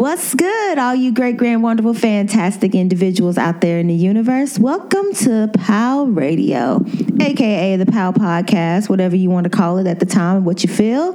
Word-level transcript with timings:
What's 0.00 0.34
good, 0.34 0.78
all 0.78 0.94
you 0.94 1.12
great, 1.12 1.36
grand, 1.36 1.62
wonderful, 1.62 1.92
fantastic 1.92 2.74
individuals 2.74 3.36
out 3.36 3.60
there 3.60 3.78
in 3.78 3.86
the 3.86 3.94
universe? 3.94 4.58
Welcome 4.58 5.12
to 5.16 5.50
POW 5.52 6.04
Radio, 6.04 6.82
aka 7.20 7.76
the 7.76 7.84
POW 7.84 8.12
Podcast, 8.12 8.88
whatever 8.88 9.14
you 9.14 9.28
want 9.28 9.44
to 9.44 9.50
call 9.50 9.76
it 9.76 9.86
at 9.86 10.00
the 10.00 10.06
time, 10.06 10.46
what 10.46 10.62
you 10.64 10.70
feel. 10.70 11.12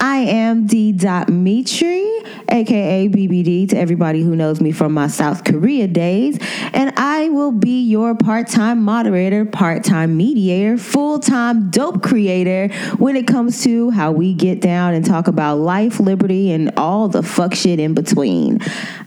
I 0.00 0.18
am 0.18 0.66
D. 0.66 0.92
Mitri, 0.92 2.15
aka 2.50 3.08
BBD, 3.08 3.68
to 3.70 3.78
everybody 3.78 4.22
who 4.22 4.34
knows 4.34 4.60
me 4.60 4.72
from 4.72 4.92
my 4.92 5.06
South 5.06 5.44
Korea 5.44 5.86
days, 5.86 6.38
and 6.72 6.92
I 6.96 7.28
will 7.28 7.52
be 7.52 7.82
your 7.82 8.14
part 8.14 8.48
time 8.48 8.82
moderator, 8.82 9.44
part 9.44 9.84
time 9.84 10.16
mediator, 10.16 10.78
full 10.78 11.18
time 11.18 11.70
dope 11.70 12.02
creator 12.02 12.68
when 12.96 13.16
it 13.16 13.26
comes 13.26 13.62
to 13.64 13.90
how 13.90 14.12
we 14.12 14.34
get 14.34 14.60
down 14.60 14.94
and 14.94 15.04
talk 15.04 15.28
about 15.28 15.58
life, 15.58 16.00
liberty, 16.00 16.50
and 16.50 16.72
all 16.76 17.08
the 17.08 17.22
fuck 17.22 17.54
shit 17.54 17.78
in 17.78 17.94
between 17.94 18.06
between. 18.06 18.60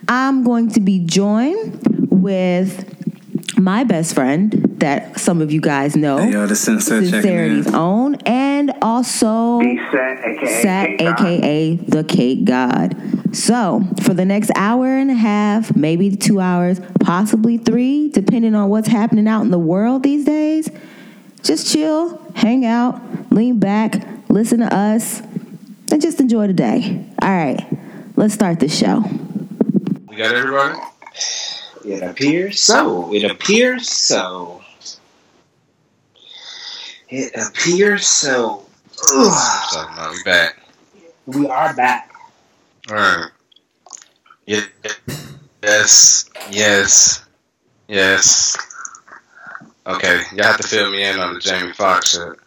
I'm 0.08 0.44
going 0.44 0.70
to 0.72 0.80
be 0.80 1.00
joined 1.00 2.10
with 2.10 2.99
my 3.60 3.84
best 3.84 4.16
friend 4.16 4.52
that 4.80 5.20
some 5.20 5.42
of 5.42 5.52
you 5.52 5.62
guys 5.62 5.96
know, 5.96 6.18
hey, 6.18 6.32
yo, 6.32 6.48
the 6.48 6.56
Sincerity's 6.56 7.74
own, 7.74 8.16
and 8.26 8.72
also 8.82 9.60
Sat, 9.92 10.20
aka, 10.26 10.62
Sat, 10.62 10.90
aka 11.02 11.76
the 11.76 12.04
Cake 12.04 12.46
God. 12.46 12.96
So, 13.36 13.84
for 14.02 14.14
the 14.14 14.26
next 14.26 14.52
hour 14.56 14.88
and 14.88 15.12
a 15.12 15.16
half, 15.16 15.76
maybe 15.76 16.16
two 16.16 16.40
hours, 16.40 16.80
possibly 17.00 17.58
three, 17.58 18.10
depending 18.10 18.56
on 18.56 18.70
what's 18.70 18.88
happening 18.88 19.28
out 19.28 19.42
in 19.42 19.52
the 19.52 19.60
world 19.60 20.04
these 20.04 20.26
days, 20.26 20.70
just 21.44 21.72
chill, 21.72 22.20
hang 22.36 22.66
out, 22.66 23.00
lean 23.32 23.60
back, 23.60 24.04
listen 24.30 24.60
to 24.60 24.74
us, 24.74 25.22
and 25.92 26.02
just 26.02 26.20
enjoy 26.20 26.48
the 26.48 26.54
day. 26.54 27.06
All 27.22 27.30
right. 27.30 27.66
Let's 28.16 28.34
start 28.34 28.60
the 28.60 28.68
show. 28.68 29.04
We 30.08 30.18
got 30.18 30.36
everybody? 30.36 30.78
It 31.86 32.04
appears 32.04 32.60
so. 32.60 33.14
It 33.14 33.30
appears 33.30 33.90
so. 33.90 34.62
It 37.10 37.34
appears 37.36 38.08
so. 38.08 38.66
Ugh. 39.16 39.70
So, 39.72 39.88
no, 39.96 40.12
we 40.12 40.24
back. 40.24 40.60
We 41.26 41.48
are 41.48 41.74
back. 41.74 42.14
All 42.92 42.96
right. 42.96 43.32
Yeah. 44.46 44.62
Yes. 45.64 46.30
Yes. 46.52 47.24
Yes. 47.88 48.58
Okay, 49.88 50.22
y'all 50.36 50.46
have 50.46 50.58
to 50.58 50.68
fill 50.68 50.92
me 50.92 51.04
in 51.04 51.20
on 51.20 51.34
the 51.34 51.40
Jamie 51.40 51.74
Foxx 51.74 52.12
shit. 52.12 52.38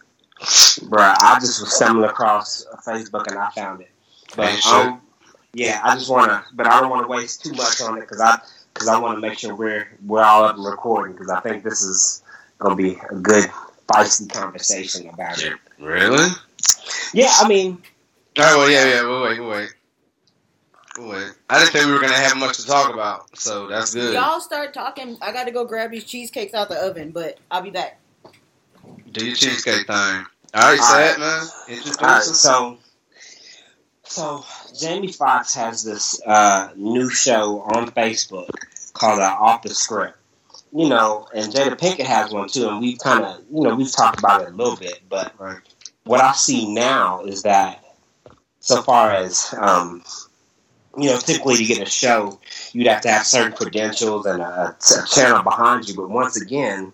Bruh, 0.89 1.13
I 1.19 1.37
just 1.41 1.59
was 1.59 1.75
stumbling 1.75 2.09
across 2.09 2.65
Facebook 2.85 3.27
and 3.27 3.37
I 3.37 3.49
found 3.49 3.81
it. 3.81 3.89
But 4.37 4.65
um, 4.65 5.01
yeah, 5.53 5.81
I 5.83 5.95
just 5.95 6.09
want 6.09 6.31
to, 6.31 6.43
but 6.53 6.67
I 6.67 6.79
don't 6.79 6.89
want 6.89 7.03
to 7.03 7.09
waste 7.09 7.43
too 7.43 7.51
much 7.51 7.81
on 7.81 7.97
it 7.97 8.01
because 8.01 8.21
I 8.21 8.39
because 8.73 8.87
I 8.87 8.99
want 8.99 9.17
to 9.17 9.21
make 9.21 9.37
sure 9.37 9.55
we're 9.55 9.87
we're 10.05 10.23
all 10.23 10.43
up 10.43 10.55
and 10.55 10.65
recording 10.65 11.13
because 11.13 11.29
I 11.29 11.39
think 11.41 11.63
this 11.63 11.83
is 11.83 12.23
gonna 12.59 12.75
be 12.75 12.97
a 13.09 13.15
good 13.15 13.49
feisty 13.87 14.31
conversation 14.31 15.09
about 15.09 15.41
it. 15.43 15.53
Really? 15.79 16.29
Yeah, 17.13 17.31
I 17.39 17.47
mean, 17.47 17.81
All 18.37 18.43
right. 18.43 18.55
Well, 18.55 18.69
yeah, 18.69 18.85
yeah. 18.85 19.01
We'll 19.03 19.23
wait. 19.23 19.39
We'll 19.39 19.49
wait. 19.49 19.69
We'll 20.97 21.09
wait. 21.09 21.31
I 21.49 21.59
didn't 21.59 21.71
think 21.71 21.85
we 21.85 21.91
were 21.91 21.99
gonna 21.99 22.13
have 22.13 22.37
much 22.37 22.57
to 22.57 22.65
talk 22.65 22.93
about, 22.93 23.37
so 23.37 23.67
that's 23.67 23.93
good. 23.93 24.13
Y'all 24.13 24.39
start 24.39 24.73
talking. 24.73 25.17
I 25.21 25.31
got 25.31 25.45
to 25.45 25.51
go 25.51 25.65
grab 25.65 25.91
these 25.91 26.03
cheesecakes 26.03 26.53
out 26.53 26.69
the 26.69 26.75
oven, 26.75 27.11
but 27.11 27.39
I'll 27.51 27.61
be 27.61 27.71
back. 27.71 27.99
Do 29.11 29.25
your 29.25 29.35
cheesecake 29.35 29.87
thing. 29.87 30.25
All 30.55 30.71
right, 30.71 30.79
sad 30.79 31.19
man. 31.19 31.47
All 31.99 32.07
right, 32.07 32.23
so 32.23 32.77
so 34.13 34.45
Jamie 34.79 35.11
Foxx 35.11 35.55
has 35.55 35.83
this 35.83 36.21
uh, 36.25 36.69
new 36.75 37.09
show 37.09 37.61
on 37.61 37.89
Facebook 37.91 38.49
called 38.93 39.19
uh, 39.19 39.35
Off 39.39 39.63
the 39.63 39.69
Script. 39.69 40.17
You 40.75 40.89
know, 40.89 41.27
and 41.35 41.53
Jada 41.53 41.77
Pinkett 41.77 42.05
has 42.05 42.31
one 42.31 42.49
too, 42.49 42.67
and 42.67 42.79
we've 42.79 42.97
kind 42.97 43.23
of, 43.23 43.41
you 43.51 43.61
know, 43.61 43.75
we've 43.75 43.91
talked 43.91 44.17
about 44.19 44.41
it 44.41 44.49
a 44.49 44.51
little 44.51 44.75
bit, 44.75 45.01
but 45.07 45.33
Right. 45.39 45.59
what 46.03 46.19
I 46.19 46.33
see 46.33 46.73
now 46.73 47.25
is 47.25 47.43
that 47.43 47.83
so 48.59 48.81
far 48.81 49.11
as 49.11 49.53
um, 49.59 50.03
you 50.97 51.09
know, 51.09 51.17
typically 51.19 51.57
to 51.57 51.65
get 51.65 51.87
a 51.87 51.89
show, 51.89 52.39
you'd 52.71 52.87
have 52.87 53.01
to 53.01 53.09
have 53.09 53.25
certain 53.25 53.53
credentials 53.53 54.25
and 54.25 54.41
a, 54.41 54.75
a 54.75 55.07
channel 55.07 55.43
behind 55.43 55.87
you. 55.87 55.95
But 55.95 56.09
once 56.09 56.39
again, 56.39 56.91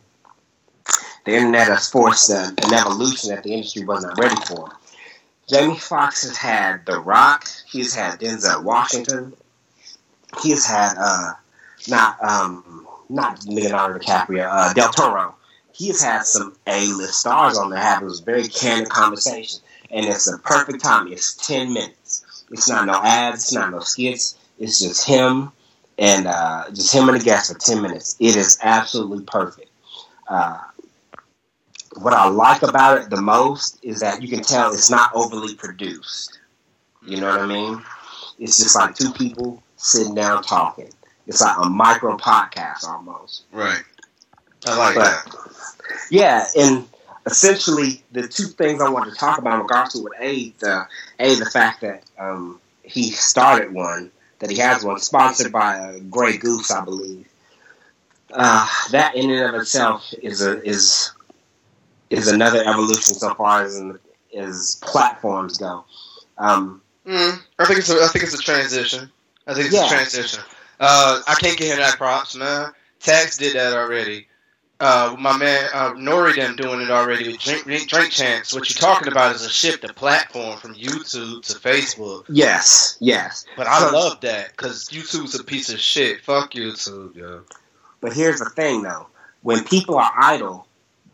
the 1.26 1.36
internet 1.36 1.68
has 1.68 1.90
forced 1.90 2.30
an 2.30 2.56
evolution 2.74 3.30
that 3.30 3.44
the 3.44 3.54
industry 3.54 3.86
was 3.86 4.04
not 4.04 4.18
ready 4.18 4.36
for. 4.48 4.72
Jamie 5.50 5.78
Foxx 5.78 6.24
has 6.24 6.38
had 6.38 6.86
The 6.86 7.00
Rock. 7.00 7.48
He's 7.68 7.96
had 7.96 8.20
Denzel 8.20 8.64
Washington. 8.64 9.34
He's 10.44 10.66
had 10.66 10.94
uh, 11.00 11.34
not 11.88 12.24
um, 12.24 12.88
not 13.10 13.44
Leonardo 13.46 13.98
DiCaprio, 13.98 14.48
uh, 14.50 14.74
Del 14.74 14.92
Toro. 14.92 15.36
He 15.74 15.88
has 15.88 16.02
had 16.02 16.26
some 16.26 16.56
A-list 16.68 17.16
stars 17.22 17.58
on 17.58 17.70
there 17.70 17.80
having 17.80 18.08
this 18.08 18.20
very 18.20 18.48
candid 18.48 18.90
conversation, 18.90 19.62
and 19.90 20.06
it's 20.06 20.32
a 20.32 20.38
perfect 20.40 20.84
time. 20.84 21.12
It's 21.12 21.36
ten 21.36 21.74
minutes. 21.74 22.46
It's 22.52 22.70
not 22.70 22.86
no 22.86 23.00
ads. 23.02 23.44
It's 23.44 23.54
not 23.54 23.72
no 23.72 23.80
skits. 23.80 24.38
It's 24.60 24.80
just 24.80 25.08
him 25.08 25.52
and 25.98 26.28
uh, 26.28 26.66
just 26.70 26.94
him 26.94 27.10
and 27.10 27.20
the 27.20 27.24
guest 27.24 27.52
for 27.52 27.58
ten 27.58 27.82
minutes. 27.82 28.16
It 28.20 28.36
is 28.36 28.60
absolutely 28.62 29.24
perfect. 29.26 29.70
Uh, 30.28 30.60
what 32.02 32.14
I 32.14 32.28
like 32.30 32.62
about 32.64 33.02
it 33.02 33.10
the 33.10 33.22
most 33.22 33.80
is 33.84 34.00
that 34.00 34.22
you 34.22 34.28
can 34.28 34.42
tell 34.42 34.74
it's 34.74 34.90
not 34.90 35.12
overly 35.14 35.56
produced. 35.56 36.40
You 37.06 37.20
know 37.22 37.30
what 37.30 37.40
I 37.42 37.46
mean? 37.46 37.82
It's 38.40 38.58
just 38.58 38.76
like 38.76 38.96
two 38.96 39.12
people 39.14 39.62
sitting 39.78 40.16
down 40.16 40.44
talking. 40.44 40.90
It's 41.28 41.42
like 41.42 41.58
a 41.58 41.70
micro 41.70 42.18
podcast 42.18 42.84
almost. 42.86 43.44
Right. 43.52 43.82
I 44.68 44.78
like 44.78 44.96
But- 44.96 45.04
that. 45.04 45.36
Yeah, 46.12 46.46
and 46.58 46.88
essentially 47.26 48.04
the 48.12 48.28
two 48.28 48.46
things 48.46 48.82
I 48.82 48.90
wanted 48.90 49.12
to 49.12 49.18
talk 49.18 49.38
about 49.38 49.56
in 49.56 49.62
regards 49.62 49.94
to 49.94 50.04
with 50.04 50.14
A, 50.20 50.50
the 50.60 50.88
A, 51.20 51.36
the 51.36 51.46
fact 51.46 51.82
that 51.82 52.04
um, 52.18 52.60
he 52.84 53.12
started 53.12 53.74
one, 53.74 54.12
that 54.40 54.50
he 54.50 54.58
has 54.58 54.84
one 54.84 55.00
sponsored 55.00 55.52
by 55.52 55.78
uh, 55.78 56.00
Grey 56.10 56.38
Goose, 56.38 56.72
I 56.72 56.84
believe. 56.84 57.28
Uh, 58.32 58.68
that 58.92 59.16
in 59.16 59.30
and 59.32 59.56
of 59.56 59.62
itself 59.62 60.14
is 60.22 60.42
a 60.46 60.62
is 60.64 61.12
is 62.10 62.28
another 62.28 62.60
evolution 62.66 63.14
so 63.16 63.34
far 63.36 63.64
as 63.64 63.78
in, 63.78 63.98
as 64.36 64.80
platforms 64.84 65.58
go. 65.58 65.84
Um, 66.38 66.82
Mm, 67.08 67.40
I 67.58 67.66
think 67.66 67.80
it's 67.80 67.90
a, 67.90 68.04
I 68.04 68.08
think 68.08 68.24
it's 68.26 68.36
a 68.36 68.44
transition. 68.44 69.10
I 69.48 69.54
think 69.56 69.68
it's 69.68 69.76
Yeah. 69.76 69.88
a 69.88 69.90
transition. 69.90 70.44
Uh, 70.80 71.22
I 71.28 71.34
can't 71.36 71.58
get 71.58 71.70
him 71.72 71.78
that 71.78 71.98
props, 71.98 72.36
man. 72.36 72.72
Tax 73.00 73.38
did 73.38 73.56
that 73.56 73.74
already. 73.74 74.28
Uh, 74.80 75.16
my 75.18 75.36
man 75.36 75.70
uh, 75.74 75.92
Nori 75.94 76.36
them 76.36 76.56
doing 76.56 76.82
it 76.82 76.92
already 76.92 77.30
with 77.32 77.40
drink, 77.42 77.64
drink, 77.64 77.90
Drink 77.90 78.12
Champs. 78.12 78.54
What 78.54 78.70
you're 78.70 78.80
talking 78.80 79.12
about 79.12 79.34
is 79.36 79.44
a 79.44 79.50
shift 79.50 79.84
of 79.86 79.96
platform 79.96 80.60
from 80.60 80.76
YouTube 80.76 81.42
to 81.48 81.54
Facebook. 81.58 82.26
yes, 82.30 82.96
yes. 83.00 83.46
But 83.58 83.66
I 83.68 83.80
So- 83.80 83.92
love 83.98 84.22
that 84.22 84.52
because 84.52 84.88
YouTube's 84.90 85.34
a 85.40 85.44
piece 85.44 85.70
of 85.74 85.80
shit. 85.80 86.22
Fuck 86.24 86.52
YouTube, 86.52 87.16
yo. 87.16 87.42
But 88.02 88.14
here's 88.14 88.40
the 88.40 88.50
thing, 88.52 88.84
though: 88.84 89.08
when 89.42 89.64
people 89.64 89.98
are 89.98 90.12
idle, 90.16 90.68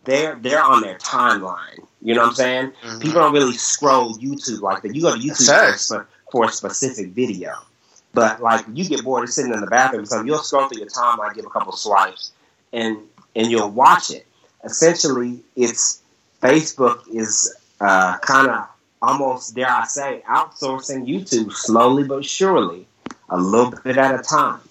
they're 0.06 0.36
they're 0.36 0.64
on 0.64 0.82
their 0.82 0.98
timeline. 0.98 1.80
You 2.02 2.14
know 2.14 2.22
what 2.22 2.30
I'm 2.30 2.36
saying? 2.36 2.74
Mhm. 2.84 3.02
People 3.02 3.22
don't 3.22 3.34
really 3.34 3.58
scroll 3.58 4.16
YouTube 4.18 4.62
like 4.62 4.84
that. 4.84 4.96
You 4.96 5.02
go 5.02 5.16
to 5.16 5.22
YouTube 5.22 5.88
for, 5.88 6.08
for, 6.32 6.46
a 6.46 6.50
specific 6.50 7.10
video. 7.10 7.54
But 8.14 8.42
like 8.42 8.66
you 8.74 8.86
get 8.86 9.04
bored 9.04 9.24
of 9.24 9.30
sitting 9.30 9.54
in 9.54 9.60
the 9.60 9.68
bathroom 9.68 10.04
or 10.04 10.06
something, 10.06 10.28
you'll 10.28 10.40
scroll 10.40 10.68
through 10.68 10.80
your 10.80 10.88
timeline, 10.88 11.34
give 11.36 11.46
a 11.46 11.50
couple 11.50 11.74
swipes, 11.74 12.32
and 12.72 12.98
and 13.36 13.52
you'll 13.52 13.72
watch 13.72 14.12
it. 14.12 14.26
Essentially, 14.64 15.42
it's 15.56 16.02
Facebook 16.42 17.08
is 17.14 17.56
uh, 17.82 18.18
kind 18.20 18.50
of 18.50 18.68
almost 19.02 19.56
dare 19.56 19.70
I 19.70 19.86
say 19.86 20.24
outsourcing 20.28 21.08
YouTube 21.08 21.52
slowly 21.52 22.04
but 22.04 22.24
surely, 22.26 22.88
a 23.30 23.38
little 23.38 23.74
bit 23.84 23.98
at 23.98 24.18
a 24.18 24.24
time. 24.24 24.62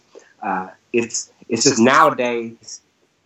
Uh, 0.42 0.68
it's 0.92 1.30
it's 1.48 1.64
just 1.64 1.78
nowadays 1.78 2.80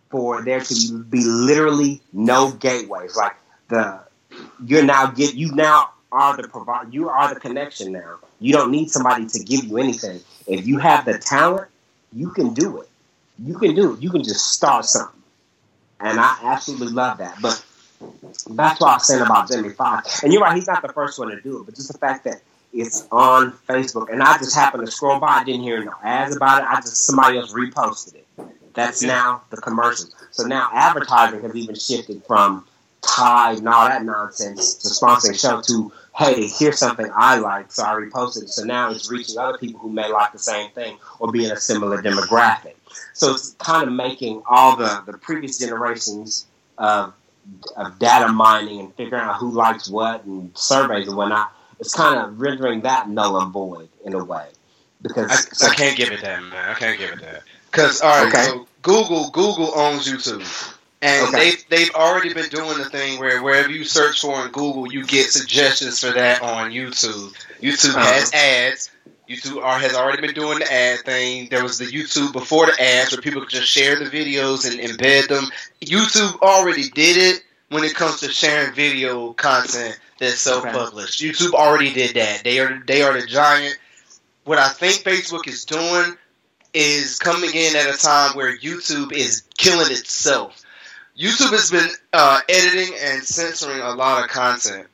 for 0.09 0.43
there 0.43 0.59
to 0.59 1.03
be 1.09 1.23
literally 1.23 2.01
no 2.13 2.51
gateways. 2.51 3.15
Like 3.15 3.35
the 3.69 3.99
you're 4.65 4.83
now 4.83 5.07
get 5.07 5.35
you 5.35 5.53
now 5.53 5.91
are 6.11 6.35
the 6.35 6.47
provide 6.47 6.93
you 6.93 7.09
are 7.09 7.33
the 7.33 7.39
connection 7.39 7.91
now. 7.91 8.17
You 8.39 8.53
don't 8.53 8.71
need 8.71 8.89
somebody 8.89 9.27
to 9.27 9.43
give 9.43 9.65
you 9.65 9.77
anything. 9.77 10.21
If 10.47 10.65
you 10.65 10.77
have 10.79 11.05
the 11.05 11.17
talent, 11.17 11.69
you 12.13 12.29
can 12.29 12.53
do 12.53 12.79
it. 12.79 12.89
You 13.37 13.57
can 13.57 13.75
do 13.75 13.93
it. 13.93 14.01
You 14.01 14.09
can 14.09 14.23
just 14.23 14.51
start 14.51 14.85
something. 14.85 15.21
And 15.99 16.19
I 16.19 16.37
absolutely 16.43 16.93
love 16.93 17.17
that. 17.17 17.37
But 17.41 17.63
that's 18.49 18.79
what 18.79 18.89
I 18.89 18.93
was 18.95 19.07
saying 19.07 19.21
about 19.21 19.49
Jimmy 19.49 19.69
Foxx. 19.69 20.23
And 20.23 20.31
you're 20.31 20.41
right, 20.41 20.55
he's 20.55 20.67
not 20.67 20.81
the 20.81 20.93
first 20.93 21.19
one 21.19 21.29
to 21.29 21.41
do 21.41 21.59
it, 21.59 21.65
but 21.65 21.75
just 21.75 21.91
the 21.91 21.97
fact 21.97 22.23
that 22.23 22.41
it's 22.71 23.07
on 23.11 23.51
Facebook 23.67 24.11
and 24.11 24.21
I 24.21 24.37
just 24.37 24.55
happened 24.55 24.85
to 24.85 24.91
scroll 24.91 25.19
by, 25.19 25.27
I 25.27 25.43
didn't 25.43 25.63
hear 25.63 25.83
no 25.83 25.93
ads 26.03 26.35
about 26.35 26.61
it. 26.61 26.69
I 26.69 26.75
just 26.75 27.05
somebody 27.05 27.37
else 27.37 27.51
reposted 27.51 28.15
it. 28.15 28.27
That's 28.79 29.01
now 29.03 29.43
the 29.49 29.57
commercials. 29.57 30.15
So 30.31 30.43
now 30.43 30.69
advertising 30.73 31.41
has 31.41 31.55
even 31.55 31.75
shifted 31.75 32.23
from 32.25 32.65
Tide 33.01 33.59
and 33.59 33.69
all 33.69 33.87
that 33.87 34.03
nonsense 34.03 34.73
to 34.75 34.89
sponsor 34.89 35.31
a 35.31 35.35
show 35.35 35.61
to 35.61 35.91
hey, 36.19 36.47
here's 36.47 36.77
something 36.77 37.09
I 37.15 37.37
like, 37.37 37.71
so 37.71 37.83
I 37.83 37.93
reposted 37.93 38.43
it. 38.43 38.49
So 38.49 38.65
now 38.65 38.91
it's 38.91 39.09
reaching 39.09 39.37
other 39.37 39.57
people 39.57 39.79
who 39.79 39.89
may 39.89 40.11
like 40.11 40.33
the 40.33 40.39
same 40.39 40.69
thing 40.71 40.97
or 41.19 41.31
be 41.31 41.45
in 41.45 41.51
a 41.51 41.55
similar 41.55 42.01
demographic. 42.01 42.75
So 43.13 43.33
it's 43.33 43.51
kind 43.51 43.87
of 43.87 43.93
making 43.93 44.43
all 44.45 44.75
the, 44.75 45.01
the 45.05 45.17
previous 45.17 45.59
generations 45.59 46.45
of, 46.77 47.13
of 47.77 47.97
data 47.99 48.33
mining 48.33 48.81
and 48.81 48.93
figuring 48.95 49.23
out 49.23 49.37
who 49.37 49.51
likes 49.51 49.89
what 49.89 50.25
and 50.25 50.51
surveys 50.57 51.07
and 51.07 51.15
whatnot. 51.15 51.53
It's 51.79 51.93
kind 51.93 52.19
of 52.19 52.41
rendering 52.41 52.81
that 52.81 53.07
null 53.09 53.39
and 53.39 53.53
void 53.53 53.87
in 54.03 54.13
a 54.13 54.23
way. 54.23 54.47
Because 55.01 55.31
I, 55.61 55.67
I 55.67 55.75
can't 55.75 55.95
give 55.95 56.11
it 56.11 56.21
that, 56.21 56.43
man. 56.43 56.69
I 56.69 56.73
can't 56.73 56.99
give 56.99 57.11
it 57.11 57.21
that. 57.21 57.43
Because 57.71 58.01
all 58.01 58.09
right, 58.09 58.27
Okay. 58.27 58.43
so 58.43 58.67
Google 58.81 59.29
Google 59.31 59.71
owns 59.77 60.07
YouTube, 60.07 60.45
and 61.01 61.27
Okay. 61.27 61.37
they've 61.37 61.65
they've 61.69 61.95
already 61.95 62.33
been 62.33 62.49
doing 62.49 62.77
the 62.77 62.85
thing 62.89 63.19
where 63.19 63.41
wherever 63.41 63.69
you 63.69 63.83
search 63.83 64.21
for 64.21 64.43
in 64.45 64.51
Google, 64.51 64.91
you 64.91 65.05
get 65.05 65.31
suggestions 65.31 65.99
for 65.99 66.11
that 66.11 66.41
on 66.41 66.71
YouTube. 66.71 67.33
YouTube 67.61 67.95
Uh-huh. 67.95 68.13
has 68.13 68.33
ads. 68.33 68.91
YouTube 69.29 69.63
are, 69.63 69.77
has 69.77 69.93
already 69.93 70.21
been 70.25 70.33
doing 70.33 70.57
the 70.59 70.73
ad 70.73 71.01
thing. 71.05 71.49
There 71.51 71.61
was 71.61 71.77
the 71.77 71.85
YouTube 71.85 72.33
before 72.33 72.65
the 72.65 72.81
ads 72.81 73.11
where 73.11 73.21
people 73.21 73.41
could 73.41 73.51
just 73.51 73.67
share 73.67 73.95
the 73.99 74.05
videos 74.05 74.65
and 74.69 74.79
embed 74.79 75.27
them. 75.27 75.45
YouTube 75.81 76.41
already 76.41 76.89
did 76.89 77.17
it 77.17 77.43
when 77.69 77.83
it 77.83 77.93
comes 77.93 78.21
to 78.21 78.29
sharing 78.31 78.73
video 78.73 79.33
content 79.33 79.99
that's 80.19 80.39
self-published. 80.39 81.21
YouTube 81.21 81.53
already 81.53 81.93
did 81.93 82.15
that. 82.15 82.43
They 82.43 82.59
are 82.59 82.81
they 82.87 83.03
are 83.03 83.13
the 83.19 83.27
giant. 83.27 83.77
What 84.45 84.57
I 84.57 84.69
think 84.69 85.03
Facebook 85.03 85.47
is 85.47 85.63
doing 85.65 86.17
is 86.73 87.17
coming 87.19 87.51
in 87.53 87.75
at 87.75 87.93
a 87.93 87.97
time 87.97 88.35
where 88.35 88.55
YouTube 88.57 89.11
is 89.11 89.43
killing 89.57 89.91
itself. 89.91 90.63
YouTube 91.17 91.51
has 91.51 91.71
been 91.71 91.89
uh, 92.13 92.39
editing 92.47 92.95
and 93.01 93.23
censoring 93.23 93.81
a 93.81 93.91
lot 93.91 94.23
of 94.23 94.29
content. 94.29 94.87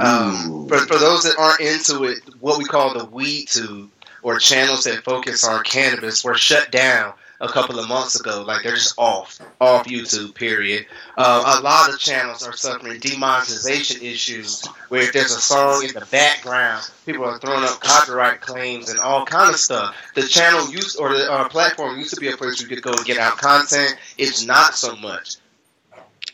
Um, 0.00 0.68
for, 0.68 0.78
for 0.78 0.98
those 0.98 1.24
that 1.24 1.36
aren't 1.38 1.60
into 1.60 2.04
it, 2.04 2.18
what 2.40 2.58
we 2.58 2.64
call 2.64 2.96
the 2.96 3.04
weed 3.06 3.46
tube 3.48 3.90
or 4.22 4.38
channels 4.38 4.84
that 4.84 5.04
focus 5.04 5.44
on 5.44 5.64
cannabis 5.64 6.24
were 6.24 6.34
shut 6.34 6.70
down 6.70 7.12
a 7.40 7.48
couple 7.48 7.78
of 7.78 7.88
months 7.88 8.18
ago. 8.18 8.44
Like 8.46 8.62
they're 8.62 8.74
just 8.74 8.94
off, 8.98 9.38
off 9.60 9.86
YouTube. 9.86 10.34
Period. 10.34 10.86
Uh, 11.16 11.58
a 11.58 11.62
lot 11.62 11.90
of 11.92 11.98
channels 11.98 12.46
are 12.46 12.52
suffering 12.52 13.00
demonetization 13.00 14.02
issues, 14.02 14.64
where 14.88 15.02
if 15.02 15.12
there's 15.12 15.32
a 15.34 15.40
song 15.40 15.82
in 15.84 15.94
the 15.94 16.06
background, 16.10 16.88
people 17.06 17.24
are 17.24 17.38
throwing 17.38 17.64
up 17.64 17.80
copyright 17.80 18.40
claims 18.40 18.90
and 18.90 18.98
all 19.00 19.24
kind 19.24 19.50
of 19.50 19.56
stuff. 19.58 19.94
The 20.14 20.22
channel 20.22 20.70
used 20.70 20.98
or 20.98 21.10
the 21.14 21.30
uh, 21.32 21.48
platform 21.48 21.98
used 21.98 22.14
to 22.14 22.20
be 22.20 22.28
a 22.28 22.36
place 22.36 22.60
you 22.60 22.68
could 22.68 22.82
go 22.82 22.92
and 22.92 23.04
get 23.04 23.18
out 23.18 23.38
content. 23.38 23.96
It's 24.18 24.44
not 24.44 24.74
so 24.74 24.96
much. 24.96 25.36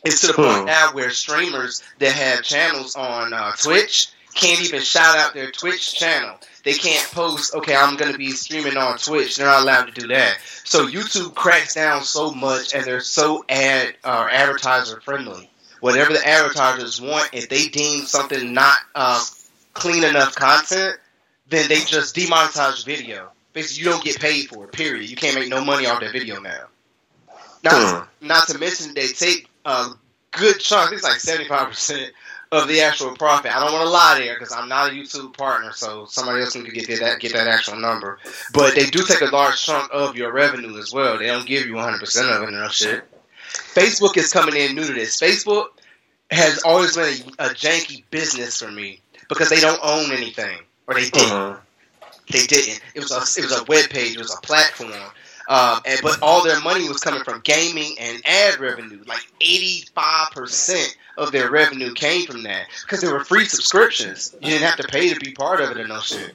It's 0.04 0.20
to 0.20 0.28
the 0.28 0.32
point 0.34 0.60
Hmm. 0.60 0.64
now 0.66 0.90
where 0.92 1.10
streamers 1.10 1.82
that 1.98 2.12
have 2.12 2.42
channels 2.42 2.94
on 2.94 3.32
uh, 3.32 3.52
Twitch 3.56 4.08
can't 4.36 4.60
even 4.62 4.80
shout 4.82 5.16
out 5.18 5.34
their 5.34 5.50
Twitch 5.50 5.94
channel. 5.94 6.36
They 6.62 6.74
can't 6.74 7.04
post, 7.12 7.54
okay, 7.54 7.74
I'm 7.74 7.96
going 7.96 8.12
to 8.12 8.18
be 8.18 8.32
streaming 8.32 8.76
on 8.76 8.98
Twitch. 8.98 9.36
They're 9.36 9.46
not 9.46 9.62
allowed 9.62 9.86
to 9.86 9.92
do 9.92 10.08
that. 10.08 10.38
So 10.64 10.86
YouTube 10.86 11.34
cracks 11.34 11.74
down 11.74 12.02
so 12.02 12.32
much, 12.32 12.74
and 12.74 12.84
they're 12.84 13.00
so 13.00 13.44
ad 13.48 13.94
uh, 14.04 14.28
advertiser 14.30 15.00
friendly. 15.00 15.48
Whatever 15.80 16.12
the 16.12 16.26
advertisers 16.26 17.00
want, 17.00 17.30
if 17.32 17.48
they 17.48 17.68
deem 17.68 18.04
something 18.04 18.52
not 18.52 18.76
uh, 18.94 19.22
clean 19.74 20.04
enough 20.04 20.34
content, 20.34 20.98
then 21.48 21.68
they 21.68 21.80
just 21.80 22.16
demonetize 22.16 22.84
video. 22.84 23.30
Basically, 23.52 23.84
you 23.84 23.90
don't 23.90 24.04
get 24.04 24.18
paid 24.20 24.48
for 24.48 24.64
it. 24.64 24.72
Period. 24.72 25.08
You 25.08 25.16
can't 25.16 25.34
make 25.34 25.48
no 25.48 25.64
money 25.64 25.86
off 25.86 26.00
that 26.00 26.12
video 26.12 26.40
now. 26.40 26.64
Not, 27.62 28.08
Hmm. 28.20 28.26
not 28.26 28.48
to 28.48 28.58
mention 28.58 28.94
they 28.94 29.08
take 29.08 29.48
a 29.64 29.90
good 30.32 30.58
chunk. 30.58 30.92
It's 30.92 31.04
like 31.04 31.20
seventy 31.20 31.48
five 31.48 31.68
percent 31.68 32.12
of 32.56 32.68
the 32.68 32.80
actual 32.80 33.14
profit. 33.16 33.54
I 33.54 33.60
don't 33.60 33.72
want 33.72 33.84
to 33.84 33.90
lie 33.90 34.18
there 34.18 34.34
because 34.34 34.52
I'm 34.52 34.68
not 34.68 34.90
a 34.90 34.94
YouTube 34.94 35.36
partner, 35.36 35.72
so 35.72 36.06
somebody 36.06 36.40
else 36.40 36.52
can 36.52 36.64
get 36.64 36.86
that 37.00 37.20
get 37.20 37.32
that 37.32 37.46
actual 37.46 37.76
number. 37.76 38.18
But 38.52 38.74
they 38.74 38.86
do 38.86 39.02
take 39.04 39.20
a 39.20 39.26
large 39.26 39.62
chunk 39.64 39.90
of 39.92 40.16
your 40.16 40.32
revenue 40.32 40.76
as 40.78 40.92
well. 40.92 41.18
They 41.18 41.26
don't 41.26 41.46
give 41.46 41.66
you 41.66 41.74
100 41.74 41.98
percent 42.00 42.30
of 42.30 42.42
it 42.42 42.48
and 42.48 42.58
no 42.58 42.68
shit. 42.68 43.04
Facebook 43.74 44.16
is 44.16 44.32
coming 44.32 44.56
in 44.56 44.74
new 44.74 44.84
to 44.86 44.92
this. 44.92 45.20
Facebook 45.20 45.66
has 46.30 46.62
always 46.64 46.96
been 46.96 47.14
a, 47.38 47.46
a 47.46 47.48
janky 47.50 48.02
business 48.10 48.60
for 48.60 48.70
me 48.70 49.00
because 49.28 49.48
they 49.48 49.60
don't 49.60 49.80
own 49.82 50.10
anything 50.12 50.58
or 50.86 50.94
they 50.94 51.08
didn't. 51.10 51.30
Mhm. 51.30 51.60
They 52.30 52.46
didn't. 52.46 52.80
It 52.94 53.00
was 53.00 53.12
a 53.12 53.40
it 53.40 53.44
was 53.44 53.60
a 53.60 53.64
web 53.64 53.88
page. 53.90 54.14
It 54.14 54.18
was 54.18 54.34
a 54.34 54.40
platform. 54.40 54.92
Um, 55.48 55.80
and 55.86 56.00
but 56.02 56.18
all 56.22 56.42
their 56.42 56.60
money 56.60 56.88
was 56.88 56.98
coming 56.98 57.22
from 57.22 57.40
gaming 57.44 57.94
and 58.00 58.20
ad 58.26 58.58
revenue. 58.58 59.02
Like 59.06 59.24
eighty 59.40 59.84
five 59.94 60.32
percent 60.32 60.96
of 61.16 61.32
their 61.32 61.50
revenue 61.50 61.92
came 61.92 62.26
from 62.26 62.42
that 62.44 62.66
because 62.82 63.00
there 63.00 63.12
were 63.12 63.24
free 63.24 63.44
subscriptions. 63.46 64.34
You 64.40 64.50
didn't 64.50 64.66
have 64.66 64.76
to 64.76 64.88
pay 64.88 65.12
to 65.12 65.20
be 65.20 65.32
part 65.32 65.60
of 65.60 65.70
it 65.70 65.78
or 65.78 65.86
no 65.86 66.00
shit. 66.00 66.32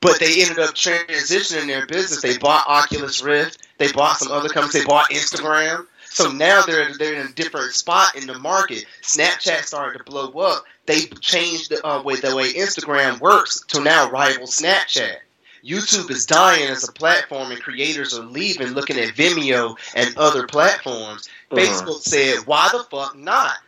But 0.00 0.18
they 0.18 0.42
ended 0.42 0.58
up 0.58 0.74
transitioning 0.74 1.66
their 1.66 1.86
business. 1.86 2.22
They 2.22 2.38
bought 2.38 2.66
Oculus 2.66 3.22
Rift. 3.22 3.58
They 3.78 3.92
bought 3.92 4.16
some 4.16 4.32
other 4.32 4.48
companies. 4.48 4.72
They 4.72 4.84
bought 4.84 5.10
Instagram. 5.10 5.86
So 6.06 6.30
now 6.32 6.62
they're 6.62 6.92
they're 6.98 7.20
in 7.20 7.26
a 7.28 7.32
different 7.32 7.72
spot 7.72 8.16
in 8.16 8.26
the 8.26 8.38
market. 8.38 8.84
Snapchat 9.02 9.62
started 9.64 9.98
to 9.98 10.04
blow 10.04 10.30
up. 10.40 10.64
They 10.86 11.02
changed 11.20 11.70
the 11.70 11.86
uh, 11.86 12.02
way 12.02 12.16
the 12.16 12.34
way 12.34 12.52
Instagram 12.52 13.20
works 13.20 13.60
to 13.68 13.80
now 13.80 14.10
rival 14.10 14.46
Snapchat. 14.46 15.16
YouTube 15.64 16.10
is 16.10 16.24
dying 16.26 16.68
as 16.68 16.88
a 16.88 16.92
platform, 16.92 17.52
and 17.52 17.62
creators 17.62 18.18
are 18.18 18.24
leaving, 18.24 18.68
looking 18.68 18.98
at 18.98 19.10
Vimeo 19.14 19.76
and 19.94 20.16
other 20.16 20.46
platforms. 20.46 21.28
Mhm. 21.52 21.58
Facebook 21.58 22.02
said, 22.02 22.46
"Why 22.46 22.70
the 22.72 22.82
fuck 22.84 23.14
not?" 23.14 23.58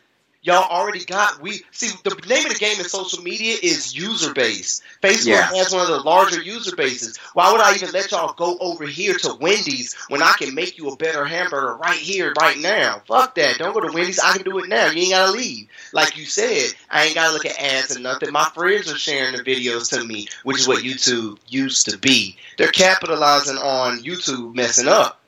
Y'all 0.45 0.69
already 0.69 1.05
got 1.05 1.41
we 1.41 1.63
see 1.71 1.91
the 2.03 2.11
name 2.27 2.45
of 2.45 2.53
the 2.53 2.59
game 2.59 2.77
in 2.81 2.85
social 2.89 3.23
media 3.23 3.57
is 3.63 3.95
user 3.97 4.35
base. 4.35 4.83
Facebook 5.01 5.27
Yeah. 5.27 5.55
has 5.55 5.71
one 5.73 5.83
of 5.83 5.87
the 5.87 6.01
larger 6.01 6.43
user 6.43 6.75
bases. 6.75 7.17
Why 7.35 7.53
would 7.53 7.61
I 7.61 7.75
even 7.77 7.93
let 7.93 8.11
y'all 8.11 8.33
go 8.33 8.59
over 8.59 8.85
here 8.85 9.15
to 9.19 9.35
Wendy's 9.35 9.95
when 10.09 10.21
I 10.21 10.33
can 10.33 10.53
make 10.53 10.79
you 10.79 10.89
a 10.89 10.97
better 10.97 11.25
hamburger 11.25 11.77
right 11.77 11.97
here, 11.97 12.33
right 12.41 12.59
now? 12.59 13.03
Fuck 13.07 13.37
that. 13.37 13.59
Don't 13.59 13.73
go 13.73 13.83
to 13.83 13.93
Wendy's. 13.93 14.19
I 14.19 14.33
can 14.33 14.43
do 14.43 14.59
it 14.59 14.69
now. 14.69 14.91
You 14.91 15.03
ain't 15.03 15.11
gotta 15.13 15.31
leave. 15.31 15.69
Like 15.93 16.17
you 16.17 16.25
said, 16.25 16.73
I 16.91 17.05
ain't 17.05 17.15
gotta 17.15 17.33
look 17.35 17.47
at 17.47 17.61
ads 17.61 17.95
and 17.95 18.03
nothing. 18.03 18.33
My 18.33 18.49
friends 18.53 18.93
are 18.93 18.99
sharing 18.99 19.37
the 19.37 19.45
videos 19.45 19.91
to 19.91 20.03
me, 20.05 20.27
which 20.43 20.59
is 20.59 20.67
what 20.67 20.83
YouTube 20.83 21.39
used 21.47 21.89
to 21.89 21.99
be. 21.99 22.37
They're 22.59 22.73
capitalizing 22.73 23.59
on 23.59 24.01
YouTube 24.03 24.57
messing 24.57 24.89
up. 24.89 25.21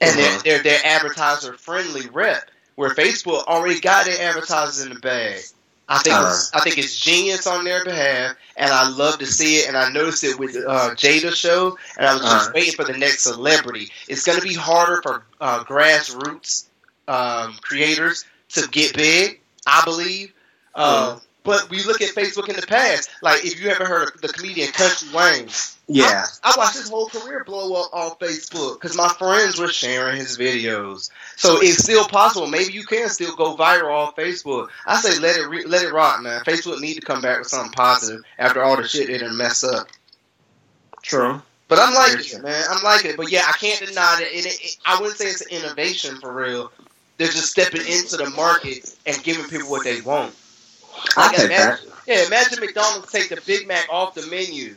And 0.00 0.18
they're, 0.18 0.38
Mhm. 0.58 0.62
they're 0.64 0.80
advertiser 0.84 1.54
friendly 1.54 2.08
rep 2.08 2.50
where 2.76 2.90
Facebook 2.90 3.44
already 3.46 3.80
got 3.80 4.06
their 4.06 4.28
advertisers 4.28 4.80
in 4.86 4.94
the 4.94 5.00
bag. 5.00 5.40
I 5.88 5.98
think 5.98 6.16
it's, 6.18 6.52
I 6.52 6.60
think 6.60 6.78
it's 6.78 6.98
genius 6.98 7.46
on 7.46 7.62
their 7.64 7.84
behalf, 7.84 8.34
and 8.56 8.70
I 8.72 8.88
love 8.90 9.18
to 9.18 9.26
see 9.26 9.56
it. 9.58 9.68
And 9.68 9.76
I 9.76 9.88
noticed 9.90 10.24
it 10.24 10.36
with 10.38 10.56
uh, 10.56 10.90
Jada 10.96 11.32
show, 11.32 11.78
and 11.96 12.06
I 12.06 12.12
was 12.14 12.22
just 12.22 12.34
Uh-huh. 12.34 12.52
waiting 12.54 12.74
for 12.74 12.84
the 12.84 12.98
next 12.98 13.22
celebrity. 13.22 13.90
It's 14.08 14.24
going 14.24 14.38
to 14.38 14.44
be 14.44 14.54
harder 14.54 15.00
for 15.02 15.22
uh, 15.40 15.62
grassroots 15.64 16.64
um, 17.06 17.56
creators 17.62 18.24
to 18.50 18.66
get 18.68 18.94
big, 18.96 19.40
I 19.66 19.82
believe. 19.84 20.32
Uh, 20.74 20.78
Uh-huh. 21.12 21.20
But 21.44 21.70
we 21.70 21.84
look 21.84 22.02
at 22.02 22.10
Facebook 22.12 22.48
in 22.48 22.56
the 22.56 22.66
past, 22.66 23.08
like 23.22 23.44
if 23.44 23.60
you 23.62 23.68
ever 23.70 23.84
heard 23.84 24.12
of 24.12 24.20
the 24.20 24.26
comedian 24.28 24.72
Country 24.72 25.08
Wayne, 25.14 25.48
Yeah. 25.88 26.24
I 26.42 26.52
watched 26.56 26.76
his 26.78 26.88
whole 26.90 27.06
career 27.08 27.44
blow 27.44 27.80
up 27.80 27.90
on 27.94 28.10
Facebook 28.16 28.80
because 28.80 28.96
my 28.96 29.08
friends 29.18 29.58
were 29.58 29.68
sharing 29.68 30.16
his 30.16 30.36
videos. 30.36 31.10
So 31.36 31.58
it's 31.60 31.82
still 31.84 32.04
possible. 32.08 32.48
Maybe 32.48 32.72
you 32.72 32.82
can 32.84 33.08
still 33.08 33.36
go 33.36 33.56
viral 33.56 34.08
on 34.08 34.12
Facebook. 34.14 34.68
I 34.84 34.96
say 35.00 35.18
let 35.20 35.36
it 35.36 35.46
re- 35.48 35.64
let 35.64 35.84
it 35.84 35.92
rock, 35.92 36.22
man. 36.22 36.40
Facebook 36.42 36.80
need 36.80 36.94
to 36.94 37.00
come 37.02 37.20
back 37.20 37.38
with 37.38 37.48
something 37.48 37.72
positive 37.72 38.22
after 38.38 38.62
all 38.64 38.76
the 38.76 38.88
shit 38.88 39.06
they 39.06 39.18
done 39.18 39.36
messed 39.36 39.62
up. 39.64 39.86
True. 41.02 41.40
But 41.68 41.78
I'm 41.80 41.94
like 41.94 42.32
it, 42.32 42.42
man. 42.42 42.64
I'm 42.70 42.82
like 42.82 43.04
it. 43.04 43.16
But 43.16 43.30
yeah, 43.30 43.42
I 43.46 43.52
can't 43.52 43.78
deny 43.80 44.16
that. 44.20 44.22
It, 44.22 44.46
it, 44.46 44.60
it- 44.60 44.76
I 44.84 45.00
wouldn't 45.00 45.18
say 45.18 45.26
it's 45.26 45.40
an 45.42 45.50
innovation 45.50 46.18
for 46.20 46.32
real. 46.32 46.72
They're 47.16 47.28
just 47.28 47.50
stepping 47.50 47.80
into 47.80 48.16
the 48.16 48.28
market 48.30 48.94
and 49.06 49.22
giving 49.22 49.44
people 49.48 49.70
what 49.70 49.84
they 49.84 50.00
want. 50.00 50.34
I 51.16 51.28
Like, 51.28 51.36
take 51.36 51.48
that. 51.50 51.80
yeah, 52.06 52.26
imagine 52.26 52.60
McDonald's 52.60 53.10
take 53.12 53.28
the 53.30 53.40
Big 53.46 53.66
Mac 53.68 53.86
off 53.90 54.14
the 54.14 54.26
menu. 54.26 54.74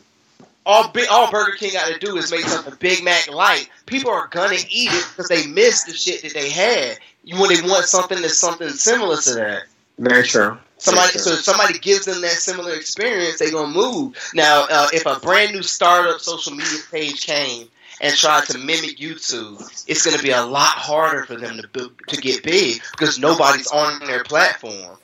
All 0.66 0.90
big, 0.90 1.08
all 1.10 1.32
Burger 1.32 1.54
King 1.58 1.74
got 1.74 1.92
to 1.92 2.00
do 2.00 2.18
is 2.18 2.32
make 2.32 2.42
something 2.42 2.74
Big 2.80 3.04
Mac 3.04 3.32
light. 3.32 3.70
People 3.86 4.12
are 4.12 4.28
gonna 4.28 4.56
eat 4.70 4.92
it 4.92 5.08
because 5.10 5.28
they 5.28 5.48
miss 5.48 5.84
the 5.84 5.94
shit 5.94 6.22
that 6.22 6.34
they 6.34 6.50
had. 6.50 7.00
You 7.24 7.40
when 7.40 7.50
they 7.50 7.68
want 7.68 7.86
something 7.86 8.22
that's 8.22 8.38
something 8.38 8.70
similar 8.70 9.18
to 9.18 9.34
that. 9.36 9.64
Very 9.98 10.24
true. 10.24 10.58
Somebody, 10.78 11.12
Very 11.14 11.20
so 11.24 11.32
if 11.32 11.40
somebody 11.42 11.78
gives 11.80 12.06
them 12.06 12.22
that 12.22 12.32
similar 12.32 12.74
experience, 12.74 13.40
they 13.40 13.52
gonna 13.52 13.74
move. 13.74 14.16
Now, 14.34 14.66
uh, 14.70 14.88
if 14.94 15.06
a 15.06 15.20
brand 15.20 15.54
new 15.54 15.64
startup 15.64 16.22
social 16.22 16.54
media 16.54 16.80
page 16.92 17.26
came 17.26 17.68
and 18.00 18.16
tried 18.16 18.46
to 18.46 18.58
mimic 18.58 18.98
YouTube, 18.98 19.60
it's 19.88 20.06
gonna 20.06 20.24
be 20.24 20.32
a 20.32 20.44
lot 20.44 20.70
harder 20.70 21.26
for 21.26 21.36
them 21.36 21.58
to 21.58 21.68
bu- 21.68 21.92
to 22.08 22.22
get 22.22 22.44
big 22.44 22.82
because 22.92 23.20
nobody's 23.20 23.68
on 23.68 24.00
their 24.08 24.24
platform. 24.24 24.98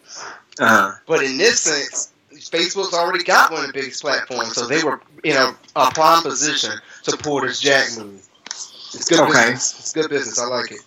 Uh-huh. 0.60 0.94
But 1.06 1.24
in 1.24 1.38
this 1.38 1.60
sense, 1.62 2.14
Facebook's 2.36 2.94
already 2.94 3.24
got 3.24 3.52
one 3.52 3.62
of 3.62 3.68
the 3.68 3.74
biggest 3.74 4.02
platforms, 4.02 4.54
so 4.56 4.68
they 4.68 4.84
were 4.84 5.02
in 5.24 5.36
a, 5.36 5.56
a 5.76 5.92
prime 5.92 6.22
position 6.24 6.72
to 7.04 7.18
pull 7.18 7.42
this 7.42 7.60
jack 7.60 7.88
move. 7.98 8.28
It's 8.48 9.06
good 9.10 9.20
Okay. 9.20 9.32
business. 9.32 9.80
It's 9.80 9.94
good 9.94 10.10
business. 10.10 10.40
I 10.40 10.46
like 10.46 10.72
it. 10.72 10.82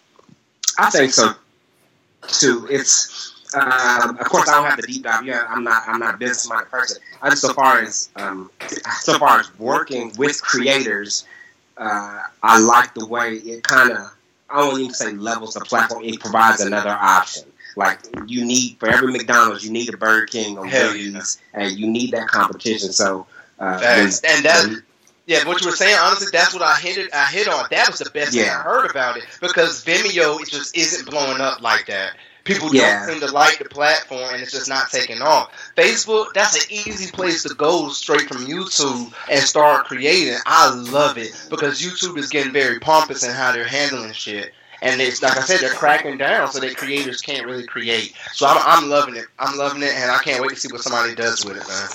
I 0.78 0.90
think 0.90 1.12
so 1.12 1.32
too. 2.28 2.66
It's 2.70 3.34
um, 3.54 4.18
of 4.18 4.28
course, 4.28 4.48
I 4.48 4.56
don't 4.56 4.66
have 4.66 4.80
the 4.80 4.86
deep 4.86 5.02
dive. 5.04 5.24
Yeah, 5.24 5.46
I'm 5.48 5.64
not. 5.64 5.82
I'm 5.86 5.98
not 5.98 6.14
a 6.14 6.18
business 6.18 6.48
minded 6.48 6.70
person. 6.70 7.02
I 7.22 7.30
just 7.30 7.42
so 7.42 7.52
far 7.54 7.80
as 7.80 8.10
um, 8.16 8.50
so 9.00 9.18
far 9.18 9.40
as 9.40 9.58
working 9.58 10.12
with 10.18 10.40
creators, 10.42 11.26
uh, 11.76 12.22
I 12.42 12.60
like 12.60 12.94
the 12.94 13.06
way 13.06 13.34
it 13.34 13.62
kind 13.62 13.92
of. 13.92 14.12
I 14.50 14.60
don't 14.60 14.80
even 14.80 14.94
say 14.94 15.12
levels 15.12 15.54
the 15.54 15.60
platform. 15.60 16.04
It 16.04 16.20
provides 16.20 16.60
another 16.60 16.90
option. 16.90 17.44
Like 17.78 18.00
you 18.26 18.44
need 18.44 18.76
for 18.80 18.88
every 18.88 19.12
McDonald's, 19.12 19.64
you 19.64 19.70
need 19.70 19.92
a 19.94 19.96
Burger 19.96 20.26
King 20.26 20.58
or 20.58 20.66
Hell 20.66 20.88
Wendy's, 20.88 21.38
and 21.54 21.78
you 21.78 21.86
need 21.86 22.10
that 22.10 22.26
competition. 22.26 22.90
So, 22.92 23.24
uh, 23.60 23.78
Facts. 23.78 24.20
And 24.26 24.44
that- 24.44 24.82
Yeah, 25.26 25.46
what 25.46 25.60
you 25.62 25.68
were 25.70 25.76
saying, 25.76 25.96
honestly, 26.00 26.26
that's 26.32 26.52
what 26.54 26.62
I 26.62 26.74
hinted. 26.80 27.12
I 27.12 27.26
hit 27.26 27.46
on. 27.48 27.66
That 27.70 27.88
was 27.88 27.98
the 28.00 28.10
best 28.10 28.32
thing 28.32 28.48
I 28.48 28.62
heard 28.62 28.90
about 28.90 29.16
it 29.18 29.24
because 29.40 29.84
Vimeo 29.84 30.40
it 30.40 30.48
just 30.50 30.76
isn't 30.76 31.08
blowing 31.08 31.40
up 31.40 31.60
like 31.62 31.86
that. 31.86 32.16
People 32.44 32.74
Yeah. 32.74 33.00
don't 33.06 33.10
seem 33.20 33.28
to 33.28 33.32
like 33.32 33.58
the 33.58 33.66
platform, 33.66 34.32
and 34.32 34.42
it's 34.42 34.52
just 34.52 34.68
not 34.70 34.90
taking 34.90 35.20
off. 35.22 35.50
Facebook, 35.76 36.32
that's 36.34 36.56
an 36.56 36.62
easy 36.72 37.12
place 37.12 37.42
to 37.42 37.54
go 37.54 37.90
straight 37.90 38.26
from 38.26 38.46
YouTube 38.46 39.12
and 39.30 39.40
start 39.42 39.84
creating. 39.86 40.38
I 40.46 40.70
love 40.70 41.16
it 41.18 41.30
because 41.50 41.80
YouTube 41.80 42.16
is 42.18 42.28
getting 42.30 42.52
very 42.52 42.80
pompous 42.80 43.22
in 43.22 43.30
how 43.32 43.52
they're 43.52 43.64
handling 43.68 44.14
shit. 44.14 44.52
And 44.82 45.00
it's 45.00 45.22
like 45.22 45.36
I 45.36 45.40
said, 45.40 45.60
they're 45.60 45.74
cracking 45.74 46.18
down 46.18 46.50
so 46.50 46.60
that 46.60 46.76
creators 46.76 47.20
can't 47.20 47.44
really 47.46 47.64
create. 47.64 48.14
So 48.32 48.46
I'm, 48.46 48.58
I'm 48.64 48.88
loving 48.88 49.16
it. 49.16 49.26
I'm 49.38 49.56
loving 49.58 49.82
it, 49.82 49.92
and 49.94 50.10
I 50.10 50.18
can't 50.18 50.40
wait 50.42 50.50
to 50.50 50.56
see 50.56 50.68
what 50.70 50.82
somebody 50.82 51.14
does 51.14 51.44
with 51.44 51.56
it, 51.56 51.66
man. 51.66 51.88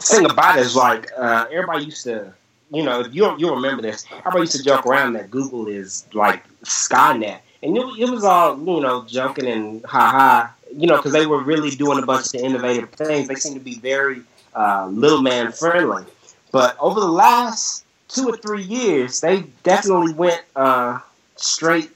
thing 0.00 0.30
about 0.30 0.58
it 0.58 0.62
is 0.62 0.74
like 0.74 1.10
uh, 1.16 1.46
everybody 1.50 1.84
used 1.84 2.04
to, 2.04 2.32
you 2.72 2.82
know, 2.82 3.04
you 3.06 3.36
you 3.38 3.50
remember 3.50 3.82
this, 3.82 4.04
everybody 4.10 4.40
used 4.40 4.56
to 4.56 4.62
joke 4.62 4.84
around 4.84 5.12
that 5.12 5.30
Google 5.30 5.68
is 5.68 6.04
like 6.12 6.42
Skynet, 6.64 7.38
and 7.62 7.76
it, 7.76 7.84
it 7.98 8.10
was 8.10 8.24
all 8.24 8.58
you 8.58 8.80
know 8.80 9.04
joking 9.04 9.46
and 9.46 9.84
ha 9.84 10.10
ha, 10.10 10.54
you 10.76 10.88
know, 10.88 10.96
because 10.96 11.12
they 11.12 11.26
were 11.26 11.42
really 11.42 11.70
doing 11.70 12.02
a 12.02 12.06
bunch 12.06 12.34
of 12.34 12.40
innovative 12.40 12.90
things. 12.90 13.28
They 13.28 13.36
seem 13.36 13.54
to 13.54 13.60
be 13.60 13.76
very 13.76 14.22
uh, 14.56 14.88
little 14.88 15.22
man 15.22 15.52
friendly, 15.52 16.04
but 16.50 16.76
over 16.80 16.98
the 16.98 17.06
last 17.06 17.84
two 18.08 18.28
or 18.28 18.36
three 18.36 18.62
years, 18.62 19.20
they 19.20 19.42
definitely 19.62 20.12
went 20.14 20.42
uh, 20.56 20.98
straight 21.42 21.90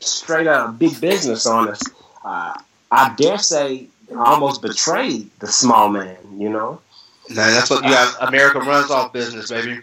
straight 0.00 0.46
up 0.46 0.78
big 0.78 1.00
business 1.00 1.46
on 1.46 1.68
us. 1.68 1.82
Uh, 2.24 2.58
I 2.90 3.14
dare 3.16 3.38
say 3.38 3.86
almost 4.16 4.62
betrayed 4.62 5.30
the 5.40 5.46
small 5.46 5.88
man, 5.88 6.16
you 6.36 6.48
know. 6.48 6.80
No, 7.30 7.36
that's 7.36 7.70
what 7.70 7.82
you 7.84 7.90
got. 7.90 8.28
America 8.28 8.60
runs 8.60 8.90
off 8.90 9.12
business, 9.12 9.50
baby. 9.50 9.80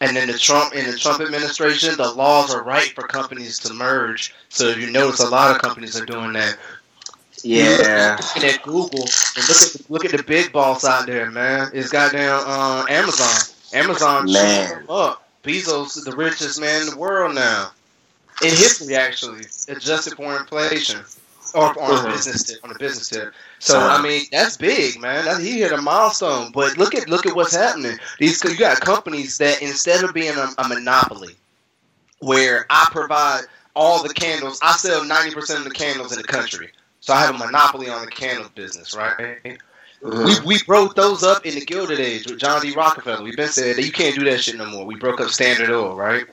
And 0.00 0.16
then 0.16 0.28
the 0.28 0.38
Trump 0.38 0.74
in 0.74 0.90
the 0.90 0.96
Trump 0.96 1.20
administration, 1.20 1.96
the 1.96 2.10
laws 2.10 2.54
are 2.54 2.62
right 2.62 2.88
for 2.94 3.06
companies 3.06 3.58
to 3.60 3.74
merge. 3.74 4.34
So 4.48 4.70
you 4.70 4.90
notice, 4.90 5.20
a 5.20 5.28
lot 5.28 5.54
of 5.54 5.62
companies 5.62 6.00
are 6.00 6.06
doing 6.06 6.32
that. 6.32 6.56
Yeah. 7.44 8.18
Looking 8.34 8.50
at 8.50 8.62
Google 8.62 9.04
and 9.36 9.48
look 9.48 9.62
at 9.62 9.90
look 9.90 10.04
at 10.04 10.12
the 10.12 10.22
big 10.22 10.52
boss 10.52 10.84
out 10.84 11.06
there, 11.06 11.30
man. 11.30 11.70
It's 11.72 11.90
goddamn 11.90 12.42
uh, 12.44 12.86
Amazon. 12.88 13.54
Amazon 13.72 14.30
man. 14.30 14.84
up. 14.88 15.28
Bezos 15.42 15.96
is 15.96 16.04
the 16.04 16.14
richest 16.14 16.60
man 16.60 16.82
in 16.82 16.90
the 16.90 16.96
world 16.96 17.34
now. 17.34 17.70
In 18.42 18.50
history, 18.50 18.96
actually, 18.96 19.44
adjusted 19.68 20.14
for 20.14 20.36
inflation 20.38 21.00
or 21.54 21.80
on 21.82 22.06
a 22.06 22.10
business 22.10 22.44
tip. 22.44 22.58
On 22.64 22.70
a 22.70 22.78
business 22.78 23.08
tip. 23.08 23.32
So 23.58 23.78
I 23.78 24.00
mean, 24.02 24.22
that's 24.32 24.56
big, 24.56 25.00
man. 25.00 25.24
That, 25.24 25.40
he 25.40 25.60
hit 25.60 25.72
a 25.72 25.80
milestone. 25.80 26.52
But 26.52 26.78
look 26.78 26.94
at 26.94 27.08
look 27.08 27.26
at 27.26 27.34
what's 27.36 27.54
happening. 27.54 27.98
These 28.18 28.42
you 28.44 28.56
got 28.56 28.80
companies 28.80 29.38
that 29.38 29.60
instead 29.60 30.04
of 30.04 30.14
being 30.14 30.36
a, 30.36 30.48
a 30.58 30.68
monopoly, 30.68 31.34
where 32.20 32.66
I 32.70 32.88
provide 32.90 33.42
all 33.74 34.02
the 34.02 34.14
candles, 34.14 34.58
I 34.62 34.72
sell 34.72 35.04
ninety 35.04 35.34
percent 35.34 35.58
of 35.60 35.64
the 35.64 35.74
candles 35.74 36.12
in 36.12 36.18
the 36.22 36.28
country. 36.28 36.70
So 37.00 37.14
I 37.14 37.20
have 37.20 37.34
a 37.34 37.38
monopoly 37.38 37.88
on 37.88 38.04
the 38.04 38.10
candle 38.10 38.50
business, 38.54 38.94
right? 38.94 39.58
Mhm. 40.02 40.44
We, 40.44 40.54
we 40.56 40.62
broke 40.64 40.94
those 40.96 41.22
up 41.22 41.44
in 41.44 41.54
the 41.54 41.64
Gilded 41.64 42.00
Age 42.00 42.26
with 42.26 42.38
John 42.38 42.62
D. 42.62 42.72
Rockefeller. 42.74 43.22
We've 43.22 43.36
been 43.36 43.48
said 43.48 43.76
that 43.76 43.84
you 43.84 43.92
can't 43.92 44.14
do 44.14 44.24
that 44.24 44.40
shit 44.40 44.56
no 44.56 44.66
more. 44.66 44.84
We 44.86 44.94
broke 44.96 45.20
up 45.20 45.28
Standard 45.28 45.70
Oil, 45.70 45.94
right? 45.94 46.24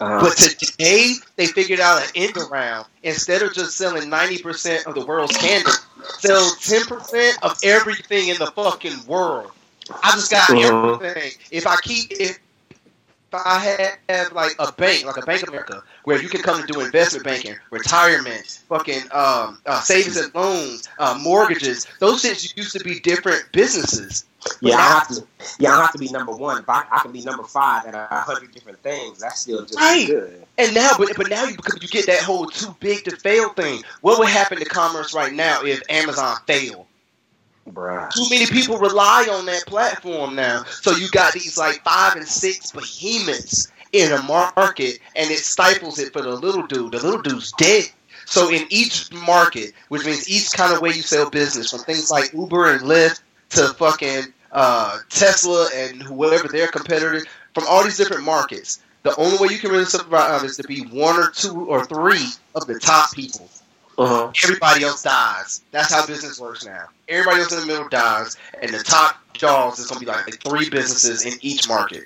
Uh, 0.00 0.20
But 0.20 0.36
today 0.36 1.14
they 1.36 1.46
figured 1.46 1.80
out 1.80 2.02
an 2.02 2.08
end 2.14 2.36
around. 2.36 2.86
Instead 3.02 3.42
of 3.42 3.52
just 3.54 3.76
selling 3.76 4.08
ninety 4.08 4.38
percent 4.38 4.86
of 4.86 4.94
the 4.94 5.04
world's 5.04 5.36
candy, 5.36 5.70
sell 6.18 6.50
ten 6.60 6.84
percent 6.84 7.38
of 7.42 7.56
everything 7.62 8.28
in 8.28 8.38
the 8.38 8.46
fucking 8.46 9.06
world. 9.06 9.52
I 10.02 10.12
just 10.12 10.30
got 10.30 10.48
Mhm. 10.48 11.00
everything. 11.00 11.32
If 11.50 11.66
I 11.66 11.76
keep 11.76 12.10
if 12.12 12.38
I 13.32 13.96
have 14.08 14.32
like 14.32 14.54
a 14.58 14.72
bank, 14.72 15.04
like 15.04 15.16
a 15.16 15.22
Bank 15.22 15.42
of 15.42 15.48
America, 15.48 15.82
where 16.04 16.20
you 16.22 16.28
can 16.28 16.42
come 16.42 16.58
and 16.60 16.66
do 16.68 16.80
investment 16.80 17.24
banking, 17.24 17.56
retirement, 17.70 18.60
fucking 18.68 19.02
um, 19.12 19.58
uh, 19.66 19.80
savings 19.80 20.16
and 20.16 20.32
loans, 20.34 20.88
uh, 20.98 21.18
mortgages, 21.20 21.86
those 21.98 22.22
things 22.22 22.56
used 22.56 22.72
to 22.72 22.84
be 22.84 23.00
different 23.00 23.44
businesses. 23.52 24.24
Yeah, 24.60 24.76
I 24.76 24.82
have 24.82 25.08
to. 25.08 25.26
Yeah, 25.58 25.72
I 25.76 25.82
have 25.82 25.92
to 25.92 25.98
be 25.98 26.08
number 26.08 26.32
one. 26.32 26.64
I, 26.68 26.84
I 26.90 26.98
can 27.00 27.12
be 27.12 27.22
number 27.22 27.44
five 27.44 27.86
at 27.86 27.94
a 27.94 28.06
hundred 28.10 28.52
different 28.52 28.82
things, 28.82 29.20
that's 29.20 29.40
still 29.40 29.64
just 29.64 29.78
Right. 29.78 30.06
good. 30.06 30.44
And 30.58 30.74
now, 30.74 30.92
but, 30.98 31.16
but 31.16 31.28
now 31.28 31.44
you 31.44 31.56
because 31.56 31.82
you 31.82 31.88
get 31.88 32.06
that 32.06 32.22
whole 32.22 32.46
too 32.46 32.74
big 32.80 33.04
to 33.04 33.16
fail 33.16 33.50
thing. 33.50 33.82
What 34.00 34.18
would 34.18 34.28
happen 34.28 34.58
to 34.58 34.64
commerce 34.64 35.14
right 35.14 35.32
now 35.32 35.62
if 35.64 35.82
Amazon 35.88 36.36
failed? 36.46 36.86
Bruh. 37.70 38.10
Too 38.12 38.26
many 38.30 38.46
people 38.46 38.78
rely 38.78 39.26
on 39.30 39.46
that 39.46 39.64
platform 39.66 40.34
now. 40.34 40.64
So 40.64 40.92
you 40.92 41.08
got 41.08 41.32
these 41.32 41.56
like 41.56 41.82
five 41.82 42.16
and 42.16 42.26
six 42.26 42.72
behemoths 42.72 43.72
in 43.92 44.12
a 44.12 44.22
market, 44.22 44.98
and 45.16 45.30
it 45.30 45.38
stifles 45.38 45.98
it 45.98 46.12
for 46.12 46.20
the 46.22 46.30
little 46.34 46.66
dude. 46.66 46.92
The 46.92 47.02
little 47.02 47.22
dude's 47.22 47.52
dead. 47.52 47.84
So 48.26 48.50
in 48.50 48.66
each 48.70 49.12
market, 49.12 49.72
which 49.88 50.04
means 50.04 50.28
each 50.28 50.52
kind 50.52 50.72
of 50.74 50.80
way 50.80 50.90
you 50.90 51.02
sell 51.02 51.28
business, 51.30 51.70
from 51.70 51.80
things 51.80 52.10
like 52.10 52.32
Uber 52.32 52.72
and 52.72 52.82
Lyft 52.82 53.20
to 53.54 53.68
fucking 53.74 54.32
uh, 54.52 54.98
Tesla 55.10 55.68
and 55.74 56.02
whoever 56.02 56.48
their 56.48 56.68
competitors, 56.68 57.24
from 57.54 57.64
all 57.68 57.82
these 57.84 57.96
different 57.96 58.24
markets, 58.24 58.80
the 59.02 59.14
only 59.16 59.36
way 59.38 59.52
you 59.52 59.58
can 59.58 59.70
really 59.70 59.84
survive 59.84 60.44
is 60.44 60.56
to 60.56 60.64
be 60.64 60.80
one 60.86 61.16
or 61.16 61.30
two 61.30 61.66
or 61.66 61.84
three 61.86 62.26
of 62.54 62.66
the 62.66 62.78
top 62.78 63.12
people 63.14 63.48
Uh-huh. 63.98 64.32
everybody 64.42 64.84
else 64.84 65.02
dies. 65.02 65.62
That's 65.70 65.92
how 65.92 66.06
business 66.06 66.40
works 66.40 66.64
now. 66.64 66.86
Everybody 67.08 67.42
else 67.42 67.52
in 67.52 67.60
the 67.60 67.66
middle 67.66 67.88
dies, 67.88 68.36
and 68.60 68.72
the 68.72 68.82
top 68.82 69.16
jaws 69.34 69.78
is 69.78 69.88
gonna 69.88 70.00
be 70.00 70.06
like, 70.06 70.26
like 70.26 70.42
three 70.42 70.70
businesses 70.70 71.24
in 71.24 71.34
each 71.42 71.68
market. 71.68 72.04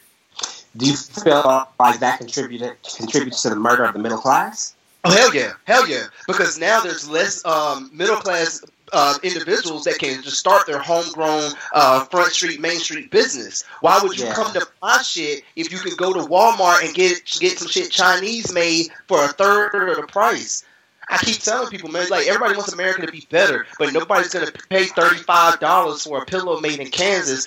Do 0.76 0.86
you 0.86 0.96
feel 0.96 1.68
like 1.80 1.98
that 2.00 2.18
contributed 2.18 2.76
contributes 2.96 3.42
to 3.42 3.50
the 3.50 3.56
murder 3.56 3.84
of 3.84 3.94
the 3.94 3.98
middle 4.00 4.18
class? 4.18 4.74
Oh 5.04 5.10
hell 5.10 5.34
yeah, 5.34 5.52
hell 5.64 5.88
yeah! 5.88 6.04
Because 6.26 6.58
now 6.58 6.80
there's 6.80 7.08
less 7.08 7.44
um, 7.46 7.90
middle 7.92 8.16
class 8.16 8.62
uh, 8.92 9.18
individuals 9.22 9.84
that 9.84 9.98
can 9.98 10.22
just 10.22 10.38
start 10.38 10.66
their 10.66 10.78
homegrown 10.78 11.52
uh, 11.74 12.04
front 12.06 12.32
street, 12.32 12.60
main 12.60 12.78
street 12.78 13.10
business. 13.10 13.64
Why 13.80 13.98
would 14.02 14.18
you 14.18 14.26
Yeah. 14.26 14.34
come 14.34 14.52
to 14.54 14.66
my 14.82 15.00
shit 15.02 15.44
if 15.56 15.70
you 15.72 15.78
can 15.78 15.94
go 15.96 16.12
to 16.12 16.20
Walmart 16.20 16.84
and 16.84 16.94
get 16.94 17.24
get 17.40 17.58
some 17.58 17.68
shit 17.68 17.90
Chinese 17.90 18.52
made 18.52 18.88
for 19.06 19.24
a 19.24 19.28
third 19.28 19.88
of 19.90 19.96
the 19.96 20.06
price? 20.06 20.64
I 21.10 21.16
keep 21.18 21.38
telling 21.38 21.70
people, 21.70 21.88
man, 21.90 22.08
like 22.10 22.26
everybody 22.26 22.54
wants 22.54 22.72
America 22.72 23.06
to 23.06 23.12
be 23.12 23.26
better, 23.30 23.66
but 23.78 23.92
nobody's 23.92 24.28
gonna 24.32 24.52
pay 24.68 24.84
thirty 24.86 25.18
five 25.18 25.58
dollars 25.60 26.02
for 26.02 26.22
a 26.22 26.26
pillow 26.26 26.60
made 26.60 26.80
in 26.80 26.88
Kansas 26.88 27.46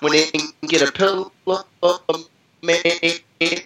when 0.00 0.12
they 0.12 0.26
can 0.26 0.48
get 0.66 0.82
a 0.82 0.90
pillow 0.90 1.32
made 2.62 3.22
in 3.40 3.58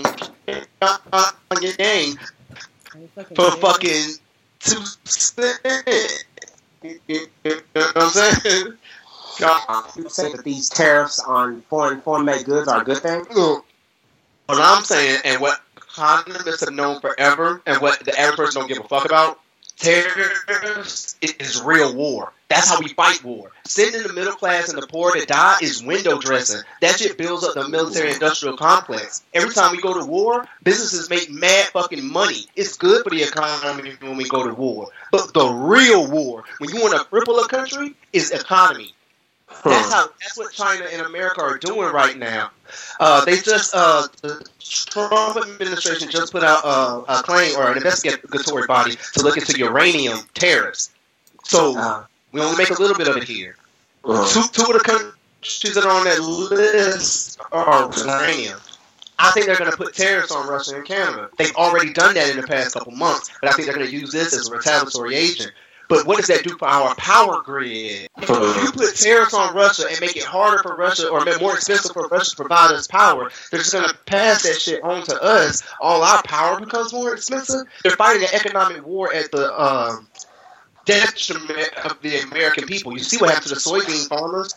on 0.00 1.62
your 1.62 1.76
name 1.78 2.16
for 3.34 3.50
fucking 3.52 4.14
two 4.60 4.84
cents. 5.04 6.24
You 6.82 7.00
know 7.12 7.56
what 7.74 7.96
I'm 7.96 8.10
saying? 8.10 8.78
You 9.96 10.08
say 10.08 10.32
that 10.32 10.42
these 10.44 10.68
tariffs 10.68 11.20
on 11.20 11.62
foreign 11.62 12.00
foreign 12.00 12.24
made 12.24 12.44
goods 12.44 12.68
are 12.68 12.82
a 12.82 12.84
good 12.84 12.98
thing. 12.98 13.24
What 13.30 14.60
I'm 14.60 14.82
saying 14.84 15.20
and 15.24 15.40
what 15.40 15.60
economists 15.76 16.60
have 16.60 16.72
known 16.72 17.00
forever 17.00 17.60
and 17.66 17.80
what 17.80 18.04
the 18.04 18.18
average 18.18 18.36
person 18.36 18.60
don't 18.60 18.68
give 18.68 18.78
a 18.84 18.88
fuck 18.88 19.04
about, 19.04 19.40
tariffs 19.78 21.16
is 21.22 21.62
real 21.62 21.94
war. 21.94 22.32
That's 22.48 22.70
how 22.70 22.80
we 22.80 22.88
fight 22.88 23.22
war. 23.22 23.52
Sending 23.64 24.02
the 24.02 24.12
middle 24.12 24.32
class 24.32 24.70
and 24.70 24.80
the 24.80 24.86
poor 24.86 25.12
to 25.12 25.26
die 25.26 25.58
is 25.60 25.82
window 25.82 26.18
dressing. 26.18 26.62
That 26.80 26.98
shit 26.98 27.18
builds 27.18 27.44
up 27.44 27.54
the 27.54 27.68
military 27.68 28.12
industrial 28.12 28.56
complex. 28.56 29.22
Every 29.34 29.52
time 29.52 29.72
we 29.72 29.82
go 29.82 29.98
to 29.98 30.06
war, 30.06 30.46
businesses 30.62 31.10
make 31.10 31.30
mad 31.30 31.66
fucking 31.66 32.10
money. 32.10 32.46
It's 32.56 32.76
good 32.78 33.04
for 33.04 33.10
the 33.10 33.22
economy 33.22 33.96
when 34.00 34.16
we 34.16 34.24
go 34.24 34.46
to 34.46 34.54
war. 34.54 34.88
But 35.12 35.34
the 35.34 35.46
real 35.46 36.10
war, 36.10 36.44
when 36.58 36.70
you 36.70 36.80
want 36.80 36.94
to 36.98 37.04
cripple 37.04 37.44
a 37.44 37.48
country, 37.48 37.94
is 38.12 38.30
economy. 38.30 38.94
That's 39.64 39.92
how. 39.92 40.08
That's 40.20 40.36
what 40.36 40.52
China 40.52 40.84
and 40.92 41.02
America 41.02 41.40
are 41.42 41.58
doing 41.58 41.92
right 41.92 42.16
now. 42.16 42.50
Uh, 43.00 43.24
they 43.24 43.36
just 43.38 43.74
uh, 43.74 44.06
the 44.22 44.46
Trump 44.60 45.36
administration 45.36 46.10
just 46.10 46.32
put 46.32 46.44
out 46.44 46.64
uh, 46.64 47.02
a 47.08 47.22
claim 47.22 47.56
or 47.56 47.70
an 47.70 47.76
investigatory 47.76 48.66
body 48.66 48.96
to 49.14 49.22
look 49.22 49.36
into 49.36 49.58
uranium 49.58 50.20
tariffs. 50.34 50.90
So 51.44 51.76
Uh, 51.78 52.04
we 52.32 52.40
only 52.40 52.56
make 52.58 52.70
a 52.70 52.74
little 52.80 52.96
bit 52.96 53.08
of 53.08 53.16
it 53.16 53.24
here. 53.24 53.56
uh, 54.04 54.28
Two 54.28 54.42
two 54.52 54.62
of 54.70 54.74
the 54.74 54.80
countries 54.84 55.74
that 55.74 55.84
are 55.84 55.90
on 55.90 56.04
that 56.04 56.20
list 56.20 57.40
are 57.52 57.90
uranium. 57.96 58.60
I 59.20 59.32
think 59.32 59.46
they're 59.46 59.56
going 59.56 59.70
to 59.70 59.76
put 59.76 59.94
tariffs 59.94 60.30
on 60.30 60.46
Russia 60.46 60.76
and 60.76 60.84
Canada. 60.84 61.28
They've 61.38 61.54
already 61.56 61.92
done 61.92 62.14
that 62.14 62.30
in 62.30 62.36
the 62.36 62.46
past 62.46 62.74
couple 62.74 62.92
months, 62.92 63.30
but 63.40 63.50
I 63.50 63.52
think 63.52 63.66
they're 63.66 63.74
going 63.76 63.88
to 63.88 63.92
use 63.92 64.12
this 64.12 64.32
as 64.32 64.48
a 64.48 64.52
retaliatory 64.52 65.16
agent. 65.16 65.50
But 65.88 66.06
what 66.06 66.18
does 66.18 66.26
that 66.26 66.44
do 66.44 66.56
for 66.58 66.68
our 66.68 66.94
power 66.96 67.40
grid? 67.42 68.08
If 68.18 68.28
you 68.28 68.72
put 68.72 68.94
tariffs 68.94 69.32
on 69.32 69.54
Russia 69.54 69.86
and 69.88 69.98
make 70.00 70.16
it 70.16 70.22
harder 70.22 70.62
for 70.62 70.76
Russia 70.76 71.08
or 71.08 71.24
make 71.24 71.40
more 71.40 71.54
expensive 71.54 71.92
for 71.92 72.06
Russia 72.08 72.30
to 72.30 72.36
provide 72.36 72.72
us 72.72 72.86
power, 72.86 73.30
they're 73.50 73.60
just 73.60 73.72
going 73.72 73.88
to 73.88 73.94
pass 74.04 74.42
that 74.42 74.60
shit 74.60 74.82
on 74.82 75.02
to 75.04 75.22
us. 75.22 75.62
All 75.80 76.02
our 76.02 76.22
power 76.22 76.60
becomes 76.60 76.92
more 76.92 77.14
expensive. 77.14 77.66
They're 77.82 77.96
fighting 77.96 78.22
an 78.22 78.34
economic 78.34 78.86
war 78.86 79.14
at 79.14 79.32
the 79.32 79.50
um, 79.60 80.06
detriment 80.84 81.70
of 81.84 82.00
the 82.02 82.18
American 82.20 82.66
people. 82.66 82.92
You 82.92 83.00
see 83.00 83.16
what 83.16 83.30
happened 83.30 83.48
to 83.48 83.54
the 83.54 83.60
soybean 83.60 84.08
farmers? 84.08 84.54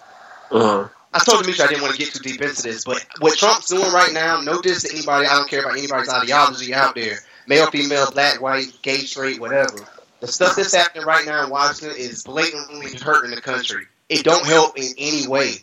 Uh-huh. 0.51 0.89
I 1.13 1.19
told 1.19 1.43
Demetri 1.43 1.63
I 1.63 1.67
didn't 1.67 1.81
want 1.81 1.93
to 1.95 1.99
get 1.99 2.13
too 2.13 2.23
deep 2.23 2.41
into 2.41 2.61
this, 2.61 2.85
but 2.85 3.05
what 3.19 3.37
Trump's 3.37 3.67
doing 3.67 3.91
right 3.91 4.13
now, 4.13 4.41
no 4.41 4.61
diss 4.61 4.83
to 4.83 4.93
anybody. 4.93 5.27
I 5.27 5.35
don't 5.35 5.49
care 5.49 5.61
about 5.61 5.77
anybody's 5.77 6.09
ideology 6.09 6.73
out 6.73 6.95
there. 6.95 7.17
Male, 7.47 7.67
female, 7.67 8.09
black, 8.11 8.41
white, 8.41 8.71
gay, 8.81 8.99
straight, 8.99 9.39
whatever. 9.39 9.75
The 10.21 10.27
stuff 10.27 10.55
that's 10.55 10.73
happening 10.75 11.05
right 11.05 11.25
now 11.25 11.43
in 11.43 11.49
Washington 11.49 11.97
is 11.97 12.23
blatantly 12.23 12.95
hurting 12.97 13.31
the 13.31 13.41
country. 13.41 13.87
It 14.07 14.23
don't 14.23 14.45
help 14.45 14.77
in 14.77 14.93
any 14.97 15.27
way. 15.27 15.55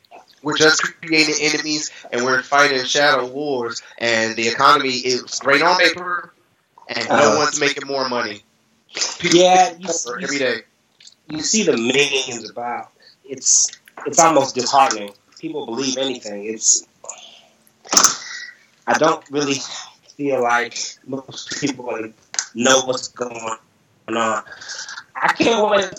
We're 0.42 0.56
just 0.56 0.82
creating 0.82 1.36
enemies 1.40 1.90
and 2.12 2.24
we're 2.24 2.42
fighting 2.42 2.84
shadow 2.84 3.26
wars. 3.26 3.82
And 3.98 4.34
the 4.36 4.48
economy 4.48 4.90
is 4.90 5.22
great 5.40 5.62
on 5.62 5.78
paper, 5.78 6.34
and 6.88 7.08
no 7.08 7.14
Uh-huh. 7.14 7.36
one's 7.36 7.60
making 7.60 7.86
more 7.86 8.08
money. 8.08 8.42
People 9.20 9.38
Yeah, 9.38 9.74
you, 9.78 9.88
you, 9.88 10.22
every 10.24 10.38
day. 10.38 10.62
you 11.28 11.40
see 11.40 11.62
the 11.62 11.76
memes 11.76 12.50
about 12.50 12.90
it's 13.24 13.70
it's 14.06 14.18
almost 14.18 14.56
disheartening. 14.56 15.12
People 15.38 15.66
believe 15.66 15.98
anything. 15.98 16.46
It's 16.46 16.84
I 18.86 18.94
don't 18.98 19.24
really 19.30 19.60
feel 20.16 20.42
like 20.42 20.76
most 21.06 21.60
people 21.60 22.08
know 22.54 22.80
what's 22.86 23.08
going 23.08 23.58
on. 24.16 24.38
Uh, 24.38 24.42
I 25.14 25.32
can't 25.32 25.68
wait 25.70 25.92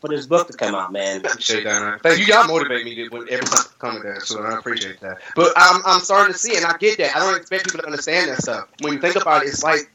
for 0.00 0.08
this 0.08 0.26
book 0.26 0.48
to 0.48 0.52
come 0.52 0.74
out, 0.74 0.92
man. 0.92 1.24
Appreciate 1.24 1.64
that, 1.64 1.82
man. 1.82 1.98
Thank 2.00 2.18
you. 2.18 2.26
Y'all 2.26 2.46
motivate 2.46 2.84
me 2.84 2.94
to, 2.94 3.26
every 3.30 3.46
time 3.46 3.64
come 3.78 4.02
with 4.02 4.22
so 4.22 4.42
I 4.42 4.58
appreciate 4.58 5.00
that. 5.00 5.18
But 5.34 5.52
I'm, 5.56 5.82
I'm 5.84 6.00
starting 6.00 6.32
to 6.32 6.38
see, 6.38 6.52
it, 6.52 6.58
and 6.58 6.66
I 6.66 6.76
get 6.76 6.98
that. 6.98 7.16
I 7.16 7.20
don't 7.20 7.36
expect 7.36 7.64
people 7.64 7.80
to 7.80 7.86
understand 7.86 8.30
that 8.30 8.42
stuff. 8.42 8.68
When 8.80 8.94
you 8.94 9.00
think 9.00 9.16
about 9.16 9.42
it, 9.42 9.48
it's 9.48 9.62
like 9.62 9.90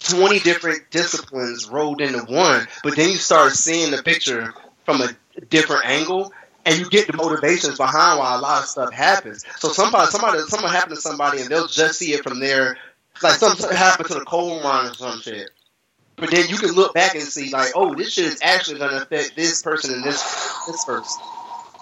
20 0.00 0.40
different 0.40 0.90
disciplines 0.90 1.68
rolled 1.68 2.00
into 2.00 2.20
one, 2.24 2.66
but 2.82 2.96
then 2.96 3.10
you 3.10 3.16
start 3.16 3.52
seeing 3.52 3.90
the 3.90 4.02
picture 4.02 4.52
from 4.84 5.00
a 5.00 5.08
different 5.50 5.86
angle, 5.86 6.32
and 6.66 6.78
you 6.78 6.88
get 6.88 7.06
the 7.06 7.16
motivations 7.16 7.76
behind 7.76 8.18
why 8.18 8.34
a 8.34 8.38
lot 8.38 8.62
of 8.62 8.68
stuff 8.68 8.92
happens. 8.92 9.44
So 9.58 9.68
somebody, 9.68 10.10
somebody, 10.10 10.38
something 10.40 10.68
happened 10.68 10.96
to 10.96 11.00
somebody, 11.00 11.40
and 11.40 11.50
they'll 11.50 11.68
just 11.68 11.98
see 11.98 12.12
it 12.12 12.22
from 12.22 12.40
there. 12.40 12.76
like 13.22 13.34
something 13.34 13.70
happened 13.74 14.08
to 14.08 14.14
the 14.14 14.24
coal 14.24 14.62
mine 14.62 14.90
or 14.90 14.94
some 14.94 15.20
shit. 15.20 15.50
But 16.24 16.34
then 16.34 16.48
you 16.48 16.56
can 16.56 16.70
look 16.70 16.94
back 16.94 17.14
and 17.14 17.22
see, 17.22 17.50
like, 17.50 17.72
oh, 17.74 17.94
this 17.94 18.14
shit 18.14 18.24
is 18.24 18.38
actually 18.42 18.78
going 18.78 18.92
to 18.92 19.02
affect 19.02 19.36
this 19.36 19.60
person 19.62 19.94
and 19.94 20.04
this 20.04 20.22
this 20.66 20.82
person. 20.84 21.22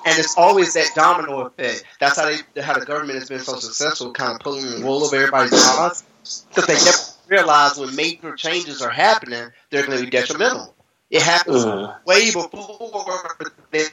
And 0.04 0.18
it's 0.18 0.36
always 0.36 0.74
that 0.74 0.90
domino 0.96 1.42
effect. 1.42 1.84
That's 2.00 2.18
how 2.18 2.26
they, 2.26 2.60
how 2.60 2.76
the 2.76 2.84
government 2.84 3.20
has 3.20 3.28
been 3.28 3.38
so 3.38 3.54
successful, 3.54 4.12
kind 4.12 4.34
of 4.34 4.40
pulling 4.40 4.68
the 4.68 4.84
wool 4.84 5.04
over 5.04 5.14
everybody's 5.14 5.52
eyes, 5.52 6.02
because 6.48 6.66
they 6.66 6.74
never 6.74 6.98
realize 7.28 7.78
when 7.78 7.94
major 7.94 8.34
changes 8.34 8.82
are 8.82 8.90
happening, 8.90 9.50
they're 9.70 9.86
going 9.86 9.98
to 9.98 10.04
be 10.04 10.10
detrimental. 10.10 10.74
It 11.08 11.22
happens 11.22 11.64
Mm, 11.64 12.04
way 12.04 12.32
before 12.32 13.36
they 13.70 13.84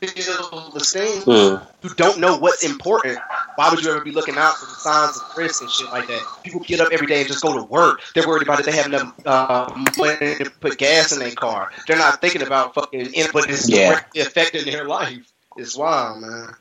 feel 0.00 0.70
the 0.70 0.80
sting 0.80 1.22
mm. 1.22 1.66
you 1.82 1.90
don't 1.94 2.18
know 2.18 2.36
what's 2.36 2.64
important, 2.64 3.18
why 3.56 3.70
would 3.70 3.82
you 3.82 3.90
ever 3.90 4.00
be 4.00 4.10
looking 4.10 4.36
out 4.36 4.56
for 4.56 4.66
the 4.66 4.72
signs 4.72 5.16
of 5.16 5.36
risk 5.36 5.62
and 5.62 5.70
shit 5.70 5.90
like 5.90 6.06
that? 6.08 6.22
People 6.42 6.60
get 6.60 6.80
up 6.80 6.92
every 6.92 7.06
day 7.06 7.20
and 7.20 7.28
just 7.28 7.42
go 7.42 7.56
to 7.56 7.62
work. 7.64 8.00
They're 8.14 8.26
worried 8.26 8.42
about 8.42 8.60
it. 8.60 8.66
They 8.66 8.72
have 8.72 8.86
enough 8.86 9.14
uh, 9.26 9.72
money 9.96 10.36
to 10.36 10.50
put 10.60 10.78
gas 10.78 11.12
in 11.12 11.18
their 11.18 11.32
car. 11.32 11.70
They're 11.86 11.98
not 11.98 12.20
thinking 12.20 12.42
about 12.42 12.74
fucking 12.74 13.12
input 13.12 13.48
is 13.48 13.68
Yeah. 13.68 13.90
directly 13.90 14.20
affecting 14.22 14.64
their 14.64 14.84
life. 14.84 15.32
It's 15.56 15.76
wild, 15.76 16.20
man. 16.20 16.54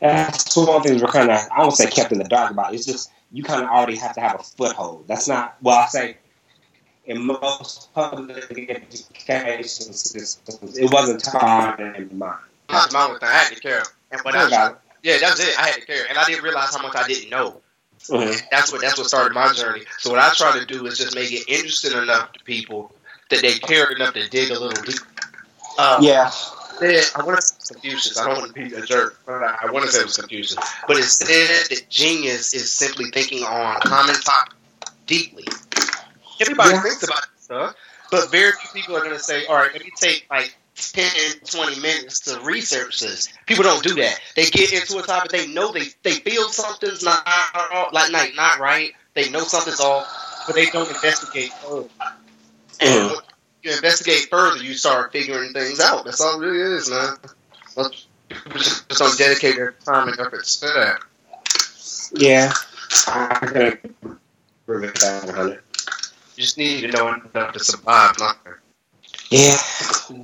That's 0.00 0.56
one 0.56 0.82
thing 0.82 1.00
we're 1.00 1.08
kind 1.08 1.30
of, 1.30 1.38
I 1.54 1.60
won't 1.60 1.74
say 1.74 1.88
kept 1.90 2.12
in 2.12 2.18
the 2.18 2.24
dark 2.24 2.50
about. 2.50 2.74
It's 2.74 2.86
just 2.86 3.10
you 3.32 3.42
kind 3.42 3.62
of 3.62 3.68
already 3.68 3.96
have 3.96 4.14
to 4.14 4.20
have 4.20 4.40
a 4.40 4.42
foothold. 4.42 5.04
That's 5.06 5.28
not, 5.28 5.56
well, 5.62 5.78
I 5.78 5.86
say 5.86 6.16
in 7.04 7.26
most 7.26 7.92
public 7.94 8.70
education 8.70 9.92
systems, 9.92 10.78
it 10.78 10.90
wasn't 10.92 11.22
taught 11.24 11.80
in 11.80 12.16
mine. 12.16 12.34
That's 12.68 12.92
my 12.92 13.06
thing. 13.08 13.18
I 13.22 13.32
had 13.32 13.54
to 13.54 13.60
care. 13.60 13.82
And 14.12 14.36
I 14.36 14.44
was, 14.44 14.52
yeah, 15.02 15.18
that's 15.20 15.40
it. 15.40 15.58
I 15.58 15.68
had 15.68 15.74
to 15.76 15.86
care, 15.86 16.04
and 16.08 16.18
I 16.18 16.24
didn't 16.24 16.44
realize 16.44 16.74
how 16.74 16.82
much 16.82 16.96
I 16.96 17.06
didn't 17.06 17.30
know. 17.30 17.60
Mhm. 18.08 18.40
That's 18.50 18.72
what 18.72 18.80
that's 18.80 18.98
what 18.98 19.06
started 19.06 19.34
my 19.34 19.52
journey. 19.52 19.82
So 19.98 20.10
what 20.10 20.18
I 20.18 20.32
try 20.34 20.58
to 20.58 20.64
do 20.64 20.86
is 20.86 20.98
just 20.98 21.14
make 21.14 21.32
it 21.32 21.44
interesting 21.48 21.92
enough 21.92 22.32
to 22.32 22.44
people 22.44 22.92
that 23.28 23.42
they 23.42 23.58
care 23.58 23.90
enough 23.92 24.14
to 24.14 24.28
dig 24.28 24.50
a 24.50 24.58
little 24.58 24.82
deep. 24.82 25.00
Um, 25.78 26.02
Yeah. 26.02 26.30
said, 26.30 27.04
I 27.14 27.22
want 27.22 27.40
to 27.40 27.46
say 27.46 27.74
Confucius. 27.74 28.18
I 28.18 28.26
don't 28.26 28.38
want 28.38 28.54
to 28.54 28.68
be 28.68 28.74
a 28.74 28.80
jerk, 28.80 29.20
but 29.26 29.42
I, 29.42 29.58
I 29.64 29.70
want 29.70 29.84
to 29.84 29.92
say 29.92 30.00
it 30.00 30.06
was 30.06 30.16
Confucius. 30.16 30.58
But 30.88 30.96
it 30.96 31.04
said 31.04 31.66
that 31.68 31.88
genius 31.90 32.54
is 32.54 32.72
simply 32.72 33.10
thinking 33.10 33.44
on 33.44 33.80
common 33.80 34.14
topic 34.16 34.54
deeply. 35.06 35.44
Everybody 36.40 36.70
Yeah. 36.70 36.82
thinks 36.82 37.02
about 37.02 37.26
this 37.34 37.44
stuff, 37.44 37.74
but 38.10 38.30
very 38.30 38.52
few 38.52 38.80
people 38.80 38.96
are 38.96 39.00
going 39.00 39.12
to 39.16 39.18
say, 39.22 39.46
all 39.46 39.56
right, 39.56 39.72
let 39.72 39.82
me 39.84 39.90
take 39.96 40.26
like 40.30 40.54
10, 40.76 41.40
20 41.44 41.80
minutes 41.80 42.20
to 42.20 42.40
research 42.40 43.00
this. 43.00 43.28
People 43.46 43.64
don't 43.64 43.82
do 43.82 43.94
that. 43.96 44.18
They 44.36 44.46
get 44.46 44.72
into 44.72 44.98
a 44.98 45.02
topic, 45.02 45.30
they 45.30 45.46
know 45.48 45.72
they, 45.72 45.86
they 46.02 46.12
feel 46.12 46.48
something's 46.48 47.02
not, 47.04 47.26
like, 47.92 48.10
not, 48.10 48.34
not 48.34 48.58
right. 48.58 48.92
They 49.14 49.28
know 49.30 49.40
something's 49.40 49.80
off, 49.80 50.06
but 50.46 50.54
they 50.56 50.66
don't 50.66 50.88
investigate 50.88 51.52
further. 51.54 51.88
And 52.80 53.10
Mhm. 53.10 53.20
you 53.62 53.72
investigate 53.72 54.28
further, 54.30 54.62
you 54.62 54.74
start 54.74 55.12
figuring 55.12 55.52
things 55.52 55.80
out. 55.80 56.04
That's 56.04 56.20
all 56.20 56.40
it 56.40 56.46
really 56.46 56.76
is, 56.76 56.88
man. 56.88 57.16
Most 57.76 58.06
people 58.28 58.58
just 58.60 58.88
don't 58.88 59.18
dedicate 59.18 59.56
their 59.56 59.72
time 59.84 60.08
and 60.08 60.18
efforts 60.18 60.56
to 60.60 60.66
that. 60.66 61.00
Yeah. 62.12 62.54
I 63.06 63.34
can 63.40 63.56
agree 63.56 64.86
with 64.86 64.94
that 64.94 65.26
100. 65.26 65.62
You 66.40 66.46
just 66.46 66.56
need 66.56 66.80
to 66.80 66.88
know 66.88 67.08
enough 67.12 67.52
to 67.52 67.60
survive. 67.60 68.18
Not 68.18 68.38
Yeah. 69.28 69.58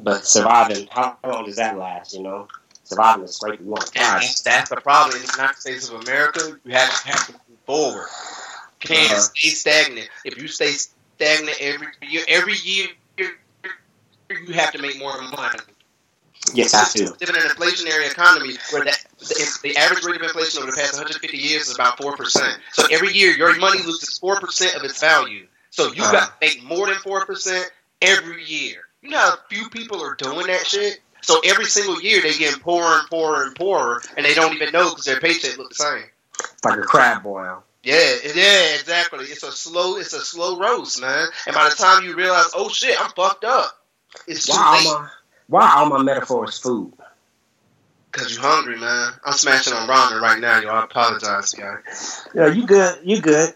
But 0.03 0.25
surviving, 0.25 0.89
how 0.91 1.19
long 1.23 1.45
does 1.45 1.57
that 1.57 1.77
last, 1.77 2.15
you 2.15 2.23
know? 2.23 2.49
Surviving 2.85 3.25
is 3.25 3.35
scrape 3.35 3.61
you 3.61 3.67
want 3.67 3.93
that's, 3.93 4.41
that's 4.41 4.71
the 4.71 4.77
problem 4.77 5.15
in 5.21 5.27
the 5.27 5.33
United 5.37 5.59
States 5.59 5.91
of 5.91 6.01
America. 6.01 6.59
You 6.65 6.73
have 6.73 7.03
to, 7.03 7.09
have 7.09 7.27
to 7.27 7.33
move 7.33 7.59
forward. 7.67 8.07
You 8.81 8.89
can't 8.89 9.13
Uh-huh. 9.13 9.21
stay 9.21 9.49
stagnant. 9.51 10.09
If 10.25 10.41
you 10.41 10.49
stay 10.49 10.71
stagnant 11.19 11.59
every 11.61 11.89
year, 12.09 12.23
every 12.29 12.55
year 12.65 12.87
you 13.19 14.55
have 14.55 14.73
to 14.73 14.81
make 14.81 14.99
more 14.99 15.21
money. 15.21 15.59
Yes, 16.55 16.73
I 16.73 16.89
do. 16.97 17.05
live 17.21 17.29
in 17.29 17.37
an 17.37 17.43
inflationary 17.43 18.11
economy 18.11 18.57
where 18.71 18.85
that 18.85 19.05
the, 19.19 19.59
the 19.65 19.77
average 19.77 20.05
rate 20.05 20.17
of 20.17 20.23
inflation 20.23 20.63
over 20.63 20.71
the 20.71 20.77
past 20.79 20.95
150 20.95 21.37
years 21.37 21.69
is 21.69 21.75
about 21.75 21.99
four 21.99 22.17
percent. 22.17 22.59
So 22.73 22.87
every 22.91 23.13
year 23.13 23.33
your 23.33 23.59
money 23.59 23.83
loses 23.83 24.19
four 24.19 24.41
percent 24.41 24.77
of 24.77 24.83
its 24.83 24.99
value. 24.99 25.47
So 25.77 25.93
you 25.93 26.03
uh-huh. 26.03 26.13
got 26.13 26.41
to 26.41 26.47
make 26.47 26.65
more 26.65 26.87
than 26.87 26.97
four 26.97 27.27
percent 27.27 27.71
every 28.01 28.43
year. 28.43 28.81
You 29.03 29.11
know 29.11 29.19
how 29.19 29.37
few 29.51 29.69
people 29.69 30.03
are 30.03 30.15
doing 30.15 30.47
that 30.47 30.67
shit. 30.67 31.01
So 31.21 31.39
every 31.45 31.67
single 31.67 32.01
year 32.01 32.23
they 32.23 32.33
getting 32.33 32.61
poorer 32.61 33.01
and 33.01 33.09
poorer 33.11 33.45
and 33.45 33.55
poorer, 33.55 34.01
and 34.17 34.25
they 34.25 34.33
don't 34.33 34.55
even 34.55 34.73
know 34.73 34.89
because 34.89 35.05
their 35.05 35.21
paycheck 35.21 35.59
look 35.59 35.69
the 35.69 35.75
same. 35.75 36.05
It's 36.39 36.65
like 36.65 36.79
a 36.79 36.83
crab 36.83 37.25
boil. 37.25 37.63
Yeah, 37.83 38.15
yeah, 38.25 38.75
exactly. 38.75 39.27
It's 39.27 39.43
a 39.43 39.53
slow, 39.53 39.97
it's 39.99 40.15
a 40.15 40.21
slow 40.21 40.59
roast, 40.59 40.99
man. 41.01 41.29
And 41.47 41.55
by 41.55 41.69
the 41.69 41.75
time 41.75 42.05
you 42.05 42.17
realize, 42.17 42.47
oh 42.55 42.71
shit, 42.71 42.99
I'm 42.99 43.11
fucked 43.11 43.45
up. 43.45 43.79
It's 44.27 44.47
too 44.47 44.55
Why 44.55 44.79
late. 44.79 44.87
all 44.87 44.99
my, 45.01 45.09
why 45.49 45.75
all 45.77 45.91
my 45.91 46.03
metaphors 46.03 46.59
food? 46.59 46.95
Cause 48.13 48.33
you're 48.33 48.43
hungry, 48.43 48.79
man. 48.79 49.13
I'm 49.25 49.35
smashing 49.35 49.75
on 49.75 49.87
ramen 49.87 50.23
right 50.23 50.41
now, 50.41 50.61
yo. 50.61 50.71
I 50.71 50.85
apologize, 50.85 51.53
guys. 51.53 52.27
Yeah, 52.35 52.47
you 52.47 52.67
good. 52.67 52.99
You 53.05 53.21
good. 53.21 53.53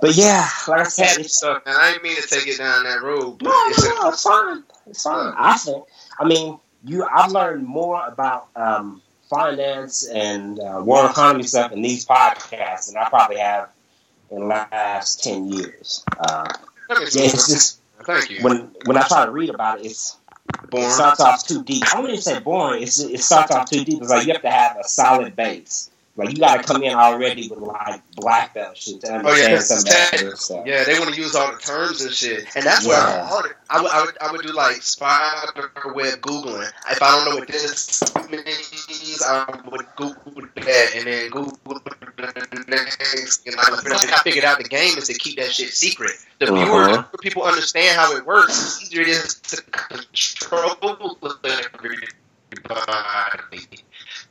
But 0.00 0.14
yeah, 0.16 0.48
like 0.68 0.80
I 0.80 0.84
said, 0.84 1.18
it's, 1.18 1.36
stuff, 1.36 1.66
man. 1.66 1.74
I 1.76 1.90
didn't 1.90 2.04
mean 2.04 2.16
to 2.16 2.28
take 2.28 2.46
it 2.46 2.58
down 2.58 2.84
that 2.84 3.02
road, 3.02 3.38
but 3.38 3.46
no, 3.46 3.64
it's 3.68 3.84
no, 3.84 4.08
it's 4.08 4.22
fine. 4.22 4.62
It's 4.86 5.02
fine. 5.02 5.34
I 5.36 5.56
think. 5.56 5.84
I 6.20 6.24
mean, 6.24 6.58
you. 6.84 7.04
I've 7.04 7.32
learned 7.32 7.66
more 7.66 8.06
about 8.06 8.48
um, 8.54 9.02
finance 9.28 10.06
and 10.06 10.60
uh, 10.60 10.82
world 10.84 11.10
economy 11.10 11.42
stuff 11.42 11.72
in 11.72 11.82
these 11.82 12.06
podcasts 12.06 12.86
than 12.86 12.96
I 12.96 13.08
probably 13.08 13.38
have 13.38 13.70
in 14.30 14.40
the 14.40 14.46
last 14.46 15.24
ten 15.24 15.48
years. 15.48 16.04
Uh, 16.18 16.46
yeah, 16.90 16.96
it's 17.00 17.48
just 17.48 17.80
Thank 18.04 18.30
you. 18.30 18.42
when 18.42 18.70
when 18.86 18.96
I 18.96 19.02
try 19.02 19.26
to 19.26 19.32
read 19.32 19.50
about 19.50 19.80
it, 19.80 19.86
it's 19.86 20.16
it 20.72 20.90
starts 20.90 21.20
off 21.20 21.46
too 21.46 21.62
deep. 21.62 21.82
I 21.92 22.00
wouldn't 22.00 22.20
even 22.20 22.22
say 22.22 22.38
boring. 22.40 22.82
It's 22.82 23.00
it 23.00 23.20
starts 23.20 23.50
off 23.50 23.68
too 23.68 23.84
deep. 23.84 24.00
It's 24.00 24.10
like 24.10 24.26
you 24.26 24.32
have 24.32 24.42
to 24.42 24.50
have 24.50 24.76
a 24.76 24.84
solid 24.84 25.36
base. 25.36 25.90
Like 26.18 26.30
you 26.32 26.38
got 26.38 26.56
to 26.60 26.62
come 26.64 26.82
in 26.82 26.92
already 26.94 27.48
with 27.48 27.60
like 27.60 28.02
black 28.16 28.52
belt 28.54 28.76
shit 28.76 29.00
to 29.02 29.06
Oh 29.06 29.12
yeah, 29.36 29.54
understand 29.54 29.62
some 29.62 29.82
that 29.84 30.36
stuff. 30.38 30.66
yeah. 30.66 30.82
They 30.84 30.98
want 30.98 31.14
to 31.14 31.20
use 31.20 31.34
all 31.36 31.52
the 31.52 31.58
terms 31.58 32.00
and 32.02 32.12
shit, 32.12 32.44
and 32.56 32.66
that's 32.66 32.84
where 32.84 32.96
I 32.98 33.24
started. 33.28 33.54
I 33.70 33.80
would, 33.82 33.90
I 33.90 34.04
would, 34.04 34.18
I 34.20 34.32
would 34.32 34.42
do 34.42 34.52
like 34.52 34.82
spider 34.82 35.70
web 35.94 36.20
googling. 36.20 36.68
If 36.90 37.00
I 37.00 37.10
don't 37.16 37.24
know 37.30 37.36
what 37.38 37.46
this 37.48 38.02
means, 38.30 39.22
I 39.22 39.44
would 39.70 39.86
Google 39.96 40.42
that 40.56 40.92
and 40.96 41.06
then 41.06 41.30
Google 41.30 41.56
the 41.64 42.64
next. 42.66 43.46
You 43.46 43.52
know, 43.52 43.58
I 43.62 44.20
figured 44.24 44.44
out 44.44 44.58
the 44.58 44.64
game 44.64 44.98
is 44.98 45.06
to 45.06 45.14
keep 45.14 45.38
that 45.38 45.52
shit 45.52 45.70
secret. 45.70 46.12
The 46.40 46.52
Uh-huh. 46.52 46.64
viewers, 46.64 47.04
people 47.20 47.44
understand 47.44 47.96
how 47.96 48.16
it 48.16 48.26
works. 48.26 48.78
The 48.80 48.84
easier 48.86 49.02
it 49.02 49.08
is 49.08 49.34
to 49.34 49.62
control 49.70 51.16
everybody. 51.44 52.08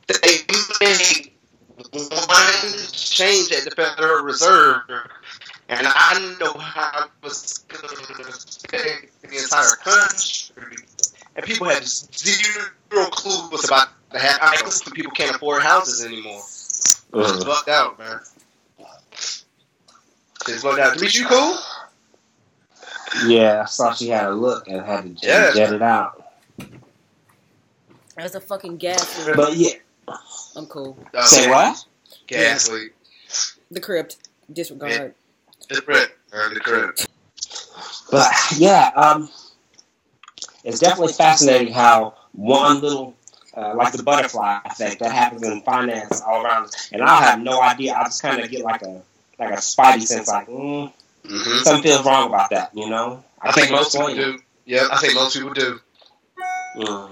They 0.08 1.34
made 1.78 2.12
one 2.12 2.88
change 2.92 3.52
at 3.52 3.64
the 3.66 3.72
Federal 3.76 4.24
Reserve, 4.24 4.82
and 5.70 5.88
I 5.88 6.36
know 6.40 6.54
how 6.54 7.06
it 7.06 7.12
was 7.24 7.60
going 7.68 7.88
to 7.88 8.24
affect 8.24 9.22
the 9.22 9.38
entire 9.38 9.76
country. 9.84 10.78
And 11.36 11.46
people 11.46 11.68
had 11.70 11.86
zero 11.86 13.06
clue 13.12 13.50
what's 13.50 13.66
about 13.66 13.90
to 14.12 14.20
happen. 14.20 14.40
I 14.42 14.62
mean, 14.62 14.72
some 14.72 14.94
people 14.94 15.12
can't 15.12 15.36
afford 15.36 15.62
houses 15.62 16.04
anymore. 16.04 16.40
It's 16.40 17.04
Mhm. 17.12 17.46
fucked 17.46 17.70
out, 17.70 18.00
man. 18.00 18.20
It's 20.48 20.64
fucked 20.64 20.80
out. 20.80 20.98
Demetri, 20.98 21.22
you 21.22 21.28
cool? 21.28 21.60
Yeah, 23.28 23.62
I 23.62 23.66
saw 23.66 23.94
she 23.94 24.10
had 24.10 24.26
a 24.26 24.32
look 24.32 24.68
and 24.68 24.86
had 24.86 25.18
to 25.18 25.28
Yeah. 25.28 25.54
jet 25.54 25.74
it 25.74 25.82
out. 25.82 26.24
That's 28.16 28.34
a 28.34 28.42
fucking 28.42 28.78
gas. 28.78 29.28
But 29.36 29.54
yeah, 29.54 29.74
I'm 30.58 30.66
cool. 30.66 30.98
say 31.24 31.50
what? 31.50 31.86
Gas 32.26 32.70
leak. 32.70 32.94
The 33.72 33.80
crypt. 33.80 34.18
Disregard. 34.52 35.14
The 35.70 35.82
crypt. 35.82 36.14
Uh, 36.34 36.50
the 36.54 36.60
crypt. 36.60 37.08
But 38.12 38.32
yeah, 38.58 38.92
um, 38.96 39.30
it's 40.64 40.80
definitely 40.80 41.14
fascinating 41.14 41.74
how 41.74 42.16
one 42.32 42.82
little, 42.82 43.16
uh, 43.56 43.76
like 43.76 43.94
the 43.94 44.04
butterfly 44.04 44.60
effect, 44.66 45.00
that 45.00 45.12
happens 45.12 45.44
in 45.44 45.62
finance 45.62 46.22
all 46.22 46.44
around, 46.44 46.72
and 46.92 47.02
I'll 47.02 47.22
have 47.22 47.42
no 47.42 47.62
idea. 47.62 47.94
I 47.96 48.04
just 48.06 48.22
kind 48.22 48.42
of 48.42 48.50
get 48.50 48.64
like 48.64 48.82
a 48.82 49.02
like 49.40 49.52
a 49.52 49.58
spidey 49.58 50.02
sense, 50.04 50.28
like 50.28 50.48
mm, 50.48 50.92
Mm-hmm. 51.26 51.64
something 51.64 51.84
feels 51.84 52.06
wrong 52.06 52.30
about 52.30 52.50
that, 52.52 52.72
you 52.74 52.90
know. 52.90 53.24
I 53.42 53.52
think 53.52 53.68
can't 53.68 53.80
most 53.80 53.92
people 53.92 54.16
do. 54.16 54.40
Yeah, 54.66 54.88
I 54.90 54.98
think 54.98 55.14
most 55.16 55.36
people 55.36 55.54
do. 55.54 55.80
Mm. 56.78 57.10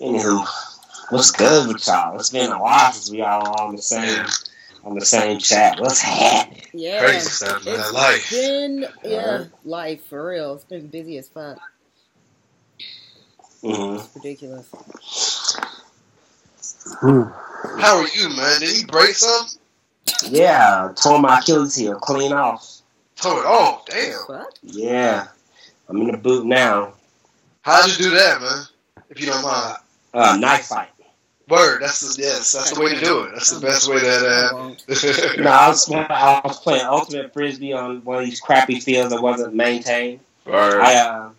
Anywho, 0.00 0.73
what's 1.14 1.30
good 1.30 1.68
with 1.68 1.86
y'all? 1.86 2.18
It's 2.18 2.30
been 2.30 2.50
a 2.50 2.60
while 2.60 2.92
since 2.92 3.10
we 3.10 3.22
all 3.22 3.60
on 3.60 3.76
the 3.76 3.82
same 3.82 4.26
on 4.82 4.94
the 4.94 5.06
same 5.06 5.38
chat. 5.38 5.80
What's 5.80 6.00
happening? 6.00 6.62
Yeah. 6.72 7.00
Crazy 7.00 7.28
stuff, 7.28 7.64
man. 7.64 7.78
It's 7.78 7.92
Life. 7.92 8.30
been 8.30 8.86
yeah, 9.04 9.44
life 9.64 10.04
for 10.06 10.28
real. 10.28 10.54
It's 10.54 10.64
been 10.64 10.88
busy 10.88 11.16
as 11.18 11.28
fuck. 11.28 11.58
Mm-hmm. 13.62 13.94
It's 13.94 14.16
ridiculous. 14.16 14.68
How 17.00 17.98
are 17.98 18.08
you, 18.08 18.28
man? 18.36 18.60
Did 18.60 18.76
you 18.76 18.86
break 18.88 19.14
something? 19.14 19.60
Yeah, 20.28 20.92
tore 21.00 21.20
my 21.20 21.38
Achilles 21.38 21.76
heel 21.76 21.94
clean 21.94 22.32
off. 22.32 22.82
Tore 23.16 23.38
it 23.38 23.46
off. 23.46 23.86
Damn. 23.86 24.18
What? 24.26 24.58
Yeah, 24.62 25.28
I'm 25.88 26.00
in 26.02 26.10
the 26.10 26.18
boot 26.18 26.44
now. 26.44 26.94
How'd 27.62 27.88
you 27.88 28.04
do 28.04 28.10
that, 28.10 28.40
man? 28.40 28.64
If 29.08 29.20
you 29.20 29.26
don't 29.26 29.42
mind. 29.42 29.76
Uh, 30.12 30.36
knife 30.36 30.66
fight. 30.66 30.90
Word. 31.54 31.82
That's 31.82 32.16
the 32.16 32.22
yes. 32.22 32.52
That's 32.52 32.72
the 32.72 32.80
way 32.80 32.94
to 32.94 33.00
do 33.00 33.22
it. 33.22 33.32
That's 33.32 33.50
the 33.50 33.60
best 33.60 33.88
way 33.88 33.96
I 33.96 34.00
that. 34.00 34.50
won't. 34.52 34.84
Uh, 34.88 35.42
No, 35.42 35.50
I 35.50 35.68
was, 35.68 35.90
I 35.90 36.40
was 36.44 36.60
playing 36.60 36.84
ultimate 36.84 37.32
frisbee 37.32 37.72
on 37.72 38.04
one 38.04 38.18
of 38.18 38.24
these 38.24 38.40
crappy 38.40 38.80
fields 38.80 39.12
that 39.12 39.22
wasn't 39.22 39.54
maintained. 39.54 40.20
Word. 40.46 40.80
I 40.80 40.94
uh, 40.96 41.30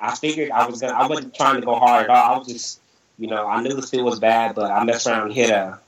I 0.00 0.14
figured 0.14 0.50
I 0.50 0.66
was 0.66 0.80
gonna. 0.80 0.94
I 0.94 1.06
wasn't 1.06 1.34
trying 1.34 1.60
to 1.60 1.66
go 1.66 1.74
hard 1.76 2.04
at 2.04 2.10
all. 2.10 2.34
I 2.34 2.38
was 2.38 2.48
just, 2.48 2.80
you 3.18 3.26
know, 3.26 3.46
I 3.46 3.62
knew 3.62 3.74
the 3.74 3.82
field 3.82 4.04
was 4.04 4.18
bad, 4.20 4.54
but 4.54 4.70
I 4.70 4.84
messed 4.84 5.06
around 5.06 5.22
and 5.26 5.32
hit 5.32 5.50
a. 5.50 5.78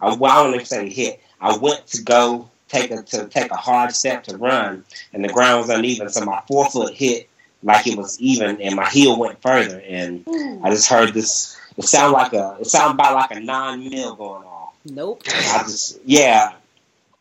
I, 0.00 0.14
well, 0.14 0.30
I 0.30 0.42
don't 0.44 0.54
even 0.54 0.66
say 0.66 0.88
hit. 0.88 1.20
I 1.40 1.56
went 1.56 1.86
to 1.88 2.02
go 2.02 2.48
take 2.68 2.90
a 2.90 3.02
to 3.02 3.26
take 3.26 3.50
a 3.50 3.56
hard 3.56 3.94
step 3.94 4.24
to 4.24 4.36
run, 4.36 4.84
and 5.12 5.24
the 5.24 5.28
ground 5.28 5.60
was 5.60 5.70
uneven, 5.70 6.08
so 6.08 6.24
my 6.24 6.40
forefoot 6.48 6.94
hit 6.94 7.28
like 7.62 7.86
it 7.86 7.96
was 7.98 8.20
even, 8.20 8.60
and 8.60 8.76
my 8.76 8.88
heel 8.88 9.18
went 9.18 9.40
further, 9.42 9.82
and 9.88 10.24
I 10.62 10.70
just 10.70 10.88
heard 10.88 11.12
this. 11.12 11.57
It 11.78 11.84
sounded 11.84 12.16
like 12.16 12.32
a. 12.32 12.56
It 12.60 12.66
sounded 12.66 12.94
about 12.94 13.14
like 13.14 13.30
a 13.30 13.40
nine 13.40 13.88
mil 13.88 14.14
going 14.16 14.42
off. 14.42 14.74
Nope. 14.84 15.22
I 15.26 15.62
just, 15.62 16.00
yeah, 16.04 16.52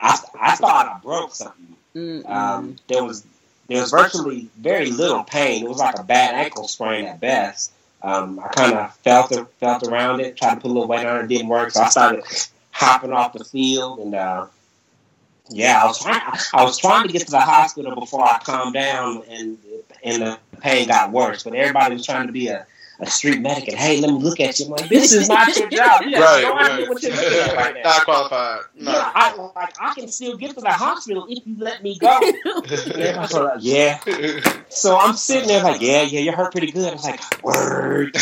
I 0.02 0.20
I 0.40 0.56
thought 0.56 0.88
I 0.88 1.00
broke 1.02 1.34
something. 1.34 1.76
Um, 2.26 2.76
there 2.88 3.04
was 3.04 3.26
there 3.68 3.82
was 3.82 3.92
virtually 3.92 4.50
very 4.58 4.92
little 4.92 5.24
pain. 5.24 5.64
It 5.64 5.70
was 5.70 5.78
like 5.78 6.00
a 6.00 6.04
bad 6.04 6.36
ankle 6.36 6.68
sprain 6.68 7.06
at 7.06 7.20
best. 7.20 7.72
Um, 8.02 8.40
I 8.40 8.48
kind 8.50 8.74
of 8.74 8.96
felt 8.98 9.34
felt 9.60 9.88
around 9.88 10.22
it, 10.22 10.38
tried 10.38 10.56
to 10.56 10.62
put 10.62 10.72
a 10.72 10.74
little 10.74 10.88
weight 10.88 11.06
on 11.06 11.18
it, 11.18 11.24
it 11.26 11.28
didn't 11.28 11.48
work. 11.50 11.72
So 11.72 11.82
I 11.82 11.90
started 11.90 12.24
hopping 12.72 13.12
off 13.12 13.34
the 13.34 13.44
field, 13.44 14.00
and 14.00 14.16
uh, 14.16 14.48
yeah, 15.50 15.82
I 15.84 15.86
was 15.86 16.00
trying. 16.02 16.22
I 16.54 16.64
was 16.64 16.78
trying 16.78 17.08
to 17.08 17.14
get 17.14 17.26
to 17.26 17.32
the 17.32 17.40
hospital 17.40 17.96
before 17.96 18.24
I 18.24 18.40
calmed 18.40 18.74
down, 18.74 19.24
and 19.30 19.58
and 20.04 20.22
the 20.22 20.40
pain 20.62 20.88
got 20.88 21.12
worse. 21.12 21.44
But 21.44 21.56
everybody 21.56 21.96
was 21.96 22.06
trying 22.06 22.28
to 22.28 22.34
be 22.34 22.48
a, 22.48 22.66
a 23.00 23.06
street 23.06 23.42
medic, 23.42 23.68
and 23.68 23.78
hey, 23.78 24.02
let 24.02 24.12
me 24.12 24.20
look 24.20 24.40
at 24.40 24.60
you. 24.60 24.66
I'm 24.66 24.72
like, 24.72 24.90
this 24.90 25.14
is 25.14 25.30
not 25.30 25.56
your 25.56 25.70
job. 25.70 26.02
You 26.02 26.20
right. 26.20 26.42
no 26.42 26.54
idea 26.56 26.78
right. 26.78 26.90
what 26.90 27.04
you're 27.04 27.12
looking 27.12 27.40
at 27.40 27.56
right 27.56 27.76
now. 27.76 27.84
Not 27.84 28.06
qualified. 28.06 28.62
No. 28.76 28.92
Yeah, 28.92 29.12
I, 29.14 29.36
like 29.56 29.76
I 29.80 29.94
can 29.94 30.08
still 30.08 30.36
get 30.36 30.56
to 30.56 30.62
the 30.62 30.72
hospital 30.72 31.28
if 31.30 31.46
you 31.46 31.56
let 31.60 31.84
me 31.84 31.98
go. 32.00 32.20
And 32.22 32.36
everybody's 32.76 33.34
like, 33.34 33.60
yeah. 33.62 34.00
So 34.70 34.98
I'm 34.98 35.16
sitting 35.16 35.48
there 35.48 35.64
like, 35.64 35.82
yeah, 35.82 36.02
yeah, 36.02 36.22
you 36.22 36.32
hurt 36.32 36.52
pretty 36.52 36.72
good. 36.72 36.90
I 36.90 36.94
was 36.94 37.04
like, 37.04 37.22
word. 37.44 38.18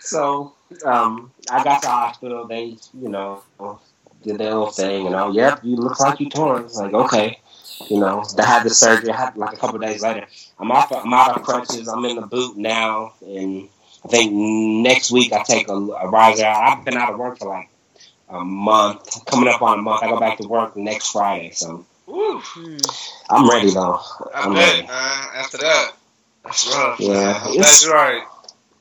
So 0.00 0.54
um, 0.84 1.30
I 1.50 1.62
got 1.62 1.82
to 1.82 1.88
the 1.88 1.92
hospital. 1.92 2.46
They, 2.46 2.76
you 2.94 3.08
know, 3.08 3.42
did 4.22 4.38
their 4.38 4.50
little 4.50 4.70
thing, 4.70 5.06
and 5.06 5.14
oh, 5.14 5.30
yep, 5.32 5.60
you 5.62 5.76
look 5.76 6.00
like 6.00 6.20
you 6.20 6.28
torn. 6.30 6.64
It's 6.64 6.76
like, 6.76 6.94
okay, 6.94 7.40
you 7.88 8.00
know, 8.00 8.24
they 8.36 8.42
had 8.42 8.64
the 8.64 8.70
surgery. 8.70 9.10
I 9.10 9.16
had 9.16 9.36
like 9.36 9.54
a 9.54 9.56
couple 9.56 9.78
days 9.78 10.02
later. 10.02 10.26
I'm 10.58 10.70
off. 10.70 10.92
I'm 10.92 11.12
out 11.12 11.36
of 11.36 11.42
crutches. 11.42 11.88
I'm 11.88 12.04
in 12.04 12.16
the 12.16 12.26
boot 12.26 12.56
now, 12.56 13.14
and 13.24 13.68
I 14.04 14.08
think 14.08 14.32
next 14.32 15.10
week 15.10 15.32
I 15.32 15.42
take 15.42 15.68
a, 15.68 15.72
a 15.74 16.08
riser 16.08 16.44
out. 16.44 16.78
I've 16.78 16.84
been 16.84 16.96
out 16.96 17.12
of 17.12 17.18
work 17.18 17.38
for 17.38 17.48
like 17.48 17.68
a 18.28 18.44
month, 18.44 19.24
coming 19.26 19.48
up 19.48 19.62
on 19.62 19.78
a 19.78 19.82
month. 19.82 20.02
I 20.02 20.08
go 20.10 20.20
back 20.20 20.38
to 20.38 20.48
work 20.48 20.76
next 20.76 21.12
Friday, 21.12 21.50
so 21.50 21.84
Woo. 22.06 22.38
Hmm. 22.40 22.76
I'm 23.28 23.48
ready 23.50 23.70
though. 23.70 24.00
I 24.34 24.42
I'm 24.42 24.54
bet, 24.54 24.72
ready. 24.74 24.86
man. 24.86 25.28
After 25.34 25.58
that, 25.58 25.92
that's 26.44 26.66
rough. 26.74 27.00
Yeah, 27.00 27.46
that's 27.56 27.86
right. 27.86 28.22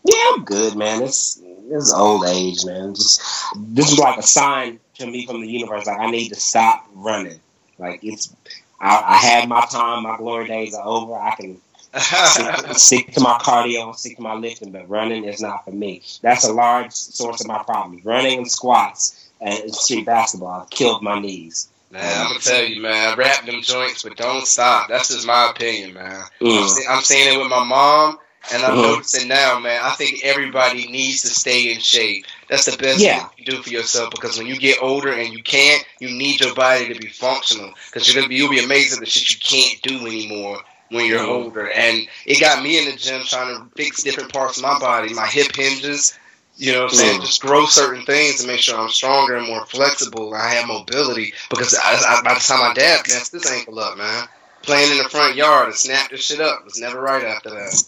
Yeah, 0.06 0.32
I'm 0.34 0.46
good, 0.46 0.76
man. 0.78 1.04
It's 1.04 1.42
it's 1.70 1.94
old 1.94 2.26
age, 2.26 2.66
man. 2.66 2.96
Just 2.96 3.22
this 3.58 3.92
is 3.92 4.00
like 4.00 4.18
a 4.18 4.24
sign 4.24 4.80
to 4.96 5.06
me 5.06 5.26
from 5.26 5.42
the 5.42 5.48
universe. 5.50 5.86
Like 5.86 6.00
I 6.00 6.10
need 6.10 6.30
to 6.30 6.36
stop 6.36 6.88
running. 6.94 7.40
Like 7.78 8.00
it's, 8.04 8.34
I, 8.80 9.04
I 9.06 9.18
had 9.18 9.50
my 9.50 9.66
time. 9.66 10.04
My 10.04 10.18
glory 10.18 10.48
days 10.48 10.74
are 10.76 10.86
over. 10.86 11.14
I 11.16 11.36
can 11.36 11.62
stick, 11.98 12.78
stick 12.78 13.12
to 13.14 13.22
my 13.22 13.38
cardio, 13.40 13.96
stick 13.96 14.18
to 14.18 14.22
my 14.22 14.34
lifting, 14.36 14.72
but 14.72 14.88
running 14.90 15.24
is 15.24 15.42
not 15.42 15.66
for 15.66 15.72
me. 15.72 16.04
That's 16.22 16.46
a 16.48 16.54
large 16.54 16.92
source 16.92 17.42
of 17.42 17.48
my 17.48 17.64
problems. 17.64 18.06
Running 18.06 18.40
and 18.40 18.52
squats 18.52 19.30
and 19.42 19.74
street 19.74 20.06
basketball 20.06 20.60
have 20.62 20.70
killed 20.70 21.02
my 21.02 21.20
knees. 21.20 21.70
Man, 21.90 22.04
I'm 22.04 22.28
gonna 22.28 22.40
tell 22.40 22.64
you, 22.66 22.82
man. 22.82 23.18
Wrap 23.18 23.46
them 23.46 23.62
joints, 23.62 24.04
but 24.04 24.18
don't 24.18 24.46
stop. 24.46 24.90
That's 24.90 25.08
just 25.08 25.26
my 25.26 25.50
opinion, 25.52 25.94
man. 25.94 26.22
I'm, 26.42 26.48
Mm. 26.48 26.68
see- 26.68 26.86
I'm 26.88 27.02
seeing 27.02 27.34
it 27.34 27.38
with 27.40 27.50
my 27.50 27.64
mom, 27.64 28.20
and 28.52 28.64
I'm 28.64 28.78
Mhm. 28.78 28.82
noticing 28.82 29.28
now, 29.28 29.60
man. 29.60 29.82
I 29.84 29.92
think 29.92 30.24
everybody 30.24 30.88
needs 30.88 31.22
to 31.24 31.30
stay 31.30 31.72
in 31.74 31.80
shape. 31.80 32.26
That's 32.50 32.66
the 32.66 32.78
best 32.78 33.00
Yeah. 33.00 33.20
thing 33.20 33.30
you 33.38 33.46
can 33.46 33.56
do 33.56 33.64
for 33.64 33.70
yourself 33.70 34.12
because 34.12 34.38
when 34.38 34.48
you 34.48 34.58
get 34.58 34.82
older 34.82 35.12
and 35.12 35.34
you 35.34 35.44
can't, 35.44 35.84
you 36.00 36.10
need 36.10 36.40
your 36.40 36.54
body 36.54 36.94
to 36.94 37.00
be 37.00 37.08
functional. 37.08 37.74
Because 37.92 38.08
you're 38.08 38.16
gonna 38.16 38.30
be, 38.30 38.36
you'll 38.36 38.50
be 38.50 38.64
amazed 38.64 38.94
at 38.94 39.00
the 39.00 39.06
shit 39.06 39.30
you 39.30 39.38
can't 39.40 39.82
do 39.82 40.08
anymore 40.08 40.62
when 40.90 41.06
you're 41.06 41.20
Mhm. 41.20 41.28
older. 41.30 41.70
And 41.70 42.08
it 42.26 42.40
got 42.40 42.64
me 42.64 42.78
in 42.78 42.86
the 42.86 42.94
gym 42.96 43.24
trying 43.26 43.54
to 43.56 43.66
fix 43.76 44.02
different 44.04 44.32
parts 44.32 44.58
of 44.58 44.64
my 44.64 44.80
body, 44.80 45.14
my 45.14 45.28
hip 45.28 45.54
hinges. 45.56 46.14
You 46.60 46.72
know 46.72 46.84
what 46.86 46.92
I'm 46.94 46.98
saying? 46.98 47.20
Mm. 47.20 47.26
Just 47.26 47.42
grow 47.42 47.66
certain 47.68 48.04
things 48.06 48.42
to 48.42 48.48
make 48.48 48.60
sure 48.62 48.80
I'm 48.80 48.90
stronger 48.90 49.36
and 49.36 49.46
more 49.46 49.66
flexible. 49.68 50.34
And 50.34 50.42
I 50.42 50.56
have 50.56 50.68
mobility 50.68 51.34
because 51.50 51.76
I, 51.76 51.94
I, 51.94 52.22
by 52.24 52.34
the 52.34 52.40
time 52.40 52.60
my 52.60 52.74
dad 52.74 53.08
messed 53.08 53.32
this 53.32 53.46
ankle 53.52 53.78
up, 53.80 53.96
man, 53.98 54.28
playing 54.64 54.92
in 54.92 54.98
the 54.98 55.10
front 55.10 55.36
yard 55.36 55.68
and 55.68 55.76
snapped 55.76 56.10
this 56.12 56.26
shit 56.26 56.40
up 56.40 56.66
was 56.66 56.80
never 56.80 57.00
right 57.00 57.24
after 57.24 57.52
that. 57.52 57.84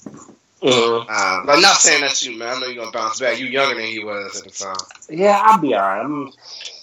Mhm. 0.62 1.06
Uh, 1.08 1.46
but 1.46 1.56
I'm 1.56 1.62
not 1.62 1.78
saying 1.78 2.02
that's 2.02 2.24
you, 2.26 2.38
man. 2.38 2.58
I 2.58 2.60
know 2.60 2.68
you're 2.68 2.76
gonna 2.84 2.92
bounce 2.92 3.20
back. 3.20 3.40
You're 3.40 3.48
younger 3.50 3.76
than 3.76 3.86
he 3.86 4.04
was 4.04 4.38
at 4.38 4.44
the 4.44 4.50
time. 4.52 4.76
Yeah, 5.10 5.40
I'll 5.42 5.60
be 5.60 5.74
alright. 5.74 6.04
I'm. 6.04 6.34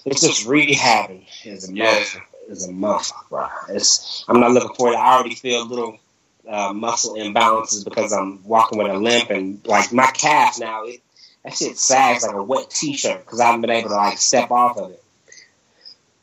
It's 0.07 0.21
just 0.23 0.47
rehabbing 0.47 1.27
is 1.45 1.69
a 1.69 1.75
Yeah. 1.75 1.95
motherfucker. 2.01 2.23
Is 2.49 2.65
a 2.65 2.69
motherfucker. 2.71 3.29
Bro. 3.29 3.49
It's. 3.71 4.25
I'm 4.29 4.41
not 4.41 4.53
looking 4.53 4.75
for 4.77 4.93
it. 4.93 4.97
I 4.97 5.17
already 5.17 5.35
feel 5.35 5.67
little 5.67 5.99
uh, 6.49 6.73
muscle 6.73 7.15
imbalances 7.17 7.85
because 7.85 8.13
I'm 8.13 8.43
walking 8.45 8.79
with 8.79 8.87
a 8.91 8.95
limp 8.97 9.31
and 9.31 9.61
like 9.67 9.93
my 9.93 10.07
calf 10.13 10.59
now. 10.59 10.85
It 10.85 11.01
that 11.45 11.55
shit 11.57 11.77
sags 11.79 12.23
like 12.25 12.35
a 12.35 12.43
wet 12.43 12.71
t-shirt 12.71 13.25
because 13.25 13.41
I 13.41 13.47
haven't 13.47 13.61
been 13.63 13.71
able 13.71 13.91
to 13.91 13.95
like 13.97 14.19
step 14.19 14.51
off 14.51 14.79
of 14.79 14.91
it. 14.93 15.03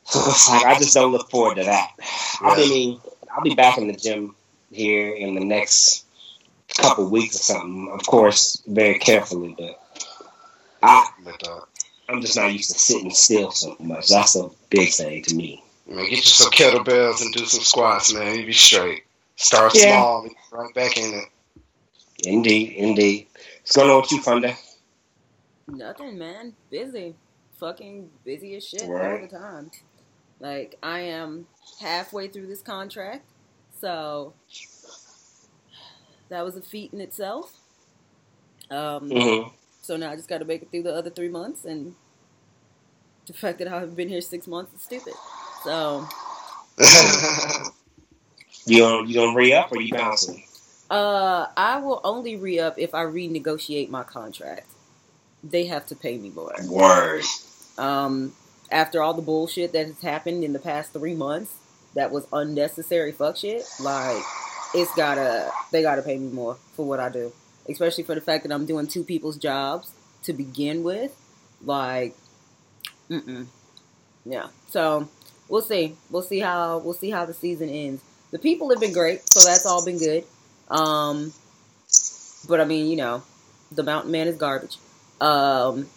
So 0.06 0.20
it's 0.30 0.50
like 0.50 0.66
I 0.66 0.78
just 0.80 0.94
don't 0.94 1.12
look 1.14 1.30
forward 1.30 1.56
to 1.56 1.64
that. 1.66 1.92
I'll 2.42 2.56
be. 2.56 3.00
I'll 3.34 3.42
be 3.44 3.56
back 3.56 3.78
in 3.78 3.88
the 3.88 3.94
gym 3.94 4.36
here 4.72 5.14
in 5.14 5.34
the 5.36 5.44
next 5.44 6.03
couple 6.78 7.10
weeks 7.10 7.36
or 7.36 7.44
something. 7.44 7.90
Of 7.94 8.06
course, 8.06 8.62
very 8.68 9.00
carefully, 9.00 9.56
but 9.58 9.80
I, 10.82 11.08
But 11.24 11.48
uh, 11.48 11.62
I'm 12.10 12.22
just 12.22 12.36
not 12.36 12.52
used 12.52 12.72
to 12.72 12.80
sitting 12.80 13.12
still 13.12 13.52
so 13.52 13.76
much. 13.80 14.10
That's 14.10 14.36
a 14.36 14.50
big 14.70 14.90
thing 14.92 15.24
to 15.24 15.36
me. 15.36 15.64
man, 15.88 16.04
get 16.06 16.12
you 16.12 16.22
some 16.24 16.52
kettlebells 16.52 17.22
and 17.22 17.34
do 17.34 17.46
some 17.46 17.64
squats, 17.64 18.14
man. 18.14 18.40
You 18.40 18.46
be 18.46 18.54
straight. 18.54 19.04
Start 19.36 19.74
Yeah. 19.76 19.96
small, 19.98 20.22
and 20.24 20.30
get 20.32 20.38
right 20.52 20.74
back 20.74 20.98
in 20.98 21.14
it. 21.14 21.26
Indeed, 22.26 22.74
indeed. 22.78 23.28
What's 23.62 23.76
going 23.76 23.90
on 23.90 24.02
with 24.02 24.12
you, 24.12 24.22
Funday? 24.22 24.56
Nothing, 25.68 26.18
man. 26.18 26.54
Busy. 26.70 27.16
Fucking 27.60 28.10
busy 28.26 28.56
as 28.56 28.68
shit 28.68 28.84
all 28.84 28.90
Right. 28.90 29.22
the 29.30 29.38
time. 29.38 29.72
Like, 30.40 30.78
I 30.84 31.00
am 31.02 31.48
halfway 31.80 32.28
through 32.28 32.48
this 32.48 32.62
contract, 32.62 33.24
so 33.80 34.34
that 36.30 36.46
was 36.46 36.58
a 36.58 36.62
feat 36.62 36.94
in 36.94 37.02
itself. 37.02 37.54
Um, 38.72 39.18
Mm-hmm. 39.18 39.50
So 39.82 39.98
now 39.98 40.12
I 40.12 40.16
just 40.16 40.30
got 40.30 40.40
to 40.40 40.46
make 40.46 40.62
it 40.64 40.72
through 40.72 40.84
the 40.84 40.96
other 40.96 41.10
three 41.10 41.30
months, 41.30 41.66
and 41.66 41.96
the 43.28 43.34
fact 43.34 43.60
that 43.60 43.68
I 43.68 43.80
haven't 43.80 43.96
been 43.96 44.10
here 44.10 44.22
six 44.22 44.48
months 44.48 44.74
is 44.74 44.82
stupid. 44.84 45.16
So, 45.64 46.08
You 48.66 48.80
don't 48.80 49.08
you 49.10 49.16
gonna 49.16 49.36
re 49.38 49.54
up 49.54 49.72
or 49.72 49.82
you 49.82 49.94
bouncing? 49.94 50.44
uh, 50.90 51.48
I 51.58 51.80
will 51.80 52.02
only 52.04 52.36
re 52.38 52.60
up 52.60 52.76
if 52.78 52.94
I 52.96 53.04
renegotiate 53.04 53.90
my 53.90 54.04
contract. 54.04 54.68
They 55.44 55.68
have 55.68 55.86
to 55.88 55.96
pay 55.96 56.18
me 56.18 56.30
more. 56.32 56.56
Word. 56.70 57.24
Um, 57.78 58.36
after 58.72 59.02
all 59.04 59.14
the 59.14 59.22
bullshit 59.22 59.74
that 59.74 59.88
has 59.88 60.02
happened 60.02 60.44
in 60.44 60.54
the 60.54 60.60
past 60.60 60.94
three 60.94 61.16
months, 61.16 61.54
that 61.96 62.12
was 62.12 62.28
unnecessary 62.34 63.12
fuck 63.12 63.38
shit. 63.38 63.64
Like, 63.80 64.24
it's 64.74 64.94
gotta, 64.96 65.52
they 65.72 65.82
gotta 65.82 66.02
pay 66.02 66.18
me 66.18 66.30
more 66.30 66.58
for 66.76 66.86
what 66.86 67.00
I 67.00 67.10
do, 67.10 67.32
especially 67.70 68.04
for 68.04 68.16
the 68.16 68.22
fact 68.22 68.44
that 68.44 68.52
I'm 68.52 68.66
doing 68.66 68.88
two 68.88 69.04
people's 69.04 69.38
jobs 69.38 69.92
to 70.24 70.34
begin 70.34 70.84
with. 70.84 71.16
Like, 71.64 72.16
mm 73.10 73.24
mm. 73.24 73.46
yeah. 74.26 74.48
So 74.70 75.08
we'll 75.48 75.62
see. 75.62 75.96
We'll 76.10 76.24
see 76.24 76.40
how 76.40 76.80
we'll 76.80 76.94
see 76.94 77.10
how 77.10 77.26
the 77.26 77.34
season 77.34 77.70
ends. 77.70 78.02
The 78.32 78.40
people 78.40 78.70
have 78.72 78.80
been 78.80 78.94
great, 78.94 79.30
so 79.30 79.48
that's 79.48 79.66
all 79.66 79.86
been 79.86 80.00
good. 80.00 80.24
Um, 80.70 81.34
but 82.48 82.60
I 82.60 82.66
mean, 82.66 82.88
you 82.88 82.98
know, 82.98 83.24
the 83.72 83.84
mountain 83.84 84.12
man 84.12 84.28
is 84.28 84.38
garbage. 84.38 84.78
Um, 85.22 85.88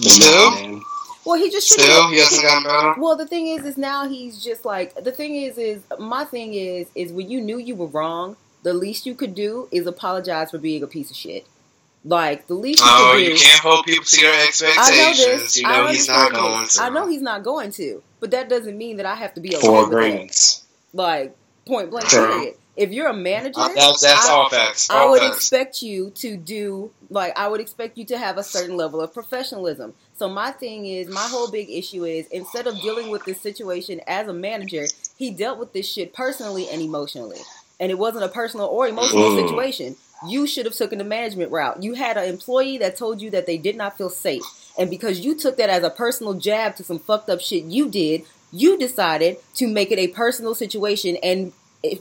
Still? 0.00 0.50
Man. 0.52 0.82
Well, 1.26 1.38
he 1.38 1.50
just 1.50 1.68
should 1.68 1.80
Still, 1.80 2.10
he 2.10 2.18
hasn't 2.18 2.42
gotten 2.42 2.64
better. 2.64 3.00
Well, 3.00 3.16
the 3.16 3.26
thing 3.26 3.48
is, 3.48 3.64
is 3.66 3.76
now 3.76 4.08
he's 4.08 4.42
just 4.42 4.64
like 4.64 4.94
the 5.02 5.12
thing 5.12 5.34
is, 5.36 5.58
is 5.58 5.82
my 5.98 6.24
thing 6.24 6.54
is, 6.54 6.88
is 6.94 7.12
when 7.12 7.28
you 7.30 7.40
knew 7.40 7.58
you 7.58 7.74
were 7.74 7.86
wrong, 7.88 8.36
the 8.62 8.72
least 8.72 9.04
you 9.06 9.14
could 9.14 9.34
do 9.34 9.68
is 9.70 9.86
apologize 9.86 10.50
for 10.50 10.58
being 10.58 10.82
a 10.82 10.86
piece 10.86 11.10
of 11.10 11.16
shit. 11.16 11.46
Like 12.04 12.46
the 12.46 12.54
least 12.54 12.78
you 12.80 12.86
Oh, 12.88 13.10
could 13.14 13.24
do. 13.24 13.32
you 13.32 13.36
can't 13.38 13.60
hold 13.60 13.84
people 13.84 14.04
to 14.04 14.20
your 14.20 14.32
expectations. 14.46 14.78
I 14.88 14.96
know 14.96 15.08
expectations. 15.10 15.42
this. 15.42 15.56
You 15.60 15.66
I 15.68 15.76
know 15.76 15.86
he's 15.88 16.08
not 16.08 16.32
going 16.32 16.62
this. 16.62 16.74
to. 16.76 16.82
I 16.82 16.88
know 16.90 17.06
he's 17.08 17.22
not 17.22 17.42
going 17.42 17.70
to, 17.72 18.02
but 18.20 18.30
that 18.30 18.48
doesn't 18.48 18.78
mean 18.78 18.98
that 18.98 19.06
I 19.06 19.16
have 19.16 19.34
to 19.34 19.40
be 19.40 19.56
okay 19.56 19.66
Four 19.66 19.80
with 19.80 19.88
agreements. 19.88 20.64
Like 20.92 21.36
point 21.66 21.90
blank. 21.90 22.06
True. 22.08 22.26
Period. 22.28 22.54
If 22.76 22.90
you're 22.92 23.08
a 23.08 23.14
manager, 23.14 23.58
Uh, 23.60 23.68
that's 23.74 24.02
that's 24.02 24.26
I- 24.26 24.32
all 24.32 24.48
facts. 24.50 24.90
I 24.90 25.06
would 25.08 25.22
expect 25.22 25.80
you 25.82 26.10
to 26.16 26.36
do 26.36 26.90
like 27.08 27.32
I 27.38 27.48
would 27.48 27.60
expect 27.60 27.96
you 27.96 28.04
to 28.06 28.18
have 28.18 28.36
a 28.36 28.42
certain 28.42 28.76
level 28.76 29.00
of 29.00 29.14
professionalism. 29.14 29.94
So 30.18 30.28
my 30.28 30.50
thing 30.50 30.86
is, 30.86 31.08
my 31.08 31.26
whole 31.28 31.48
big 31.50 31.70
issue 31.70 32.04
is 32.04 32.26
instead 32.28 32.66
of 32.66 32.80
dealing 32.82 33.10
with 33.10 33.24
this 33.24 33.40
situation 33.40 34.00
as 34.06 34.28
a 34.28 34.32
manager, 34.34 34.86
he 35.16 35.30
dealt 35.30 35.58
with 35.58 35.72
this 35.72 35.88
shit 35.88 36.12
personally 36.12 36.68
and 36.68 36.82
emotionally, 36.82 37.40
and 37.80 37.90
it 37.90 37.98
wasn't 37.98 38.24
a 38.24 38.28
personal 38.28 38.66
or 38.66 38.86
emotional 38.88 39.30
Mm. 39.30 39.48
situation. 39.48 39.96
You 40.28 40.46
should 40.46 40.64
have 40.66 40.74
taken 40.74 40.98
the 40.98 41.04
management 41.04 41.52
route. 41.52 41.82
You 41.82 41.94
had 41.94 42.16
an 42.16 42.28
employee 42.28 42.78
that 42.78 42.96
told 42.96 43.20
you 43.20 43.30
that 43.30 43.46
they 43.46 43.58
did 43.58 43.76
not 43.76 43.96
feel 43.98 44.10
safe, 44.10 44.42
and 44.78 44.90
because 44.90 45.20
you 45.20 45.34
took 45.34 45.56
that 45.56 45.70
as 45.70 45.82
a 45.82 45.90
personal 45.90 46.34
jab 46.34 46.76
to 46.76 46.84
some 46.84 46.98
fucked 46.98 47.28
up 47.30 47.40
shit 47.40 47.64
you 47.64 47.88
did, 47.88 48.24
you 48.52 48.78
decided 48.78 49.38
to 49.56 49.66
make 49.66 49.90
it 49.90 49.98
a 49.98 50.08
personal 50.08 50.54
situation 50.54 51.16
and 51.22 51.52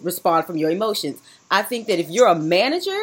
respond 0.02 0.46
from 0.46 0.58
your 0.58 0.70
emotions. 0.70 1.22
I 1.50 1.62
think 1.62 1.88
that 1.88 2.00
if 2.00 2.10
you're 2.10 2.28
a 2.28 2.36
manager, 2.36 2.98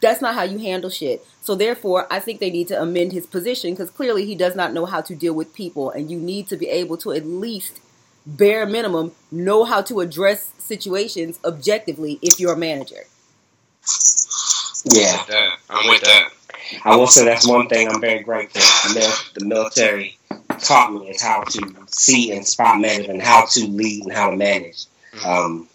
that's 0.00 0.20
not 0.20 0.34
how 0.34 0.42
you 0.42 0.58
handle 0.58 0.90
shit. 0.90 1.24
So 1.42 1.54
therefore, 1.54 2.06
I 2.10 2.20
think 2.20 2.40
they 2.40 2.50
need 2.50 2.68
to 2.68 2.80
amend 2.80 3.12
his 3.12 3.26
position 3.26 3.72
because 3.72 3.90
clearly 3.90 4.24
he 4.24 4.34
does 4.34 4.54
not 4.54 4.72
know 4.72 4.86
how 4.86 5.00
to 5.02 5.14
deal 5.14 5.34
with 5.34 5.54
people, 5.54 5.90
and 5.90 6.10
you 6.10 6.18
need 6.18 6.48
to 6.48 6.56
be 6.56 6.68
able 6.68 6.96
to 6.98 7.12
at 7.12 7.26
least 7.26 7.80
bare 8.26 8.66
minimum 8.66 9.12
know 9.30 9.64
how 9.64 9.82
to 9.82 10.00
address 10.00 10.52
situations 10.58 11.38
objectively 11.44 12.18
if 12.22 12.38
you're 12.38 12.52
a 12.52 12.58
manager. 12.58 13.04
Yeah. 14.84 15.24
I'm 15.68 15.88
with 15.88 16.02
that. 16.02 16.30
I 16.84 16.96
will 16.96 17.06
say 17.06 17.24
that's 17.24 17.48
one 17.48 17.68
thing 17.68 17.88
I'm 17.88 18.00
very 18.00 18.22
grateful. 18.22 18.60
The, 18.60 19.00
mil- 19.00 19.32
the 19.34 19.44
military 19.44 20.18
taught 20.60 20.92
me 20.92 21.08
is 21.10 21.20
how 21.20 21.42
to 21.42 21.74
see 21.86 22.32
and 22.32 22.46
spot 22.46 22.80
management, 22.80 23.22
how 23.22 23.46
to 23.46 23.66
lead 23.66 24.04
and 24.04 24.12
how 24.12 24.30
to 24.30 24.36
manage. 24.36 24.86
Um, 25.24 25.68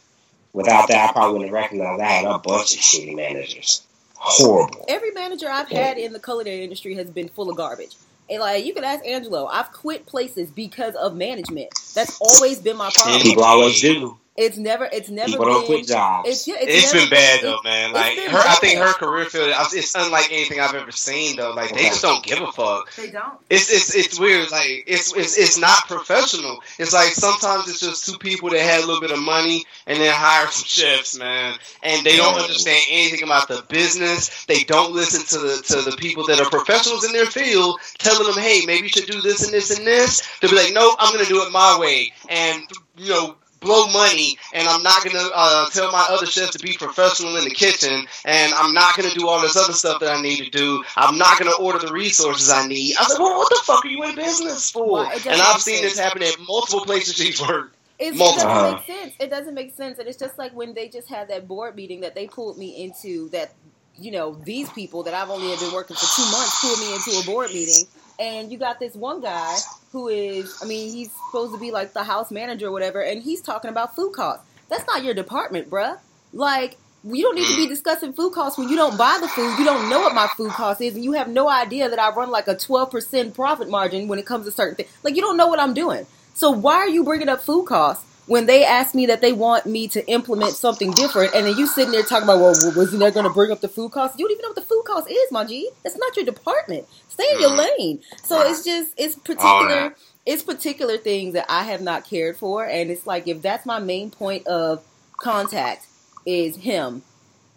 without 0.53 0.87
that, 0.87 1.09
I 1.09 1.11
probably 1.13 1.33
wouldn't 1.33 1.49
have 1.49 1.53
recognized 1.53 2.01
I 2.01 2.05
had 2.05 2.25
a 2.25 2.39
bunch 2.39 2.73
of 2.73 2.79
shitty 2.79 3.15
managers. 3.15 3.83
Horrible. 4.15 4.85
Every 4.87 5.11
manager 5.11 5.47
I've 5.49 5.67
had 5.67 5.97
in 5.97 6.13
the 6.13 6.19
culinary 6.19 6.63
industry 6.63 6.95
has 6.95 7.09
been 7.09 7.29
full 7.29 7.49
of 7.49 7.57
garbage. 7.57 7.95
And 8.29 8.39
like 8.39 8.65
you 8.65 8.73
could 8.73 8.83
ask 8.83 9.05
Angelo, 9.05 9.45
I've 9.45 9.71
quit 9.71 10.05
places 10.05 10.49
because 10.49 10.95
of 10.95 11.15
management. 11.15 11.69
That's 11.93 12.19
always 12.19 12.59
been 12.59 12.77
my 12.77 12.89
problem. 12.93 13.21
People 13.21 13.43
always 13.43 13.79
do. 13.81 14.17
It's 14.37 14.57
never, 14.57 14.89
it's 14.91 15.09
never 15.09 15.31
People 15.31 15.45
been. 15.45 15.65
quit 15.65 15.87
jobs. 15.87 16.27
It's, 16.27 16.45
yeah, 16.45 16.55
It's 16.59 16.93
never 16.93 17.05
been 17.05 17.09
bad 17.09 17.39
it- 17.39 17.43
though, 17.43 17.59
man. 17.63 17.93
Like 17.93 18.17
been 18.17 18.29
her, 18.31 18.37
I 18.37 18.55
think 18.55 18.79
her 18.79 18.91
career 18.93 19.25
field, 19.25 19.53
it's 19.71 19.95
unlike 19.95 20.27
anything 20.29 20.59
I've 20.59 20.75
ever 20.75 20.91
seen 20.91 21.37
though. 21.37 21.53
Like 21.53 21.73
they 21.73 21.83
just 21.83 22.01
don't 22.01 22.21
give 22.21 22.41
a 22.41 22.51
fuck. 22.51 22.93
They 22.95 23.11
don't. 23.11 23.35
It's 23.49 23.71
it's 23.71 23.95
it's 23.95 24.19
weird. 24.19 24.51
Like 24.51 24.83
it's 24.87 25.15
it's 25.15 25.37
it's 25.37 25.57
not 25.57 25.87
professional. 25.87 26.59
It's 26.79 26.91
like 26.91 27.13
sometimes 27.13 27.69
it's 27.69 27.79
just 27.79 28.05
two 28.05 28.17
people 28.17 28.49
that 28.49 28.59
had 28.59 28.83
a 28.83 28.85
little 28.85 28.99
bit 28.99 29.11
of 29.11 29.19
money 29.19 29.63
and 29.87 29.99
then 30.01 30.13
hire 30.13 30.47
some 30.47 30.65
chefs, 30.65 31.17
man. 31.17 31.57
And 31.81 32.05
they 32.05 32.17
don't 32.17 32.35
understand 32.35 32.83
anything 32.89 33.23
about 33.23 33.47
the 33.47 33.63
business. 33.69 34.43
They 34.47 34.63
don't 34.65 34.91
listen 34.93 35.23
to 35.27 35.47
the 35.47 35.63
to 35.67 35.89
the 35.89 35.95
people 35.95 36.27
that 36.27 36.41
are 36.41 36.49
professionals 36.49 37.05
in 37.05 37.13
their 37.13 37.25
field, 37.27 37.79
telling 37.99 38.27
them, 38.27 38.41
hey, 38.43 38.63
maybe 38.65 38.83
you 38.83 38.89
should 38.89 39.07
do 39.07 39.21
this 39.21 39.45
and 39.45 39.53
this 39.53 39.77
and 39.77 39.87
this. 39.87 40.27
They'll 40.41 40.51
be 40.51 40.57
like, 40.57 40.73
nope, 40.73 40.97
I'm 40.99 41.13
gonna 41.13 41.23
do 41.25 41.41
it 41.43 41.53
my 41.53 41.77
way, 41.79 42.11
and 42.27 42.61
you 42.97 43.09
know. 43.11 43.35
Blow 43.61 43.87
money, 43.87 44.37
and 44.53 44.67
I'm 44.67 44.83
not 44.83 45.03
gonna 45.03 45.27
uh, 45.33 45.69
tell 45.71 45.91
my 45.91 46.05
other 46.09 46.25
chefs 46.25 46.51
to 46.51 46.59
be 46.59 46.73
professional 46.77 47.35
in 47.37 47.45
the 47.45 47.49
kitchen, 47.49 48.05
and 48.25 48.53
I'm 48.53 48.73
not 48.73 48.95
gonna 48.95 49.13
do 49.13 49.27
all 49.27 49.41
this 49.41 49.55
other 49.55 49.73
stuff 49.73 49.99
that 50.01 50.09
I 50.15 50.21
need 50.21 50.43
to 50.43 50.49
do. 50.51 50.83
I'm 50.97 51.17
not 51.17 51.39
gonna 51.39 51.55
order 51.55 51.79
the 51.79 51.91
resources 51.93 52.49
I 52.51 52.67
need. 52.67 52.95
I 52.99 53.03
was 53.03 53.11
like, 53.11 53.19
well, 53.19 53.37
what 53.37 53.49
the 53.49 53.61
fuck 53.63 53.83
are 53.85 53.87
you 53.87 54.03
in 54.03 54.15
business 54.15 54.69
for? 54.69 55.03
Why? 55.05 55.13
And 55.13 55.41
I've 55.41 55.61
seen 55.61 55.79
sense. 55.79 55.93
this 55.93 55.99
happen 55.99 56.21
at 56.21 56.35
multiple 56.47 56.85
places 56.85 57.15
she's 57.15 57.41
worked. 57.41 57.75
It 57.97 58.17
doesn't 58.17 58.45
Uh-huh. 58.47 58.71
make 58.73 58.85
sense. 58.85 59.13
It 59.19 59.29
doesn't 59.29 59.53
make 59.53 59.73
sense, 59.75 59.99
and 59.99 60.07
it's 60.07 60.19
just 60.19 60.37
like 60.37 60.51
when 60.53 60.73
they 60.73 60.89
just 60.89 61.07
had 61.09 61.29
that 61.29 61.47
board 61.47 61.75
meeting 61.75 62.01
that 62.01 62.13
they 62.13 62.27
pulled 62.27 62.57
me 62.57 62.83
into. 62.83 63.29
That 63.29 63.53
you 63.97 64.11
know 64.11 64.35
these 64.43 64.69
people 64.71 65.03
that 65.03 65.13
I've 65.13 65.29
only 65.29 65.55
been 65.57 65.73
working 65.73 65.95
for 65.95 66.05
two 66.13 66.29
months 66.29 66.59
pulled 66.61 66.79
me 66.79 66.93
into 66.93 67.11
a 67.19 67.23
board 67.25 67.51
meeting, 67.51 67.85
and 68.19 68.51
you 68.51 68.57
got 68.57 68.79
this 68.79 68.95
one 68.95 69.21
guy 69.21 69.57
who 69.91 70.07
is, 70.07 70.59
I 70.61 70.65
mean, 70.65 70.91
he's 70.91 71.11
supposed 71.27 71.53
to 71.53 71.59
be 71.59 71.71
like 71.71 71.93
the 71.93 72.03
house 72.03 72.31
manager 72.31 72.67
or 72.67 72.71
whatever, 72.71 73.01
and 73.01 73.21
he's 73.21 73.41
talking 73.41 73.69
about 73.69 73.95
food 73.95 74.13
costs. 74.13 74.45
That's 74.69 74.85
not 74.87 75.03
your 75.03 75.13
department, 75.13 75.69
bruh. 75.69 75.97
Like. 76.33 76.77
You 77.07 77.21
don't 77.21 77.35
need 77.35 77.45
to 77.45 77.55
be 77.55 77.67
mm. 77.67 77.69
discussing 77.69 78.13
food 78.13 78.33
costs 78.33 78.57
when 78.57 78.67
you 78.67 78.75
don't 78.75 78.97
buy 78.97 79.19
the 79.21 79.27
food. 79.27 79.59
You 79.59 79.63
don't 79.63 79.91
know 79.91 79.99
what 79.99 80.15
my 80.15 80.25
food 80.35 80.49
cost 80.49 80.81
is, 80.81 80.95
and 80.95 81.03
you 81.03 81.11
have 81.11 81.27
no 81.27 81.47
idea 81.47 81.87
that 81.87 81.99
I 81.99 82.09
run 82.09 82.31
like 82.31 82.47
a 82.47 82.57
twelve 82.57 82.89
percent 82.89 83.35
profit 83.35 83.69
margin 83.69 84.07
when 84.07 84.17
it 84.17 84.25
comes 84.25 84.47
to 84.47 84.51
certain 84.51 84.73
things. 84.73 84.89
Like 85.03 85.15
you 85.15 85.21
don't 85.21 85.37
know 85.37 85.45
what 85.45 85.59
I'm 85.59 85.75
doing. 85.75 86.07
So 86.33 86.49
why 86.49 86.77
are 86.77 86.89
you 86.89 87.03
bringing 87.03 87.29
up 87.29 87.41
food 87.41 87.67
costs 87.67 88.03
when 88.27 88.47
they 88.47 88.65
ask 88.65 88.95
me 88.95 89.05
that 89.05 89.21
they 89.21 89.33
want 89.33 89.65
me 89.65 89.87
to 89.89 90.05
implement 90.07 90.53
something 90.53 90.91
different, 90.91 91.35
and 91.35 91.45
then 91.45 91.57
you 91.57 91.67
sitting 91.67 91.91
there 91.91 92.01
talking 92.01 92.23
about, 92.23 92.39
well, 92.39 92.73
wasn't 92.75 92.99
that 93.01 93.13
going 93.13 93.25
to 93.25 93.33
bring 93.33 93.51
up 93.51 93.61
the 93.61 93.67
food 93.67 93.91
costs? 93.91 94.17
You 94.17 94.25
don't 94.25 94.31
even 94.31 94.43
know 94.43 94.49
what 94.49 94.55
the 94.55 94.61
food 94.61 94.83
cost 94.85 95.09
is, 95.09 95.31
my 95.31 95.45
G. 95.45 95.69
That's 95.83 95.97
not 95.97 96.15
your 96.15 96.25
department. 96.25 96.87
Stay 97.09 97.25
in 97.33 97.39
your 97.41 97.51
mm. 97.51 97.77
lane. 97.77 98.01
So 98.23 98.41
it's 98.41 98.63
just 98.63 98.93
it's 98.97 99.15
particular. 99.15 99.95
It's 100.25 100.41
particular 100.41 100.97
things 100.97 101.33
that 101.33 101.45
I 101.49 101.65
have 101.65 101.81
not 101.81 102.05
cared 102.05 102.35
for, 102.35 102.65
and 102.65 102.89
it's 102.89 103.05
like 103.05 103.27
if 103.27 103.43
that's 103.43 103.65
my 103.65 103.77
main 103.77 104.09
point 104.09 104.47
of 104.47 104.83
contact 105.21 105.85
is 106.25 106.55
him, 106.55 107.03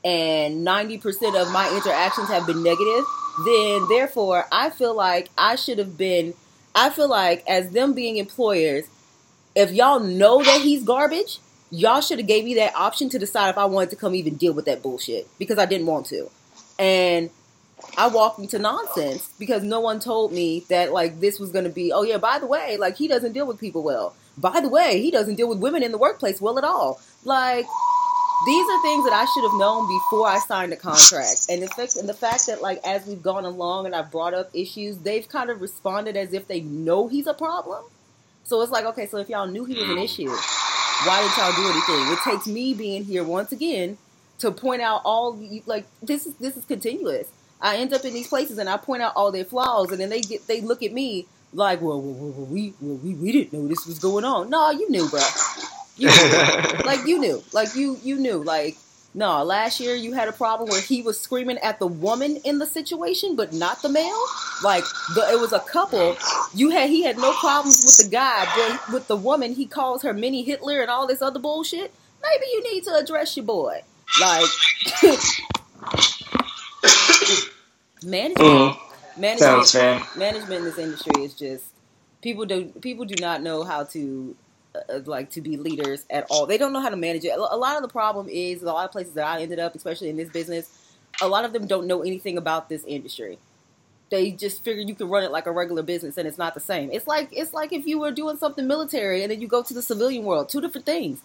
and 0.05 0.65
ninety 0.65 0.99
percent 0.99 1.35
of 1.35 1.51
my 1.51 1.75
interactions 1.75 2.29
have 2.29 2.47
been 2.47 2.63
negative, 2.63 3.05
then 3.47 3.89
therefore 3.89 4.45
I 4.53 4.69
feel 4.69 4.95
like 4.95 5.31
I 5.39 5.57
should 5.57 5.79
have 5.79 5.97
been. 5.97 6.35
I 6.75 6.91
feel 6.91 7.09
like 7.09 7.43
as 7.49 7.71
them 7.71 7.95
being 7.95 8.19
employers, 8.19 8.85
if 9.55 9.73
y'all 9.73 10.01
know 10.01 10.43
that 10.43 10.61
he's 10.63 10.83
garbage, 10.83 11.39
y'all 11.71 12.01
should 12.01 12.19
have 12.19 12.29
gave 12.29 12.45
me 12.45 12.55
that 12.55 12.75
option 12.75 13.09
to 13.11 13.19
decide 13.19 13.51
if 13.51 13.59
I 13.59 13.65
wanted 13.67 13.91
to 13.91 13.97
come 13.97 14.15
even 14.15 14.37
deal 14.37 14.53
with 14.53 14.65
that 14.67 14.83
bullshit 14.83 15.29
because 15.39 15.59
I 15.59 15.67
didn't 15.67 15.87
want 15.87 16.07
to. 16.07 16.31
And 16.79 17.31
I 17.97 18.09
walked 18.09 18.39
into 18.39 18.59
nonsense 18.59 19.29
because 19.39 19.63
no 19.63 19.81
one 19.81 20.01
told 20.01 20.33
me 20.33 20.65
that 20.69 20.93
like 20.93 21.21
this 21.21 21.39
was 21.39 21.51
going 21.51 21.65
to 21.65 21.71
be, 21.71 21.93
oh 21.93 22.03
yeah, 22.03 22.19
by 22.19 22.39
the 22.39 22.47
way, 22.47 22.77
like 22.77 22.97
he 22.97 23.09
doesn't 23.09 23.33
deal 23.33 23.47
with 23.47 23.59
people 23.59 23.83
well. 23.83 24.15
By 24.37 24.61
the 24.61 24.69
way, 24.69 25.01
he 25.01 25.11
doesn't 25.11 25.35
deal 25.35 25.49
with 25.49 25.59
women 25.59 25.83
in 25.83 25.93
the 25.93 25.99
workplace 25.99 26.41
well 26.41 26.59
at 26.59 26.65
all. 26.65 27.01
Like 27.25 27.67
these 28.47 28.69
are 28.71 28.83
things 28.83 29.05
that 29.05 29.13
I 29.13 29.25
should 29.25 29.43
have 29.43 29.59
known 29.59 29.89
before 29.89 30.29
I 30.29 30.39
signed 30.39 30.71
the 30.71 30.77
contract. 30.77 31.47
And 31.49 31.63
the 31.63 31.67
fact, 31.69 31.97
and 31.97 32.09
the 32.09 32.15
fact 32.15 32.47
that 32.47 32.63
like 32.63 32.81
as 32.87 33.07
we've 33.07 33.23
gone 33.23 33.45
along 33.45 33.87
and 33.87 33.95
I've 33.95 34.11
brought 34.11 34.35
up 34.35 34.51
issues, 34.55 34.99
they've 34.99 35.29
kind 35.29 35.51
of 35.51 35.61
responded 35.61 36.17
as 36.17 36.33
if 36.33 36.47
they 36.47 36.61
know 36.61 37.09
he's 37.09 37.27
a 37.27 37.35
problem. 37.35 37.85
So 38.49 38.63
it's 38.63 38.73
like, 38.73 38.87
okay, 38.87 39.07
so 39.07 39.19
if 39.19 39.29
y'all 39.29 39.47
knew 39.47 39.67
he 39.67 39.75
was 39.75 39.91
an 39.91 39.99
issue, 39.99 40.31
why 40.31 41.21
didn't 41.21 41.37
y'all 41.37 41.53
do 41.55 41.69
anything? 41.71 42.13
It 42.15 42.19
takes 42.25 42.47
me 42.47 42.73
being 42.73 43.05
here 43.05 43.23
once 43.23 43.53
again 43.53 43.99
to 44.39 44.51
point 44.51 44.81
out 44.81 45.03
all 45.05 45.39
like 45.67 45.85
this 46.03 46.27
is 46.27 46.35
this 46.37 46.57
is 46.57 46.65
continuous. 46.65 47.29
I 47.61 47.77
end 47.77 47.93
up 47.93 48.07
in 48.07 48.15
these 48.15 48.29
places 48.29 48.57
and 48.57 48.67
I 48.67 48.79
point 48.79 49.03
out 49.03 49.13
all 49.17 49.31
their 49.31 49.45
flaws, 49.45 49.91
and 49.91 50.01
then 50.01 50.09
they 50.09 50.23
get 50.23 50.47
they 50.47 50.63
look 50.63 50.83
at 50.83 50.95
me 50.95 51.27
like, 51.53 51.83
well, 51.83 52.01
well, 52.01 52.15
well, 52.31 52.47
we 52.47 52.73
well, 52.81 52.97
we 52.97 53.15
we 53.15 53.33
didn't 53.33 53.53
know 53.53 53.69
this 53.69 53.87
was 53.87 53.99
going 53.99 54.25
on. 54.25 54.49
No, 54.49 54.71
you 54.71 54.89
knew, 54.91 55.07
bro. 55.11 55.21
You 55.99 56.09
knew. 56.09 56.79
like 56.87 57.07
you 57.07 57.19
knew, 57.19 57.45
like 57.53 57.77
you 57.77 57.99
you 58.03 58.17
knew, 58.17 58.43
like 58.43 58.79
no. 59.14 59.42
Last 59.42 59.81
year 59.81 59.94
you 59.94 60.12
had 60.12 60.29
a 60.29 60.33
problem 60.33 60.68
where 60.71 60.81
he 60.81 61.03
was 61.03 61.18
screaming 61.21 61.59
at 61.59 61.79
the 61.79 61.87
woman 61.87 62.37
in 62.44 62.59
the 62.59 62.66
situation, 62.66 63.35
but 63.37 63.53
not 63.53 63.83
the 63.83 63.88
male. 63.88 64.23
Like 64.62 64.85
the, 65.14 65.27
it 65.33 65.40
was 65.40 65.53
a 65.53 65.61
couple. 65.61 66.16
You 66.55 66.71
had 66.71 66.90
he 66.90 67.03
had 67.03 67.16
no 67.18 67.33
problems 67.35 67.83
with 67.85 68.07
the 68.07 68.11
guy, 68.14 68.47
but 68.57 68.92
with 68.92 69.09
the 69.09 69.16
woman 69.16 69.55
he 69.55 69.66
calls 69.66 70.03
her 70.03 70.12
mini 70.12 70.42
Hitler 70.42 70.81
and 70.81 70.90
all 70.90 71.07
this 71.07 71.23
other 71.23 71.38
bullshit. 71.40 71.92
Maybe 72.23 72.47
you 72.53 72.73
need 72.75 72.85
to 72.85 72.94
address 72.97 73.37
your 73.37 73.47
boy. 73.47 73.83
Like 74.21 74.47
management, 78.05 78.38
Mm-hmm. 78.38 79.21
management, 79.21 79.38
Sounds 79.40 79.73
fair. 79.73 80.03
management 80.16 80.53
in 80.61 80.64
this 80.64 80.79
industry 80.79 81.25
is 81.25 81.35
just 81.35 81.64
people 82.23 82.44
do 82.44 82.66
people 82.81 83.05
do 83.05 83.14
not 83.21 83.42
know 83.42 83.64
how 83.64 83.85
to 83.85 84.37
uh, 84.88 85.01
like 85.07 85.31
to 85.31 85.41
be 85.41 85.57
leaders 85.57 86.05
at 86.11 86.27
all. 86.31 86.47
They 86.47 86.59
don't 86.59 86.73
know 86.73 86.81
how 86.81 86.91
to 86.91 86.97
manage 86.97 87.25
it. 87.25 87.33
A 87.37 87.57
lot 87.57 87.77
of 87.77 87.83
the 87.83 87.88
problem 87.88 88.29
is 88.29 88.62
a 88.62 88.67
lot 88.67 88.85
of 88.85 88.93
places 88.93 89.14
that 89.14 89.27
I 89.27 89.43
ended 89.43 89.59
up, 89.59 89.75
especially 89.75 90.09
in 90.09 90.17
this 90.17 90.29
business, 90.31 90.71
a 91.21 91.29
lot 91.29 91.45
of 91.45 91.53
them 91.53 91.67
don't 91.67 91.87
know 91.87 92.03
anything 92.03 92.38
about 92.38 92.69
this 92.69 92.85
industry. 92.85 93.38
They 94.11 94.31
just 94.31 94.64
figure 94.64 94.83
you 94.83 94.95
can 94.95 95.09
run 95.09 95.23
it 95.23 95.31
like 95.31 95.47
a 95.47 95.53
regular 95.53 95.83
business, 95.83 96.17
and 96.17 96.27
it's 96.27 96.38
not 96.38 96.55
the 96.55 96.61
same. 96.61 96.91
It's 96.93 97.07
like 97.07 97.29
it's 97.33 97.53
like 97.53 97.73
if 97.73 97.87
you 97.87 97.99
were 97.99 98.11
doing 98.11 98.38
something 98.38 98.67
military 98.67 99.23
and 99.23 99.31
then 99.31 99.41
you 99.41 99.49
go 99.49 99.62
to 99.62 99.75
the 99.75 99.83
civilian 99.83 100.25
world. 100.25 100.49
Two 100.49 100.61
different 100.62 100.87
things. 100.87 101.21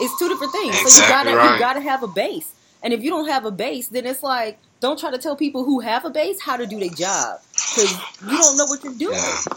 It's 0.00 0.16
two 0.18 0.28
different 0.28 0.52
things. 0.52 0.74
so 0.74 0.80
you 0.82 0.86
Exactly 0.86 1.32
gotta 1.32 1.36
right. 1.36 1.52
you 1.54 1.58
gotta 1.58 1.80
have 1.80 2.02
a 2.02 2.08
base. 2.08 2.52
And 2.82 2.92
if 2.92 3.02
you 3.02 3.10
don't 3.10 3.28
have 3.28 3.44
a 3.44 3.50
base, 3.50 3.88
then 3.88 4.06
it's 4.06 4.22
like 4.22 4.58
don't 4.80 4.98
try 4.98 5.10
to 5.10 5.18
tell 5.18 5.34
people 5.34 5.64
who 5.64 5.80
have 5.80 6.04
a 6.04 6.10
base 6.10 6.40
how 6.40 6.56
to 6.56 6.66
do 6.66 6.78
their 6.78 6.90
job 6.90 7.40
because 7.52 7.92
you 8.22 8.38
don't 8.38 8.56
know 8.56 8.66
what 8.66 8.84
you're 8.84 8.94
doing. 8.94 9.16
Yeah. 9.18 9.54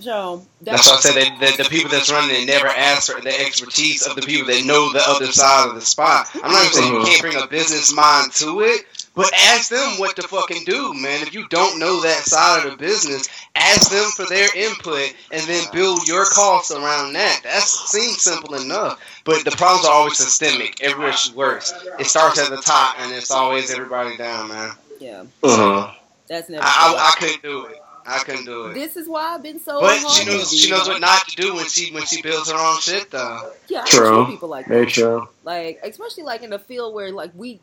So 0.00 0.44
That's 0.62 0.88
why 0.88 0.96
I 0.96 1.00
said 1.00 1.14
that, 1.16 1.40
that 1.40 1.56
the 1.64 1.68
people 1.68 1.90
that's 1.90 2.10
running 2.10 2.42
it 2.42 2.46
never 2.46 2.66
ask 2.68 3.12
for 3.12 3.20
the 3.20 3.38
expertise 3.40 4.06
of 4.06 4.16
the 4.16 4.22
people 4.22 4.46
that 4.48 4.64
know 4.64 4.92
the 4.92 5.02
other 5.06 5.26
side 5.32 5.68
of 5.68 5.74
the 5.74 5.80
spot. 5.80 6.28
I'm 6.34 6.50
not 6.52 6.62
even 6.62 6.72
saying 6.72 6.94
you 6.94 7.04
can't 7.04 7.20
bring 7.22 7.42
a 7.42 7.46
business 7.46 7.94
mind 7.94 8.32
to 8.34 8.60
it, 8.62 8.86
but 9.14 9.30
ask 9.34 9.68
them 9.70 9.98
what 9.98 10.16
to 10.16 10.22
fucking 10.22 10.64
do, 10.64 10.94
man. 10.94 11.20
If 11.22 11.34
you 11.34 11.46
don't 11.48 11.78
know 11.78 12.00
that 12.02 12.22
side 12.22 12.64
of 12.64 12.70
the 12.72 12.76
business, 12.78 13.28
ask 13.54 13.90
them 13.90 14.04
for 14.16 14.24
their 14.26 14.48
input 14.56 15.12
and 15.32 15.42
then 15.42 15.64
build 15.72 16.06
your 16.08 16.24
costs 16.26 16.70
around 16.70 17.12
that. 17.14 17.40
That 17.42 17.62
seems 17.62 18.22
simple 18.22 18.54
enough, 18.54 19.00
but 19.24 19.44
the 19.44 19.50
problems 19.50 19.84
are 19.86 19.92
always 19.92 20.16
systemic. 20.16 20.82
Everywhere 20.82 21.12
she 21.12 21.32
works, 21.34 21.74
it 21.98 22.06
starts 22.06 22.38
at 22.38 22.50
the 22.50 22.56
top 22.62 22.96
and 23.00 23.12
it's 23.12 23.30
always 23.30 23.70
everybody 23.70 24.16
down, 24.16 24.48
man. 24.48 24.70
yeah, 24.98 25.24
Mm-hmm. 25.42 25.94
that's 26.28 26.48
never. 26.48 26.62
I, 26.64 26.66
I, 26.96 27.08
I 27.08 27.20
couldn't 27.20 27.42
do 27.42 27.66
it. 27.66 27.82
I 28.10 28.18
couldn't 28.24 28.44
do 28.44 28.66
it. 28.66 28.74
this 28.74 28.96
is 28.96 29.08
why 29.08 29.34
I've 29.34 29.42
been 29.42 29.60
so. 29.60 29.80
But 29.80 29.98
hard 30.00 30.12
she 30.12 30.24
knows 30.26 30.52
she 30.52 30.70
knows 30.70 30.88
what 30.88 31.00
not 31.00 31.26
to 31.28 31.36
do 31.36 31.54
when 31.54 31.66
she 31.68 31.92
when 31.92 32.04
she 32.06 32.22
builds 32.22 32.50
her 32.50 32.58
own 32.58 32.80
shit 32.80 33.10
though. 33.10 33.52
Yeah, 33.68 33.82
I 33.82 33.86
True. 33.86 34.24
treat 34.24 34.32
people 34.34 34.48
like 34.48 34.66
Very 34.66 34.84
that. 34.86 34.94
true. 34.94 35.28
Like 35.44 35.80
especially 35.84 36.24
like 36.24 36.42
in 36.42 36.52
a 36.52 36.58
field 36.58 36.94
where 36.94 37.12
like 37.12 37.30
we 37.34 37.60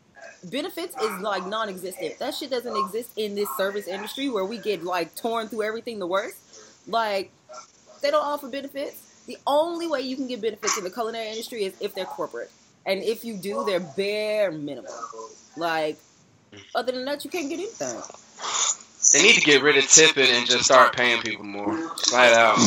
benefits 0.50 0.96
is 1.02 1.20
like 1.20 1.46
non-existent. 1.46 2.18
That 2.18 2.34
shit 2.34 2.50
doesn't 2.50 2.76
exist 2.76 3.10
in 3.16 3.34
this 3.34 3.48
service 3.56 3.86
industry 3.88 4.28
where 4.30 4.44
we 4.44 4.58
get 4.58 4.82
like 4.84 5.14
torn 5.14 5.48
through 5.48 5.62
everything 5.62 5.98
the 5.98 6.06
worst. 6.06 6.36
Like 6.86 7.30
they 8.02 8.10
don't 8.10 8.24
offer 8.24 8.48
benefits. 8.48 9.24
The 9.26 9.36
only 9.46 9.86
way 9.86 10.00
you 10.00 10.16
can 10.16 10.26
get 10.26 10.40
benefits 10.40 10.78
in 10.78 10.84
the 10.84 10.90
culinary 10.90 11.28
industry 11.28 11.64
is 11.64 11.74
if 11.80 11.94
they're 11.94 12.06
corporate, 12.06 12.50
and 12.86 13.02
if 13.02 13.24
you 13.24 13.36
do, 13.36 13.62
they're 13.66 13.80
bare 13.80 14.50
minimum. 14.50 14.90
Like 15.56 15.98
other 16.74 16.92
than 16.92 17.04
that, 17.04 17.24
you 17.24 17.30
can't 17.30 17.48
get 17.50 17.58
anything. 17.58 18.00
They 19.12 19.22
need 19.22 19.34
to 19.34 19.40
get 19.40 19.62
rid 19.62 19.76
of 19.76 19.88
tipping 19.88 20.28
and 20.28 20.46
just 20.46 20.64
start 20.64 20.94
paying 20.94 21.22
people 21.22 21.44
more. 21.44 21.76
Flat 21.96 22.34
out. 22.34 22.58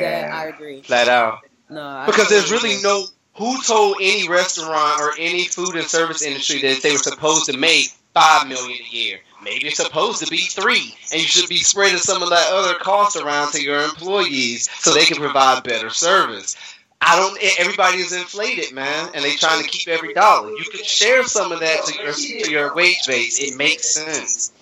That 0.00 0.32
I 0.32 0.46
agree. 0.46 0.82
Flat 0.82 1.08
out. 1.08 1.40
No, 1.68 1.82
I 1.82 2.06
Because 2.06 2.28
there's 2.28 2.50
really 2.50 2.80
no 2.82 3.06
who 3.34 3.62
told 3.62 3.96
any 4.00 4.28
restaurant 4.28 5.00
or 5.00 5.12
any 5.18 5.44
food 5.44 5.74
and 5.74 5.86
service 5.86 6.22
industry 6.22 6.60
that 6.60 6.82
they 6.82 6.92
were 6.92 6.98
supposed 6.98 7.46
to 7.46 7.56
make 7.56 7.88
five 8.14 8.46
million 8.46 8.78
a 8.78 8.94
year. 8.94 9.18
Maybe 9.42 9.66
it's 9.66 9.78
supposed 9.78 10.22
to 10.24 10.30
be 10.30 10.42
three, 10.42 10.94
and 11.10 11.20
you 11.20 11.26
should 11.26 11.48
be 11.48 11.56
spreading 11.56 11.98
some 11.98 12.22
of 12.22 12.30
that 12.30 12.52
other 12.52 12.74
cost 12.78 13.16
around 13.16 13.52
to 13.52 13.62
your 13.62 13.82
employees 13.82 14.70
so 14.78 14.92
they 14.92 15.04
can 15.04 15.16
provide 15.16 15.64
better 15.64 15.90
service. 15.90 16.56
I 17.00 17.16
don't. 17.16 17.36
Everybody 17.58 17.98
is 17.98 18.12
inflated, 18.12 18.72
man, 18.72 19.10
and 19.14 19.24
they 19.24 19.34
trying 19.34 19.62
to 19.62 19.68
keep 19.68 19.88
every 19.88 20.14
dollar. 20.14 20.50
You 20.50 20.64
could 20.70 20.86
share 20.86 21.24
some 21.24 21.50
of 21.50 21.58
that 21.58 21.84
to 21.86 22.02
your 22.02 22.12
to 22.12 22.50
your 22.50 22.74
wage 22.74 23.04
base. 23.08 23.40
It 23.40 23.56
makes 23.56 23.88
sense, 23.88 24.52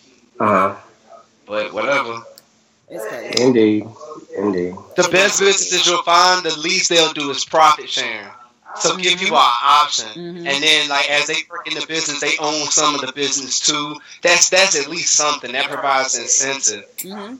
Uh 0.40 0.46
huh. 0.46 0.76
but 1.46 1.72
whatever. 1.72 2.22
It's 2.88 3.06
crazy. 3.06 3.42
Indeed. 3.42 3.86
Indeed. 4.36 4.74
The 4.96 5.08
best 5.12 5.38
businesses 5.38 5.86
you'll 5.86 6.02
find, 6.02 6.42
the 6.44 6.58
least 6.58 6.88
they'll 6.88 7.12
do 7.12 7.30
is 7.30 7.44
profit 7.44 7.88
sharing. 7.88 8.26
So 8.80 8.96
give 8.96 9.18
people 9.18 9.36
an 9.36 9.52
option, 9.62 10.06
Mhm. 10.14 10.46
and 10.46 10.62
then 10.64 10.88
like 10.88 11.10
as 11.10 11.26
they 11.26 11.34
work 11.50 11.66
in 11.66 11.74
the 11.74 11.84
business, 11.86 12.20
they 12.20 12.36
own 12.38 12.66
some 12.70 12.94
of 12.94 13.00
the 13.00 13.12
business 13.12 13.58
too. 13.60 13.96
That's 14.22 14.48
that's 14.48 14.76
at 14.80 14.88
least 14.88 15.12
something 15.14 15.52
that 15.52 15.68
provides 15.68 16.16
incentive. 16.16 16.84
hmm 17.02 17.34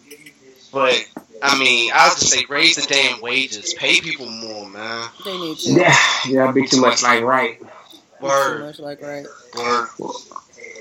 But 0.73 1.07
I 1.43 1.57
mean, 1.59 1.91
I'll 1.95 2.11
just 2.17 2.29
say 2.31 2.45
raise 2.49 2.77
the 2.77 2.83
damn 2.83 3.21
wages, 3.21 3.73
pay 3.75 4.01
people 4.01 4.27
more, 4.29 4.69
man. 4.69 5.09
They 5.25 5.39
need 5.39 5.59
to. 5.59 5.71
Yeah. 5.73 5.97
Yeah. 6.29 6.41
That'd 6.41 6.55
be 6.57 6.67
too 6.67 6.81
much 6.81 7.03
like 7.03 7.23
right. 7.23 7.61
Word. 8.21 8.59
Too 8.59 8.65
much 8.67 8.79
like 8.81 9.01
right. 9.01 9.27
word. 9.57 9.89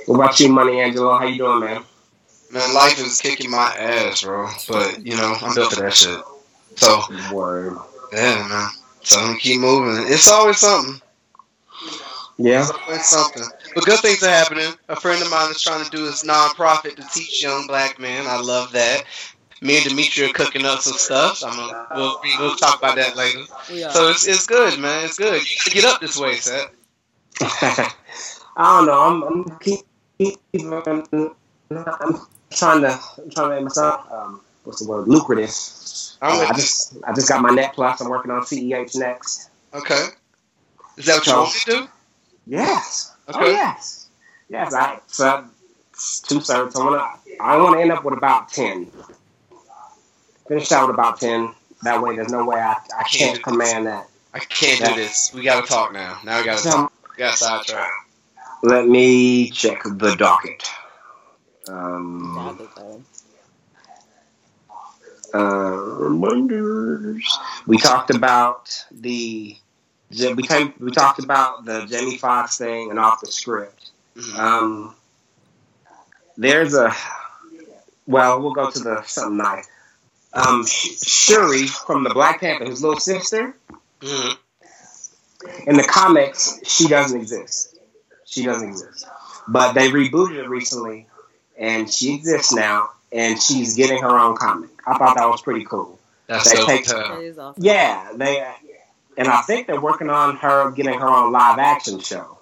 What 0.08 0.16
about 0.16 0.40
you, 0.40 0.50
Money 0.50 0.82
Angelo? 0.82 1.16
How 1.18 1.26
you 1.26 1.38
doing, 1.38 1.60
man? 1.60 1.84
Man, 2.52 2.74
life 2.74 3.00
is 3.00 3.22
kicking 3.22 3.52
my 3.52 3.76
ass, 3.78 4.24
bro. 4.24 4.50
But 4.68 5.06
you 5.06 5.16
know, 5.16 5.36
I'm 5.42 5.54
built 5.54 5.74
for 5.74 5.84
that 5.84 5.94
shit. 5.94 6.20
So 6.76 7.02
Word. 7.32 7.78
yeah, 8.12 8.48
man. 8.48 8.70
So 9.04 9.20
I'm 9.20 9.28
gonna 9.28 9.40
keep 9.40 9.62
moving. 9.62 10.12
It's 10.12 10.28
always 10.28 10.58
something. 10.58 11.02
Yeah. 12.38 12.62
It's 12.62 12.72
always 12.72 13.06
something. 13.06 13.44
But 13.76 13.86
good 13.86 14.00
things 14.00 14.24
are 14.24 14.30
happening. 14.30 14.74
A 14.88 14.96
friend 14.96 15.22
of 15.22 15.30
mine 15.30 15.52
is 15.52 15.62
trying 15.62 15.84
to 15.84 15.92
do 15.92 16.06
this 16.06 16.24
nonprofit 16.24 16.96
to 16.96 17.04
teach 17.14 17.44
young 17.44 17.68
black 17.68 18.00
men. 18.00 18.26
I 18.28 18.40
love 18.40 18.72
that. 18.72 19.04
Me 19.62 19.76
and 19.78 19.86
Dimitri 19.86 20.26
are 20.26 20.34
cooking 20.34 20.66
up 20.66 20.80
some 20.80 20.98
stuff. 20.98 21.44
I'm 21.44 21.56
gonna, 21.56 21.88
we'll, 21.96 22.20
we'll 22.40 22.56
talk 22.56 22.80
about 22.80 22.96
that 22.96 23.18
later. 23.18 23.44
We 23.70 23.84
are. 23.84 23.92
So 23.92 24.10
it's, 24.10 24.26
it's 24.26 24.48
good, 24.48 24.80
man. 24.80 25.04
It's 25.04 25.18
good. 25.18 25.42
You 25.42 25.58
gotta 25.66 25.76
get 25.76 25.86
up 25.86 26.02
this 26.02 26.18
way, 26.18 26.36
Seth. 26.36 26.72
I 27.42 27.94
don't 28.58 28.86
know. 28.86 29.02
I'm, 29.02 29.24
I'm 29.24 29.60
keep, 29.60 29.82
keep, 30.18 30.40
I'm 30.64 31.04
trying 32.52 32.82
to 32.82 33.00
I'm 33.18 33.30
trying 33.30 33.50
to 33.50 33.56
make 33.56 33.64
myself 33.66 34.12
um, 34.12 34.42
what's 34.64 34.82
the 34.82 34.88
word 34.90 35.08
lucrative. 35.08 35.50
Uh, 36.22 36.48
I 36.50 36.54
just 36.56 36.98
I 37.08 37.14
just 37.14 37.30
got 37.30 37.42
my 37.42 37.50
net 37.50 37.74
plus. 37.74 38.02
I'm 38.02 38.10
working 38.10 38.32
on 38.32 38.42
CEH 38.44 38.96
next. 38.98 39.50
you. 39.74 39.80
Okay. 39.80 40.06
Is 40.98 41.06
that 41.06 41.16
what 41.16 41.26
you 41.28 41.32
So- 41.32 41.38
want 41.40 41.54
to 41.54 41.72
do? 41.72 41.88
Yes. 42.48 43.14
Oh 43.28 43.40
Okay. 43.40 43.52
yes. 43.52 44.10
Yes. 44.50 44.74
I 44.74 45.00
so 45.08 45.46
two 46.28 46.40
thirds. 46.42 46.76
I 46.76 46.80
wanna 46.84 47.06
I 47.40 47.58
want 47.58 47.76
to 47.78 47.82
end 47.82 47.92
up 47.92 48.04
with 48.04 48.16
about 48.18 48.50
ten. 48.50 48.92
Finish 50.48 50.72
out 50.72 50.88
with 50.88 50.96
about 50.96 51.20
ten. 51.20 51.54
That 51.84 52.02
way, 52.02 52.16
there's 52.16 52.32
no 52.32 52.44
way 52.44 52.58
I, 52.60 52.76
I 52.98 53.04
can't 53.04 53.42
command 53.42 53.88
that. 53.88 54.08
I 54.34 54.40
can't 54.40 54.84
do 54.84 54.96
this. 54.96 55.32
We 55.34 55.44
gotta 55.44 55.66
talk 55.66 55.94
now. 55.94 56.20
Now 56.26 56.40
we 56.40 56.46
gotta 56.46 56.64
talk. 56.64 56.92
We 57.12 57.18
gotta 57.18 57.38
sidetrack. 57.38 57.90
let 58.64 58.88
me 58.88 59.50
check 59.52 59.84
the 59.86 60.16
docket. 60.16 60.70
Um, 61.70 63.06
uh, 65.34 65.40
reminders. 65.40 67.38
We 67.68 67.78
talked 67.78 68.10
about 68.10 68.86
the 68.92 69.56
we 70.12 70.44
came, 70.44 70.74
we 70.80 70.92
talked 70.92 71.24
about 71.24 71.66
the 71.66 71.86
Jamie 71.86 72.18
Foxx 72.18 72.58
thing 72.58 72.90
and 72.90 72.98
off 73.00 73.22
the 73.22 73.28
script. 73.28 73.92
Mhm. 74.16 74.36
Um, 74.38 74.96
there's 76.38 76.74
a 76.74 76.96
well, 78.08 78.42
we'll 78.42 78.54
go 78.54 78.72
to 78.72 78.80
the 78.80 79.04
something 79.04 79.38
nice. 79.38 79.68
Um, 80.34 80.66
Shuri 80.66 81.68
from 81.68 82.04
the 82.04 82.10
Black 82.12 82.40
Panther, 82.40 82.66
his 82.66 82.82
little 82.82 83.00
sister. 83.00 83.56
Mhm. 84.02 84.38
In 85.68 85.78
the 85.78 85.84
comics, 85.84 86.60
she 86.64 86.88
doesn't 86.88 87.20
exist. 87.20 87.78
She 88.26 88.44
doesn't 88.44 88.70
exist. 88.70 89.06
But 89.48 89.74
they 89.74 89.90
rebooted 89.90 90.38
it 90.38 90.50
recently, 90.50 91.08
and 91.60 91.92
she 91.92 92.16
exists 92.16 92.54
now, 92.54 92.90
and 93.12 93.42
she's 93.42 93.76
getting 93.76 94.02
her 94.02 94.18
own 94.18 94.36
comic. 94.38 94.70
I 94.88 94.98
thought 94.98 95.18
that 95.18 95.30
was 95.30 95.42
pretty 95.42 95.66
cool. 95.66 96.00
That's 96.28 96.50
They 96.52 96.58
so 96.60 96.66
take- 96.66 96.86
tough. 96.86 97.20
Awesome. 97.38 97.54
Yeah, 97.64 98.12
they, 98.16 98.48
and 99.18 99.28
I 99.28 99.42
think 99.42 99.68
they're 99.68 99.82
working 99.82 100.10
on 100.10 100.38
her 100.38 100.72
getting 100.72 100.98
her 101.00 101.08
own 101.08 101.32
live 101.32 101.60
action 101.60 102.00
show. 102.00 102.38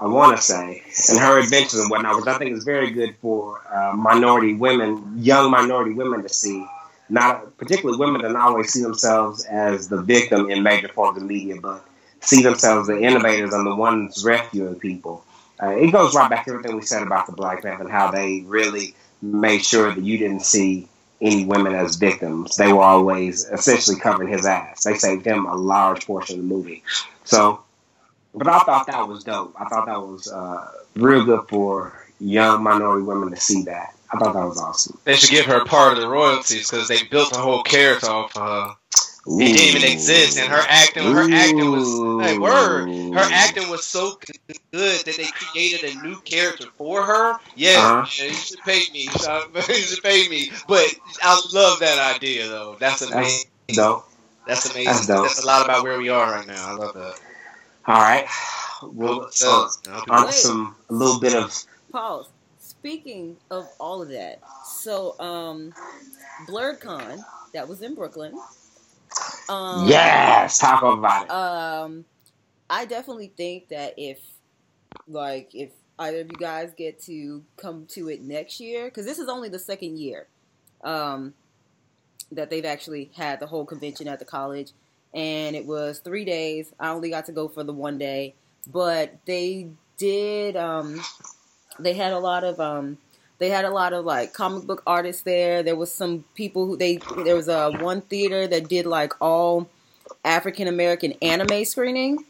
I 0.00 0.06
want 0.06 0.36
to 0.36 0.40
say, 0.42 0.82
and 1.08 1.18
her 1.18 1.40
adventures 1.40 1.80
and 1.80 1.90
whatnot, 1.90 2.16
which 2.16 2.26
I 2.28 2.38
think 2.38 2.56
is 2.56 2.62
very 2.62 2.92
good 2.92 3.16
for 3.20 3.60
uh, 3.72 3.92
minority 3.96 4.54
women, 4.54 5.14
young 5.16 5.50
minority 5.50 5.92
women 5.94 6.22
to 6.22 6.28
see. 6.28 6.64
Not 7.10 7.56
particularly 7.56 7.98
women 7.98 8.20
that 8.22 8.30
not 8.32 8.42
always 8.48 8.70
see 8.70 8.82
themselves 8.82 9.44
as 9.46 9.88
the 9.88 10.00
victim 10.02 10.50
in 10.50 10.62
major 10.62 10.88
forms 10.88 11.16
of 11.16 11.24
media, 11.26 11.56
but 11.60 11.82
see 12.20 12.42
themselves 12.42 12.88
as 12.88 12.96
the 12.96 13.02
innovators 13.02 13.52
and 13.54 13.66
the 13.66 13.74
ones 13.74 14.22
rescuing 14.24 14.78
people. 14.78 15.24
Uh, 15.62 15.70
it 15.70 15.90
goes 15.90 16.14
right 16.14 16.30
back 16.30 16.44
to 16.44 16.52
everything 16.52 16.76
we 16.76 16.82
said 16.82 17.02
about 17.02 17.26
the 17.26 17.32
Black 17.32 17.62
Panther 17.62 17.82
and 17.82 17.90
how 17.90 18.10
they 18.10 18.42
really 18.46 18.94
made 19.20 19.64
sure 19.64 19.92
that 19.94 20.02
you 20.02 20.18
didn't 20.18 20.42
see 20.42 20.88
any 21.20 21.44
women 21.44 21.74
as 21.74 21.96
victims. 21.96 22.56
They 22.56 22.72
were 22.72 22.82
always 22.82 23.44
essentially 23.46 23.98
covering 23.98 24.28
his 24.28 24.46
ass. 24.46 24.84
They 24.84 24.94
saved 24.94 25.26
him 25.26 25.46
a 25.46 25.54
large 25.54 26.06
portion 26.06 26.36
of 26.36 26.42
the 26.42 26.54
movie. 26.54 26.84
So, 27.24 27.60
but 28.34 28.46
I 28.46 28.60
thought 28.60 28.86
that 28.86 29.08
was 29.08 29.24
dope. 29.24 29.54
I 29.58 29.64
thought 29.64 29.86
that 29.86 30.00
was 30.00 30.30
uh, 30.30 30.70
real 30.94 31.24
good 31.24 31.48
for 31.48 32.06
young 32.20 32.62
minority 32.62 33.04
women 33.04 33.30
to 33.30 33.36
see 33.36 33.64
that. 33.64 33.94
I 34.12 34.18
thought 34.18 34.34
that 34.34 34.46
was 34.46 34.60
awesome. 34.60 34.98
They 35.04 35.16
should 35.16 35.30
give 35.30 35.46
her 35.46 35.64
part 35.64 35.94
of 35.94 36.00
the 36.00 36.08
royalties 36.08 36.70
because 36.70 36.88
they 36.88 37.02
built 37.02 37.36
a 37.36 37.40
whole 37.40 37.62
character 37.62 38.08
off 38.08 38.36
of 38.36 38.42
her. 38.42 38.76
It 39.26 39.52
didn't 39.52 39.76
even 39.76 39.92
exist, 39.92 40.38
and 40.38 40.48
her 40.50 40.62
acting, 40.68 41.04
her 41.04 41.28
acting 41.30 41.70
was 41.70 42.26
hey, 42.26 42.38
word. 42.38 42.88
Her 43.14 43.28
acting 43.30 43.68
was 43.68 43.84
so 43.84 44.18
good 44.72 45.04
that 45.04 45.04
they 45.04 45.26
created 45.26 45.84
a 45.84 46.02
new 46.02 46.18
character 46.20 46.66
for 46.76 47.02
her. 47.02 47.38
Yeah, 47.54 47.76
Uh-huh. 47.78 48.06
yeah 48.18 48.30
you 48.30 48.34
should 48.34 48.60
pay 48.60 48.82
me. 48.92 49.00
you 49.68 49.74
should 49.74 50.02
pay 50.02 50.28
me. 50.28 50.50
But 50.66 50.86
I 51.22 51.40
love 51.52 51.80
that 51.80 52.16
idea, 52.16 52.48
though. 52.48 52.76
That's 52.78 53.02
amazing. 53.02 53.48
That's 53.68 53.76
dope. 53.78 54.08
That's 54.46 54.70
amazing. 54.70 54.84
That's 54.86 55.06
dope. 55.06 55.26
That's 55.26 55.42
a 55.42 55.46
lot 55.46 55.64
about 55.64 55.82
where 55.82 55.98
we 55.98 56.08
are 56.08 56.30
right 56.32 56.46
now. 56.46 56.68
I 56.68 56.74
love 56.74 56.94
that. 56.94 57.14
All 57.86 58.00
right. 58.00 58.26
Well, 58.82 59.28
so 59.30 59.68
Uh, 59.88 60.02
on 60.08 60.32
some 60.32 60.76
a 60.88 60.92
little 60.94 61.18
bit 61.20 61.34
of 61.34 61.52
Pause. 61.92 62.28
Speaking 62.60 63.36
of 63.50 63.68
all 63.80 64.02
of 64.02 64.08
that, 64.10 64.40
so 64.64 65.18
um, 65.18 65.74
BLERDcon 66.46 67.24
that 67.52 67.66
was 67.66 67.82
in 67.82 67.94
Brooklyn. 67.94 68.38
Um, 69.48 69.88
yes. 69.88 70.58
Talk 70.58 70.82
about 70.82 71.24
it. 71.24 71.30
Um, 71.30 72.04
I 72.70 72.84
definitely 72.84 73.32
think 73.36 73.68
that 73.68 73.94
if, 73.96 74.18
like, 75.06 75.54
if 75.54 75.70
either 75.98 76.20
of 76.20 76.26
you 76.26 76.36
guys 76.38 76.72
get 76.76 77.00
to 77.02 77.42
come 77.56 77.86
to 77.90 78.08
it 78.08 78.22
next 78.22 78.60
year, 78.60 78.86
because 78.86 79.06
this 79.06 79.18
is 79.18 79.28
only 79.28 79.48
the 79.48 79.58
second 79.58 79.98
year, 79.98 80.26
um, 80.84 81.34
that 82.30 82.50
they've 82.50 82.64
actually 82.64 83.10
had 83.16 83.40
the 83.40 83.46
whole 83.46 83.64
convention 83.64 84.06
at 84.06 84.18
the 84.18 84.24
college, 84.24 84.72
and 85.14 85.56
it 85.56 85.66
was 85.66 86.00
three 86.00 86.24
days. 86.24 86.72
I 86.78 86.90
only 86.90 87.10
got 87.10 87.26
to 87.26 87.32
go 87.32 87.48
for 87.48 87.64
the 87.64 87.72
one 87.72 87.98
day, 87.98 88.34
but 88.70 89.16
they 89.24 89.70
did. 89.96 90.56
Um, 90.56 91.00
they 91.78 91.94
had 91.94 92.12
a 92.12 92.18
lot 92.18 92.44
of 92.44 92.60
um, 92.60 92.98
they 93.38 93.50
had 93.50 93.64
a 93.64 93.70
lot 93.70 93.92
of 93.92 94.04
like 94.04 94.32
comic 94.32 94.64
book 94.64 94.82
artists 94.86 95.22
there. 95.22 95.62
There 95.62 95.76
was 95.76 95.92
some 95.92 96.24
people 96.34 96.66
who 96.66 96.76
they 96.76 96.98
there 97.24 97.36
was 97.36 97.48
a 97.48 97.70
one 97.70 98.00
theater 98.02 98.46
that 98.46 98.68
did 98.68 98.86
like 98.86 99.12
all 99.20 99.68
African 100.24 100.68
American 100.68 101.12
anime 101.22 101.64
screening. 101.64 102.24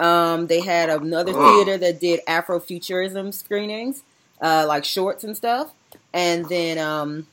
Um, 0.00 0.46
they 0.46 0.60
had 0.60 0.90
another 0.90 1.32
theater 1.32 1.76
that 1.76 2.00
did 2.00 2.20
Afrofuturism 2.26 3.34
screenings, 3.34 4.02
uh, 4.40 4.64
like 4.66 4.84
shorts 4.84 5.24
and 5.24 5.36
stuff. 5.36 5.72
And 6.14 6.48
then 6.48 6.78
um, 6.78 7.26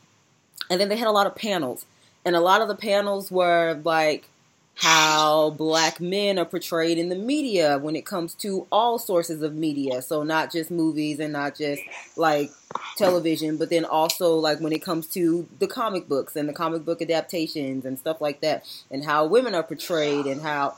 and 0.69 0.81
then 0.81 0.89
they 0.89 0.97
had 0.97 1.07
a 1.07 1.11
lot 1.11 1.27
of 1.27 1.35
panels, 1.35 1.85
and 2.25 2.35
a 2.35 2.41
lot 2.41 2.61
of 2.61 2.67
the 2.67 2.75
panels 2.75 3.31
were 3.31 3.79
like 3.83 4.29
how 4.77 5.51
black 5.51 6.01
men 6.01 6.37
are 6.37 6.45
portrayed 6.45 6.97
in 6.97 7.07
the 7.07 7.15
media 7.15 7.77
when 7.77 7.95
it 7.95 8.05
comes 8.05 8.33
to 8.35 8.67
all 8.71 8.99
sources 8.99 9.41
of 9.41 9.55
media. 9.55 10.01
So 10.01 10.23
not 10.23 10.51
just 10.51 10.69
movies 10.69 11.19
and 11.19 11.31
not 11.31 11.55
just 11.55 11.81
like 12.17 12.51
television, 12.97 13.55
but 13.55 13.69
then 13.69 13.85
also 13.85 14.35
like 14.35 14.59
when 14.59 14.73
it 14.73 14.83
comes 14.83 15.07
to 15.07 15.47
the 15.59 15.67
comic 15.67 16.09
books 16.09 16.35
and 16.35 16.49
the 16.49 16.53
comic 16.53 16.83
book 16.83 17.01
adaptations 17.01 17.85
and 17.85 17.97
stuff 17.97 18.19
like 18.19 18.41
that, 18.41 18.65
and 18.91 19.05
how 19.05 19.25
women 19.25 19.55
are 19.55 19.63
portrayed 19.63 20.25
and 20.25 20.41
how 20.41 20.75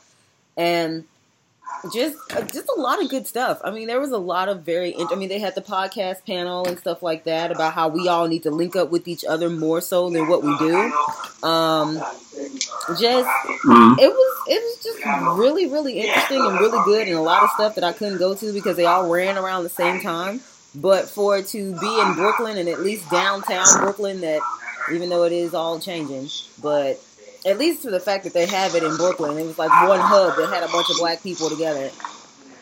and 0.55 1.05
just 1.93 2.17
uh, 2.35 2.41
just 2.41 2.67
a 2.75 2.79
lot 2.79 3.01
of 3.03 3.09
good 3.09 3.27
stuff. 3.27 3.59
I 3.63 3.71
mean, 3.71 3.87
there 3.87 3.99
was 3.99 4.11
a 4.11 4.17
lot 4.17 4.49
of 4.49 4.63
very. 4.63 4.95
I 4.97 5.15
mean, 5.15 5.29
they 5.29 5.39
had 5.39 5.55
the 5.55 5.61
podcast 5.61 6.25
panel 6.25 6.67
and 6.67 6.77
stuff 6.79 7.03
like 7.03 7.25
that 7.25 7.51
about 7.51 7.73
how 7.73 7.87
we 7.89 8.07
all 8.07 8.27
need 8.27 8.43
to 8.43 8.51
link 8.51 8.75
up 8.75 8.89
with 8.89 9.07
each 9.07 9.23
other 9.25 9.49
more 9.49 9.79
so 9.81 10.09
than 10.09 10.27
what 10.27 10.43
we 10.43 10.57
do. 10.57 10.75
Um, 11.43 11.97
just 12.99 13.27
Mhm. 13.65 13.99
it 13.99 14.09
was 14.09 14.37
it 14.47 14.61
was 14.63 14.83
just 14.83 15.37
really 15.37 15.67
really 15.67 15.99
interesting 15.99 16.37
and 16.41 16.59
really 16.59 16.79
good 16.85 17.07
and 17.07 17.17
a 17.17 17.21
lot 17.21 17.43
of 17.43 17.49
stuff 17.51 17.75
that 17.75 17.83
I 17.83 17.91
couldn't 17.93 18.17
go 18.17 18.33
to 18.35 18.53
because 18.53 18.75
they 18.77 18.85
all 18.85 19.09
ran 19.09 19.37
around 19.37 19.63
the 19.63 19.69
same 19.69 20.01
time. 20.01 20.41
But 20.75 21.09
for 21.09 21.41
to 21.41 21.79
be 21.79 21.99
in 21.99 22.13
Brooklyn 22.13 22.57
and 22.57 22.69
at 22.69 22.81
least 22.81 23.09
downtown 23.09 23.65
Brooklyn, 23.79 24.21
that 24.21 24.41
even 24.93 25.09
though 25.09 25.23
it 25.23 25.31
is 25.31 25.53
all 25.53 25.79
changing, 25.79 26.29
but 26.61 26.99
at 27.45 27.57
least 27.57 27.83
for 27.83 27.91
the 27.91 27.99
fact 27.99 28.23
that 28.23 28.33
they 28.33 28.45
have 28.45 28.75
it 28.75 28.83
in 28.83 28.95
Brooklyn, 28.97 29.37
it 29.37 29.45
was 29.45 29.57
like 29.57 29.69
one 29.87 29.99
hub 29.99 30.35
that 30.37 30.49
had 30.49 30.63
a 30.63 30.71
bunch 30.71 30.89
of 30.89 30.97
black 30.97 31.23
people 31.23 31.49
together 31.49 31.89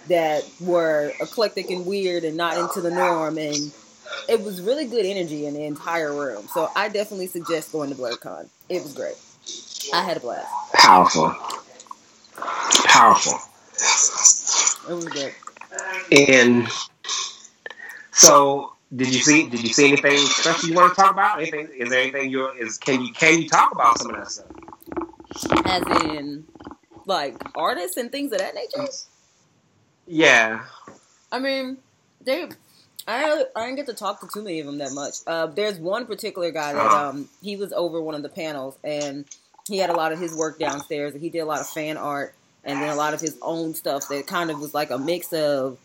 that 0.08 0.44
were 0.60 1.12
eclectic 1.20 1.70
and 1.70 1.86
weird 1.86 2.24
and 2.24 2.38
not 2.38 2.58
into 2.58 2.82
the 2.82 2.92
norm 2.92 3.38
and 3.38 3.72
it 4.30 4.42
was 4.42 4.62
really 4.62 4.86
good 4.86 5.06
energy 5.06 5.46
in 5.46 5.54
the 5.54 5.64
entire 5.64 6.14
room. 6.14 6.48
So 6.54 6.70
I 6.76 6.90
definitely 6.90 7.28
suggest 7.28 7.72
going 7.72 7.90
to 7.90 7.96
BLERDcon. 7.96 8.48
It 8.70 8.84
was 8.84 8.94
great. 8.94 9.16
I 9.94 10.04
had 10.04 10.18
a 10.18 10.20
blast. 10.20 10.48
Powerful. 10.74 11.36
Powerful. 12.86 13.34
It 14.90 14.94
was 14.94 15.06
good. 15.06 15.34
And 16.12 16.68
so, 18.12 18.74
did 18.96 19.14
you 19.14 19.22
see? 19.22 19.50
Did 19.50 19.62
you 19.62 19.74
see 19.74 19.88
anything 19.90 20.18
special 20.18 20.70
you 20.70 20.76
want 20.76 20.96
to 20.96 21.02
talk 21.02 21.12
about? 21.12 21.40
Anything? 21.40 21.70
Is 21.78 21.90
there 21.90 22.02
anything 22.02 22.30
you 22.30 22.50
is? 22.52 22.78
Can 22.78 23.04
you 23.04 23.14
can 23.14 23.42
you 23.42 23.50
talk 23.50 23.72
about 23.72 24.00
some 24.00 24.12
of 24.12 24.18
that 24.18 24.32
stuff? 24.32 24.48
As 25.66 25.84
in, 26.04 26.46
like 27.06 27.36
artists 27.56 27.98
and 27.98 28.12
things 28.12 28.32
of 28.32 28.40
that 28.40 28.56
nature. 28.56 28.88
Yeah. 30.08 30.64
I 31.32 31.40
mean, 31.40 31.78
they. 32.22 32.50
I 33.08 33.46
I 33.56 33.66
didn't 33.66 33.76
get 33.76 33.86
to 33.88 33.94
talk 33.94 34.22
to 34.22 34.28
too 34.34 34.44
many 34.44 34.60
of 34.60 34.66
them 34.66 34.80
that 34.80 34.92
much. 34.92 35.16
Uh, 35.28 35.46
there's 35.48 35.78
one 35.78 36.08
particular 36.08 36.52
guy 36.52 36.74
that 36.74 36.92
um 36.92 37.30
he 37.42 37.56
was 37.56 37.72
over 37.72 38.02
one 38.02 38.16
of 38.16 38.24
the 38.24 38.30
panels 38.30 38.78
and 38.84 39.26
he 39.68 39.78
had 39.78 39.90
a 39.90 39.94
lot 39.94 40.12
of 40.12 40.20
his 40.20 40.36
work 40.36 40.60
downstairs 40.60 41.14
and 41.14 41.22
he 41.22 41.30
did 41.30 41.40
a 41.40 41.46
lot 41.46 41.60
of 41.60 41.68
fan 41.68 41.98
art 41.98 42.34
and 42.64 42.82
then 42.82 42.90
a 42.90 42.96
lot 42.96 43.14
of 43.14 43.22
his 43.22 43.38
own 43.42 43.74
stuff 43.74 44.08
that 44.10 44.28
kind 44.28 44.50
of 44.50 44.60
was 44.60 44.74
like 44.74 44.90
a 44.90 44.98
mix 44.98 45.32
of, 45.34 45.78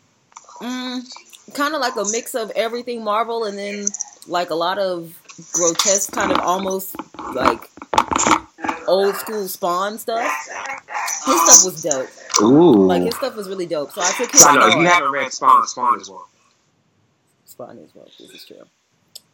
mm, 0.60 1.00
kind 1.54 1.74
of 1.74 1.80
like 1.80 1.96
a 1.96 2.04
mix 2.10 2.34
of 2.34 2.50
everything 2.52 3.04
Marvel 3.04 3.44
and 3.44 3.58
then 3.58 3.86
like 4.26 4.50
a 4.50 4.54
lot 4.54 4.78
of 4.78 5.14
grotesque 5.52 6.12
kind 6.12 6.32
of 6.32 6.38
almost 6.40 6.94
like 7.34 7.70
old 8.90 9.14
school 9.16 9.48
Spawn 9.48 9.98
stuff. 9.98 10.22
His 11.26 11.62
stuff 11.62 11.72
was 11.72 11.82
dope. 11.82 12.42
Ooh. 12.42 12.86
Like 12.86 13.02
his 13.02 13.16
stuff 13.16 13.36
was 13.36 13.48
really 13.48 13.66
dope. 13.66 13.92
So 13.92 14.02
I 14.02 14.10
took 14.12 14.30
his 14.30 14.40
so 14.40 14.68
if 14.68 14.74
you 14.74 14.86
haven't 14.86 15.12
read 15.12 15.32
Spawn, 15.32 15.66
Spawn 15.66 16.00
is 16.00 16.10
one. 16.10 16.24
Spawn 17.44 17.78
as 17.78 17.94
well. 17.94 18.08
This 18.18 18.30
is 18.30 18.44
true. 18.44 18.62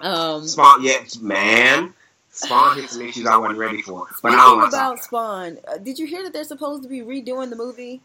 Um, 0.01 0.47
Spawn, 0.47 0.83
yeah, 0.83 0.99
man. 1.21 1.95
Spawn 2.31 2.77
hit 2.77 2.91
some 2.91 3.03
issues 3.03 3.27
I 3.27 3.37
wasn't 3.39 3.59
ready 3.59 3.81
for, 3.81 4.07
but 4.23 4.33
I 4.33 4.37
don't 4.37 4.41
speaking 4.43 4.59
want 4.59 4.71
to 4.71 4.77
talk. 4.77 4.93
about 4.93 5.05
Spawn, 5.05 5.59
uh, 5.69 5.79
did 5.79 5.99
you 5.99 6.07
hear 6.07 6.23
that 6.23 6.35
they're 6.35 6.45
supposed 6.45 6.83
to 6.83 6.89
be 6.89 7.01
redoing 7.01 7.49
the 7.49 7.57
movie? 7.57 8.03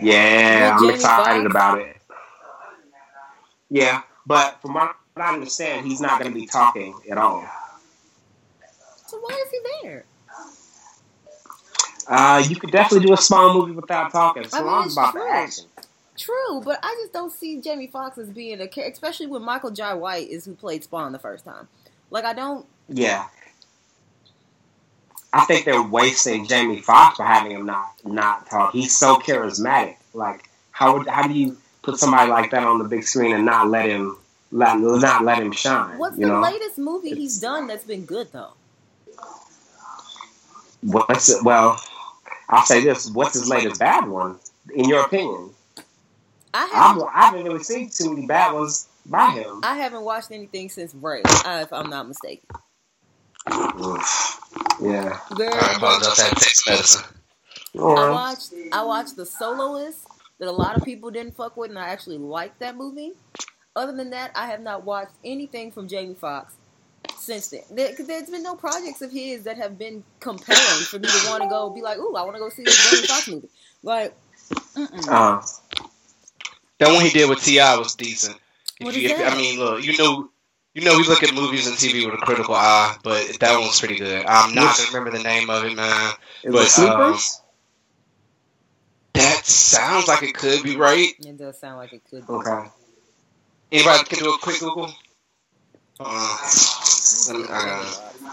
Yeah, 0.00 0.76
I'm 0.78 0.90
excited 0.90 1.42
Foxx? 1.42 1.50
about 1.50 1.80
it. 1.80 1.96
Yeah, 3.68 4.02
but 4.26 4.62
from 4.62 4.74
what 4.74 4.94
I 5.16 5.34
understand, 5.34 5.86
he's 5.86 6.00
not 6.00 6.20
going 6.20 6.32
to 6.32 6.38
be 6.38 6.46
talking 6.46 6.94
at 7.10 7.18
all. 7.18 7.44
So 9.08 9.18
why 9.18 9.42
is 9.46 9.50
he 9.50 9.58
there? 9.82 10.04
Uh, 12.06 12.44
you 12.46 12.56
could 12.56 12.70
definitely 12.70 13.06
do 13.06 13.12
a 13.14 13.16
Spawn 13.16 13.56
movie 13.56 13.72
without 13.72 14.12
talking, 14.12 14.44
as 14.44 14.52
I 14.52 14.58
mean, 14.58 14.66
long 14.66 14.84
it's 14.84 14.94
about 14.94 15.14
the 15.14 15.20
true. 15.20 15.30
action. 15.30 15.64
True, 16.16 16.60
but 16.62 16.78
I 16.82 16.94
just 17.00 17.12
don't 17.12 17.32
see 17.32 17.60
Jamie 17.60 17.86
Foxx 17.86 18.18
as 18.18 18.28
being 18.28 18.60
a 18.60 18.68
character, 18.68 18.92
especially 18.92 19.26
when 19.28 19.42
Michael 19.42 19.70
Jai 19.70 19.94
White 19.94 20.28
is 20.28 20.44
who 20.44 20.54
played 20.54 20.84
Spawn 20.84 21.12
the 21.12 21.18
first 21.18 21.44
time. 21.44 21.68
Like 22.10 22.24
I 22.24 22.34
don't. 22.34 22.66
Yeah. 22.88 23.26
I 25.32 25.44
think 25.44 25.64
they're 25.64 25.82
wasting 25.82 26.46
Jamie 26.46 26.80
Foxx 26.80 27.16
for 27.16 27.24
having 27.24 27.52
him 27.52 27.66
not 27.66 27.92
not 28.04 28.48
talk. 28.50 28.72
He's 28.72 28.96
so 28.96 29.16
charismatic. 29.16 29.96
Like 30.12 30.48
how 30.70 30.98
would 30.98 31.06
how 31.06 31.26
do 31.26 31.34
you 31.34 31.56
put 31.82 31.98
somebody 31.98 32.30
like 32.30 32.50
that 32.50 32.64
on 32.64 32.78
the 32.78 32.84
big 32.84 33.04
screen 33.04 33.34
and 33.34 33.44
not 33.44 33.68
let 33.68 33.88
him 33.88 34.16
let 34.50 34.78
not 34.78 35.24
let 35.24 35.38
him 35.38 35.52
shine? 35.52 35.98
What's 35.98 36.16
the 36.16 36.26
know 36.26 36.40
latest 36.40 36.78
movie 36.78 37.14
he's 37.14 37.38
done 37.38 37.66
that's 37.68 37.84
been 37.84 38.06
good 38.06 38.32
though? 38.32 38.54
What's 40.82 41.28
it? 41.28 41.42
Well, 41.44 41.80
I'll 42.48 42.64
say 42.64 42.82
this: 42.82 43.10
What's 43.10 43.34
his 43.34 43.48
latest 43.48 43.80
bad 43.80 44.08
one? 44.08 44.38
In 44.74 44.88
your 44.88 45.04
opinion, 45.04 45.50
I 46.54 46.64
I've, 46.64 46.70
haven't. 46.70 47.08
I 47.14 47.20
haven't 47.26 47.44
really 47.44 47.64
seen 47.64 47.90
too 47.90 48.14
many 48.14 48.26
bad 48.26 48.52
ones 48.52 48.88
by 49.06 49.30
him. 49.30 49.60
I 49.62 49.76
haven't 49.76 50.02
watched 50.02 50.30
anything 50.30 50.68
since 50.68 50.94
Ray, 50.94 51.22
uh, 51.44 51.60
if 51.62 51.72
I'm 51.72 51.90
not 51.90 52.08
mistaken. 52.08 52.48
Yeah. 54.80 55.18
There, 55.36 55.52
I 55.52 55.74
apologize. 55.76 56.20
I 56.20 56.28
text 56.30 56.68
medicine. 56.68 57.04
I 57.78 58.10
watched. 58.10 58.52
I 58.72 58.84
watched 58.84 59.16
The 59.16 59.26
Soloist, 59.26 60.06
that 60.38 60.48
a 60.48 60.52
lot 60.52 60.76
of 60.76 60.84
people 60.84 61.10
didn't 61.10 61.36
fuck 61.36 61.56
with, 61.56 61.70
and 61.70 61.78
I 61.78 61.88
actually 61.88 62.18
liked 62.18 62.60
that 62.60 62.76
movie. 62.76 63.12
Other 63.76 63.92
than 63.92 64.10
that, 64.10 64.32
I 64.34 64.46
have 64.46 64.60
not 64.60 64.84
watched 64.84 65.12
anything 65.24 65.70
from 65.70 65.88
Jamie 65.88 66.14
Foxx 66.14 66.54
since 67.20 67.48
then. 67.48 67.62
There, 67.70 67.88
has 67.96 68.30
been 68.30 68.42
no 68.42 68.54
projects 68.54 69.02
of 69.02 69.10
his 69.10 69.44
that 69.44 69.56
have 69.56 69.78
been 69.78 70.02
compelling 70.20 70.84
for 70.84 70.98
me 70.98 71.08
to 71.08 71.28
want 71.28 71.42
to 71.42 71.48
go 71.48 71.70
be 71.70 71.82
like, 71.82 71.98
"Ooh, 71.98 72.14
I 72.16 72.22
want 72.22 72.34
to 72.36 72.40
go 72.40 72.48
see 72.48 72.64
this 72.64 72.90
Jamie 72.90 73.06
Foxx 73.06 73.28
movie." 73.28 73.48
Like, 73.82 74.14
Uh, 75.08 75.42
That 76.78 76.92
one 76.94 77.04
he 77.04 77.10
did 77.10 77.28
with 77.28 77.42
T.I. 77.42 77.76
was 77.76 77.94
decent. 77.96 78.36
If 78.80 78.84
What 78.86 78.94
you, 78.94 79.02
is 79.06 79.10
if- 79.12 79.18
that? 79.18 79.32
I 79.32 79.36
mean, 79.36 79.58
look, 79.58 79.82
you 79.84 79.96
know, 79.98 80.30
you 80.74 80.84
know, 80.84 80.96
we 80.96 81.04
look 81.04 81.22
at 81.24 81.34
movies 81.34 81.66
and 81.66 81.76
TV 81.76 82.04
with 82.06 82.14
a 82.14 82.24
critical 82.24 82.54
eye, 82.54 82.96
but 83.02 83.38
that 83.40 83.58
one's 83.58 83.78
pretty 83.80 83.96
good. 83.96 84.24
I'm 84.26 84.54
not 84.54 84.76
gonna 84.76 84.88
remember 84.88 85.10
the 85.18 85.24
name 85.24 85.50
of 85.50 85.64
it, 85.64 85.74
man. 85.74 86.12
is 86.44 86.52
But, 86.52 86.62
it 86.66 86.70
Sleepers? 86.70 87.40
That 89.14 89.44
sounds 89.44 90.06
like 90.06 90.22
it 90.22 90.34
could 90.34 90.62
be 90.62 90.76
right. 90.76 91.08
it 91.18 91.36
does 91.36 91.58
sound 91.58 91.78
like 91.78 91.92
it 91.92 92.02
could 92.08 92.24
be. 92.26 92.32
okay. 92.32 92.68
Anybody 93.72 94.04
can 94.04 94.18
do 94.24 94.32
a 94.32 94.38
quick 94.38 94.60
Google? 94.60 94.92
Uh, 96.00 96.38
let 97.28 97.38
me, 97.40 97.44
I 97.48 97.64
gotta, 97.64 98.30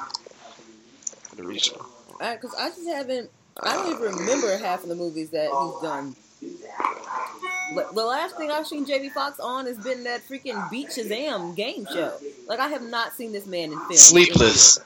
gotta 1.32 1.48
reach 1.48 1.68
it. 1.70 1.78
Because 2.20 2.56
I 2.58 2.70
just 2.70 2.88
haven't. 2.88 3.30
I 3.62 3.74
don't 3.76 3.92
even 3.92 4.20
remember 4.20 4.58
half 4.58 4.84
of 4.84 4.90
the 4.90 4.96
movies 4.96 5.30
that 5.32 5.50
he's 5.50 5.82
done. 5.82 6.16
But 7.74 7.96
the 7.96 8.06
last 8.06 8.38
thing 8.38 8.52
I've 8.52 8.68
seen 8.68 8.86
Jamie 8.86 9.10
Foxx 9.10 9.40
on 9.40 9.66
has 9.66 9.78
been 9.80 10.04
that 10.04 10.22
freaking 10.28 10.70
Beat 10.70 10.90
Shazam 10.90 11.56
game 11.56 11.86
show. 11.92 12.14
Like 12.48 12.60
I 12.60 12.68
have 12.68 12.84
not 12.84 13.14
seen 13.14 13.32
this 13.32 13.46
man 13.46 13.72
in 13.72 13.80
film. 13.80 13.94
Sleepless. 13.94 14.80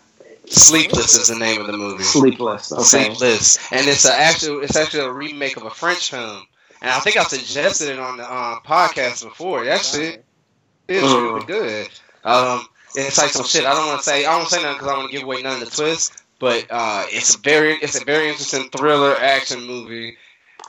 Sleepless 0.46 1.16
is 1.16 1.28
the 1.28 1.36
name 1.36 1.62
of 1.62 1.68
the 1.68 1.78
movie. 1.78 2.04
Sleepless. 2.04 2.72
Okay. 2.72 2.84
Sleepless, 2.84 3.72
and 3.72 3.88
it's 3.88 4.06
a 4.06 4.14
actual, 4.14 4.64
it's 4.64 4.76
actually 4.76 5.04
a 5.04 5.12
remake 5.12 5.58
of 5.58 5.64
a 5.64 5.70
French 5.70 6.10
film. 6.10 6.44
And 6.82 6.90
I 6.90 7.00
think 7.00 7.18
I 7.18 7.24
suggested 7.24 7.90
it 7.90 8.00
on 8.00 8.18
the 8.18 8.24
uh, 8.24 8.60
podcast 8.62 9.24
before. 9.24 9.66
It 9.66 9.70
actually 9.70 10.18
is 10.88 11.04
Mm. 11.04 11.34
really 11.34 11.46
good. 11.46 11.90
Um, 12.24 12.66
it's 12.96 13.18
like 13.18 13.30
some 13.30 13.46
shit. 13.46 13.66
I 13.66 13.74
don't 13.74 13.88
want 13.88 14.00
to 14.00 14.06
say. 14.06 14.26
I 14.26 14.38
don't 14.38 14.48
say 14.48 14.62
nothing 14.62 14.78
because 14.78 14.88
I 14.88 14.98
want 14.98 15.12
to 15.12 15.16
give 15.18 15.24
away 15.26 15.42
none 15.42 15.62
of 15.62 15.70
the 15.70 15.76
twists. 15.76 16.24
But 16.40 16.68
uh, 16.70 17.06
it's 17.10 17.36
a 17.36 17.40
very, 17.40 17.74
it's 17.74 18.02
a 18.02 18.06
very 18.06 18.30
interesting 18.30 18.70
thriller 18.70 19.16
action 19.16 19.66
movie. 19.66 20.18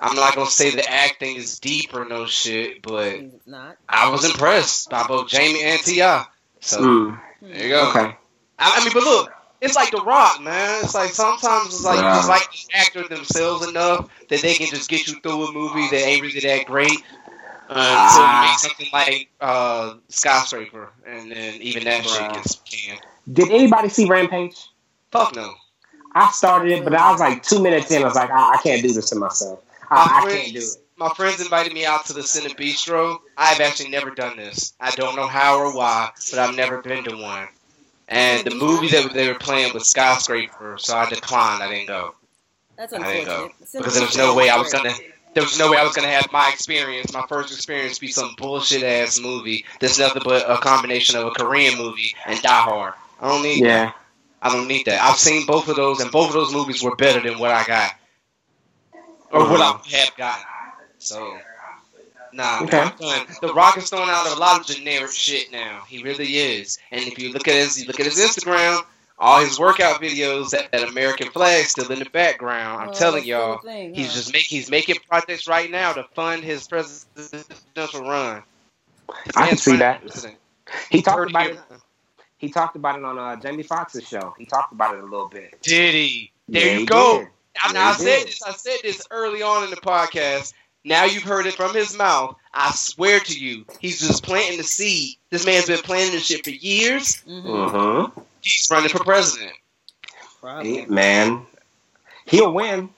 I'm 0.00 0.16
not 0.16 0.34
gonna 0.34 0.50
say 0.50 0.70
the 0.70 0.90
acting 0.90 1.36
is 1.36 1.60
deep 1.60 1.94
or 1.94 2.04
no 2.04 2.26
shit, 2.26 2.82
but 2.82 3.20
not. 3.46 3.76
I 3.88 4.10
was 4.10 4.24
impressed 4.24 4.90
by 4.90 5.06
both 5.06 5.28
Jamie 5.28 5.62
and 5.62 5.80
Ti. 5.80 6.00
So 6.60 6.80
Mm, 6.80 7.20
there 7.42 7.62
you 7.62 7.68
go. 7.68 7.88
okay. 7.90 8.16
I, 8.58 8.78
I 8.80 8.84
mean, 8.84 8.92
but 8.94 9.02
look, 9.02 9.32
it's 9.60 9.76
like 9.76 9.90
The 9.90 10.02
Rock, 10.02 10.40
man. 10.40 10.84
It's 10.84 10.94
like 10.94 11.10
sometimes 11.10 11.66
it's 11.66 11.84
like 11.84 11.98
you 11.98 12.04
just 12.04 12.28
like 12.28 12.48
the 12.50 12.78
actor 12.78 13.08
themselves 13.08 13.68
enough 13.68 14.10
that 14.28 14.40
they 14.40 14.54
can 14.54 14.68
just 14.68 14.88
get 14.88 15.06
you 15.06 15.20
through 15.20 15.46
a 15.46 15.52
movie 15.52 15.88
that 15.88 16.02
ain't 16.02 16.22
really 16.22 16.40
that 16.40 16.66
great. 16.66 17.02
Uh, 17.72 18.08
until 18.10 18.26
you 18.26 18.50
make 18.50 18.58
something 18.58 18.88
like 18.92 19.30
uh, 19.40 19.94
Skyscraper, 20.08 20.90
and 21.06 21.30
then 21.30 21.54
even 21.62 21.84
that 21.84 22.04
shit 22.04 22.32
gets 22.32 22.56
canned. 22.64 23.00
Did 23.32 23.50
anybody 23.50 23.88
see 23.88 24.06
Rampage? 24.06 24.56
Fuck 25.12 25.36
no. 25.36 25.54
I 26.14 26.32
started 26.32 26.72
it, 26.72 26.82
but 26.82 26.94
I 26.94 27.12
was 27.12 27.20
like 27.20 27.44
two 27.44 27.62
minutes 27.62 27.90
in. 27.92 28.02
I 28.02 28.06
was 28.06 28.16
like, 28.16 28.30
I, 28.30 28.54
I 28.54 28.56
can't 28.60 28.82
do 28.82 28.92
this 28.92 29.10
to 29.10 29.16
myself. 29.16 29.62
I, 29.88 30.24
I 30.24 30.30
can't 30.32 30.52
do 30.52 30.58
it. 30.58 30.76
My 30.96 31.10
friends 31.10 31.40
invited 31.40 31.72
me 31.72 31.86
out 31.86 32.04
to 32.06 32.12
the 32.12 32.22
CinéBistro. 32.22 33.18
I've 33.38 33.60
actually 33.60 33.90
never 33.90 34.10
done 34.10 34.36
this. 34.36 34.74
I 34.80 34.90
don't 34.90 35.14
know 35.14 35.28
how 35.28 35.58
or 35.58 35.74
why, 35.74 36.10
but 36.30 36.38
I've 36.40 36.56
never 36.56 36.82
been 36.82 37.04
to 37.04 37.16
one. 37.16 37.48
And 38.08 38.44
the 38.44 38.54
movie 38.54 38.88
that 38.88 39.12
they 39.14 39.28
were 39.28 39.38
playing 39.38 39.72
was 39.72 39.88
Skyscraper, 39.88 40.76
so 40.78 40.96
I 40.96 41.08
declined. 41.08 41.62
I 41.62 41.70
didn't 41.70 41.86
go. 41.86 42.16
That's 42.76 42.92
I 42.92 43.12
didn't 43.12 43.26
go 43.26 43.50
because 43.72 43.94
there 43.94 44.04
was 44.04 44.16
no 44.16 44.34
way 44.34 44.48
I 44.48 44.58
was 44.58 44.72
gonna. 44.72 44.92
There 45.32 45.44
was 45.44 45.58
no 45.58 45.70
way 45.70 45.76
I 45.76 45.84
was 45.84 45.94
gonna 45.94 46.08
have 46.08 46.30
my 46.32 46.50
experience, 46.52 47.12
my 47.12 47.24
first 47.28 47.52
experience, 47.54 47.98
be 47.98 48.08
some 48.08 48.34
bullshit 48.36 48.82
ass 48.82 49.20
movie 49.20 49.64
that's 49.80 49.98
nothing 49.98 50.22
but 50.24 50.50
a 50.50 50.56
combination 50.56 51.16
of 51.16 51.26
a 51.26 51.30
Korean 51.30 51.78
movie 51.78 52.14
and 52.26 52.40
Die 52.42 52.48
Hard. 52.48 52.94
I 53.20 53.28
don't 53.28 53.42
need. 53.42 53.64
Yeah. 53.64 53.92
I 54.42 54.50
don't 54.52 54.66
need 54.66 54.86
that. 54.86 55.00
I've 55.02 55.18
seen 55.18 55.46
both 55.46 55.68
of 55.68 55.76
those, 55.76 56.00
and 56.00 56.10
both 56.10 56.28
of 56.28 56.32
those 56.32 56.52
movies 56.52 56.82
were 56.82 56.96
better 56.96 57.20
than 57.20 57.38
what 57.38 57.50
I 57.50 57.64
got, 57.64 57.92
or 59.30 59.40
what 59.40 59.60
mm-hmm. 59.60 59.94
I 59.94 59.98
have 59.98 60.16
gotten. 60.16 60.44
So, 60.98 61.38
nah, 62.32 62.62
Okay. 62.62 62.78
I'm 62.78 62.96
done. 62.96 63.26
The 63.42 63.52
Rock 63.52 63.76
is 63.76 63.90
throwing 63.90 64.08
out 64.08 64.34
a 64.34 64.38
lot 64.40 64.60
of 64.60 64.66
generic 64.66 65.12
shit 65.12 65.52
now. 65.52 65.82
He 65.86 66.02
really 66.02 66.36
is. 66.36 66.78
And 66.90 67.02
if 67.02 67.18
you 67.18 67.32
look 67.32 67.48
at 67.48 67.54
his, 67.54 67.80
you 67.80 67.86
look 67.86 68.00
at 68.00 68.06
his 68.06 68.18
Instagram, 68.18 68.82
all 69.20 69.40
his 69.40 69.58
workout 69.58 70.00
videos, 70.00 70.50
that, 70.50 70.72
that 70.72 70.88
American 70.88 71.30
flag 71.30 71.66
still 71.66 71.90
in 71.92 71.98
the 72.00 72.06
background. 72.10 72.82
I'm 72.82 72.88
Oh, 72.88 72.92
telling 72.92 73.24
y'all, 73.24 73.58
thing, 73.58 73.94
he's 73.94 74.08
huh? 74.08 74.14
just 74.14 74.32
make 74.32 74.42
he's 74.42 74.70
making 74.70 74.96
projects 75.08 75.46
right 75.46 75.70
now 75.70 75.92
to 75.92 76.04
fund 76.14 76.42
his 76.42 76.66
presidential 76.66 78.00
run. 78.00 78.42
His 79.24 79.36
I 79.36 79.48
can 79.48 79.56
see 79.58 79.76
that. 79.76 80.00
president. 80.00 80.36
He 80.90 81.02
talked 81.02 81.30
about 81.30 81.46
year. 81.46 81.62
it. 81.70 81.80
He 82.38 82.48
talked 82.50 82.76
about 82.76 82.98
it 82.98 83.04
on 83.04 83.18
uh, 83.18 83.36
Jamie 83.36 83.62
Foxx's 83.62 84.08
show. 84.08 84.34
He 84.38 84.46
talked 84.46 84.72
about 84.72 84.94
it 84.94 85.00
a 85.02 85.06
little 85.06 85.28
bit. 85.28 85.60
Did 85.62 85.94
he? 85.94 86.32
There 86.48 86.64
Yeah, 86.66 86.72
you 86.72 86.78
he 86.80 86.86
go. 86.86 87.18
did. 87.18 87.28
I, 87.62 87.72
Yeah, 87.74 87.88
I 87.88 87.92
said 87.96 88.04
did. 88.04 88.28
this. 88.28 88.42
I 88.42 88.52
said 88.52 88.76
this 88.82 89.06
early 89.10 89.42
on 89.42 89.64
in 89.64 89.70
the 89.70 89.76
podcast. 89.76 90.54
Now 90.84 91.04
you've 91.04 91.24
heard 91.24 91.44
it 91.44 91.54
from 91.54 91.74
his 91.74 91.94
mouth. 91.98 92.36
I 92.54 92.70
swear 92.70 93.20
to 93.20 93.38
you, 93.38 93.66
he's 93.80 94.00
just 94.00 94.22
planting 94.22 94.56
the 94.56 94.64
seed. 94.64 95.16
This 95.28 95.44
man's 95.44 95.66
been 95.66 95.78
planting 95.80 96.12
this 96.12 96.24
shit 96.24 96.42
for 96.44 96.50
years. 96.50 97.22
Mhm. 97.28 97.44
Mm-hmm. 97.44 98.20
He's 98.42 98.68
running 98.70 98.88
for 98.88 99.02
president. 99.04 99.52
Probably. 100.40 100.86
man, 100.86 101.42
he'll 102.26 102.52
win. 102.52 102.88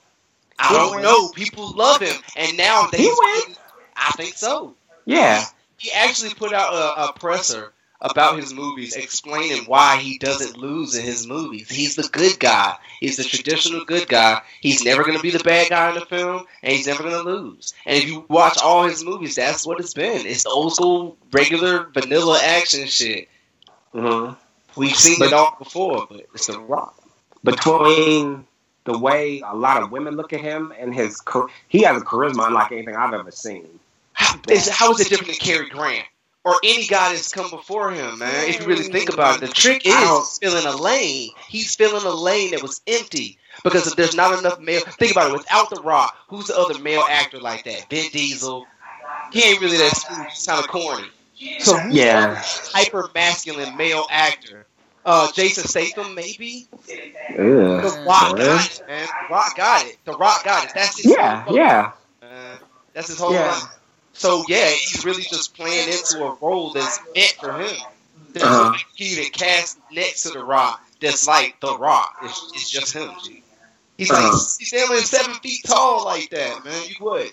I 0.59 0.67
He'll 0.69 0.77
don't 0.77 0.95
win. 0.95 1.03
know. 1.03 1.29
People 1.29 1.71
love 1.75 2.01
him, 2.01 2.15
and 2.37 2.55
now 2.57 2.87
that 2.91 2.99
He'll 2.99 3.15
win. 3.17 3.55
I 3.95 4.11
think 4.11 4.35
so. 4.35 4.75
Yeah. 5.05 5.43
He 5.77 5.91
actually 5.91 6.33
put 6.33 6.53
out 6.53 6.73
a, 6.73 7.09
a 7.09 7.13
presser 7.13 7.73
about 7.99 8.37
his 8.37 8.53
movies, 8.53 8.95
explaining 8.95 9.63
why 9.65 9.97
he 9.97 10.17
doesn't 10.17 10.57
lose 10.57 10.93
in 10.95 11.03
his 11.03 11.25
movies. 11.27 11.69
He's 11.69 11.95
the 11.95 12.03
good 12.11 12.37
guy. 12.39 12.75
He's 12.99 13.17
the 13.17 13.23
traditional 13.23 13.83
good 13.85 14.07
guy. 14.07 14.41
He's 14.61 14.83
never 14.83 15.03
going 15.03 15.15
to 15.17 15.21
be 15.21 15.31
the 15.31 15.43
bad 15.43 15.69
guy 15.69 15.89
in 15.89 15.95
the 15.95 16.05
film, 16.05 16.45
and 16.61 16.71
he's 16.73 16.87
never 16.87 17.03
going 17.03 17.15
to 17.15 17.29
lose. 17.29 17.73
And 17.85 17.97
if 17.97 18.05
you 18.07 18.25
watch 18.29 18.57
all 18.61 18.83
his 18.87 19.03
movies, 19.03 19.35
that's 19.35 19.65
what 19.65 19.79
it's 19.79 19.93
been. 19.93 20.25
It's 20.25 20.45
old 20.45 20.73
school, 20.75 21.17
regular, 21.31 21.89
vanilla 21.93 22.39
action 22.43 22.87
shit. 22.87 23.27
Mm-hmm. 23.93 24.33
We've 24.75 24.95
seen 24.95 25.19
But- 25.19 25.27
it 25.27 25.33
all 25.33 25.55
before, 25.59 26.07
but 26.09 26.21
it's 26.33 26.47
the 26.47 26.59
rock. 26.59 26.95
Between 27.43 28.45
the 28.85 28.97
way 28.97 29.41
a 29.45 29.55
lot 29.55 29.81
of 29.83 29.91
women 29.91 30.15
look 30.15 30.33
at 30.33 30.41
him 30.41 30.73
and 30.77 30.93
his, 30.93 31.21
he 31.67 31.81
has 31.83 32.01
a 32.01 32.05
charisma 32.05 32.47
unlike 32.47 32.71
anything 32.71 32.95
I've 32.95 33.13
ever 33.13 33.31
seen. 33.31 33.79
How 34.13 34.39
is, 34.49 34.69
how 34.69 34.91
is 34.91 35.01
it 35.01 35.09
different 35.09 35.27
than 35.31 35.39
Cary 35.39 35.69
Grant? 35.69 36.05
Or 36.45 36.55
any 36.63 36.85
guy 36.87 37.13
that's 37.13 37.31
come 37.31 37.49
before 37.49 37.91
him, 37.91 38.19
man. 38.19 38.49
If 38.49 38.59
you 38.59 38.65
really 38.67 38.83
think 38.83 39.13
about 39.13 39.37
it, 39.37 39.47
the 39.47 39.53
trick 39.53 39.85
is 39.85 39.93
I 39.93 40.01
don't- 40.01 40.19
he's 40.19 40.37
filling 40.39 40.65
a 40.65 40.75
lane. 40.75 41.31
He's 41.47 41.73
filling 41.75 42.05
a 42.05 42.09
lane 42.13 42.51
that 42.51 42.61
was 42.61 42.81
empty 42.85 43.37
because 43.63 43.87
if 43.87 43.95
there's 43.95 44.15
not 44.15 44.37
enough 44.37 44.59
male. 44.59 44.81
Think 44.81 45.13
about 45.13 45.29
it. 45.29 45.33
Without 45.37 45.69
The 45.69 45.81
Rock, 45.81 46.15
who's 46.27 46.47
the 46.47 46.57
other 46.57 46.77
male 46.79 47.03
actor 47.09 47.39
like 47.39 47.63
that? 47.63 47.89
Vin 47.89 48.09
Diesel. 48.11 48.67
He 49.31 49.41
ain't 49.43 49.61
really 49.61 49.77
that 49.77 49.95
smooth. 49.95 50.27
He's 50.27 50.45
kind 50.45 50.59
of 50.59 50.67
corny. 50.69 51.07
So 51.57 51.79
who's 51.79 52.05
Yeah. 52.05 52.41
hyper 52.73 53.09
masculine 53.13 53.75
male 53.75 54.05
actor? 54.09 54.67
Uh, 55.05 55.31
Jason 55.33 55.63
Statham, 55.65 56.15
maybe. 56.15 56.67
Ugh. 57.37 57.81
The 57.81 57.89
Rock 58.05 58.37
got 58.37 58.71
it, 58.71 58.81
man. 58.87 59.07
The 59.19 59.25
Rock 59.33 59.55
got 59.55 59.85
it. 59.85 59.97
The 60.05 60.13
Rock 60.13 60.43
got 60.43 60.65
it. 60.65 60.71
That's 60.73 60.97
his 60.97 61.15
Yeah, 61.17 61.43
whole 61.45 61.55
yeah. 61.55 61.91
uh, 62.21 62.57
that's 62.93 63.07
his 63.07 63.19
whole 63.19 63.33
Yeah. 63.33 63.45
life. 63.45 63.67
So 64.13 64.43
yeah, 64.47 64.69
he's 64.69 65.03
really 65.05 65.23
just 65.23 65.55
playing 65.55 65.87
into 65.89 66.23
a 66.23 66.35
role 66.41 66.71
that's 66.73 66.99
meant 67.15 67.33
for 67.39 67.53
him. 67.53 67.75
There's 68.33 68.45
Uh-huh. 68.45 68.73
even 68.97 69.25
cast 69.31 69.77
next 69.91 70.23
to 70.23 70.31
the 70.31 70.43
Rock 70.43 70.81
that's 71.01 71.27
like 71.27 71.59
the 71.59 71.77
Rock. 71.77 72.15
It's, 72.21 72.51
it's 72.53 72.69
just 72.69 72.93
him. 72.93 73.15
G. 73.21 73.43
He's 73.97 74.11
like 74.11 74.23
Uh-huh. 74.23 74.37
he's 74.57 74.71
damn 74.71 74.89
near 74.89 75.01
seven 75.01 75.33
feet 75.35 75.63
tall 75.65 76.05
like 76.05 76.29
that, 76.31 76.63
man. 76.63 76.83
You 76.87 76.95
would. 77.01 77.31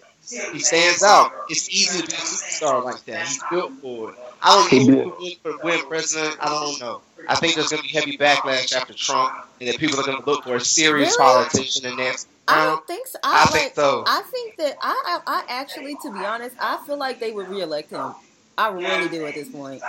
He 0.52 0.58
stands 0.60 1.02
out. 1.02 1.32
It's 1.48 1.68
easy 1.70 2.02
to 2.02 2.06
be 2.06 2.14
a 2.14 2.16
superstar 2.16 2.84
like 2.84 3.04
that. 3.06 3.26
He's 3.26 3.42
built 3.50 3.72
for 3.82 4.10
it. 4.10 4.16
I 4.42 4.54
don't 4.56 4.70
He 4.70 4.88
know 4.88 4.94
built- 4.94 5.04
who 5.04 5.10
would 5.10 5.18
win 5.22 5.36
for 5.42 5.64
win 5.64 5.86
president. 5.86 6.36
I 6.40 6.48
don't 6.48 6.80
know. 6.80 7.00
I 7.28 7.34
think 7.34 7.54
there's 7.54 7.68
gonna 7.68 7.82
be 7.82 7.88
heavy 7.88 8.16
backlash 8.16 8.72
after 8.74 8.94
Trump, 8.94 9.32
and 9.60 9.68
that 9.68 9.78
people 9.78 10.00
are 10.00 10.04
gonna 10.04 10.24
look 10.24 10.44
for 10.44 10.56
a 10.56 10.60
serious 10.60 11.16
Really? 11.18 11.32
politician 11.32 11.86
in 11.86 11.96
next 11.96 12.28
I 12.48 12.64
don't 12.64 12.78
um, 12.78 12.84
think 12.86 13.06
so. 13.06 13.18
I 13.22 13.42
I, 13.42 13.46
think 13.46 13.74
so. 13.74 14.04
I 14.06 14.22
think 14.22 14.56
that 14.56 14.76
I, 14.82 15.20
I, 15.26 15.40
I 15.40 15.44
actually, 15.48 15.96
to 16.02 16.10
be 16.12 16.18
honest, 16.24 16.56
I 16.58 16.78
feel 16.86 16.96
like 16.96 17.20
they 17.20 17.30
would 17.32 17.48
reelect 17.48 17.90
him. 17.90 18.12
I 18.60 18.70
really 18.72 19.08
do 19.08 19.26
at 19.26 19.34
this 19.34 19.48
point. 19.48 19.82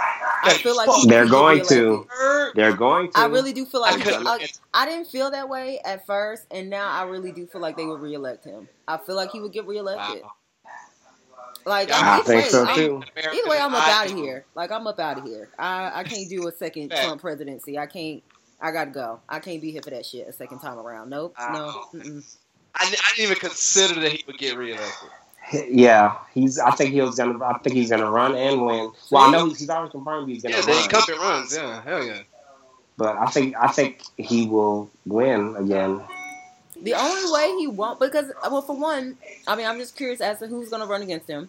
I 0.44 0.54
feel 0.54 0.76
like 0.76 0.90
They're 1.08 1.28
going 1.28 1.64
to. 1.66 2.08
reelected. 2.20 2.56
They're 2.56 2.74
going 2.76 3.12
to. 3.12 3.20
I 3.20 3.26
really 3.26 3.54
do 3.54 3.66
feel 3.66 3.82
like 3.82 4.02
couldn't. 4.02 4.26
I, 4.26 4.48
I 4.74 4.86
didn't 4.86 5.08
feel 5.08 5.30
that 5.32 5.50
way 5.50 5.80
at 5.86 6.06
first, 6.06 6.46
and 6.52 6.70
now 6.70 6.90
I 6.90 7.04
really 7.04 7.32
do 7.32 7.46
feel 7.48 7.62
like 7.62 7.78
they 7.78 7.86
would 7.86 8.02
reelect 8.02 8.46
him. 8.46 8.68
I 8.88 8.98
feel 8.98 9.16
like 9.16 9.32
he 9.32 9.40
would 9.42 9.52
get 9.54 9.68
reelected. 9.68 10.24
Wow. 10.24 10.32
Like 11.66 11.90
Yeah, 11.90 11.98
I'm, 12.00 12.06
I 12.06 12.14
either 12.16 12.24
think 12.24 12.44
way, 12.44 12.50
so 12.50 12.66
I'm- 12.66 12.76
too. 12.76 13.04
Either 13.18 13.50
way, 13.50 13.60
I'm 13.60 13.76
up 13.76 13.88
out 13.88 14.10
of 14.10 14.18
here. 14.18 14.46
Like 14.56 14.72
I'm 14.72 14.88
up 14.88 15.00
out 15.00 15.20
of 15.20 15.26
here. 15.26 15.50
I, 15.60 15.92
I 16.00 16.04
can't 16.04 16.28
do 16.30 16.48
a 16.48 16.52
second 16.52 16.90
Fact. 16.90 17.04
Trump 17.04 17.22
presidency. 17.22 17.78
I 17.78 17.86
can't. 17.86 18.24
I 18.60 18.72
gotta 18.72 18.92
go. 18.92 19.20
I 19.30 19.40
can't 19.40 19.62
be 19.62 19.72
here 19.72 19.82
for 19.84 19.90
that 19.92 20.06
shit 20.06 20.28
a 20.28 20.34
second 20.34 20.60
time 20.60 20.78
around. 20.80 21.10
Nope. 21.10 21.36
No. 21.40 21.84
Mm-mm. 21.94 22.36
I, 22.76 22.86
I 22.86 22.90
didn't 23.16 23.26
even 23.32 23.38
consider 23.38 24.00
that 24.02 24.12
he 24.12 24.24
would 24.28 24.38
get 24.38 24.56
reelected. 24.58 25.10
Yeah, 25.70 26.18
he's. 26.34 26.60
I 26.60 26.72
think 26.72 26.92
he 26.92 27.02
was 27.02 27.16
gonna. 27.16 27.44
I 27.44 27.58
think 27.60 27.76
he's 27.76 27.90
gonna 27.90 28.10
run 28.10 28.36
and 28.36 28.66
win. 28.66 28.92
Well, 29.10 29.24
I 29.24 29.32
know 29.32 29.48
he's, 29.48 29.60
he's 29.60 29.70
already 29.70 29.92
confirmed 29.92 30.30
he's 30.30 30.44
gonna 30.44 30.56
Yeah, 30.56 30.62
run. 30.62 30.78
the 30.78 30.84
incumbent 30.84 31.20
runs. 31.20 31.56
Yeah, 31.56 31.82
hell 31.82 32.04
yeah. 32.04 32.22
But 32.98 33.18
I 33.18 33.26
think 33.28 33.56
I 33.60 33.68
think 33.68 34.02
he 34.18 34.48
will 34.48 34.90
win 35.06 35.56
again. 35.58 36.02
The 36.82 36.94
only 36.96 37.32
way 37.32 37.56
he 37.60 37.68
won't, 37.68 38.00
because 38.00 38.32
well, 38.44 38.62
for 38.62 38.76
one, 38.76 39.18
I 39.48 39.56
mean, 39.56 39.68
I'm 39.68 39.78
just 39.78 39.96
curious 39.96 40.20
as 40.20 40.40
to 40.40 40.48
who's 40.48 40.70
going 40.70 40.82
to 40.82 40.88
run 40.88 41.04
against 41.04 41.28
him. 41.28 41.48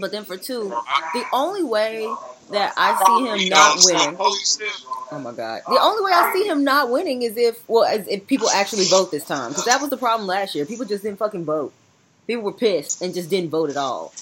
But 0.00 0.12
then 0.12 0.24
for 0.24 0.36
two, 0.36 0.68
the 0.68 1.24
only 1.32 1.64
way 1.64 2.06
that 2.52 2.72
I 2.76 3.02
see 3.04 3.26
him 3.26 3.48
not 3.48 3.78
winning. 3.84 4.16
Oh 4.18 5.18
my 5.18 5.32
god! 5.32 5.62
The 5.66 5.80
only 5.80 6.04
way 6.04 6.12
I 6.14 6.32
see 6.32 6.46
him 6.46 6.62
not 6.62 6.90
winning 6.90 7.22
is 7.22 7.36
if 7.36 7.68
well, 7.68 7.84
as 7.84 8.06
if 8.06 8.26
people 8.28 8.48
actually 8.50 8.84
vote 8.84 9.10
this 9.10 9.24
time, 9.24 9.50
because 9.50 9.64
that 9.64 9.80
was 9.80 9.90
the 9.90 9.96
problem 9.96 10.28
last 10.28 10.54
year. 10.54 10.64
People 10.66 10.86
just 10.86 11.02
didn't 11.02 11.18
fucking 11.18 11.44
vote. 11.44 11.72
People 12.30 12.44
were 12.44 12.52
pissed 12.54 13.02
and 13.02 13.14
just 13.14 13.30
didn't 13.30 13.50
vote 13.50 13.70
at 13.70 13.76
all. 13.76 14.14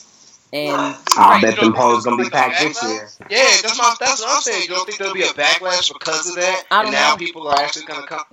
And 0.53 0.97
I 1.17 1.39
Right, 1.39 1.43
bet 1.43 1.57
you 1.57 1.61
them 1.61 1.75
polls 1.75 2.05
think 2.05 2.05
gonna 2.05 2.17
be 2.17 2.31
packed 2.31 2.59
a 2.61 2.65
this 2.65 2.83
year. 2.83 3.09
Yeah, 3.31 3.63
that's 3.63 3.79
my 3.79 3.97
that's 4.01 4.21
what 4.21 4.31
I'm 4.37 4.43
saying. 4.43 4.63
You 4.63 4.69
don't 4.71 4.87
think 4.87 4.99
there'll 4.99 5.15
be 5.15 5.23
a 5.23 5.29
backlash 5.29 5.93
because 5.93 6.29
of 6.29 6.37
that? 6.37 6.65
I 6.71 6.83
don't 6.83 6.87
and 6.87 6.93
now 6.93 7.11
know. 7.11 7.17
people 7.17 7.49
are 7.49 7.57
actually 7.59 7.87
gonna 7.87 8.07
come. 8.07 8.25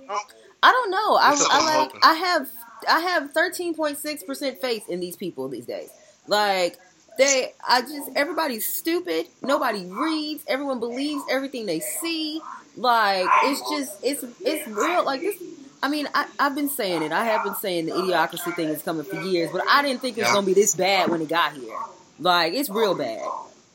I 0.62 0.72
don't 0.72 0.90
know. 0.92 1.16
I, 1.16 1.28
That's 1.30 1.40
what 1.42 1.52
I 1.52 1.58
I'm 1.58 1.64
like. 1.66 1.92
I 2.02 2.14
have. 2.14 2.48
I 2.88 3.00
have 3.00 3.32
thirteen 3.32 3.74
point 3.74 3.98
six 3.98 4.24
percent 4.24 4.60
faith 4.60 4.84
in 4.88 5.00
these 5.00 5.16
people 5.16 5.48
these 5.48 5.66
days. 5.66 5.90
Like 6.26 6.78
they, 7.18 7.52
I 7.68 7.82
just 7.82 8.10
everybody's 8.16 8.66
stupid. 8.68 9.28
Nobody 9.42 9.86
reads. 9.86 10.44
Everyone 10.48 10.80
believes 10.80 11.24
everything 11.30 11.66
they 11.66 11.80
see. 11.80 12.46
Like 12.76 13.36
it's 13.42 13.68
just 13.68 13.98
it's 14.02 14.24
it's 14.44 14.66
real. 14.68 15.04
Like 15.04 15.22
this. 15.22 15.36
I 15.82 15.88
mean, 15.88 16.08
I, 16.14 16.26
I've 16.38 16.54
been 16.54 16.68
saying 16.68 17.02
it. 17.02 17.12
I 17.12 17.24
have 17.24 17.44
been 17.44 17.54
saying 17.56 17.86
the 17.86 17.92
idiocracy 17.92 18.54
thing 18.54 18.68
is 18.68 18.82
coming 18.82 19.04
for 19.04 19.20
years, 19.22 19.50
but 19.52 19.62
I 19.68 19.82
didn't 19.82 20.00
think 20.00 20.16
it 20.16 20.22
was 20.22 20.28
Yeah. 20.28 20.34
gonna 20.34 20.46
be 20.46 20.54
this 20.54 20.74
bad 20.74 21.10
when 21.10 21.20
it 21.22 21.28
got 21.28 21.52
here. 21.52 21.76
Like 22.18 22.54
it's 22.54 22.70
real 22.70 22.94
bad. 22.94 23.28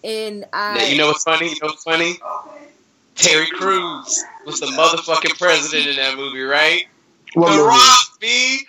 And 0.03 0.45
I, 0.51 0.77
Now, 0.77 0.83
you 0.85 0.97
know 0.97 1.07
what's 1.07 1.23
funny? 1.23 1.49
You 1.49 1.55
know 1.61 1.67
what's 1.69 1.83
funny? 1.83 2.15
Terry 3.15 3.47
Crews 3.51 4.23
was 4.45 4.59
the 4.59 4.67
motherfucking 4.67 5.37
president 5.37 5.89
in 5.89 5.95
that 5.97 6.15
movie, 6.17 6.41
right? 6.41 6.85
What 7.33 7.51
the 7.51 7.57
movie? 7.57 7.67
Rock, 7.67 7.99
B. 8.19 8.59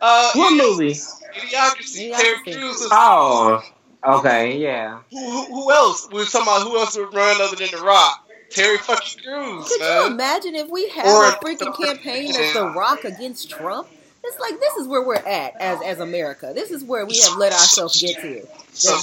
Uh, 0.00 0.30
What 0.34 0.52
movie? 0.56 0.92
Idiocracy. 0.92 2.10
Idiocracy. 2.12 2.16
Terry 2.16 2.42
Crews 2.44 2.76
was. 2.80 2.88
Oh, 2.92 3.62
okay, 4.06 4.56
yeah. 4.56 5.00
Who, 5.10 5.18
who, 5.30 5.44
who 5.46 5.72
else? 5.72 6.08
We 6.12 6.18
were 6.20 6.24
talking 6.26 6.42
about 6.42 6.62
who 6.62 6.78
else 6.78 6.96
would 6.96 7.12
run 7.12 7.40
other 7.40 7.56
than 7.56 7.68
The 7.72 7.78
Rock? 7.84 8.27
Terry 8.50 8.78
fucking 8.78 9.22
Crews, 9.22 9.68
Could 9.68 9.80
you 9.80 10.06
imagine 10.06 10.54
if 10.54 10.68
we 10.68 10.88
had 10.88 11.06
Or- 11.06 11.26
a 11.26 11.32
freaking 11.38 11.76
campaign 11.76 12.32
that's 12.32 12.54
The 12.54 12.66
Rock 12.70 13.04
against 13.04 13.50
Trump? 13.50 13.88
It's 14.24 14.38
like 14.40 14.58
this 14.60 14.74
is 14.76 14.86
where 14.88 15.02
we're 15.02 15.14
at 15.16 15.54
as 15.60 15.80
as 15.82 16.00
America. 16.00 16.52
This 16.54 16.70
is 16.70 16.82
where 16.84 17.06
we 17.06 17.18
have 17.20 17.36
let 17.36 17.52
ourselves 17.52 18.00
get 18.00 18.16
to. 18.20 18.46
So, 18.72 18.96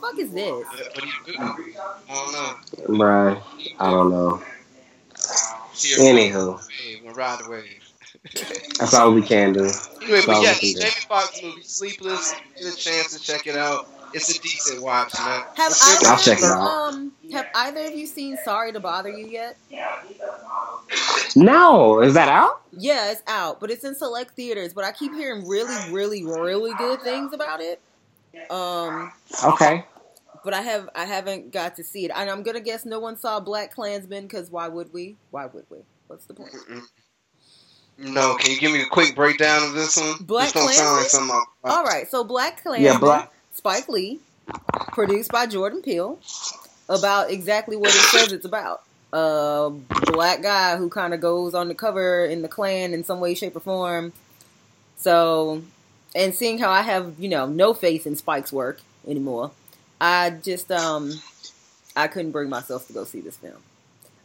Fuck 0.00 0.18
is 0.18 0.30
this? 0.32 0.64
what 0.66 0.94
do 0.94 1.06
you 1.06 1.12
do? 1.26 1.74
I 2.08 2.14
don't 2.14 2.32
know. 2.32 3.04
Right. 3.04 3.42
I 3.78 3.90
don't 3.90 4.10
know. 4.10 4.42
Here, 5.74 5.98
Anywho, 5.98 6.60
we'll 7.04 7.14
ride 7.14 7.38
the 7.44 7.50
wave. 7.50 7.64
that's 8.78 8.94
all 8.94 9.12
we 9.12 9.22
can 9.22 9.52
do. 9.52 9.70
Anyway, 10.02 10.22
but 10.26 10.36
all 10.36 10.42
yeah, 10.42 10.54
we 10.60 10.72
can. 10.72 10.80
Jamie 10.82 10.92
Foxx 11.08 11.42
movie, 11.42 11.62
Sleepless. 11.62 12.34
Get 12.58 12.72
a 12.72 12.76
chance 12.76 13.16
to 13.16 13.22
check 13.22 13.46
it 13.46 13.56
out. 13.56 13.88
It's 14.12 14.36
a 14.36 14.40
decent 14.40 14.82
watch, 14.82 15.12
man. 15.24 15.42
Have 15.56 15.70
It's 15.72 15.88
either 15.88 16.08
I'll 16.08 16.14
of 16.14 16.20
check 16.22 16.38
it 16.38 16.44
out. 16.44 16.66
um 16.66 17.12
have 17.32 17.48
either 17.54 17.86
of 17.86 17.94
you 17.94 18.06
seen 18.06 18.36
Sorry 18.36 18.72
to 18.72 18.80
Bother 18.80 19.08
You 19.10 19.26
yet? 19.26 19.56
No, 21.36 22.00
is 22.02 22.14
that 22.14 22.28
out? 22.28 22.62
Yeah, 22.72 23.12
it's 23.12 23.22
out, 23.26 23.60
but 23.60 23.70
it's 23.70 23.84
in 23.84 23.94
select 23.94 24.34
theaters. 24.34 24.72
But 24.74 24.84
I 24.84 24.92
keep 24.92 25.12
hearing 25.12 25.46
really, 25.46 25.92
really, 25.92 26.24
really 26.24 26.74
good 26.74 27.00
things 27.02 27.32
about 27.32 27.60
it. 27.60 27.80
Um, 28.50 29.12
Okay. 29.44 29.84
but 30.44 30.54
I 30.54 30.62
have 30.62 30.88
I 30.94 31.04
haven't 31.04 31.52
got 31.52 31.76
to 31.76 31.84
see 31.84 32.04
it, 32.04 32.10
and 32.14 32.28
I'm 32.30 32.42
gonna 32.42 32.60
guess 32.60 32.84
no 32.84 32.98
one 32.98 33.16
saw 33.16 33.40
BlacKkKlansman 33.40 34.22
because 34.22 34.50
why 34.50 34.68
would 34.68 34.92
we? 34.92 35.16
Why 35.30 35.46
would 35.46 35.66
we? 35.70 35.78
What's 36.08 36.26
the 36.26 36.34
point? 36.34 36.52
Mm-mm. 36.52 36.82
No, 37.98 38.34
can 38.36 38.50
you 38.52 38.58
give 38.58 38.72
me 38.72 38.82
a 38.82 38.86
quick 38.86 39.14
breakdown 39.14 39.62
of 39.62 39.74
this 39.74 39.96
one? 39.96 40.14
Black 40.20 40.52
this 40.52 40.62
don't 40.62 40.72
sound 40.72 40.96
like 40.96 41.10
something. 41.10 41.42
All 41.64 41.84
right, 41.84 42.10
so 42.10 42.24
BlacKkKlansman, 42.24 42.80
Yeah, 42.80 42.98
Black. 42.98 43.30
Spike 43.60 43.90
Lee, 43.90 44.20
produced 44.92 45.30
by 45.30 45.44
Jordan 45.44 45.82
Peele, 45.82 46.18
about 46.88 47.30
exactly 47.30 47.76
what 47.76 47.90
it 47.90 47.92
says 47.92 48.32
it's 48.32 48.46
about. 48.46 48.82
A 49.12 49.70
black 50.06 50.40
guy 50.40 50.78
who 50.78 50.88
kind 50.88 51.12
of 51.12 51.20
goes 51.20 51.54
on 51.54 51.68
the 51.68 51.74
cover 51.74 52.24
in 52.24 52.40
the 52.40 52.48
Klan 52.48 52.94
in 52.94 53.04
some 53.04 53.20
way, 53.20 53.34
shape, 53.34 53.54
or 53.54 53.60
form. 53.60 54.14
So, 54.96 55.62
and 56.14 56.34
seeing 56.34 56.58
how 56.58 56.70
I 56.70 56.80
have 56.80 57.12
you 57.18 57.28
know 57.28 57.44
no 57.44 57.74
faith 57.74 58.06
in 58.06 58.16
Spike's 58.16 58.50
work 58.50 58.80
anymore, 59.06 59.50
I 60.00 60.30
just 60.30 60.72
um 60.72 61.12
I 61.94 62.08
couldn't 62.08 62.30
bring 62.30 62.48
myself 62.48 62.86
to 62.86 62.94
go 62.94 63.04
see 63.04 63.20
this 63.20 63.36
film. 63.36 63.58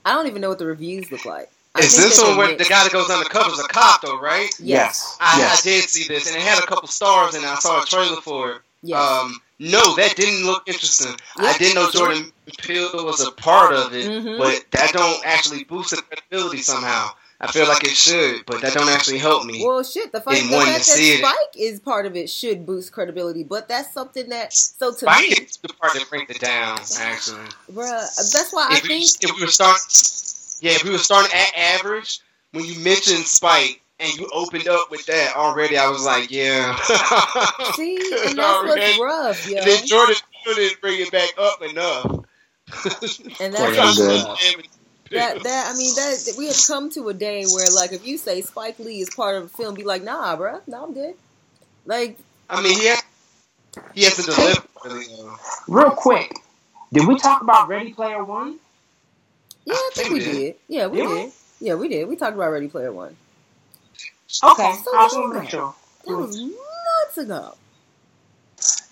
I 0.06 0.14
don't 0.14 0.28
even 0.28 0.42
know 0.42 0.48
what 0.48 0.60
the 0.60 0.66
reviews 0.66 1.12
look 1.12 1.26
like. 1.26 1.50
I 1.76 1.80
Is 1.80 1.94
think 1.94 2.08
this 2.08 2.22
one 2.22 2.38
where 2.38 2.56
the 2.56 2.64
guy 2.64 2.84
that 2.84 2.94
goes 2.94 3.10
undercover 3.10 3.52
is 3.52 3.60
a 3.60 3.68
cop, 3.68 4.02
though, 4.02 4.18
right? 4.18 4.50
Yes. 4.60 5.18
I, 5.20 5.40
Yes. 5.40 5.60
I 5.60 5.70
did 5.70 5.90
see 5.90 6.08
this, 6.08 6.26
and 6.28 6.38
it 6.38 6.42
had 6.42 6.64
a 6.64 6.66
couple 6.66 6.88
stars, 6.88 7.36
and 7.36 7.46
I 7.46 7.56
saw 7.56 7.82
a 7.82 7.86
trailer 7.86 8.22
for 8.22 8.52
it. 8.54 8.62
Yes. 8.86 9.00
Um, 9.00 9.40
no, 9.60 9.96
that 9.96 10.16
didn't 10.16 10.46
look 10.46 10.64
interesting. 10.68 11.16
I 11.38 11.58
didn't 11.58 11.76
know 11.76 11.90
Jordan 11.92 12.32
Peele 12.60 13.06
was 13.06 13.26
a 13.26 13.32
part 13.32 13.74
of 13.74 13.94
it, 13.94 14.06
Mhm. 14.06 14.38
but 14.38 14.64
that 14.72 14.94
don't 14.94 15.26
actually 15.26 15.64
boost 15.64 15.92
the 15.92 16.02
credibility 16.02 16.62
somehow. 16.62 17.10
I 17.42 17.52
feel 17.52 17.68
like 17.68 17.84
it 17.84 17.90
should, 17.96 18.46
but 18.46 18.62
that 18.62 18.74
don't 18.74 18.88
actually 18.88 19.18
help 19.18 19.46
me. 19.46 19.64
Well, 19.66 19.84
shit. 19.84 20.12
The 20.14 20.22
fact, 20.22 20.38
the 20.42 20.50
fact 20.50 20.86
that. 20.88 21.18
Spike 21.20 21.56
is 21.58 21.80
part 21.82 22.06
of 22.06 22.16
it 22.16 22.30
should 22.30 22.66
boost 22.66 22.94
credibility, 22.94 23.44
but 23.44 23.68
that's 23.68 23.94
something 23.94 24.30
that. 24.30 24.54
So 24.54 24.92
to 24.92 24.98
Spike 24.98 25.22
me, 25.22 25.28
is 25.46 25.58
the 25.58 25.70
part 25.70 25.94
that 25.94 26.10
brings 26.10 26.30
it 26.30 26.40
down, 26.40 26.80
actually. 27.00 27.42
bruh, 27.74 28.32
that's 28.32 28.54
why 28.54 28.68
I 28.70 28.80
we, 28.84 28.88
think. 28.88 29.12
if 29.22 29.36
we 29.36 29.42
were 29.42 29.52
starting, 29.52 29.84
yeah, 30.62 30.76
if 30.76 30.84
we 30.86 30.92
were 30.92 30.98
starting 30.98 31.32
at 31.34 31.56
average, 31.80 32.20
when 32.52 32.64
you 32.66 32.80
mentioned 32.80 33.26
Spike 33.26 33.82
and 34.00 34.14
you 34.18 34.30
opened 34.34 34.68
up 34.68 34.92
with 34.92 35.06
that 35.06 35.36
already, 35.36 35.78
I 35.78 35.88
was 35.90 36.04
like, 36.06 36.32
yeah. 36.32 36.76
See, 37.76 37.96
and 38.28 38.38
that's 38.38 38.64
what's 38.64 39.00
rough, 39.00 39.50
yo. 39.50 39.58
And 39.58 39.68
then 39.68 39.86
Jordan 39.86 40.16
Peele 40.44 40.56
didn't 40.56 40.82
bring 40.82 41.00
it 41.00 41.12
back 41.12 41.30
up 41.38 41.62
enough. 41.62 42.26
And 43.40 43.54
that's 43.54 43.78
I'm 43.78 43.96
good. 43.96 44.24
rough. 44.26 44.42
That 45.12 45.44
that 45.44 45.72
I 45.72 45.78
mean 45.78 45.94
that 45.96 46.34
we 46.36 46.48
have 46.48 46.58
come 46.68 46.90
to 46.92 47.10
a 47.10 47.14
day 47.14 47.46
where 47.46 47.68
like 47.76 47.94
if 47.94 48.08
you 48.08 48.18
say 48.18 48.42
Spike 48.42 48.80
Lee 48.80 49.02
is 49.02 49.10
part 49.14 49.36
of 49.36 49.44
a 49.44 49.48
film, 49.48 49.76
be 49.76 49.84
like, 49.84 50.04
nah, 50.04 50.36
bruh, 50.36 50.62
no, 50.66 50.84
I'm 50.84 50.94
good. 50.94 51.14
Like, 51.86 52.18
I 52.50 52.64
mean, 52.64 52.80
he 52.80 52.88
has, 52.88 53.04
he 53.94 54.04
has 54.04 54.16
to 54.16 54.24
deliver. 54.24 54.62
Really, 54.84 55.06
though. 55.16 55.36
Real 55.68 55.92
quick, 55.92 56.34
did 56.92 57.08
we 57.08 57.18
talk 57.20 57.44
about 57.44 57.68
Ready 57.68 57.94
Player 57.94 58.24
One? 58.24 58.60
yeah, 59.66 59.74
I 59.76 59.90
think 59.94 60.12
we 60.12 60.20
did. 60.20 60.56
Yeah, 60.68 60.88
we? 60.88 61.02
did. 61.02 61.32
Yeah, 61.62 61.76
we 61.76 61.88
did. 61.88 62.08
We 62.08 62.16
talked 62.16 62.36
about 62.36 62.52
Ready 62.52 62.68
Player 62.68 62.92
One. 62.92 63.16
Okay, 64.44 64.76
So 64.84 64.92
I 64.94 65.04
was 65.04 65.14
long 65.14 65.32
gonna 65.32 65.40
make 65.40 65.50
ago. 65.50 65.50
sure. 65.50 65.76
That 66.06 66.18
was 66.18 66.32
months 66.34 67.18
ago. 67.18 67.58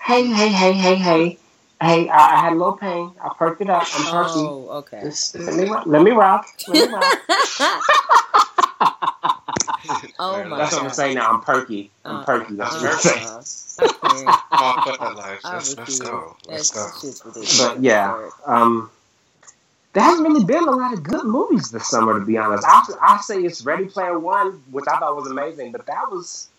Hey, 0.02 0.28
hey, 0.28 0.50
hey, 0.50 0.74
hey, 0.74 0.96
hey, 0.96 1.40
hey! 1.82 2.10
I, 2.10 2.36
I 2.36 2.42
had 2.42 2.54
a 2.54 2.56
little 2.58 2.78
pain. 2.78 3.14
I 3.24 3.30
perked 3.38 3.62
it 3.62 3.70
up. 3.70 3.90
I'm 3.94 4.06
perky. 4.08 4.54
Oh, 4.54 4.70
okay. 4.80 5.04
Just 5.04 5.36
let 5.40 5.56
me 5.56 5.70
let 5.86 6.04
me 6.04 6.12
rock. 6.12 6.48
Let 6.68 6.78
me 6.80 6.86
rock. 6.86 7.18
Oh 10.20 10.46
my 10.46 10.58
That's 10.58 10.74
what 10.74 10.84
I'm 10.84 10.90
saying 10.92 11.16
now. 11.16 11.32
I'm 11.32 11.42
perky. 11.42 11.92
I'm 12.06 12.20
Uh, 12.20 12.22
perky. 12.22 12.56
That's 12.56 12.80
what 12.82 12.92
I'm 12.92 12.98
Uh, 12.98 13.00
saying. 13.00 13.26
uh, 13.26 13.44
I 13.80 13.90
can't. 14.02 14.38
Come 14.52 14.62
on, 14.68 14.82
put 14.84 15.00
that 15.00 15.16
life. 15.16 15.50
Let's, 15.52 15.78
let's 15.78 16.00
go. 16.00 16.38
Let's 16.48 16.72
go. 16.72 16.90
But 17.58 17.82
yeah, 17.84 18.16
um, 18.46 18.92
there 19.94 20.04
hasn't 20.04 20.28
really 20.28 20.44
been 20.44 20.64
a 20.68 20.72
lot 20.72 20.94
of 20.94 21.04
good 21.04 21.26
movies 21.26 21.72
this 21.72 21.88
summer, 21.88 22.20
to 22.20 22.26
be 22.26 22.38
honest. 22.38 22.66
I 22.68 22.84
I 23.02 23.18
say 23.22 23.42
it's 23.42 23.64
Ready 23.64 23.86
Player 23.86 24.18
One, 24.20 24.64
which 24.72 24.86
I 24.88 25.00
thought 25.00 25.16
was 25.16 25.28
amazing, 25.30 25.72
but 25.72 25.86
that 25.86 26.12
was 26.12 26.50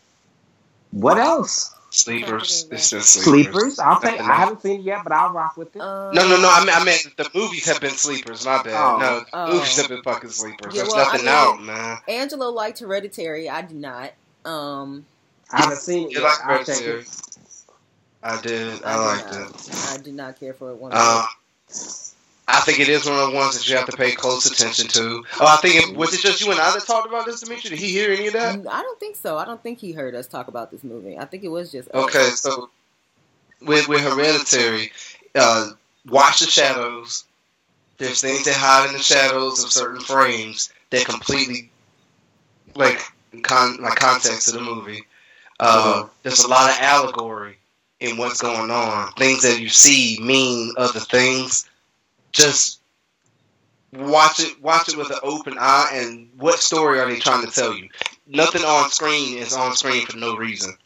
what 0.93 1.19
else? 1.19 1.75
Sleepers. 1.91 2.67
It's 2.73 2.91
just 2.91 3.11
sleepers. 3.11 3.53
Sleepers. 3.55 3.79
I'll 3.79 4.01
say 4.01 4.19
I 4.19 4.35
haven't 4.35 4.63
seen 4.63 4.81
it 4.81 4.83
yet, 4.85 5.05
but 5.05 5.13
I'll 5.13 5.33
rock 5.33 5.57
with 5.57 5.77
it. 5.77 5.81
Um, 5.81 6.13
No, 6.13 6.23
no, 6.29 6.41
no. 6.41 6.49
I 6.51 6.61
mean, 6.65 6.75
I 6.75 6.85
meant 6.85 7.07
the 7.17 7.31
movies 7.35 7.67
have 7.67 7.81
been 7.81 7.93
sleepers. 7.93 8.45
My 8.45 8.61
bad. 8.65 8.75
Oh. 8.75 8.99
No, 8.99 9.21
the 9.21 9.27
Oh. 9.33 9.53
movies 9.55 9.77
have 9.77 9.89
been 9.89 10.03
fucking 10.03 10.31
sleepers. 10.31 10.75
Yeah, 10.75 10.83
There's 10.83 10.93
well, 10.93 11.03
I 11.03 11.05
nothing 11.13 11.21
mean- 11.27 11.29
out, 11.35 11.63
man. 11.63 11.99
Angelo 12.09 12.49
liked 12.51 12.81
Hereditary. 12.81 13.49
I 13.49 13.63
did 13.63 13.77
not. 13.77 14.13
Um, 14.45 15.07
I 15.53 15.61
haven't 15.63 15.77
seen 15.79 16.09
it 16.09 16.13
You 16.15 16.21
yet. 16.21 16.25
like 16.25 16.39
I'll 16.45 16.59
check 16.65 16.79
Hereditary? 16.79 17.01
it. 17.03 17.09
I 18.25 18.41
did. 18.41 18.83
I, 18.85 18.93
I 18.93 18.97
did 18.97 19.05
liked 19.05 19.33
not. 19.33 19.69
it. 19.69 19.91
I 19.93 19.97
did 19.99 20.15
not 20.15 20.41
care 20.41 20.53
for 20.55 20.71
it 20.71 20.77
one 20.77 20.93
Um, 20.95 21.25
I 22.47 22.61
think 22.61 22.79
it 22.79 22.89
is 22.89 23.07
one 23.07 23.19
of 23.19 23.31
the 23.31 23.37
ones 23.37 23.57
that 23.57 23.69
you 23.69 23.77
have 23.77 23.87
to 23.87 23.97
pay 23.97 24.13
close 24.13 24.45
attention 24.45 24.89
to. 24.89 25.25
Oh, 25.41 25.47
I 25.47 25.57
think 25.57 25.77
it 25.77 25.97
was 25.97 26.13
it 26.13 26.21
just 26.21 26.45
you 26.45 26.51
and 26.51 26.61
I 26.61 26.73
that 26.73 26.85
talked 26.85 27.09
about 27.09 27.25
this, 27.25 27.41
Dimitri? 27.41 27.71
Did 27.71 27.79
he 27.79 27.89
hear 27.89 28.13
any 28.13 28.27
of 28.27 28.35
that? 28.35 28.67
I 28.71 28.83
don't 28.83 29.01
think 29.01 29.17
so. 29.17 29.39
I 29.39 29.45
don't 29.47 29.63
think 29.63 29.79
he 29.79 29.93
heard 29.93 30.15
us 30.15 30.27
talk 30.27 30.49
about 30.49 30.71
this 30.71 30.85
movie. 30.85 31.19
I 31.19 31.25
think 31.25 31.45
it 31.45 31.49
was 31.49 31.73
just 31.73 31.89
us. 31.91 32.05
Okay, 32.05 32.29
so 32.31 32.69
with 33.63 33.89
with 33.89 34.03
Hereditary, 34.03 34.93
uh, 35.35 35.71
watch 36.07 36.41
the 36.41 36.47
shadows. 36.47 37.25
There's 37.97 38.21
things 38.21 38.45
that 38.45 38.57
hide 38.57 38.89
in 38.89 38.95
the 38.95 38.99
shadows 38.99 39.63
of 39.65 39.71
certain 39.71 40.01
frames 40.01 40.73
that 40.91 41.07
completely 41.07 41.71
like 42.75 43.01
con 43.43 43.79
like 43.81 43.97
context 43.97 44.49
of 44.49 44.55
the 44.55 44.61
movie. 44.61 45.05
Uh, 45.61 46.07
there's 46.23 46.45
a 46.45 46.49
lot 46.49 46.71
of 46.71 46.77
allegory 46.81 47.57
in 48.01 48.17
what's 48.17 48.43
going 48.43 48.71
on. 48.71 49.13
Things 49.13 49.43
that 49.43 49.61
you 49.61 49.69
see 49.69 50.19
mean 50.21 50.75
other 50.77 51.01
things. 51.01 51.69
Just 52.35 52.81
watch 53.93 54.41
it. 54.41 54.61
Watch 54.63 54.89
it 54.91 54.97
with 54.97 55.11
an 55.11 55.19
open 55.23 55.57
eye. 55.59 55.91
And 55.95 56.29
what 56.37 56.59
story 56.59 57.01
are 57.01 57.09
they 57.09 57.19
trying 57.19 57.47
to 57.47 57.51
tell 57.53 57.75
you? 57.75 57.89
Nothing 58.27 58.63
on 58.65 58.91
screen 58.91 59.39
is 59.39 59.55
on 59.55 59.75
screen 59.77 60.07
for 60.07 60.19
no 60.19 60.37
reason. 60.37 60.77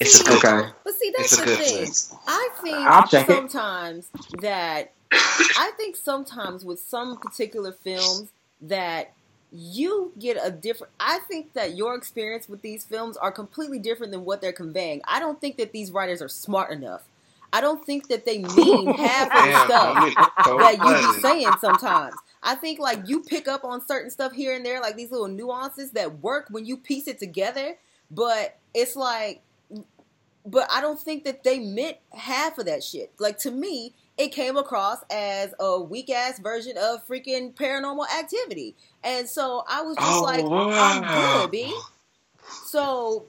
It's 0.00 0.20
a 0.20 0.24
good. 0.24 0.44
Okay. 0.44 0.70
But 0.84 0.94
see, 0.94 1.12
that's 1.16 1.32
It's 1.32 1.38
a 1.38 1.44
the 1.44 1.46
good 1.46 1.58
thing. 1.58 1.86
thing. 1.86 2.18
I 2.26 2.48
think 2.62 2.76
I'll 2.76 3.06
check 3.06 3.28
it. 3.28 3.34
sometimes 3.34 4.08
that 4.40 4.92
I 5.12 5.72
think 5.76 5.96
sometimes 5.96 6.64
with 6.64 6.80
some 6.80 7.18
particular 7.18 7.72
films 7.72 8.30
that 8.62 9.12
you 9.52 10.12
get 10.18 10.36
a 10.42 10.50
different 10.50 10.92
I 10.98 11.20
think 11.28 11.52
that 11.54 11.76
your 11.76 11.94
experience 11.94 12.48
with 12.48 12.62
these 12.62 12.84
films 12.84 13.16
are 13.16 13.30
completely 13.32 13.78
different 13.78 14.12
than 14.12 14.24
what 14.24 14.40
they're 14.40 14.52
conveying. 14.52 15.00
I 15.06 15.20
don't 15.20 15.40
think 15.40 15.56
that 15.58 15.72
these 15.72 15.90
writers 15.92 16.20
are 16.22 16.28
smart 16.28 16.70
enough. 16.70 17.02
I 17.54 17.60
don't 17.60 17.86
think 17.86 18.08
that 18.08 18.26
they 18.26 18.38
mean 18.38 18.92
half 18.96 19.28
of 19.28 19.44
the 19.44 19.64
stuff 19.64 20.44
so 20.44 20.58
that 20.58 20.76
you 20.76 21.14
be 21.14 21.20
saying 21.20 21.52
sometimes. 21.60 22.16
I 22.42 22.56
think 22.56 22.80
like 22.80 23.08
you 23.08 23.22
pick 23.22 23.46
up 23.46 23.62
on 23.62 23.86
certain 23.86 24.10
stuff 24.10 24.32
here 24.32 24.56
and 24.56 24.66
there, 24.66 24.80
like 24.80 24.96
these 24.96 25.12
little 25.12 25.28
nuances 25.28 25.92
that 25.92 26.18
work 26.18 26.48
when 26.50 26.66
you 26.66 26.76
piece 26.76 27.06
it 27.06 27.20
together. 27.20 27.76
But 28.10 28.58
it's 28.74 28.96
like, 28.96 29.42
but 30.44 30.68
I 30.68 30.80
don't 30.80 30.98
think 30.98 31.22
that 31.26 31.44
they 31.44 31.60
meant 31.60 31.98
half 32.12 32.58
of 32.58 32.66
that 32.66 32.82
shit. 32.82 33.12
Like 33.20 33.38
to 33.38 33.52
me, 33.52 33.94
it 34.18 34.32
came 34.32 34.56
across 34.56 34.98
as 35.08 35.54
a 35.60 35.80
weak 35.80 36.10
ass 36.10 36.40
version 36.40 36.76
of 36.76 37.06
freaking 37.06 37.54
paranormal 37.54 38.10
activity, 38.10 38.74
and 39.04 39.28
so 39.28 39.62
I 39.68 39.82
was 39.82 39.96
just 39.96 40.08
Oh, 40.10 40.22
like, 40.22 40.44
wow. 40.44 40.70
I'm 40.72 41.02
good, 41.42 41.50
b. 41.52 41.72
So 42.64 43.26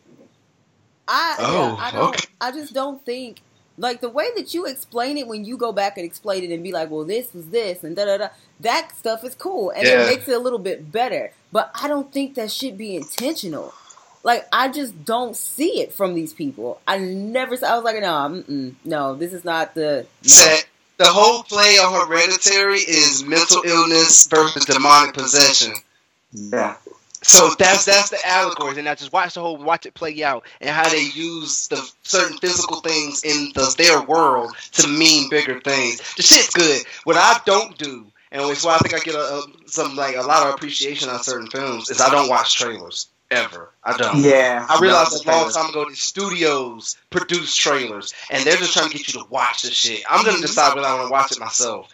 I, 1.07 1.35
Oh, 1.39 1.53
yeah, 1.53 1.75
I 1.79 1.91
don't, 1.91 2.15
okay. 2.15 2.25
I 2.41 2.51
just 2.51 2.73
don't 2.73 3.05
think 3.05 3.41
like 3.77 4.01
the 4.01 4.09
way 4.09 4.27
that 4.35 4.53
you 4.53 4.65
explain 4.65 5.17
it 5.17 5.27
when 5.27 5.43
you 5.45 5.57
go 5.57 5.71
back 5.71 5.97
and 5.97 6.05
explain 6.05 6.43
it 6.43 6.53
and 6.53 6.63
be 6.63 6.71
like, 6.71 6.89
well, 6.89 7.03
this 7.03 7.33
was 7.33 7.47
this 7.47 7.83
and 7.83 7.95
da 7.95 8.05
da 8.05 8.17
da. 8.17 8.27
That 8.61 8.91
stuff 8.97 9.23
is 9.23 9.35
cool 9.35 9.71
and 9.71 9.83
Yeah. 9.85 10.03
it 10.03 10.07
makes 10.07 10.27
it 10.27 10.33
a 10.35 10.39
little 10.39 10.59
bit 10.59 10.91
better. 10.91 11.31
But 11.51 11.71
I 11.81 11.87
don't 11.87 12.11
think 12.11 12.35
that 12.35 12.51
should 12.51 12.77
be 12.77 12.95
intentional. 12.95 13.73
Like 14.23 14.47
I 14.51 14.69
just 14.69 15.05
don't 15.05 15.35
see 15.35 15.81
it 15.81 15.93
from 15.93 16.15
these 16.15 16.33
people. 16.33 16.79
I 16.87 16.97
never. 16.97 17.53
I 17.65 17.75
was 17.75 17.83
like, 17.83 18.01
no, 18.01 18.07
mm-mm, 18.07 18.73
no, 18.83 19.15
this 19.15 19.33
is 19.33 19.45
not 19.45 19.75
the. 19.75 20.05
No. 20.23 20.27
Set. 20.27 20.67
The 20.97 21.05
whole 21.07 21.43
play 21.43 21.77
on 21.77 22.07
Hereditary 22.07 22.77
is 22.79 23.23
mental 23.25 23.61
illness 23.65 24.27
versus 24.27 24.63
demonic 24.65 25.13
possession. 25.13 25.73
Yeah. 26.31 26.75
So 27.27 27.55
that's 27.57 27.85
that's 27.85 28.11
the 28.11 28.19
allegory, 28.23 28.77
and 28.77 28.87
I 28.87 28.93
just 28.93 29.11
watch 29.11 29.33
the 29.33 29.41
whole 29.41 29.57
watch 29.57 29.87
it 29.87 29.95
play 29.95 30.23
out 30.23 30.45
and 30.61 30.69
how 30.69 30.87
they 30.87 31.01
use 31.01 31.67
the 31.69 31.89
certain 32.03 32.37
physical 32.37 32.81
things 32.81 33.23
in 33.23 33.51
the, 33.55 33.73
their 33.79 34.01
world 34.03 34.55
to 34.73 34.87
mean 34.87 35.29
bigger 35.29 35.59
things. 35.59 36.01
The 36.17 36.23
shit's 36.23 36.51
good. 36.51 36.83
What 37.03 37.17
I 37.17 37.39
don't 37.45 37.75
do, 37.79 38.05
and 38.31 38.41
it's 38.51 38.63
why 38.63 38.75
I 38.75 38.77
think 38.77 38.93
I 38.93 38.99
get 38.99 39.15
a, 39.15 39.19
a, 39.19 39.43
some 39.65 39.95
like 39.95 40.15
a 40.15 40.21
lot 40.21 40.47
of 40.47 40.53
appreciation 40.53 41.09
on 41.09 41.23
certain 41.23 41.47
films, 41.47 41.89
is 41.89 41.99
I 41.99 42.11
don't 42.11 42.29
watch 42.29 42.55
trailers 42.55 43.07
ever. 43.31 43.71
I 43.83 43.97
don't. 43.97 44.23
Yeah. 44.23 44.65
I 44.69 44.79
realized 44.79 45.25
a 45.25 45.31
long 45.31 45.51
time 45.51 45.69
ago 45.71 45.85
that 45.89 45.97
studios 45.97 46.95
produce 47.09 47.55
trailers, 47.55 48.13
and 48.29 48.43
they're 48.43 48.57
just 48.57 48.73
trying 48.73 48.89
to 48.89 48.97
get 48.97 49.07
you 49.11 49.19
to 49.19 49.25
watch 49.29 49.63
the 49.63 49.71
shit. 49.71 50.03
I'm 50.07 50.23
gonna 50.23 50.41
decide 50.41 50.75
whether 50.75 50.87
I 50.87 50.93
want 50.95 51.07
to 51.07 51.11
watch 51.11 51.31
it 51.31 51.39
myself. 51.39 51.91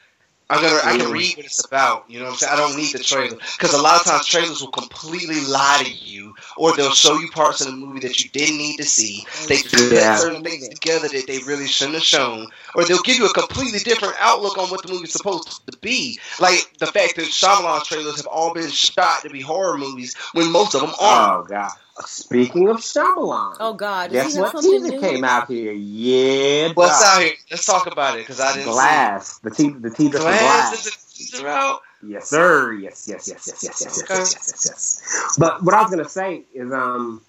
I'm 0.51 0.61
gonna, 0.61 0.81
I 0.85 0.93
can 0.97 1.11
read 1.11 1.37
what 1.37 1.45
it's 1.47 1.65
about. 1.65 2.05
You 2.09 2.19
know 2.19 2.25
what 2.25 2.31
I'm 2.33 2.37
saying? 2.37 2.53
I 2.53 2.57
don't 2.57 2.77
need 2.77 2.93
the 2.93 2.99
trailer 2.99 3.37
because 3.57 3.73
a 3.73 3.81
lot 3.81 4.01
of 4.01 4.05
times 4.05 4.27
trailers 4.27 4.61
will 4.61 4.71
completely 4.71 5.41
lie 5.45 5.83
to 5.85 5.91
you, 5.91 6.35
or 6.57 6.75
they'll 6.75 6.91
show 6.91 7.17
you 7.17 7.29
parts 7.31 7.61
of 7.61 7.67
the 7.67 7.73
movie 7.73 8.01
that 8.01 8.23
you 8.23 8.29
didn't 8.31 8.57
need 8.57 8.77
to 8.77 8.85
see. 8.85 9.25
They 9.47 9.63
put 9.63 9.93
Yeah. 9.93 10.15
certain 10.15 10.43
things 10.43 10.69
together 10.69 11.09
that 11.09 11.27
they 11.27 11.39
really 11.39 11.67
shouldn't 11.67 11.95
have 11.95 12.03
shown, 12.03 12.47
or 12.75 12.85
they'll 12.85 13.01
give 13.03 13.17
you 13.17 13.27
a 13.27 13.33
completely 13.33 13.79
different 13.79 14.15
outlook 14.19 14.57
on 14.59 14.69
what 14.69 14.83
the 14.83 14.89
movie's 14.89 15.13
supposed 15.13 15.65
to 15.67 15.77
be. 15.81 16.19
Like 16.39 16.67
the 16.79 16.87
fact 16.87 17.15
that 17.17 17.25
Shyamalan 17.27 17.83
trailers 17.85 18.17
have 18.17 18.27
all 18.27 18.53
been 18.53 18.69
shot 18.69 19.23
to 19.23 19.29
be 19.29 19.41
horror 19.41 19.77
movies 19.77 20.15
when 20.33 20.51
most 20.51 20.75
of 20.75 20.81
them 20.81 20.93
aren't. 20.99 21.33
Oh 21.33 21.45
God. 21.47 21.71
Speaking 22.05 22.69
of 22.69 22.77
Shyamalan, 22.77 23.57
Oh 23.59 23.73
God, 23.73 24.11
guess 24.11 24.35
what 24.37 24.51
something 24.53 24.71
teaser 24.71 24.91
new? 24.95 24.99
came 24.99 25.23
out 25.23 25.47
here? 25.47 25.71
Yeah. 25.73 26.71
What's 26.73 26.99
doc. 26.99 27.15
out 27.17 27.21
here? 27.21 27.33
Let's 27.49 27.65
talk 27.65 27.87
about 27.87 28.15
it 28.15 28.19
because 28.19 28.39
I 28.39 28.53
didn't 28.53 28.71
Glass. 28.71 29.39
The 29.39 29.51
te- 29.51 29.69
the 29.69 29.89
teaser 29.89 30.17
see 30.17 30.23
for 30.23 30.23
Glass. 30.23 30.71
Glass. 30.71 31.19
Is 31.19 31.39
it 31.39 31.45
out? 31.45 31.81
Yes, 32.03 32.29
sir. 32.29 32.73
Yes, 32.73 33.07
yes, 33.07 33.27
yes, 33.27 33.45
yes, 33.47 33.63
yes, 33.63 33.81
yes, 33.81 33.81
yes, 33.81 34.03
Okay. 34.03 34.13
yes, 34.15 34.33
yes, 34.33 34.65
yes, 34.65 35.01
yes. 35.13 35.35
But 35.37 35.63
what 35.63 35.75
I 35.75 35.81
was 35.81 35.91
gonna 35.91 36.09
say 36.09 36.43
is, 36.53 36.71
um, 36.71 37.21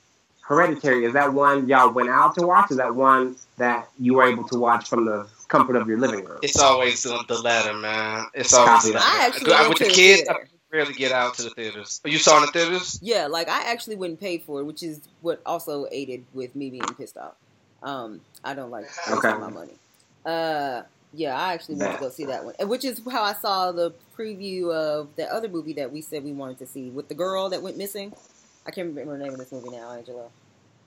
Hereditary. 0.43 1.05
Is 1.05 1.13
that 1.13 1.33
one 1.33 1.69
y'all 1.69 1.91
went 1.93 2.09
out 2.09 2.35
to 2.35 2.47
watch? 2.47 2.71
Is 2.71 2.77
that 2.77 2.95
one 2.95 3.37
that 3.59 3.89
you 3.99 4.15
were 4.15 4.25
able 4.25 4.47
to 4.49 4.59
watch 4.59 4.89
from 4.89 5.05
the 5.05 5.27
comfort 5.49 5.77
of 5.77 5.87
your 5.89 5.99
living 5.99 6.25
room? 6.25 6.39
It's 6.43 6.59
always 6.59 7.03
the, 7.05 7.23
the 7.29 7.41
latter, 7.41 7.75
man. 7.75 8.27
It's 8.35 8.53
always 8.53 8.83
the 8.85 8.93
Copy 8.93 8.93
that. 8.93 8.99
latter. 9.01 9.23
I 9.23 9.27
actually 9.27 9.51
went 9.53 9.69
with 9.69 9.79
to 9.79 9.85
the 9.85 9.91
the 9.91 9.95
kids. 9.95 10.29
I 10.73 10.77
theater. 10.77 10.85
rarely 10.91 10.99
get 10.99 11.13
out 11.13 11.35
to 11.35 11.43
the 11.43 11.51
theaters. 11.51 12.01
Oh, 12.05 12.09
you 12.09 12.19
saw 12.19 12.39
in 12.39 12.47
the 12.47 12.53
theaters? 12.53 12.99
Yeah, 13.03 13.27
like 13.27 13.49
I 13.49 13.71
actually 13.71 13.97
wouldn't 13.97 14.21
pay 14.21 14.39
for 14.39 14.61
it, 14.61 14.65
which 14.65 14.83
is 14.83 15.01
what 15.21 15.41
also 15.47 15.87
aided 15.93 16.25
with 16.35 16.55
me 16.57 16.71
being 16.71 16.83
pissed 16.97 17.17
off. 17.17 17.35
Um, 17.83 18.21
I 18.45 18.55
don't 18.55 18.71
like 18.71 18.85
wasting 18.85 19.15
Okay. 19.19 19.39
my 19.39 19.51
money. 19.51 19.73
Uh, 20.25 20.83
yeah, 21.15 21.39
I 21.39 21.53
actually 21.55 21.77
went 21.77 21.95
to 21.95 22.01
go 22.01 22.09
see 22.11 22.25
that 22.27 22.45
one, 22.45 22.55
which 22.69 22.85
is 22.85 23.01
how 23.11 23.23
I 23.23 23.35
saw 23.35 23.73
the 23.73 23.93
preview 24.17 24.73
of 24.73 25.09
the 25.17 25.31
other 25.33 25.49
movie 25.49 25.75
that 25.75 25.93
we 25.93 26.01
said 26.01 26.25
we 26.25 26.33
wanted 26.33 26.59
to 26.61 26.67
see 26.67 26.91
with 26.91 27.09
the 27.09 27.15
girl 27.15 27.49
that 27.51 27.61
went 27.63 27.77
missing. 27.77 28.13
I 28.67 28.71
can't 28.71 28.89
remember 28.89 29.19
the 29.19 29.25
name 29.25 29.33
of 29.33 29.39
this 29.39 29.53
movie 29.53 29.71
now, 29.71 29.91
Angela. 29.93 30.29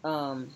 Um, 0.04 0.50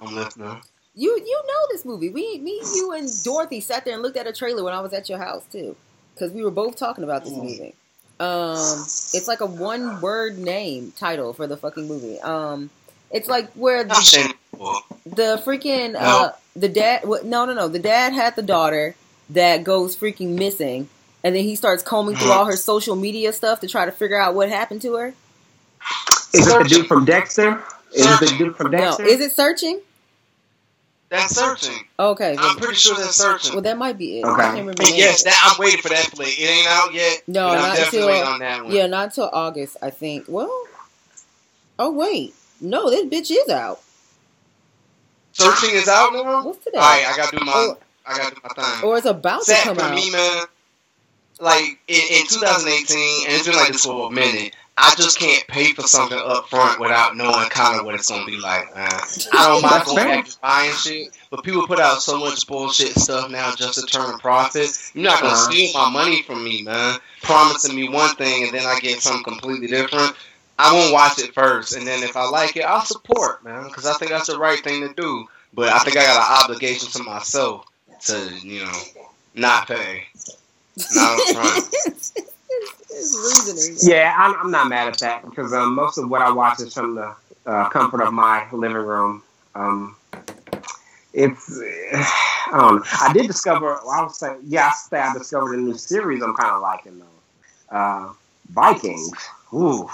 I'm 0.00 0.14
listening. 0.14 0.60
you 0.94 1.10
you 1.16 1.42
know 1.46 1.66
this 1.70 1.84
movie. 1.84 2.08
We 2.08 2.38
me 2.38 2.60
you 2.74 2.92
and 2.92 3.08
Dorothy 3.22 3.60
sat 3.60 3.84
there 3.84 3.94
and 3.94 4.02
looked 4.02 4.16
at 4.16 4.26
a 4.26 4.32
trailer 4.32 4.64
when 4.64 4.74
I 4.74 4.80
was 4.80 4.92
at 4.92 5.08
your 5.08 5.18
house 5.18 5.44
too, 5.52 5.76
because 6.14 6.32
we 6.32 6.42
were 6.44 6.50
both 6.50 6.76
talking 6.76 7.04
about 7.04 7.24
this 7.24 7.32
Mm. 7.32 7.42
movie. 7.42 7.74
Um, 8.20 8.80
it's 9.14 9.26
like 9.26 9.40
a 9.40 9.46
one 9.46 10.00
word 10.00 10.38
name 10.38 10.92
title 10.96 11.32
for 11.32 11.46
the 11.46 11.56
fucking 11.56 11.88
movie. 11.88 12.20
Um, 12.20 12.70
it's 13.10 13.28
like 13.28 13.50
where 13.54 13.82
the, 13.84 13.94
seen 13.96 14.30
it 14.30 14.36
before. 14.52 14.80
the 15.06 15.42
freaking 15.44 15.96
uh 15.98 16.32
the 16.54 16.68
dad 16.68 17.04
what 17.04 17.24
no 17.24 17.44
no 17.46 17.52
no 17.52 17.66
the 17.68 17.78
dad 17.80 18.12
had 18.12 18.36
the 18.36 18.42
daughter 18.42 18.94
that 19.30 19.64
goes 19.64 19.96
freaking 19.96 20.38
missing, 20.38 20.88
and 21.24 21.34
then 21.34 21.42
he 21.42 21.56
starts 21.56 21.82
combing 21.82 22.14
through 22.16 22.30
all 22.30 22.44
her 22.44 22.56
social 22.56 22.94
media 22.94 23.32
stuff 23.32 23.60
to 23.60 23.66
try 23.68 23.84
to 23.86 23.92
figure 23.92 24.20
out 24.20 24.34
what 24.34 24.48
happened 24.50 24.82
to 24.82 24.94
her. 24.94 25.14
Is 26.34 26.46
it 26.46 26.62
the 26.62 26.68
dude 26.68 26.86
from 26.86 27.04
Dexter? 27.04 27.60
Is 27.92 28.06
it 28.06 28.20
the 28.20 28.36
dude 28.38 28.56
from 28.56 28.70
No, 28.70 28.78
Dexter? 28.78 29.04
is 29.04 29.20
it 29.20 29.32
searching? 29.32 29.80
That's 31.12 31.36
searching. 31.36 31.84
Okay, 31.98 32.34
well, 32.36 32.50
I'm 32.50 32.56
pretty 32.56 32.74
sure 32.76 32.96
that's 32.96 33.16
searching. 33.16 33.52
well, 33.52 33.60
that 33.62 33.76
might 33.76 33.98
be 33.98 34.20
it. 34.20 34.24
Okay. 34.24 34.30
I 34.30 34.32
Okay. 34.32 34.42
can't 34.44 34.58
remember. 34.60 34.82
the 34.82 34.92
yes, 34.96 35.22
that, 35.24 35.38
I'm 35.44 35.56
waiting 35.62 35.80
for 35.82 35.90
that 35.90 36.10
play. 36.10 36.26
It 36.28 36.48
ain't 36.50 36.66
out 36.66 36.94
yet. 36.94 37.22
No, 37.26 37.48
but 37.48 37.58
I'm 37.58 37.68
not 37.68 37.76
definitely 37.76 38.12
until- 38.18 38.32
on 38.32 38.38
that 38.40 38.64
one. 38.64 38.72
Yeah, 38.74 38.86
not 38.86 39.04
until 39.04 39.28
August, 39.30 39.76
I 39.82 39.90
think. 39.90 40.24
Well, 40.26 40.64
oh 41.78 41.90
wait, 41.92 42.34
no, 42.62 42.88
this 42.88 43.04
bitch 43.04 43.30
is 43.30 43.48
out. 43.50 43.80
Searching 45.32 45.70
is 45.74 45.86
out 45.88 46.12
now. 46.14 46.44
What's 46.44 46.64
today? 46.64 46.78
All 46.78 46.82
right, 46.84 47.06
I 47.06 47.16
gotta 47.16 47.36
do 47.36 47.44
my. 47.44 47.52
Or, 47.52 47.78
I 48.06 48.16
gotta 48.18 48.34
do 48.34 48.40
my 48.42 48.62
thing. 48.64 48.84
or 48.88 48.96
it's 48.96 49.06
about 49.06 49.44
to 49.44 49.54
come 49.54 49.76
for 49.76 49.82
out. 49.82 49.94
me, 49.94 50.10
man, 50.10 50.44
like 51.40 51.78
in, 51.88 52.00
in 52.10 52.26
2018, 52.26 53.26
and 53.26 53.34
it's 53.36 53.46
been 53.46 53.56
like 53.56 53.72
this 53.72 53.84
for 53.84 54.08
a 54.08 54.10
minute. 54.10 54.54
I 54.78 54.94
just 54.96 55.18
can't 55.18 55.46
pay 55.48 55.72
for 55.74 55.82
something 55.82 56.18
up 56.18 56.48
front 56.48 56.80
without 56.80 57.14
knowing 57.16 57.48
kind 57.50 57.78
of 57.78 57.84
what 57.84 57.94
it's 57.94 58.08
gonna 58.08 58.24
be 58.24 58.38
like, 58.38 58.74
man. 58.74 58.90
I 59.32 59.46
don't 59.48 59.62
mind 59.62 59.84
going 59.84 59.96
back 59.96 60.24
to 60.26 60.38
buying 60.40 60.72
shit, 60.72 61.08
but 61.30 61.44
people 61.44 61.66
put 61.66 61.78
out 61.78 62.00
so 62.02 62.18
much 62.18 62.46
bullshit 62.46 62.94
stuff 62.98 63.30
now 63.30 63.54
just 63.54 63.78
to 63.78 63.86
turn 63.86 64.12
a 64.14 64.18
profit. 64.18 64.70
You're 64.94 65.04
not 65.04 65.20
gonna 65.20 65.34
Uh-huh. 65.34 65.50
steal 65.50 65.72
my 65.74 65.90
money 65.90 66.22
from 66.22 66.42
me, 66.42 66.62
man. 66.62 66.98
Promising 67.22 67.76
me 67.76 67.88
one 67.90 68.14
thing 68.16 68.44
and 68.44 68.52
then 68.52 68.64
I 68.66 68.80
get 68.80 69.00
something 69.02 69.24
completely 69.24 69.66
different. 69.66 70.14
I 70.58 70.72
won't 70.72 70.92
watch 70.92 71.18
it 71.18 71.34
first, 71.34 71.74
and 71.76 71.86
then 71.86 72.02
if 72.02 72.16
I 72.16 72.24
like 72.28 72.56
it, 72.56 72.64
I'll 72.64 72.84
support, 72.84 73.42
man, 73.44 73.64
because 73.64 73.84
I 73.86 73.94
think 73.94 74.10
that's 74.10 74.28
the 74.28 74.38
right 74.38 74.62
thing 74.62 74.80
to 74.86 74.94
do. 74.94 75.26
But 75.54 75.68
I 75.68 75.80
think 75.80 75.96
I 75.98 76.04
got 76.04 76.16
an 76.16 76.44
obligation 76.44 76.88
to 76.92 77.02
myself 77.02 77.66
to, 78.06 78.30
you 78.42 78.64
know, 78.64 78.72
not 79.34 79.66
pay. 79.68 80.04
Not 80.94 81.20
up 81.20 81.36
front. 81.36 82.12
it's, 82.60 82.90
it's 82.90 83.54
reasoning. 83.54 83.78
Yeah, 83.94 84.14
I'm, 84.16 84.34
I'm 84.38 84.50
not 84.50 84.68
mad 84.68 84.88
at 84.88 84.98
that 84.98 85.24
because 85.24 85.52
um, 85.52 85.74
most 85.74 85.98
of 85.98 86.08
what 86.08 86.22
I 86.22 86.30
watch 86.30 86.60
is 86.60 86.74
from 86.74 86.94
the 86.94 87.14
uh, 87.46 87.68
comfort 87.68 88.02
of 88.02 88.12
my 88.12 88.46
living 88.52 88.76
room. 88.76 89.22
Um, 89.54 89.96
it's 91.12 91.60
I 91.60 92.50
don't 92.52 92.76
know. 92.76 92.82
I 93.00 93.12
did 93.12 93.26
discover. 93.26 93.78
Well, 93.84 93.90
I 93.90 94.02
was 94.02 94.18
saying, 94.18 94.40
yeah, 94.44 94.68
I 94.68 94.72
say 94.72 94.98
I 94.98 95.12
discovered 95.12 95.54
a 95.54 95.60
new 95.60 95.74
series. 95.74 96.22
I'm 96.22 96.34
kind 96.34 96.50
of 96.52 96.62
liking 96.62 96.98
though. 96.98 97.76
Uh, 97.76 98.12
Vikings. 98.50 99.12
Ooh, 99.52 99.88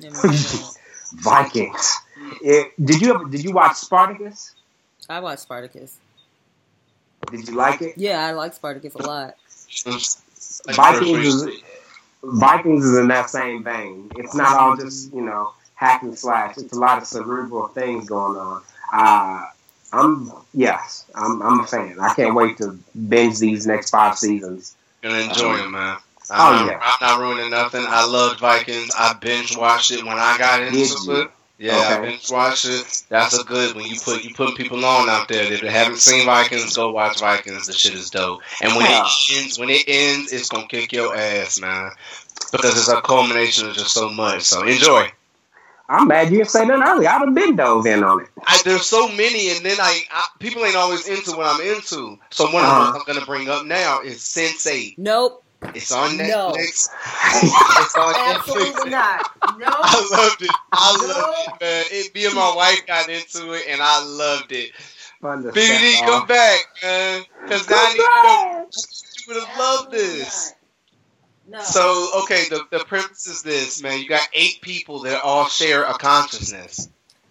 Never 0.00 0.26
mind 0.26 0.38
that. 0.38 0.76
Vikings. 1.14 1.96
It, 2.42 2.72
did 2.84 3.00
you 3.00 3.14
ever, 3.14 3.24
did 3.24 3.42
you 3.42 3.52
watch 3.52 3.76
Spartacus? 3.76 4.54
I 5.08 5.20
watched 5.20 5.42
Spartacus. 5.42 5.98
Did 7.30 7.48
you 7.48 7.54
like 7.54 7.82
it? 7.82 7.96
Yeah, 7.96 8.24
I 8.24 8.32
like 8.32 8.54
Spartacus 8.54 8.94
a 8.94 9.02
lot. 9.02 9.34
Vikings 10.74 11.10
first 11.10 11.48
is 11.48 11.62
Vikings 12.22 12.84
is 12.84 12.98
in 12.98 13.08
that 13.08 13.30
same 13.30 13.64
vein. 13.64 14.10
It's 14.16 14.34
not 14.34 14.56
all 14.56 14.76
just 14.76 15.12
you 15.12 15.22
know 15.22 15.52
hack 15.74 16.02
and 16.02 16.16
slash. 16.18 16.58
It's 16.58 16.72
a 16.72 16.78
lot 16.78 16.98
of 16.98 17.06
cerebral 17.06 17.68
things 17.68 18.08
going 18.08 18.36
on. 18.36 18.62
Uh, 18.92 19.46
I'm 19.92 20.32
yes, 20.54 21.06
I'm 21.14 21.42
I'm 21.42 21.60
a 21.60 21.66
fan. 21.66 21.98
I 22.00 22.14
can't 22.14 22.34
wait 22.34 22.58
to 22.58 22.78
binge 23.08 23.38
these 23.38 23.66
next 23.66 23.90
five 23.90 24.18
seasons. 24.18 24.76
Gonna 25.02 25.18
enjoy 25.18 25.56
them, 25.56 25.72
man. 25.72 25.96
Oh, 26.32 26.34
I'm, 26.34 26.68
yeah. 26.68 26.80
I'm 26.80 26.98
not 27.00 27.20
ruining 27.20 27.50
nothing. 27.50 27.84
I 27.88 28.06
loved 28.06 28.38
Vikings. 28.38 28.92
I 28.96 29.14
binge 29.14 29.56
watched 29.56 29.90
it 29.90 30.04
when 30.04 30.16
I 30.16 30.38
got 30.38 30.62
into 30.62 31.22
it. 31.22 31.30
Yeah, 31.60 31.76
I 31.76 31.92
Okay. 31.98 32.08
binge 32.08 32.30
watched 32.30 32.64
it. 32.64 33.02
That's 33.10 33.38
a 33.38 33.44
good 33.44 33.76
when 33.76 33.84
you 33.84 34.00
put 34.00 34.24
you 34.24 34.32
put 34.34 34.56
people 34.56 34.82
on 34.82 35.10
out 35.10 35.28
there. 35.28 35.52
If 35.52 35.60
they 35.60 35.70
haven't 35.70 35.98
seen 35.98 36.24
Vikings, 36.24 36.74
go 36.74 36.90
watch 36.90 37.20
Vikings. 37.20 37.66
The 37.66 37.74
shit 37.74 37.92
is 37.94 38.08
dope. 38.08 38.40
And 38.62 38.74
when 38.74 38.86
Yeah. 38.86 39.04
it 39.04 39.36
ends, 39.36 39.58
when 39.58 39.68
it 39.68 39.84
ends, 39.86 40.32
it's 40.32 40.48
gonna 40.48 40.66
kick 40.66 40.90
your 40.92 41.14
ass, 41.14 41.60
man. 41.60 41.90
Because 42.50 42.78
it's 42.78 42.88
a 42.88 43.02
culmination 43.02 43.68
of 43.68 43.74
just 43.76 43.92
so 43.92 44.08
much. 44.08 44.42
So 44.42 44.62
enjoy. 44.62 45.12
I'm 45.86 46.08
mad 46.08 46.30
you 46.30 46.38
didn't 46.38 46.50
say 46.50 46.66
that 46.66 46.72
earlier. 46.88 47.08
I'd 47.08 47.20
have 47.20 47.34
been 47.34 47.56
dove 47.56 47.84
in 47.84 48.04
on 48.04 48.22
it. 48.22 48.28
I, 48.46 48.60
there's 48.64 48.86
so 48.86 49.08
many, 49.08 49.50
and 49.50 49.64
then 49.66 49.76
I, 49.80 50.00
I 50.10 50.24
people 50.38 50.64
ain't 50.64 50.76
always 50.76 51.06
into 51.06 51.32
what 51.36 51.46
I'm 51.46 51.60
into. 51.60 52.16
So 52.30 52.44
one 52.52 52.64
Uh-huh. 52.64 52.80
of 52.84 52.92
them 52.94 53.02
I'm 53.06 53.14
gonna 53.14 53.26
bring 53.26 53.50
up 53.50 53.66
now 53.66 54.00
is 54.00 54.18
Sense8. 54.20 54.94
Nope, 54.96 55.44
It's 55.74 55.92
on 55.92 56.16
No. 56.16 56.52
Netflix. 56.52 56.88
It's 57.34 57.96
on 57.96 58.14
Netflix. 58.14 58.34
absolutely 58.36 58.90
not. 58.90 59.30
No. 59.58 59.66
I 59.70 60.08
loved 60.10 60.42
it. 60.42 60.50
I 60.72 60.96
No. 61.00 61.06
loved 61.08 61.38
it, 61.38 61.60
man. 61.60 61.84
It, 61.90 62.14
me 62.14 62.26
and 62.26 62.34
my 62.34 62.54
wife 62.54 62.86
got 62.86 63.08
into 63.08 63.52
it, 63.52 63.64
and 63.68 63.80
I 63.82 64.02
loved 64.04 64.52
it. 64.52 64.72
Fun 65.20 65.42
to 65.42 65.50
BBD, 65.50 65.92
set 65.96 66.06
come 66.06 66.26
back, 66.26 66.60
man. 66.82 67.22
Because 67.44 67.68
now 67.68 67.76
I 67.76 67.94
know 68.62 68.66
you 68.72 69.34
would 69.34 69.44
have 69.44 69.58
loved 69.58 69.90
this. 69.92 70.54
No. 71.46 71.60
So, 71.60 72.22
okay, 72.22 72.44
the, 72.48 72.64
the 72.70 72.84
premise 72.84 73.26
is 73.26 73.42
this, 73.42 73.82
man. 73.82 74.00
You 74.00 74.08
got 74.08 74.26
eight 74.32 74.60
people 74.62 75.00
that 75.00 75.22
all 75.22 75.46
share 75.46 75.82
a 75.84 75.94
consciousness. 75.94 76.88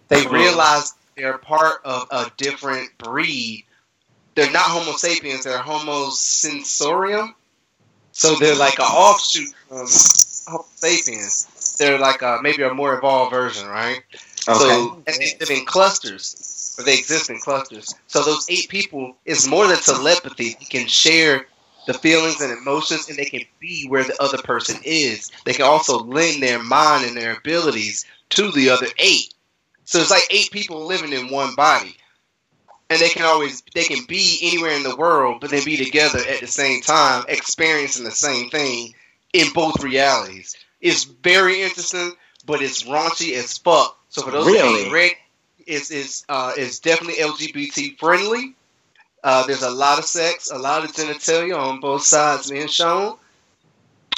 They 0.08 0.26
realize 0.26 0.92
they're 1.16 1.38
part 1.38 1.80
of 1.84 2.06
a 2.10 2.30
different 2.36 2.90
breed. 2.98 3.64
They're 4.34 4.50
not 4.52 4.62
Homo 4.62 4.92
sapiens, 4.96 5.44
they're 5.44 5.58
Homo 5.58 6.10
sensorium. 6.10 7.34
So 8.12 8.36
they're 8.36 8.56
like 8.56 8.78
an 8.78 8.86
offshoot 8.86 9.54
from 9.68 9.86
Homo 10.46 10.64
sapiens. 10.74 11.76
They're 11.78 11.98
like 11.98 12.22
a, 12.22 12.38
maybe 12.42 12.62
a 12.62 12.74
more 12.74 12.98
evolved 12.98 13.30
version, 13.30 13.68
right? 13.68 14.02
Okay. 14.48 14.58
So 14.58 15.02
and 15.06 15.16
they 15.16 15.36
live 15.38 15.50
in 15.50 15.64
clusters, 15.64 16.74
or 16.78 16.84
they 16.84 16.98
exist 16.98 17.30
in 17.30 17.38
clusters. 17.38 17.94
So 18.06 18.22
those 18.22 18.46
eight 18.50 18.68
people 18.68 19.16
is 19.24 19.48
more 19.48 19.66
than 19.66 19.78
telepathy. 19.78 20.56
They 20.58 20.66
can 20.66 20.86
share 20.88 21.46
the 21.86 21.94
feelings 21.94 22.40
and 22.40 22.52
emotions, 22.52 23.08
and 23.08 23.18
they 23.18 23.24
can 23.24 23.42
be 23.58 23.86
where 23.88 24.04
the 24.04 24.20
other 24.22 24.38
person 24.38 24.80
is. 24.84 25.30
They 25.44 25.52
can 25.52 25.64
also 25.64 25.98
lend 25.98 26.42
their 26.42 26.62
mind 26.62 27.06
and 27.06 27.16
their 27.16 27.36
abilities 27.36 28.04
to 28.30 28.50
the 28.52 28.70
other 28.70 28.86
eight. 28.98 29.34
So 29.84 29.98
it's 29.98 30.10
like 30.10 30.26
eight 30.30 30.50
people 30.50 30.86
living 30.86 31.12
in 31.12 31.30
one 31.30 31.54
body, 31.54 31.96
and 32.90 33.00
they 33.00 33.08
can 33.08 33.24
always 33.24 33.62
they 33.74 33.84
can 33.84 34.04
be 34.06 34.38
anywhere 34.42 34.72
in 34.72 34.82
the 34.82 34.96
world, 34.96 35.40
but 35.40 35.50
they 35.50 35.64
be 35.64 35.76
together 35.78 36.18
at 36.18 36.40
the 36.40 36.48
same 36.48 36.82
time, 36.82 37.24
experiencing 37.28 38.04
the 38.04 38.10
same 38.10 38.50
thing 38.50 38.94
in 39.32 39.52
both 39.54 39.82
realities. 39.82 40.56
It's 40.80 41.04
very 41.04 41.62
interesting, 41.62 42.12
but 42.46 42.62
it's 42.62 42.84
raunchy 42.84 43.34
as 43.34 43.58
fuck. 43.58 43.96
So 44.10 44.22
for 44.22 44.32
those 44.32 44.46
Really? 44.46 44.82
ain't 44.84 44.92
read, 44.92 45.12
it's 45.66 45.90
it's 45.90 46.24
uh 46.28 46.52
it's 46.56 46.80
definitely 46.80 47.22
LGBT 47.22 47.98
friendly. 47.98 48.56
Uh, 49.22 49.46
there's 49.46 49.62
a 49.62 49.70
lot 49.70 49.98
of 49.98 50.04
sex, 50.06 50.50
a 50.50 50.58
lot 50.58 50.84
of 50.84 50.92
genitalia 50.92 51.58
on 51.58 51.80
both 51.80 52.02
sides 52.02 52.50
being 52.50 52.68
shown. 52.68 53.16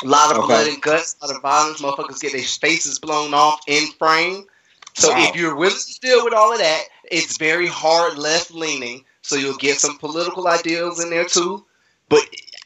A 0.05 0.07
lot 0.09 0.31
of 0.33 0.39
Okay. 0.45 0.49
blood 0.49 0.66
and 0.68 0.81
guts, 0.83 1.16
a 1.23 1.27
lot 1.27 1.37
of 1.37 1.43
violence. 1.43 1.81
Motherfuckers 1.83 2.20
get 2.20 2.33
their 2.33 2.43
faces 2.43 2.99
blown 3.01 3.35
off 3.35 3.61
in 3.66 3.89
frame. 3.99 4.47
So 4.95 5.11
Wow. 5.11 5.16
if 5.16 5.37
you're 5.37 5.57
willing 5.57 5.77
to 5.77 6.01
deal 6.01 6.25
with 6.25 6.35
all 6.35 6.53
of 6.53 6.59
that, 6.59 6.83
it's 7.13 7.37
very 7.37 7.67
hard 7.67 8.19
left 8.19 8.51
leaning. 8.51 9.05
So 9.21 9.37
you'll 9.37 9.57
get 9.57 9.79
some 9.79 9.99
political 9.99 10.49
ideals 10.49 11.03
in 11.03 11.11
there 11.11 11.25
too. 11.25 11.65
But 12.09 12.23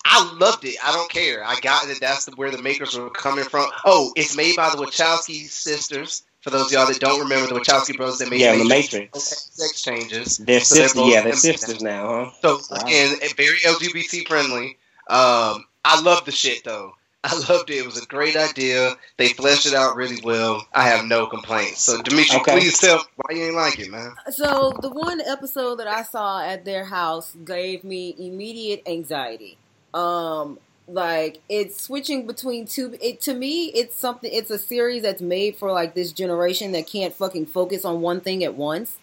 I 0.07 0.33
loved 0.39 0.65
it. 0.65 0.77
I 0.83 0.93
don't 0.93 1.11
care. 1.11 1.45
I 1.45 1.59
got 1.61 1.87
that. 1.87 2.01
That's 2.01 2.27
where 2.37 2.51
the 2.51 2.63
makers 2.63 2.99
were 2.99 3.11
coming 3.11 3.45
from. 3.45 3.69
Oh, 3.85 4.13
it's 4.17 4.37
made 4.37 4.57
by 4.57 4.71
the 4.71 4.79
Wachowski 4.79 5.47
sisters. 5.47 6.23
For 6.41 6.51
those 6.51 6.67
of 6.67 6.73
y'all 6.73 6.87
that 6.87 7.01
don't 7.01 7.21
remember 7.21 7.53
the 7.53 7.61
Wachowski 7.61 7.97
brothers, 7.97 8.19
that 8.19 8.31
made 8.31 8.41
yeah, 8.41 8.57
the 8.57 8.65
Matrix 8.65 9.19
sex 9.21 9.83
changes. 9.83 10.39
They're 10.39 10.61
So 10.61 10.77
they're 10.77 10.89
sisters. 10.89 11.13
Yeah, 11.13 11.23
they're 11.23 11.33
sisters 11.33 11.83
now, 11.83 12.07
huh? 12.07 12.31
So 12.41 12.61
Wow. 12.71 12.87
again, 12.87 13.17
eh, 13.21 13.29
very 13.37 13.59
LGBT 13.59 14.29
friendly. 14.29 14.79
Um, 15.09 15.67
I 15.85 16.01
love 16.01 16.25
the 16.25 16.33
shit 16.33 16.63
though. 16.65 16.95
I 17.27 17.53
loved 17.53 17.71
it. 17.71 17.79
It 17.79 17.85
was 17.87 18.01
a 18.03 18.07
great 18.07 18.37
idea. 18.37 18.95
They 19.17 19.29
fleshed 19.29 19.67
it 19.67 19.75
out 19.75 19.97
really 19.97 20.21
well. 20.23 20.67
I 20.73 20.83
have 20.89 21.05
no 21.05 21.27
complaints. 21.27 21.81
So 21.83 22.01
Demetri, 22.03 22.41
Okay. 22.41 22.53
please 22.53 22.79
tell 22.79 22.99
me 22.99 23.05
why 23.17 23.37
you 23.37 23.45
ain't 23.45 23.55
like 23.57 23.79
it, 23.79 23.91
man. 23.91 24.13
So 24.31 24.73
the 24.81 24.91
one 24.91 25.21
episode 25.21 25.77
that 25.77 25.87
I 25.89 26.03
saw 26.03 26.41
at 26.43 26.65
their 26.65 26.85
house 26.85 27.35
gave 27.45 27.85
me 27.85 28.15
immediate 28.19 28.83
anxiety. 28.87 29.59
Um, 29.93 30.59
like 30.89 31.41
it's 31.49 31.83
switching 31.83 32.27
between 32.27 32.67
two. 32.67 32.97
It 33.01 33.21
to 33.23 33.35
me, 33.35 33.67
it's 33.67 33.97
something. 33.97 34.31
It's 34.33 34.51
a 34.51 34.59
series 34.59 35.03
that's 35.03 35.21
made 35.23 35.57
for 35.57 35.73
like 35.73 35.95
this 35.95 36.13
generation 36.13 36.73
that 36.73 36.87
can't 36.87 37.13
fucking 37.13 37.47
focus 37.47 37.85
on 37.85 38.01
one 38.03 38.21
thing 38.21 38.45
at 38.45 38.55
once. 38.55 38.97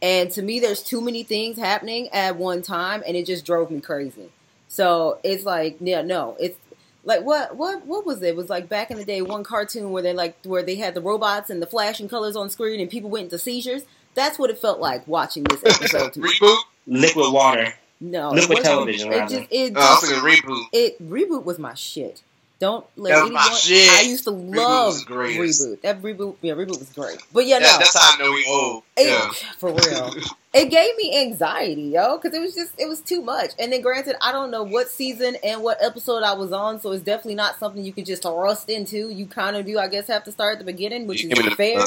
And 0.00 0.30
to 0.32 0.42
me, 0.42 0.60
there's 0.60 0.82
too 0.82 1.00
many 1.00 1.22
things 1.22 1.56
happening 1.58 2.08
at 2.10 2.36
one 2.36 2.62
time, 2.62 3.02
and 3.06 3.16
it 3.16 3.26
just 3.26 3.44
drove 3.46 3.70
me 3.70 3.80
crazy. 3.80 4.30
So 4.68 5.18
it's 5.24 5.44
like, 5.44 5.76
yeah, 5.80 6.02
no, 6.02 6.36
it's 6.38 6.58
like 7.04 7.22
what 7.22 7.56
what 7.56 7.86
what 7.86 8.06
was 8.06 8.22
it? 8.22 8.28
It 8.28 8.36
was 8.36 8.48
like 8.48 8.68
back 8.68 8.90
in 8.90 8.96
the 8.96 9.04
day, 9.04 9.22
one 9.22 9.44
cartoon 9.44 9.90
where 9.90 10.02
they 10.02 10.12
like 10.12 10.36
where 10.44 10.62
they 10.62 10.76
had 10.76 10.94
the 10.94 11.00
robots 11.00 11.50
and 11.50 11.60
the 11.62 11.66
flashing 11.66 12.08
colors 12.08 12.36
on 12.36 12.50
screen, 12.50 12.80
and 12.80 12.90
people 12.90 13.10
went 13.10 13.24
into 13.24 13.38
seizures. 13.38 13.82
That's 14.14 14.38
what 14.38 14.50
it 14.50 14.58
felt 14.58 14.78
like 14.80 15.06
watching 15.08 15.44
this 15.44 15.62
episode 15.64 16.12
to. 16.14 16.20
Reboot? 16.20 16.58
Liquid 16.86 17.32
water. 17.32 17.74
No, 18.00 18.30
Liquid 18.30 18.62
television, 18.62 19.12
It 19.12 19.28
just 19.28 19.46
it, 19.50 19.72
Oh, 19.76 19.80
I 19.80 19.98
was 20.00 20.10
just, 20.10 20.22
reboot. 20.22 20.64
it 20.72 21.00
reboot 21.10 21.44
was 21.44 21.58
my 21.58 21.74
shit. 21.74 22.22
Don't 22.60 22.86
let 22.96 23.10
That 23.10 23.14
was 23.16 23.30
anyone. 23.30 23.34
my 23.50 23.54
shit. 23.54 23.90
I 23.90 24.00
used 24.02 24.24
to 24.24 24.30
Reboot 24.30 24.56
love 24.56 24.94
was 24.94 25.04
reboot. 25.06 25.80
That 25.82 26.00
reboot, 26.02 26.36
yeah, 26.40 26.54
reboot 26.54 26.78
was 26.78 26.88
great. 26.94 27.18
But 27.32 27.46
yeah, 27.46 27.58
Yeah, 27.58 27.66
no, 27.72 27.78
that's 27.78 27.98
how 27.98 28.14
I 28.14 28.22
know 28.22 28.30
we 28.32 28.46
old. 28.48 28.82
it, 28.96 29.08
Yeah. 29.08 29.30
for 29.58 29.70
real. 29.72 30.14
it 30.54 30.70
gave 30.70 30.96
me 30.96 31.20
anxiety, 31.20 31.82
yo, 31.82 32.16
because 32.16 32.34
it 32.36 32.40
was 32.40 32.54
just 32.54 32.72
it 32.78 32.88
was 32.88 33.00
too 33.00 33.22
much. 33.22 33.50
And 33.58 33.72
then, 33.72 33.82
granted, 33.82 34.16
I 34.22 34.30
don't 34.30 34.50
know 34.52 34.62
what 34.62 34.88
season 34.88 35.36
and 35.42 35.62
what 35.62 35.78
episode 35.82 36.22
I 36.22 36.34
was 36.34 36.52
on, 36.52 36.80
so 36.80 36.92
it's 36.92 37.02
definitely 37.04 37.34
not 37.34 37.58
something 37.58 37.84
you 37.84 37.92
could 37.92 38.06
just 38.06 38.22
thrust 38.22 38.70
into. 38.70 39.08
You 39.10 39.26
kind 39.26 39.56
of 39.56 39.66
do, 39.66 39.78
I 39.78 39.88
guess, 39.88 40.06
have 40.06 40.24
to 40.24 40.32
start 40.32 40.52
at 40.54 40.58
the 40.60 40.64
beginning, 40.64 41.06
which 41.08 41.24
is 41.24 41.54
fair. 41.54 41.82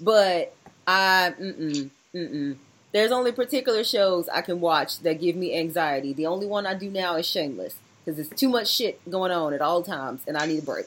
But 0.00 0.54
I, 0.86 1.34
mm-mm, 1.38 1.90
mm-mm. 2.14 2.56
There's 2.92 3.10
only 3.10 3.32
particular 3.32 3.82
shows 3.82 4.28
I 4.28 4.40
can 4.40 4.60
watch 4.60 5.00
that 5.00 5.20
give 5.20 5.34
me 5.34 5.58
anxiety. 5.58 6.12
The 6.12 6.26
only 6.26 6.46
one 6.46 6.64
I 6.64 6.74
do 6.74 6.88
now 6.88 7.16
is 7.16 7.26
Shameless 7.26 7.74
because 8.04 8.18
it's 8.18 8.40
too 8.40 8.48
much 8.48 8.68
shit 8.68 9.00
going 9.10 9.32
on 9.32 9.54
at 9.54 9.60
all 9.62 9.82
times, 9.82 10.22
and 10.26 10.36
I 10.36 10.46
need 10.46 10.60
a 10.60 10.66
break. 10.66 10.86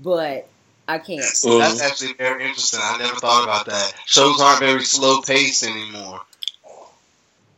But 0.00 0.48
I 0.86 0.98
can't. 0.98 1.20
That's, 1.20 1.42
that's 1.42 1.82
actually 1.82 2.14
very 2.14 2.44
interesting. 2.44 2.80
I 2.82 2.98
never 2.98 3.16
thought 3.16 3.44
about 3.44 3.66
that. 3.66 3.92
Shows 4.06 4.40
aren't 4.40 4.60
very 4.60 4.84
slow 4.84 5.20
paced 5.22 5.64
anymore. 5.64 6.22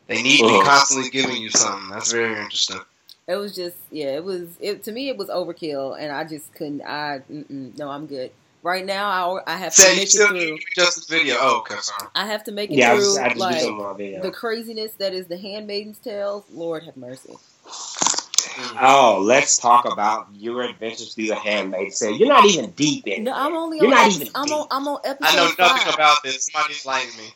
They 0.08 0.22
need 0.22 0.38
to 0.38 0.48
be 0.48 0.64
constantly 0.64 1.10
giving 1.10 1.36
you 1.36 1.50
something. 1.50 1.88
That's 1.90 2.10
very 2.10 2.36
interesting. 2.40 2.80
It 3.28 3.36
was 3.36 3.54
just, 3.54 3.76
yeah, 3.92 4.16
it 4.16 4.24
was. 4.24 4.48
It 4.58 4.82
to 4.84 4.92
me, 4.92 5.08
it 5.08 5.16
was 5.16 5.28
overkill, 5.28 5.96
and 5.96 6.10
I 6.10 6.24
just 6.24 6.52
couldn't. 6.54 6.82
I 6.82 7.22
no, 7.28 7.88
I'm 7.88 8.06
good. 8.06 8.32
Right 8.62 8.84
now, 8.84 9.38
I 9.38 9.54
I 9.54 9.56
have 9.56 9.74
to 9.76 9.82
make 9.94 10.02
it 10.02 10.08
still 10.10 10.28
through. 10.28 10.58
just 10.74 10.96
this 10.96 11.06
video. 11.06 11.36
Oh, 11.38 11.58
okay, 11.60 11.76
sorry. 11.80 12.10
I 12.14 12.26
have 12.26 12.42
to 12.44 12.52
make 12.52 12.70
it 12.70 12.76
Yeah, 12.76 12.92
I, 12.92 12.96
through 12.96 13.04
just, 13.04 13.18
I 13.20 13.28
just 13.28 13.40
like 13.40 13.60
some 13.60 13.76
more 13.76 13.94
video. 13.94 14.20
the 14.20 14.32
craziness 14.32 14.92
that 14.94 15.14
is 15.14 15.28
the 15.28 15.38
Handmaid's 15.38 15.98
Tale. 15.98 16.44
Lord 16.52 16.82
have 16.82 16.96
mercy. 16.96 17.36
Oh, 18.80 19.20
let's 19.22 19.58
talk 19.58 19.84
about 19.90 20.28
your 20.34 20.62
adventures 20.62 21.14
through 21.14 21.26
the 21.28 21.34
Handmaid's 21.36 21.98
Tale. 21.98 22.12
You're 22.16 22.28
not 22.28 22.44
even 22.46 22.70
deep 22.70 23.06
in. 23.06 23.24
No. 23.24 23.32
I'm 23.34 23.54
only 23.54 23.78
You're 23.78 23.86
on. 23.86 23.90
not 23.92 24.06
epi- 24.06 24.14
even 24.16 24.28
I'm 24.34 24.44
deep. 24.46 24.54
on. 24.54 24.66
I'm 24.70 24.88
on 24.88 25.00
episode 25.04 25.32
I 25.32 25.36
know 25.36 25.52
nothing 25.58 25.84
five. 25.86 25.94
about 25.94 26.16
this. 26.24 26.46
Somebody 26.52 26.74
enlighten 26.84 27.16
me. 27.18 27.34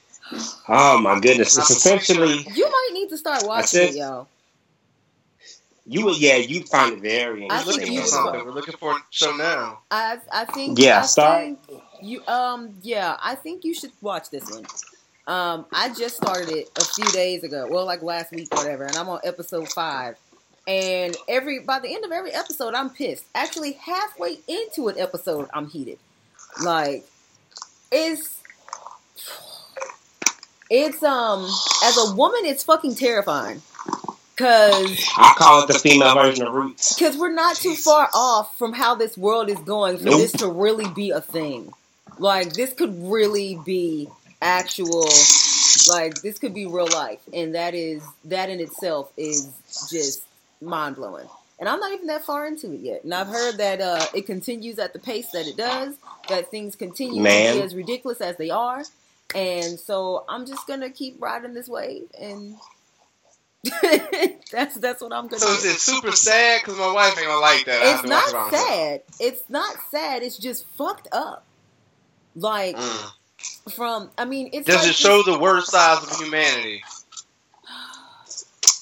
Oh 0.68 0.98
my 1.00 1.20
goodness! 1.20 1.56
It's 1.58 1.70
essentially 1.70 2.46
You 2.54 2.64
might 2.70 2.90
need 2.94 3.08
to 3.10 3.18
start 3.18 3.42
watching 3.46 3.60
That's 3.60 3.74
it, 3.74 3.90
it. 3.90 3.96
yo. 3.96 4.26
you. 5.86 6.04
will, 6.06 6.16
Yeah, 6.16 6.36
you 6.36 6.62
find 6.64 6.94
it 6.94 7.00
very 7.02 7.48
I 7.50 7.58
We're 7.60 7.66
looking 7.72 7.88
interesting. 7.88 7.92
you 7.94 8.00
for 8.00 8.06
something. 8.06 8.44
We're 8.44 8.52
looking 8.52 8.76
for 8.78 8.92
a 8.92 8.98
show 9.10 9.36
now. 9.36 9.80
I 9.90 10.18
I 10.32 10.46
think 10.46 10.78
Yeah, 10.78 11.00
I 11.00 11.02
start. 11.02 11.40
think 11.42 11.58
you 12.00 12.26
um 12.26 12.74
yeah 12.82 13.16
I 13.22 13.34
think 13.34 13.64
you 13.64 13.74
should 13.74 13.92
watch 14.00 14.30
this 14.30 14.50
one. 14.50 14.64
Um, 15.26 15.64
I 15.72 15.88
just 15.88 16.16
started 16.18 16.50
it 16.50 16.70
a 16.78 16.84
few 16.84 17.04
days 17.12 17.44
ago, 17.44 17.66
well, 17.70 17.86
like 17.86 18.02
last 18.02 18.30
week, 18.30 18.48
or 18.52 18.58
whatever, 18.58 18.84
and 18.84 18.94
I'm 18.94 19.08
on 19.08 19.20
episode 19.24 19.70
five. 19.72 20.16
And 20.66 21.14
every 21.28 21.58
by 21.60 21.78
the 21.78 21.94
end 21.94 22.04
of 22.04 22.12
every 22.12 22.32
episode, 22.32 22.74
I'm 22.74 22.90
pissed. 22.90 23.24
Actually, 23.34 23.72
halfway 23.72 24.38
into 24.48 24.88
an 24.88 24.98
episode, 24.98 25.48
I'm 25.52 25.68
heated. 25.68 25.98
Like, 26.62 27.04
it's 27.92 28.40
it's 30.70 31.02
um 31.02 31.44
as 31.84 31.96
a 31.98 32.14
woman, 32.14 32.40
it's 32.44 32.64
fucking 32.64 32.94
terrifying. 32.94 33.60
Cause 34.36 35.06
I 35.16 35.34
call 35.38 35.62
it 35.62 35.68
the 35.68 35.78
female 35.78 36.14
version 36.14 36.44
of 36.46 36.52
Roots. 36.54 36.94
because 36.94 37.16
we're 37.16 37.32
not 37.32 37.54
too 37.56 37.76
far 37.76 38.08
off 38.12 38.58
from 38.58 38.72
how 38.72 38.96
this 38.96 39.16
world 39.16 39.48
is 39.48 39.58
going 39.60 39.98
for 39.98 40.06
Nope. 40.06 40.16
this 40.16 40.32
to 40.32 40.48
really 40.48 40.88
be 40.88 41.10
a 41.10 41.20
thing. 41.20 41.72
Like 42.18 42.52
this 42.52 42.72
could 42.72 42.94
really 43.10 43.60
be 43.64 44.08
actual 44.42 45.08
like 45.88 46.20
this 46.22 46.38
could 46.40 46.52
be 46.52 46.66
real 46.66 46.88
life 46.92 47.20
and 47.32 47.54
that 47.54 47.74
is 47.74 48.02
that 48.24 48.50
in 48.50 48.58
itself 48.60 49.12
is 49.16 49.48
just 49.90 50.22
mind 50.64 50.96
blowing. 50.96 51.28
And 51.60 51.68
I'm 51.68 51.78
not 51.78 51.92
even 51.92 52.08
that 52.08 52.24
far 52.24 52.46
into 52.46 52.72
it 52.72 52.80
yet. 52.80 53.04
And 53.04 53.14
I've 53.14 53.28
heard 53.28 53.58
that 53.58 53.80
uh, 53.80 54.04
it 54.12 54.26
continues 54.26 54.78
at 54.78 54.92
the 54.92 54.98
pace 54.98 55.30
that 55.30 55.46
it 55.46 55.56
does, 55.56 55.96
that 56.28 56.50
things 56.50 56.74
continue 56.74 57.22
Man. 57.22 57.52
to 57.54 57.58
be 57.60 57.62
as 57.64 57.74
ridiculous 57.74 58.20
as 58.20 58.36
they 58.36 58.50
are. 58.50 58.82
And 59.34 59.78
so 59.78 60.24
I'm 60.28 60.46
just 60.46 60.66
gonna 60.66 60.90
keep 60.90 61.20
riding 61.20 61.54
this 61.54 61.68
wave 61.68 62.08
and 62.20 62.56
that's 64.52 64.76
that's 64.76 65.00
what 65.02 65.12
I'm 65.12 65.26
gonna 65.26 65.38
So 65.40 65.46
do. 65.46 65.52
is 65.54 65.64
it 65.64 65.78
super 65.78 66.12
sad? 66.12 66.60
Because 66.60 66.78
my 66.78 66.92
wife 66.92 67.16
ain't 67.16 67.26
gonna 67.26 67.40
like 67.40 67.64
that. 67.64 67.80
It's 67.82 68.02
to 68.02 68.08
watch 68.08 68.28
it 68.28 68.32
by 68.32 68.38
not 68.40 68.50
sad. 68.50 69.02
It's 69.20 69.42
not 69.48 69.76
sad. 69.90 70.22
It's 70.22 70.36
just 70.38 70.66
fucked 70.76 71.08
up. 71.12 71.44
Like 72.36 72.76
Mm. 72.76 73.12
from, 73.74 74.10
I 74.18 74.24
mean, 74.24 74.50
it's 74.52 74.66
Does 74.66 74.82
like 74.82 74.90
it 74.90 74.94
show 74.96 75.22
the 75.22 75.38
worst 75.38 75.70
sides 75.70 76.02
of 76.04 76.16
humanity? 76.20 76.82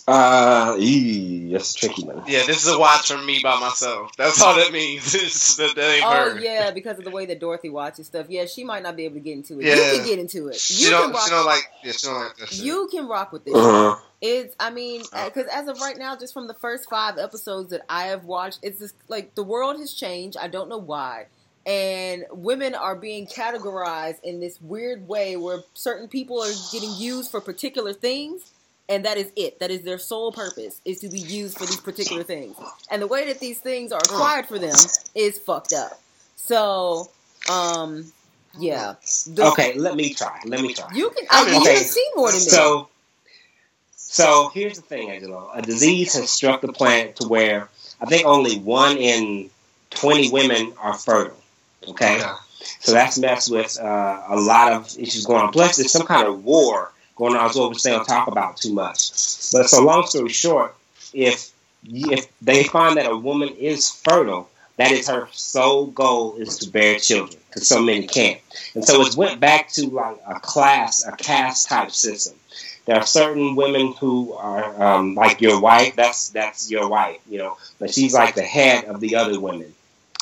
Uh, 0.09 0.77
ee, 0.81 1.53
that's 1.53 1.75
tricky 1.75 2.03
one. 2.05 2.25
Yeah, 2.27 2.43
this 2.47 2.67
is 2.67 2.73
a 2.75 2.79
watch 2.79 3.11
from 3.13 3.25
me 3.25 3.41
by 3.43 3.59
myself. 3.61 4.11
That's 4.17 4.43
all 4.43 4.57
that 4.57 4.73
means. 4.73 5.15
It's 5.23 5.57
that, 5.57 5.75
that 5.77 5.91
ain't 5.95 6.05
Oh 6.05 6.35
her. 6.35 6.41
yeah, 6.41 6.71
because 6.73 6.99
of 6.99 7.05
the 7.05 7.11
way 7.11 7.27
that 7.27 7.39
Dorothy 7.39 7.69
watches 7.71 8.09
stuff. 8.09 8.27
Yeah, 8.29 8.47
she 8.47 8.65
might 8.65 8.83
not 8.83 8.97
be 8.97 9.05
able 9.05 9.15
to 9.15 9.21
get 9.21 9.35
into 9.37 9.61
it. 9.61 9.67
Yeah. 9.67 9.75
You 9.93 9.99
can 9.99 10.07
get 10.07 10.19
into 10.19 10.49
it. 10.49 10.57
She 10.57 10.85
You 10.85 10.91
don't. 10.91 11.05
can 11.05 11.13
rock. 11.13 11.25
She 11.25 11.31
don't 11.31 11.47
like. 11.47 11.63
Yeah, 11.85 11.93
she 11.93 12.07
don't 12.09 12.17
like 12.21 12.37
that 12.39 12.49
shit. 12.49 12.65
you 12.65 12.89
can 12.91 13.07
rock 13.07 13.33
with 13.33 13.45
this. 13.45 13.55
Uh-huh. 13.55 13.97
It's, 14.21 14.55
I 14.59 14.71
mean, 14.71 15.03
Oh. 15.13 15.25
because 15.33 15.47
as 15.53 15.69
of 15.69 15.81
right 15.81 15.97
now, 15.99 16.17
just 16.17 16.33
from 16.35 16.49
the 16.49 16.55
first 16.55 16.89
five 16.91 17.19
episodes 17.19 17.71
that 17.71 17.83
I 17.89 18.05
have 18.05 18.25
watched, 18.25 18.59
it's 18.63 18.79
just 18.81 18.95
like 19.09 19.35
the 19.37 19.43
world 19.45 19.79
has 19.79 19.93
changed. 19.95 20.37
I 20.37 20.49
don't 20.49 20.69
know 20.69 20.79
why. 20.79 21.27
And 21.65 22.25
women 22.33 22.75
are 22.75 22.97
being 22.97 23.27
categorized 23.29 24.21
in 24.25 24.41
this 24.41 24.61
weird 24.61 25.07
way 25.07 25.37
where 25.37 25.61
certain 25.75 26.09
people 26.09 26.41
are 26.43 26.51
getting 26.73 26.93
used 26.97 27.31
for 27.31 27.41
particular 27.41 27.93
things, 27.93 28.53
and 28.89 29.05
that 29.05 29.17
is 29.17 29.31
it. 29.37 29.61
That 29.61 29.71
is 29.71 29.83
their 29.83 29.99
sole 29.99 30.33
purpose, 30.33 30.81
is 30.85 31.01
to 31.01 31.09
be 31.09 31.21
used 31.21 31.57
for 31.59 31.67
these 31.67 31.81
particular 31.81 32.23
things. 32.23 32.57
And 32.91 33.01
the 33.01 33.07
way 33.07 33.27
that 33.27 33.41
these 33.41 33.59
things 33.59 33.93
are 33.93 34.01
acquired 34.03 34.47
for 34.47 34.59
them 34.59 34.75
is 35.15 35.39
fucked 35.39 35.73
up. 35.73 36.01
So, 36.37 37.11
um, 37.51 38.13
yeah. 38.59 38.95
The- 39.29 39.47
Okay, 39.53 39.75
let 39.79 39.97
me 39.97 40.13
try. 40.15 40.41
Let 40.45 40.61
me 40.61 40.75
try. 40.75 40.89
You 40.95 41.11
can, 41.11 41.27
I 41.31 41.45
mean, 41.47 41.61
Okay. 41.63 41.73
you 41.73 41.79
have 41.79 41.87
seen 41.87 42.11
more 42.17 42.31
than 42.31 42.41
me. 42.41 42.47
So, 42.47 42.89
so 43.97 44.51
here's 44.53 44.77
the 44.77 44.83
thing, 44.83 45.11
Angelo. 45.11 45.51
A 45.55 45.63
disease 45.63 46.15
has 46.15 46.31
struck 46.31 46.61
the 46.61 46.73
planet 46.73 47.17
to 47.17 47.29
where 47.29 47.69
I 48.01 48.07
think 48.07 48.27
only 48.27 48.59
one 48.59 48.97
in 48.99 49.51
twenty 49.91 50.31
women 50.31 50.75
are 50.79 50.95
fertile. 50.95 51.37
Okay, 51.89 52.23
so 52.81 52.93
that's 52.93 53.19
messed 53.19 53.51
with 53.51 53.79
uh, 53.81 54.23
a 54.29 54.37
lot 54.37 54.73
of 54.73 54.97
issues 54.99 55.25
going 55.27 55.43
on. 55.43 55.53
Plus, 55.53 55.77
there's 55.77 55.91
some 55.91 56.07
kind 56.07 56.29
of 56.29 56.45
war 56.45 56.93
going 57.23 57.37
on 57.37 57.49
as 57.51 57.57
well, 57.57 57.71
which 57.71 57.83
talk 57.83 58.27
about 58.27 58.57
too 58.57 58.73
much. 58.73 59.11
But 59.53 59.69
so, 59.69 59.85
long 59.85 60.07
story 60.07 60.31
short, 60.31 60.75
if 61.13 61.53
if 61.85 62.27
they 62.41 62.65
find 62.65 62.97
that 62.97 63.11
a 63.11 63.17
woman 63.17 63.51
is 63.51 63.91
fertile, 63.91 64.49
that 64.77 64.91
is 64.91 65.09
her 65.09 65.29
sole 65.33 65.87
goal 65.87 66.37
is 66.37 66.59
to 66.59 66.71
bear 66.71 66.99
children, 66.99 67.41
because 67.49 67.69
so 67.69 67.81
many 67.81 68.07
can't. 68.07 68.41
And 68.75 68.85
so 68.85 69.01
it 69.03 69.17
went 69.17 69.39
back 69.39 69.71
to 69.73 69.89
like 69.89 70.19
a 70.27 70.41
class, 70.41 71.07
a 71.07 71.13
caste 71.13 71.69
type 71.69 71.93
system. 71.93 72.37
There 72.87 72.97
are 72.97 73.07
certain 73.07 73.55
women 73.55 73.93
who 74.01 74.33
are 74.33 74.83
um, 74.83 75.15
like 75.15 75.41
your 75.41 75.61
wife. 75.61 75.95
That's 75.95 76.31
that's 76.31 76.71
your 76.71 76.89
wife, 76.89 77.21
you 77.29 77.39
know. 77.39 77.57
But 77.79 77.95
she's 77.95 78.15
like 78.15 78.35
the 78.35 78.43
head 78.43 78.87
of 78.87 78.99
the 78.99 79.15
other 79.15 79.39
women. 79.39 79.73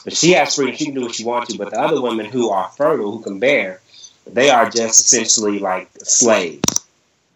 But 0.05 0.15
she 0.15 0.33
has 0.33 0.55
freedom; 0.55 0.77
she 0.77 0.85
can 0.87 0.95
do 0.95 1.03
what 1.03 1.15
she 1.15 1.25
wants 1.25 1.51
to. 1.51 1.59
But 1.59 1.71
the 1.71 1.81
other 1.81 2.01
women 2.03 2.27
who 2.27 2.51
are 2.51 2.69
fertile, 2.77 3.13
who 3.13 3.23
can 3.23 3.39
bear, 3.39 3.81
they 4.27 4.51
are 4.51 4.69
just 4.69 5.01
essentially 5.01 5.59
like 5.59 5.89
slaves. 6.03 6.80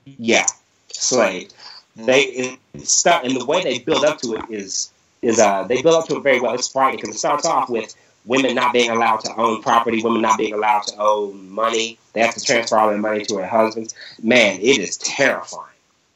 Yeah, 0.06 0.46
slaves. 0.88 1.54
They 1.96 2.58
start, 2.82 3.24
and 3.24 3.36
the 3.40 3.44
way 3.44 3.62
they 3.62 3.78
build 3.78 4.04
up 4.04 4.18
to 4.22 4.34
it 4.34 4.44
is 4.50 4.90
is 5.22 5.38
uh 5.38 5.62
they 5.64 5.80
build 5.80 5.94
up 5.94 6.08
to 6.08 6.16
it 6.16 6.22
very 6.22 6.40
well. 6.40 6.54
It's 6.54 6.68
frightening 6.68 7.00
because 7.00 7.14
it 7.14 7.18
starts 7.18 7.46
off 7.46 7.70
with 7.70 7.94
women 8.26 8.54
not 8.54 8.72
being 8.72 8.90
allowed 8.90 9.18
to 9.20 9.34
own 9.36 9.62
property, 9.62 10.02
women 10.02 10.22
not 10.22 10.38
being 10.38 10.54
allowed 10.54 10.82
to 10.88 10.96
own 10.98 11.50
money. 11.50 11.98
They 12.12 12.20
have 12.20 12.34
to 12.34 12.40
transfer 12.40 12.76
all 12.78 12.88
their 12.88 12.98
money 12.98 13.24
to 13.24 13.36
their 13.36 13.46
husbands. 13.46 13.94
Man, 14.22 14.60
it 14.60 14.78
is 14.78 14.96
terrifying. 14.98 15.70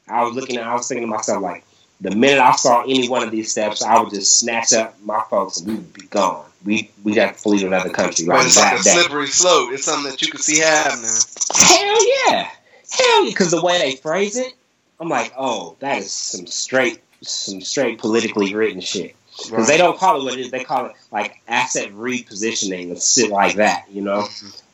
I 0.08 0.24
was 0.24 0.34
looking 0.34 0.56
at, 0.56 0.66
I 0.66 0.74
was 0.74 0.88
thinking 0.88 1.06
to 1.06 1.10
myself, 1.10 1.42
like, 1.42 1.64
the 2.00 2.10
minute 2.14 2.40
I 2.40 2.52
saw 2.52 2.82
any 2.82 3.08
one 3.08 3.22
of 3.22 3.30
these 3.30 3.50
steps, 3.50 3.82
I 3.82 4.00
would 4.00 4.10
just 4.10 4.38
snatch 4.38 4.72
up 4.72 4.96
my 5.02 5.22
folks 5.28 5.58
and 5.58 5.66
we 5.66 5.74
would 5.74 5.92
be 5.92 6.06
gone. 6.06 6.44
We 6.64 6.90
we'd 7.04 7.16
have 7.16 7.34
to 7.34 7.38
flee 7.38 7.58
to 7.60 7.66
another 7.66 7.90
country. 7.90 8.26
But 8.26 8.36
Like 8.36 8.46
it's 8.46 8.56
like 8.56 8.82
that 8.82 8.96
a 8.96 9.00
slippery 9.00 9.26
slope. 9.28 9.72
It's 9.72 9.84
something 9.84 10.10
that 10.10 10.22
you 10.22 10.30
can 10.30 10.40
see 10.40 10.60
happening. 10.60 11.10
Hell 11.54 12.30
yeah, 12.30 12.50
hell. 12.90 13.24
Because 13.26 13.50
the 13.50 13.62
way 13.62 13.78
they 13.78 13.96
phrase 13.96 14.36
it, 14.36 14.52
I'm 15.00 15.08
like, 15.08 15.32
oh, 15.38 15.76
that 15.80 15.98
is 15.98 16.10
some 16.12 16.46
straight, 16.46 17.00
some 17.22 17.60
straight 17.60 17.98
politically 17.98 18.54
written 18.54 18.80
shit. 18.80 19.14
Because 19.44 19.68
they 19.68 19.76
don't 19.76 19.96
call 19.98 20.20
it 20.20 20.24
what 20.24 20.34
it 20.34 20.40
is. 20.40 20.50
They 20.50 20.64
call 20.64 20.86
it 20.86 20.92
like 21.12 21.40
asset 21.46 21.92
repositioning 21.92 22.90
and 22.90 23.00
shit 23.00 23.30
like 23.30 23.56
that. 23.56 23.84
You 23.90 24.02
know, 24.02 24.26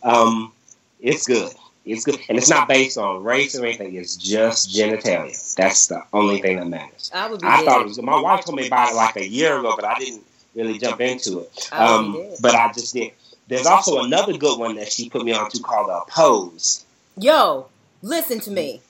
um, 0.03 0.53
it's 1.01 1.27
good. 1.27 1.53
It's 1.85 2.03
good, 2.05 2.19
and 2.31 2.39
it's 2.39 2.49
not 2.49 2.67
based 2.67 2.97
on 2.97 3.23
race 3.23 3.55
or 3.55 3.63
anything. 3.67 3.95
It's 3.95 4.17
just 4.17 4.71
genitalia. 4.75 5.55
That's 5.55 5.89
the 5.89 6.03
only 6.15 6.41
thing 6.41 6.57
that 6.57 6.67
matters. 6.67 7.11
I 7.15 7.29
would 7.29 7.43
be 7.43 7.47
I 7.47 7.59
dead. 7.59 7.65
thought 7.67 7.81
it 7.83 7.89
was. 7.89 8.01
My 8.01 8.19
wife 8.19 8.47
told 8.47 8.57
me 8.57 8.67
about 8.67 8.93
it 8.93 8.95
like 8.95 9.17
a 9.17 9.29
year 9.29 9.59
ago, 9.59 9.75
but 9.77 9.85
I 9.85 9.99
didn't 9.99 10.23
really 10.55 10.79
jump 10.79 11.03
into 11.03 11.41
it. 11.41 11.69
I 11.71 11.85
would 11.85 11.99
Um, 12.07 12.13
be 12.15 12.29
but 12.41 12.55
I 12.55 12.73
just 12.73 12.95
did. 12.95 13.13
There's 13.49 13.67
also 13.67 14.01
another 14.03 14.33
good 14.39 14.59
one 14.59 14.77
that 14.77 14.91
she 14.91 15.11
put 15.11 15.23
me 15.27 15.35
on 15.35 15.51
to 15.51 15.59
called 15.61 15.91
uh, 15.91 16.05
Pose. 16.09 16.87
Yo, 17.19 17.67
listen 18.05 18.39
to 18.41 18.51
me. 18.51 18.81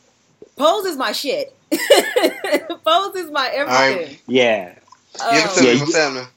Pose 0.57 0.85
is 0.87 0.97
my 0.97 1.12
shit. 1.12 1.55
Pose 2.85 3.17
is 3.17 3.31
my 3.31 3.49
everything. 3.53 4.19
Yeah, 4.27 4.75
You 4.75 5.27
ever 5.39 5.49
Um, 5.49 5.65
Yeah, 5.65 5.73
me 5.73 5.73
you- 5.79 5.81
with 5.87 6.29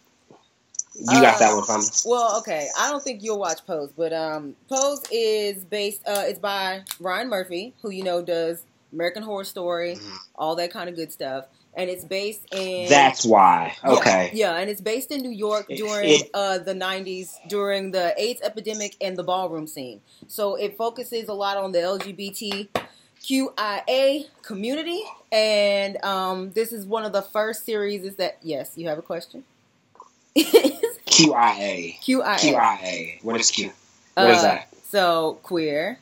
you 0.99 1.21
got 1.21 1.38
that 1.39 1.51
Uh, 1.51 1.55
one 1.57 1.63
from. 1.65 1.84
well, 2.05 2.39
okay. 2.39 2.69
I 2.80 2.89
don't 2.89 3.03
think 3.03 3.21
you'll 3.21 3.38
watch 3.39 3.63
Pose, 3.67 3.91
but 3.95 4.13
um, 4.13 4.55
Pose 4.69 5.01
is 5.11 5.63
based. 5.63 6.01
Uh, 6.07 6.23
it's 6.25 6.39
by 6.39 6.82
Ryan 6.99 7.30
Murphy, 7.30 7.73
who 7.84 7.91
you 7.91 8.03
know 8.03 8.21
does 8.23 8.63
American 8.91 9.21
Horror 9.21 9.43
Story, 9.43 9.95
Mhm. 9.97 10.17
all 10.36 10.55
that 10.55 10.71
kind 10.71 10.89
of 10.89 10.95
good 10.95 11.11
stuff, 11.11 11.45
and 11.78 11.89
it's 11.89 12.03
based 12.03 12.41
in. 12.53 12.89
That's 12.89 13.23
why. 13.23 13.73
Okay. 13.86 14.32
Yeah, 14.34 14.57
and 14.57 14.69
it's 14.69 14.82
based 14.82 15.11
in 15.11 15.21
New 15.21 15.30
York 15.30 15.67
during 15.67 16.09
it- 16.09 16.30
uh, 16.34 16.57
the 16.57 16.73
90s, 16.73 17.36
during 17.47 17.91
the 17.91 18.13
AIDS 18.21 18.41
epidemic 18.41 18.97
and 18.99 19.15
the 19.15 19.23
ballroom 19.23 19.67
scene. 19.67 20.01
So 20.28 20.55
it 20.55 20.75
focuses 20.75 21.30
a 21.30 21.34
lot 21.34 21.55
on 21.57 21.71
the 21.71 21.80
LGBTQIA 21.80 24.25
community. 24.41 25.01
And 25.32 26.03
um, 26.03 26.51
this 26.51 26.73
is 26.73 26.86
one 26.86 27.05
of 27.05 27.13
the 27.13 27.21
first 27.21 27.63
series 27.65 28.03
is 28.03 28.15
that, 28.17 28.38
yes, 28.41 28.71
you 28.75 28.88
have 28.89 28.97
a 28.97 29.01
question? 29.03 29.45
QIA. 30.38 31.97
QIA. 31.99 32.38
QIA. 32.38 33.23
What 33.23 33.39
is 33.39 33.51
Q? 33.51 33.71
What 34.15 34.30
is 34.32 34.39
Uh, 34.39 34.41
that? 34.41 34.67
So 34.89 35.38
queer. 35.43 35.99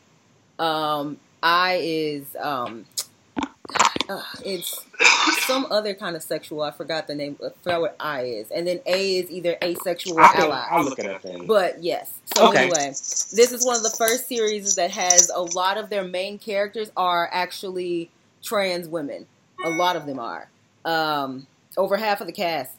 Um, 0.57 1.17
I 1.43 1.79
is 1.81 2.23
um, 2.39 2.85
uh, 4.09 4.21
it's 4.43 4.83
some 5.45 5.67
other 5.71 5.93
kind 5.93 6.15
of 6.15 6.23
sexual. 6.23 6.61
I 6.61 6.71
forgot 6.71 7.07
the 7.07 7.15
name. 7.15 7.37
I 7.43 7.49
forgot 7.63 7.81
what 7.81 7.95
I 7.99 8.23
is, 8.23 8.51
and 8.51 8.67
then 8.67 8.79
A 8.85 9.17
is 9.17 9.29
either 9.31 9.57
asexual 9.63 10.17
or 10.17 10.23
I 10.23 10.33
ally. 10.33 10.67
I'll 10.69 10.83
look 10.83 10.99
it 10.99 11.05
up 11.07 11.21
then. 11.21 11.45
But 11.47 11.83
yes. 11.83 12.11
So 12.35 12.47
Okay. 12.49 12.63
anyway, 12.63 12.89
this 12.89 13.51
is 13.51 13.65
one 13.65 13.75
of 13.75 13.83
the 13.83 13.89
first 13.97 14.27
series 14.27 14.75
that 14.75 14.91
has 14.91 15.29
a 15.33 15.41
lot 15.41 15.77
of 15.77 15.89
their 15.89 16.03
main 16.03 16.37
characters 16.39 16.91
are 16.97 17.29
actually 17.31 18.09
trans 18.43 18.87
women. 18.87 19.27
A 19.63 19.69
lot 19.69 19.95
of 19.95 20.05
them 20.05 20.19
are. 20.19 20.49
Um, 20.83 21.47
over 21.77 21.97
half 21.97 22.21
of 22.21 22.27
the 22.27 22.33
cast 22.33 22.71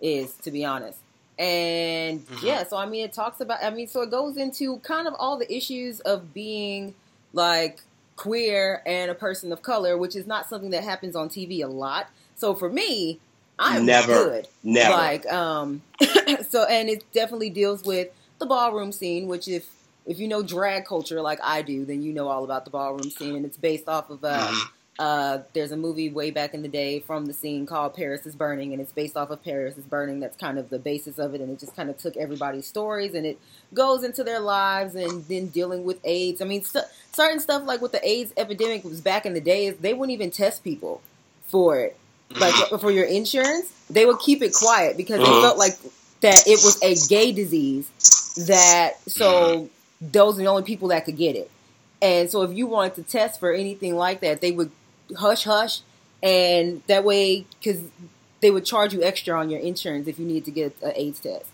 is, 0.00 0.34
to 0.42 0.50
be 0.50 0.64
honest. 0.64 0.98
And 1.38 2.20
Mhm. 2.26 2.42
yeah, 2.42 2.64
so 2.64 2.76
I 2.76 2.86
mean, 2.86 3.04
it 3.04 3.12
talks 3.12 3.40
about. 3.40 3.62
I 3.62 3.70
mean, 3.70 3.88
so 3.88 4.02
it 4.02 4.10
goes 4.10 4.36
into 4.36 4.78
kind 4.80 5.08
of 5.08 5.14
all 5.18 5.36
the 5.38 5.52
issues 5.52 6.00
of 6.00 6.32
being 6.34 6.94
like 7.32 7.80
queer 8.16 8.82
and 8.86 9.10
a 9.10 9.14
person 9.14 9.52
of 9.52 9.62
color, 9.62 9.96
which 9.96 10.16
is 10.16 10.26
not 10.26 10.48
something 10.48 10.70
that 10.70 10.84
happens 10.84 11.16
on 11.16 11.28
TV 11.28 11.62
a 11.62 11.66
lot. 11.68 12.08
So 12.36 12.54
for 12.54 12.70
me, 12.70 13.18
I'm 13.58 13.86
Never. 13.86 14.12
good. 14.12 14.48
Never. 14.62 14.92
Like, 14.92 15.26
um, 15.32 15.82
so 16.48 16.64
and 16.64 16.88
it 16.88 17.04
definitely 17.12 17.50
deals 17.50 17.84
with 17.84 18.08
the 18.38 18.46
ballroom 18.46 18.92
scene, 18.92 19.26
which 19.26 19.48
if 19.48 19.68
if 20.06 20.18
you 20.18 20.28
know 20.28 20.42
drag 20.42 20.84
culture 20.84 21.20
like 21.20 21.38
I 21.42 21.62
do, 21.62 21.84
then 21.84 22.02
you 22.02 22.12
know 22.12 22.28
all 22.28 22.44
about 22.44 22.64
the 22.64 22.70
ballroom 22.70 23.10
scene, 23.10 23.36
and 23.36 23.46
it's 23.46 23.56
based 23.56 23.88
off 23.88 24.10
of 24.10 24.22
uh, 24.24 24.48
Mhm. 24.48 24.68
Uh, 24.98 25.38
there's 25.54 25.72
a 25.72 25.76
movie 25.76 26.08
way 26.08 26.30
back 26.30 26.54
in 26.54 26.62
the 26.62 26.68
day 26.68 27.00
from 27.00 27.26
the 27.26 27.32
scene 27.32 27.66
called 27.66 27.94
Paris 27.94 28.26
is 28.26 28.36
Burning, 28.36 28.72
and 28.72 28.80
it's 28.80 28.92
based 28.92 29.16
off 29.16 29.30
of 29.30 29.42
Paris 29.42 29.76
is 29.76 29.84
Burning. 29.84 30.20
That's 30.20 30.36
kind 30.36 30.58
of 30.58 30.70
the 30.70 30.78
basis 30.78 31.18
of 31.18 31.34
it, 31.34 31.40
and 31.40 31.50
it 31.50 31.58
just 31.58 31.74
kind 31.74 31.90
of 31.90 31.96
took 31.98 32.16
everybody's 32.16 32.66
stories 32.66 33.14
and 33.14 33.26
it 33.26 33.38
goes 33.72 34.04
into 34.04 34.22
their 34.22 34.38
lives 34.40 34.94
and 34.94 35.24
then 35.24 35.48
dealing 35.48 35.84
with 35.84 35.98
AIDS. 36.04 36.40
I 36.40 36.44
mean, 36.44 36.62
st- 36.62 36.84
certain 37.12 37.40
stuff 37.40 37.64
like 37.66 37.80
with 37.80 37.90
the 37.92 38.06
AIDS 38.08 38.32
epidemic 38.36 38.84
was 38.84 39.00
back 39.00 39.26
in 39.26 39.34
the 39.34 39.40
days, 39.40 39.76
they 39.78 39.94
wouldn't 39.94 40.14
even 40.14 40.30
test 40.30 40.62
people 40.62 41.02
for 41.48 41.78
it, 41.80 41.96
like 42.38 42.54
for 42.80 42.90
your 42.92 43.04
insurance. 43.06 43.72
They 43.90 44.06
would 44.06 44.20
keep 44.20 44.42
it 44.42 44.54
quiet 44.54 44.96
because 44.96 45.18
they 45.18 45.24
Mhm. 45.24 45.42
felt 45.42 45.58
like 45.58 45.76
that 46.20 46.46
it 46.46 46.60
was 46.64 46.80
a 46.82 46.94
gay 47.08 47.32
disease 47.32 47.90
that 48.46 48.92
so 49.08 49.68
those 50.00 50.36
are 50.36 50.42
the 50.42 50.46
only 50.46 50.62
people 50.62 50.88
that 50.88 51.04
could 51.04 51.16
get 51.16 51.34
it. 51.36 51.50
And 52.00 52.30
so 52.30 52.42
if 52.42 52.52
you 52.56 52.66
wanted 52.66 52.94
to 52.96 53.02
test 53.02 53.40
for 53.40 53.52
anything 53.52 53.96
like 53.96 54.20
that, 54.20 54.40
they 54.40 54.50
would 54.52 54.70
hush 55.16 55.44
hush, 55.44 55.80
and 56.22 56.82
that 56.86 57.04
way 57.04 57.46
because 57.62 57.80
they 58.40 58.50
would 58.50 58.64
charge 58.64 58.92
you 58.92 59.02
extra 59.02 59.38
on 59.38 59.50
your 59.50 59.60
insurance 59.60 60.06
if 60.08 60.18
you 60.18 60.26
need 60.26 60.44
to 60.44 60.50
get 60.50 60.76
an 60.82 60.92
AIDS 60.94 61.20
test 61.20 61.46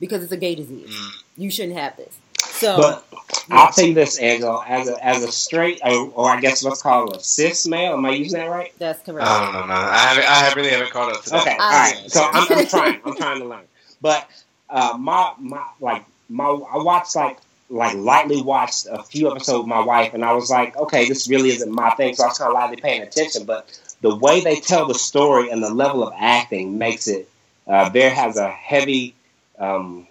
because 0.00 0.22
it's 0.22 0.32
a 0.32 0.36
gay 0.36 0.54
disease. 0.54 0.90
Mm. 0.90 1.22
You 1.36 1.50
shouldn't 1.50 1.76
have 1.78 1.96
this. 1.96 2.16
So 2.38 2.76
But 2.76 3.04
I'll 3.50 3.72
tell 3.72 3.84
you 3.86 3.94
this, 3.94 4.18
Angelo, 4.18 4.62
as 4.66 4.88
a 4.88 5.04
as 5.04 5.22
a 5.24 5.32
straight, 5.32 5.80
or, 5.84 6.10
or 6.14 6.30
I 6.30 6.40
guess 6.40 6.62
let's 6.62 6.82
call 6.82 7.10
it 7.10 7.16
a 7.16 7.20
cis 7.20 7.66
male. 7.66 7.94
Am 7.94 8.04
I 8.04 8.10
using 8.10 8.40
that 8.40 8.48
right? 8.48 8.72
that's 8.78 9.02
correct. 9.02 9.26
I 9.26 9.44
don't 9.44 9.52
know, 9.54 9.66
man. 9.66 9.70
I, 9.70 9.96
haven't, 9.98 10.24
I 10.24 10.34
have- 10.44 10.56
really 10.56 10.70
haven't 10.70 10.90
caught 10.90 11.12
up 11.12 11.22
to 11.24 11.30
that. 11.30 11.42
Okay, 11.42 11.56
all 11.58 11.70
right. 11.70 12.04
So 12.08 12.22
I'm, 12.22 12.46
I'm 12.58 12.66
trying. 12.66 13.00
I'm 13.04 13.16
trying 13.24 13.40
to 13.40 13.46
learn. 13.46 13.64
But 14.00 14.28
uh, 14.70 14.96
my 14.98 15.32
my 15.38 15.66
like 15.80 16.04
my 16.28 16.44
I 16.44 16.82
watched 16.82 17.16
like 17.16 17.38
like 17.68 17.94
lightly 17.96 18.42
watched 18.42 18.86
a 18.90 19.02
few 19.02 19.30
episodes 19.30 19.58
with 19.60 19.66
my 19.66 19.80
wife, 19.80 20.14
and 20.14 20.24
I 20.24 20.32
was 20.32 20.50
like, 20.50 20.76
okay, 20.76 21.08
this 21.08 21.28
really 21.28 21.50
isn't 21.50 21.70
my 21.72 21.90
thing. 21.90 22.14
So 22.14 22.24
I 22.24 22.28
was 22.28 22.38
kind 22.38 22.48
of 22.50 22.54
lightly 22.54 22.76
paying 22.76 23.02
attention. 23.02 23.44
But 23.44 23.78
the 24.00 24.14
way 24.14 24.40
they 24.42 24.56
tell 24.60 24.86
the 24.86 24.94
story 24.94 25.50
and 25.50 25.62
the 25.62 25.72
level 25.72 26.06
of 26.06 26.12
acting 26.16 26.78
makes 26.78 27.08
it 27.08 27.28
uh, 27.66 27.88
there 27.88 28.10
has 28.10 28.36
a 28.36 28.48
heavy. 28.48 29.14
Um, 29.58 30.06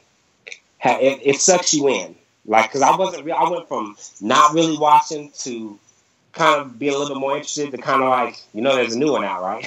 ha- 0.80 0.97
it, 0.99 1.20
it 1.24 1.41
sucks 1.41 1.74
you 1.74 1.88
in, 1.89 2.16
like 2.45 2.66
because 2.70 2.82
I 2.82 2.95
wasn't. 2.95 3.26
Re- 3.26 3.32
I 3.32 3.49
went 3.49 3.68
from 3.68 3.95
not 4.22 4.53
really 4.53 4.78
watching 4.78 5.32
to 5.39 5.80
kind 6.34 6.60
of 6.62 6.78
be 6.78 6.89
a 6.89 6.91
little 6.91 7.08
bit 7.16 7.18
more 7.20 7.38
interested 7.38 7.72
to 7.72 7.78
kind 7.78 8.03
of 8.03 8.10
like 8.10 8.36
you 8.53 8.62
know 8.62 8.76
there's 8.76 8.95
a 8.95 8.99
new 8.99 9.12
one 9.14 9.24
out, 9.24 9.41
right? 9.41 9.66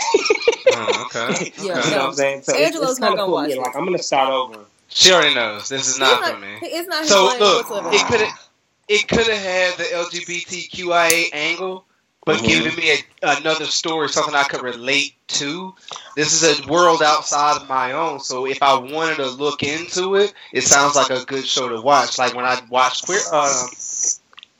Oh, 0.73 1.07
okay. 1.07 1.53
Yeah, 1.57 1.63
you 1.85 1.91
know 1.93 1.99
what 1.99 2.07
I'm 2.09 2.13
saying? 2.13 2.43
So 2.43 2.55
Angelo's 2.55 2.91
it's 2.93 3.01
not 3.01 3.11
gonna 3.11 3.23
of 3.23 3.27
put 3.29 3.33
watch 3.33 3.49
me 3.49 3.55
it. 3.55 3.59
like 3.61 3.77
I'm 3.77 3.85
gonna 3.85 3.99
start 4.03 4.31
over. 4.31 4.65
She 4.89 5.13
already 5.13 5.35
knows 5.35 5.69
this 5.69 5.83
is 5.87 5.95
He's 5.95 6.01
not 6.01 6.25
for 6.25 6.39
me. 6.39 6.59
It's 6.63 6.89
not 6.89 7.01
his 7.01 7.09
So 7.11 7.27
blame 7.27 7.41
look, 7.41 7.69
whatsoever. 7.71 7.95
it 7.95 8.07
could 8.07 8.21
have 8.21 8.49
it 8.89 9.07
could 9.09 9.27
have 9.27 9.39
had 9.39 9.77
the 9.77 9.85
LGBTQIA 9.85 11.29
angle, 11.33 11.85
but 12.25 12.39
Mhm. 12.39 12.49
giving 12.49 12.75
me 12.77 12.91
a, 12.93 13.05
another 13.39 13.67
story, 13.67 14.09
something 14.09 14.35
I 14.35 14.45
could 14.45 14.63
relate 14.63 15.15
to. 15.29 15.75
This 16.15 16.33
is 16.43 16.61
a 16.61 16.67
world 16.67 17.03
outside 17.03 17.57
of 17.61 17.69
my 17.69 17.93
own, 17.93 18.21
so 18.21 18.47
if 18.47 18.63
I 18.63 18.79
wanted 18.79 19.17
to 19.17 19.27
look 19.27 19.63
into 19.63 20.15
it, 20.15 20.33
it 20.53 20.63
sounds 20.63 20.97
like 20.97 21.11
a 21.11 21.25
good 21.27 21.47
show 21.47 21.69
to 21.69 21.81
watch. 21.83 22.17
Like 22.19 22.35
when 22.35 22.47
I 22.47 22.61
watched 22.71 23.05
Queer, 23.05 23.21
um, 23.31 23.69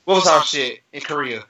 what 0.05 0.15
was 0.17 0.27
our 0.27 0.45
shit 0.45 0.81
in 0.93 1.01
Korea? 1.01 1.45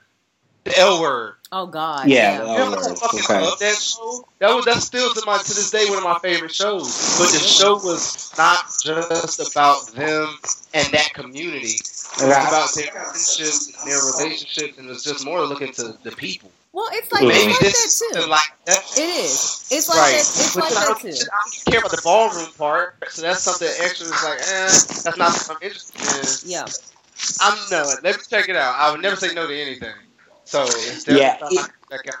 The 0.63 0.79
L 0.79 1.01
Word. 1.01 1.35
Oh 1.51 1.65
God. 1.67 2.07
Yeah, 2.07 2.31
Yeah. 2.33 2.37
the 2.39 2.43
You 2.51 2.57
know, 2.57 2.65
I 2.65 2.69
Word, 2.87 2.97
fucking 2.97 3.19
okay. 3.21 3.41
love 3.41 3.59
that 3.59 3.75
show. 3.77 4.25
That 4.39 4.55
was 4.55 4.65
that's 4.65 4.85
still 4.85 5.13
to 5.13 5.23
my 5.25 5.37
to 5.37 5.43
this 5.53 5.71
day 5.71 5.85
one 5.89 5.97
of 5.99 6.03
my 6.03 6.19
favorite 6.19 6.53
shows. 6.53 7.17
But 7.17 7.31
the 7.31 7.39
show 7.39 7.75
was 7.75 8.31
not 8.37 8.65
just 8.83 9.39
about 9.51 9.87
them 9.93 10.37
and 10.73 10.87
that 10.93 11.13
community. 11.13 11.75
It 11.75 11.81
was 11.81 12.21
Right. 12.21 12.47
about 12.47 12.73
their 12.75 12.91
friendships 12.91 13.67
and 13.81 13.91
their 13.91 14.01
relationships, 14.01 14.77
and 14.77 14.89
it's 14.89 15.03
just 15.03 15.23
more 15.25 15.45
looking 15.45 15.71
to 15.73 15.97
the 16.03 16.11
people. 16.11 16.51
Well, 16.71 16.87
it's 16.93 17.11
like 17.11 17.23
Maybe 17.23 17.35
it's 17.35 17.47
like 17.47 17.59
this 17.61 17.99
that 17.99 18.05
is 18.17 18.23
too. 18.23 18.29
like 18.29 18.51
that. 18.65 18.83
It 18.97 19.01
is. 19.25 19.67
It's 19.71 19.89
like 19.89 19.97
right. 19.97 20.11
that. 20.11 20.19
It's 20.19 20.53
But 20.55 20.63
like 20.65 20.71
I, 20.73 20.75
that 20.75 20.87
don't, 20.87 21.01
too. 21.01 21.07
I 21.09 21.37
don't 21.43 21.65
care 21.71 21.79
about 21.79 21.91
the 21.91 22.01
ballroom 22.03 22.47
part, 22.57 22.95
so 23.09 23.21
that's 23.23 23.41
something 23.41 23.67
extra. 23.81 24.07
That's 24.07 24.23
like, 24.23 24.39
eh, 24.39 25.01
that's 25.03 25.17
not 25.17 25.31
something 25.33 25.57
I'm 25.57 25.67
interested 25.67 26.45
in. 26.45 26.51
Yeah. 26.51 26.65
I'm 27.41 27.57
no. 27.71 27.83
Let 28.03 28.17
me 28.17 28.23
check 28.29 28.49
it 28.49 28.55
out. 28.55 28.75
I 28.77 28.91
would 28.91 29.01
never 29.01 29.15
say 29.15 29.33
no 29.33 29.47
to 29.47 29.53
anything. 29.61 29.93
So 30.49 30.63
it's 30.63 31.07
Yeah, 31.07 31.37
it- 31.51 31.63
out. 32.07 32.15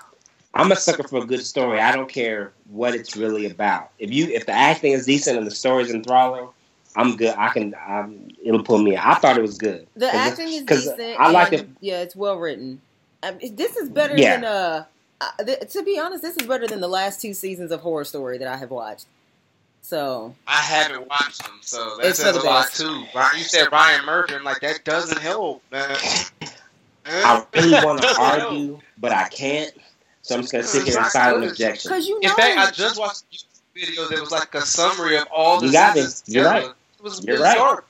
I'm 0.53 0.71
a 0.71 0.75
sucker 0.75 1.03
for 1.07 1.23
a 1.23 1.25
good 1.25 1.43
story. 1.43 1.79
I 1.79 1.91
don't 1.95 2.09
care 2.09 2.53
what 2.69 2.93
it's 2.93 3.15
really 3.15 3.45
about. 3.47 3.89
If 3.97 4.11
you 4.11 4.25
if 4.27 4.45
the 4.45 4.51
acting 4.51 4.91
is 4.93 5.05
decent 5.05 5.37
and 5.37 5.47
the 5.47 5.51
story's 5.51 5.89
enthralling, 5.91 6.47
I'm 6.95 7.15
good. 7.17 7.33
I 7.37 7.49
can. 7.49 7.75
Um, 7.87 8.29
it'll 8.43 8.63
pull 8.63 8.77
me. 8.79 8.93
in. 8.93 8.99
I 8.99 9.15
thought 9.15 9.35
it 9.37 9.41
was 9.41 9.57
good. 9.57 9.87
The 9.95 10.07
'Cause 10.07 10.15
acting 10.15 10.47
is 10.49 10.63
decent. 10.63 11.19
I 11.19 11.31
like 11.31 11.53
it. 11.53 11.67
Yeah, 11.81 12.01
it's 12.01 12.15
well 12.15 12.35
written. 12.37 12.81
I 13.23 13.31
mean, 13.31 13.55
this 13.55 13.75
is 13.77 13.89
better 13.89 14.15
Yeah. 14.15 14.35
than 14.35 14.45
uh, 14.45 14.85
uh. 15.21 15.43
th- 15.43 15.71
to 15.71 15.83
be 15.83 15.97
honest, 15.99 16.21
this 16.21 16.37
is 16.37 16.45
better 16.47 16.67
than 16.67 16.81
the 16.81 16.87
last 16.87 17.19
two 17.21 17.33
seasons 17.33 17.71
of 17.71 17.81
Horror 17.81 18.05
Story 18.05 18.37
that 18.37 18.47
I 18.47 18.57
have 18.57 18.69
watched. 18.71 19.05
So 19.81 20.35
I 20.47 20.57
haven't 20.61 21.07
watched 21.07 21.43
them, 21.43 21.59
so 21.61 21.97
that 21.97 22.07
It's 22.07 22.19
for 22.19 22.25
says 22.25 22.35
the 22.35 22.41
a 22.41 22.43
lot 22.43 22.71
too. 22.71 23.05
Ryan, 23.15 23.37
you 23.37 23.43
said 23.43 23.71
Ryan 23.71 24.05
Murphy, 24.05 24.35
I'm 24.35 24.43
like 24.43 24.61
that 24.61 24.83
doesn't 24.83 25.19
help, 25.19 25.63
man. 25.71 25.95
I 27.05 27.45
really 27.55 27.85
want 27.85 28.01
to 28.01 28.15
argue, 28.19 28.79
but 28.97 29.11
I 29.11 29.27
can't. 29.29 29.71
So 30.21 30.35
I'm 30.35 30.41
just 30.41 30.51
gonna 30.51 30.63
sit 30.63 30.83
here 30.83 30.95
in 30.97 31.01
not 31.01 31.11
silent 31.11 31.49
objection. 31.51 31.89
because 31.89 32.07
you 32.07 32.19
know, 32.19 32.29
In 32.29 32.35
fact, 32.35 32.57
I 32.59 32.71
just 32.71 32.99
watched 32.99 33.23
a 33.31 33.35
YouTube 33.35 33.45
video 33.73 34.07
that 34.09 34.19
was 34.19 34.31
like 34.31 34.53
a 34.55 34.61
summary 34.61 35.17
of 35.17 35.27
all 35.33 35.59
the 35.59 35.67
You 35.67 35.71
got 35.73 35.95
seasons 35.95 36.23
it. 36.27 36.33
You're 36.33 36.43
together. 36.43 36.67
right. 36.67 36.75
It 36.97 37.03
was 37.03 37.23
You're 37.25 37.37
bizarre. 37.37 37.75
right. 37.75 37.83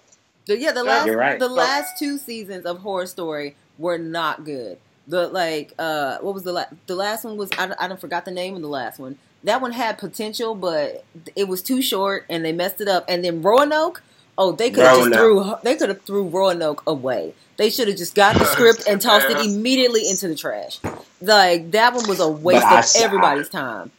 the, 0.46 0.58
yeah, 0.60 0.72
the 0.72 0.84
last 0.84 1.06
you're 1.08 1.18
right. 1.18 1.40
the 1.40 1.50
last 1.50 1.98
two 1.98 2.18
seasons 2.18 2.66
of 2.66 2.80
Horror 2.80 3.08
Story 3.08 3.56
were 3.78 3.98
not 3.98 4.46
good. 4.46 4.78
The 5.08 5.28
like 5.28 5.74
uh, 5.80 6.20
what 6.20 6.34
was 6.36 6.44
the 6.44 6.54
la- 6.54 6.66
the 6.86 6.96
last 6.96 7.26
one 7.26 7.36
was 7.36 7.50
I 7.58 7.66
don't- 7.68 7.82
I 7.82 7.88
don't 7.88 8.00
forgot 8.00 8.26
the 8.26 8.32
name 8.32 8.56
of 8.56 8.62
the 8.62 8.68
last 8.70 9.00
one. 9.00 9.18
That 9.44 9.62
one 9.62 9.72
had 9.72 9.98
potential, 9.98 10.54
but 10.54 11.04
it 11.36 11.48
was 11.48 11.62
too 11.64 11.82
short, 11.82 12.26
and 12.30 12.44
they 12.46 12.52
messed 12.52 12.80
it 12.82 12.88
up. 12.90 13.06
And 13.08 13.24
then 13.24 13.42
Roanoke, 13.42 14.04
oh, 14.40 14.54
they 14.54 14.72
could 14.72 14.84
have 14.86 14.98
just 14.98 15.14
threw 15.14 15.56
they 15.64 15.76
could 15.76 15.90
have 15.90 16.02
threw 16.02 16.24
Roanoke 16.28 16.82
away. 16.88 17.34
They 17.58 17.70
should 17.70 17.88
have 17.90 17.98
just 17.98 18.16
got 18.16 18.38
the 18.40 18.46
script 18.56 18.86
and 18.90 19.00
tossed 19.02 19.30
it 19.30 19.38
immediately 19.46 20.10
into 20.10 20.28
the 20.28 20.36
trash. 20.36 20.80
Like 21.22 21.70
that 21.72 21.94
one 21.94 22.08
was 22.08 22.20
a 22.20 22.28
waste 22.30 22.64
But 22.64 22.86
of 22.86 23.02
I- 23.02 23.04
everybody's 23.06 23.50
time. 23.50 23.92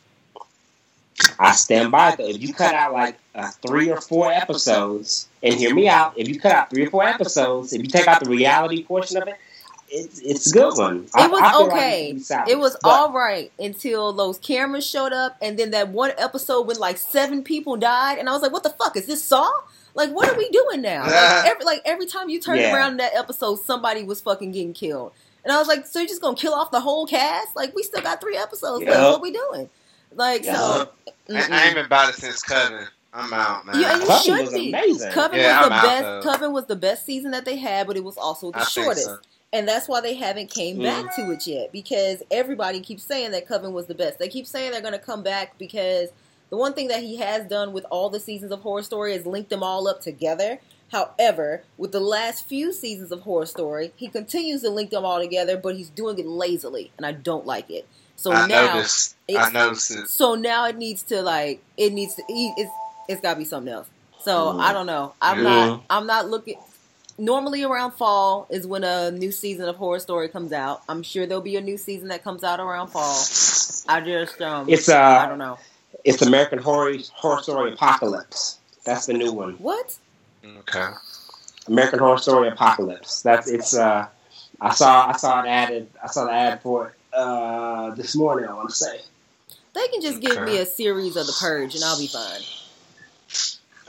I 1.38 1.52
stand 1.52 1.90
by 1.92 2.10
it 2.12 2.16
though. 2.18 2.28
If 2.28 2.40
you 2.40 2.54
cut 2.54 2.74
out 2.74 2.92
like 2.94 3.18
uh, 3.34 3.50
three 3.66 3.90
or 3.90 4.00
four 4.00 4.32
episodes, 4.32 5.28
and 5.42 5.54
hear 5.54 5.74
me 5.74 5.86
out, 5.88 6.14
if 6.16 6.28
you 6.28 6.40
cut 6.40 6.52
out 6.52 6.70
three 6.70 6.86
or 6.86 6.90
four 6.90 7.04
episodes, 7.04 7.72
if 7.74 7.82
you 7.82 7.88
take 7.88 8.08
out 8.08 8.24
the 8.24 8.30
reality 8.30 8.82
portion 8.84 9.18
of 9.20 9.28
it, 9.28 9.34
it's 9.90 10.18
it's 10.20 10.46
a 10.50 10.54
good 10.54 10.78
one. 10.78 11.06
I- 11.14 11.26
It 11.26 11.30
was 11.30 11.40
like 11.42 11.54
okay. 11.72 12.18
salvaged. 12.18 12.50
It 12.52 12.58
was 12.58 12.76
But 12.82 12.88
all 12.88 13.12
right 13.12 13.52
until 13.58 14.14
those 14.14 14.38
cameras 14.38 14.86
showed 14.86 15.12
up, 15.12 15.36
and 15.42 15.58
then 15.58 15.72
that 15.72 15.88
one 15.90 16.12
episode 16.16 16.66
when 16.66 16.78
like 16.78 16.96
seven 16.96 17.42
people 17.44 17.76
died, 17.76 18.16
and 18.18 18.26
I 18.28 18.32
was 18.32 18.40
like, 18.40 18.52
"What 18.52 18.62
the 18.62 18.70
fuck 18.70 18.96
is 18.96 19.04
this 19.06 19.22
Saw? 19.22 19.50
Like, 19.94 20.10
what 20.10 20.28
are 20.28 20.36
we 20.36 20.48
doing 20.50 20.82
now?" 20.82 21.02
Like 21.06 21.44
every, 21.46 21.64
like 21.64 21.82
every 21.84 22.06
time 22.06 22.28
you 22.28 22.40
turned 22.40 22.60
Yeah. 22.60 22.74
around 22.74 22.92
in 22.92 22.96
that 22.98 23.14
episode, 23.14 23.56
somebody 23.56 24.02
was 24.04 24.20
fucking 24.20 24.52
getting 24.52 24.72
killed, 24.72 25.12
and 25.44 25.52
I 25.52 25.58
was 25.58 25.68
like, 25.68 25.86
"So 25.86 25.98
you're 26.00 26.08
just 26.08 26.20
gonna 26.22 26.36
kill 26.36 26.54
off 26.54 26.70
the 26.70 26.80
whole 26.80 27.06
cast? 27.06 27.56
Like, 27.56 27.74
we 27.74 27.82
still 27.82 28.02
got 28.02 28.20
three 28.20 28.36
episodes 28.36 28.84
left. 28.84 28.98
Yup. 28.98 29.12
What 29.12 29.22
we 29.22 29.32
doing?" 29.32 29.68
Like, 30.14 30.44
so 30.44 30.50
Yup. 30.50 30.96
I, 31.30 31.46
I 31.50 31.64
ain't 31.66 31.74
been 31.76 31.84
about 31.86 32.08
it 32.10 32.16
since 32.16 32.42
Coven. 32.42 32.86
I'm 33.12 33.32
out, 33.32 33.66
man. 33.66 33.80
Yeah, 33.80 33.92
and 33.94 34.02
you 34.02 34.08
Coven 34.08 34.22
should 34.24 34.40
was 34.44 34.54
be. 34.54 34.68
amazing. 34.68 35.10
Coven 35.12 35.38
Yeah, 35.38 35.62
was 35.62 35.70
I'm 35.70 35.82
the 35.82 35.88
best. 35.88 36.02
though. 36.04 36.32
Coven 36.32 36.52
was 36.52 36.66
the 36.66 36.76
best 36.76 37.04
season 37.04 37.32
that 37.32 37.44
they 37.44 37.56
had, 37.56 37.86
but 37.88 37.96
it 37.96 38.04
was 38.04 38.16
also 38.16 38.52
the 38.52 38.58
I 38.58 38.64
think 38.64 38.84
shortest. 38.84 39.06
so. 39.06 39.18
And 39.52 39.66
that's 39.66 39.88
why 39.88 40.00
they 40.00 40.14
haven't 40.14 40.48
came 40.48 40.76
Mm. 40.78 40.84
back 40.84 41.16
to 41.16 41.32
it 41.32 41.44
yet 41.44 41.72
because 41.72 42.22
everybody 42.30 42.78
keeps 42.80 43.02
saying 43.02 43.32
that 43.32 43.48
Coven 43.48 43.72
was 43.72 43.86
the 43.86 43.96
best. 43.96 44.20
They 44.20 44.28
keep 44.28 44.46
saying 44.46 44.70
they're 44.70 44.80
going 44.80 44.92
to 44.92 44.98
come 45.00 45.24
back 45.24 45.58
because 45.58 46.10
the 46.50 46.56
one 46.56 46.74
thing 46.74 46.88
that 46.88 47.02
he 47.02 47.16
has 47.16 47.46
done 47.46 47.72
with 47.72 47.86
all 47.90 48.10
the 48.10 48.20
seasons 48.20 48.52
of 48.52 48.60
Horror 48.60 48.82
Story 48.82 49.14
is 49.14 49.24
link 49.26 49.48
them 49.48 49.62
all 49.62 49.88
up 49.88 50.00
together. 50.00 50.58
However, 50.92 51.62
with 51.78 51.92
the 51.92 52.00
last 52.00 52.46
few 52.48 52.72
seasons 52.72 53.12
of 53.12 53.20
Horror 53.20 53.46
Story, 53.46 53.92
he 53.96 54.08
continues 54.08 54.62
to 54.62 54.70
link 54.70 54.90
them 54.90 55.04
all 55.04 55.20
together, 55.20 55.56
but 55.56 55.76
he's 55.76 55.88
doing 55.88 56.18
it 56.18 56.26
lazily, 56.26 56.90
and 56.96 57.06
I 57.06 57.12
don't 57.12 57.46
like 57.46 57.70
it. 57.70 57.86
So 58.16 58.32
I 58.32 58.46
now, 58.48 58.74
noticed. 58.74 59.16
I 59.34 59.50
noticed 59.50 59.90
it. 59.92 60.08
so 60.08 60.34
now 60.34 60.66
it 60.66 60.76
needs 60.76 61.02
to 61.04 61.22
like 61.22 61.62
it 61.78 61.92
needs 61.92 62.16
to 62.16 62.22
it's 62.28 62.70
it's 63.08 63.20
got 63.20 63.34
to 63.34 63.38
be 63.38 63.44
something 63.44 63.72
else. 63.72 63.86
So 64.20 64.52
Mhm. 64.52 64.60
I 64.60 64.72
don't 64.72 64.86
know. 64.86 65.14
I'm 65.22 65.38
Mhm. 65.38 65.42
not 65.44 65.82
I'm 65.88 66.06
not 66.06 66.28
looking. 66.28 66.58
Normally 67.16 67.62
around 67.62 67.92
fall 67.92 68.46
is 68.50 68.66
when 68.66 68.82
a 68.82 69.10
new 69.10 69.30
season 69.30 69.68
of 69.68 69.76
Horror 69.76 70.00
Story 70.00 70.28
comes 70.28 70.52
out. 70.52 70.82
I'm 70.88 71.02
sure 71.02 71.26
there'll 71.26 71.42
be 71.42 71.56
a 71.56 71.60
new 71.60 71.78
season 71.78 72.08
that 72.08 72.24
comes 72.24 72.42
out 72.44 72.60
around 72.60 72.88
fall. 72.88 73.24
I 73.88 74.00
just 74.04 74.40
um 74.42 74.68
It's 74.68 74.88
uh, 74.88 74.98
I 74.98 75.26
don't 75.26 75.38
know 75.38 75.58
it's 76.04 76.22
American 76.22 76.58
Horror 76.58 76.94
Horror 77.14 77.42
Story 77.42 77.72
Apocalypse. 77.72 78.58
That's 78.84 79.06
the 79.06 79.14
new 79.14 79.32
one. 79.32 79.54
what. 79.54 79.96
Okay. 80.44 80.86
American 81.68 81.98
Horror 81.98 82.18
Story 82.18 82.48
Apocalypse. 82.48 83.22
That's 83.22 83.48
it's. 83.48 83.74
Uh, 83.74 84.06
I 84.60 84.74
saw 84.74 85.08
I 85.08 85.16
saw 85.16 85.42
it 85.42 85.48
added. 85.48 85.88
I 86.02 86.06
saw 86.08 86.24
the 86.24 86.32
ad 86.32 86.62
for 86.62 86.88
it 86.88 86.94
uh, 87.14 87.94
this 87.94 88.14
morning. 88.16 88.48
I 88.48 88.52
want 88.54 88.70
to 88.70 88.74
say. 88.74 89.00
They 89.74 89.86
can 89.88 90.00
just 90.02 90.20
give 90.20 90.32
Okay. 90.32 90.44
me 90.44 90.58
a 90.58 90.66
series 90.66 91.16
of 91.16 91.26
The 91.26 91.36
Purge 91.40 91.74
and 91.76 91.84
I'll 91.84 91.98
be 91.98 92.08
fine. 92.08 92.40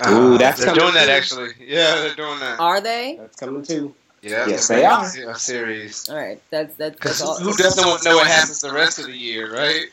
Ooh, 0.09 0.37
that's 0.37 0.57
they're 0.59 0.67
coming 0.67 0.81
doing 0.81 0.93
that 0.95 1.09
actually. 1.09 1.49
Yeah, 1.59 1.95
they're 1.95 2.15
doing 2.15 2.39
that. 2.39 2.59
Are 2.59 2.81
they? 2.81 3.15
That's 3.19 3.35
coming 3.35 3.63
too. 3.63 3.93
Yeah, 4.21 4.47
Yes, 4.47 4.67
they're 4.67 4.79
they 4.81 4.85
are. 4.85 5.31
A 5.31 5.35
series. 5.35 6.07
All 6.09 6.15
right, 6.15 6.39
that's 6.51 6.75
that's, 6.75 6.95
Because 6.95 7.19
that's 7.19 7.29
all. 7.29 7.39
who 7.39 7.53
doesn't 7.55 7.83
want 7.87 8.03
to 8.03 8.09
know 8.09 8.17
what 8.17 8.27
happens 8.27 8.61
the 8.61 8.71
rest 8.71 8.99
of 8.99 9.05
the 9.07 9.17
year, 9.17 9.51
right? 9.51 9.85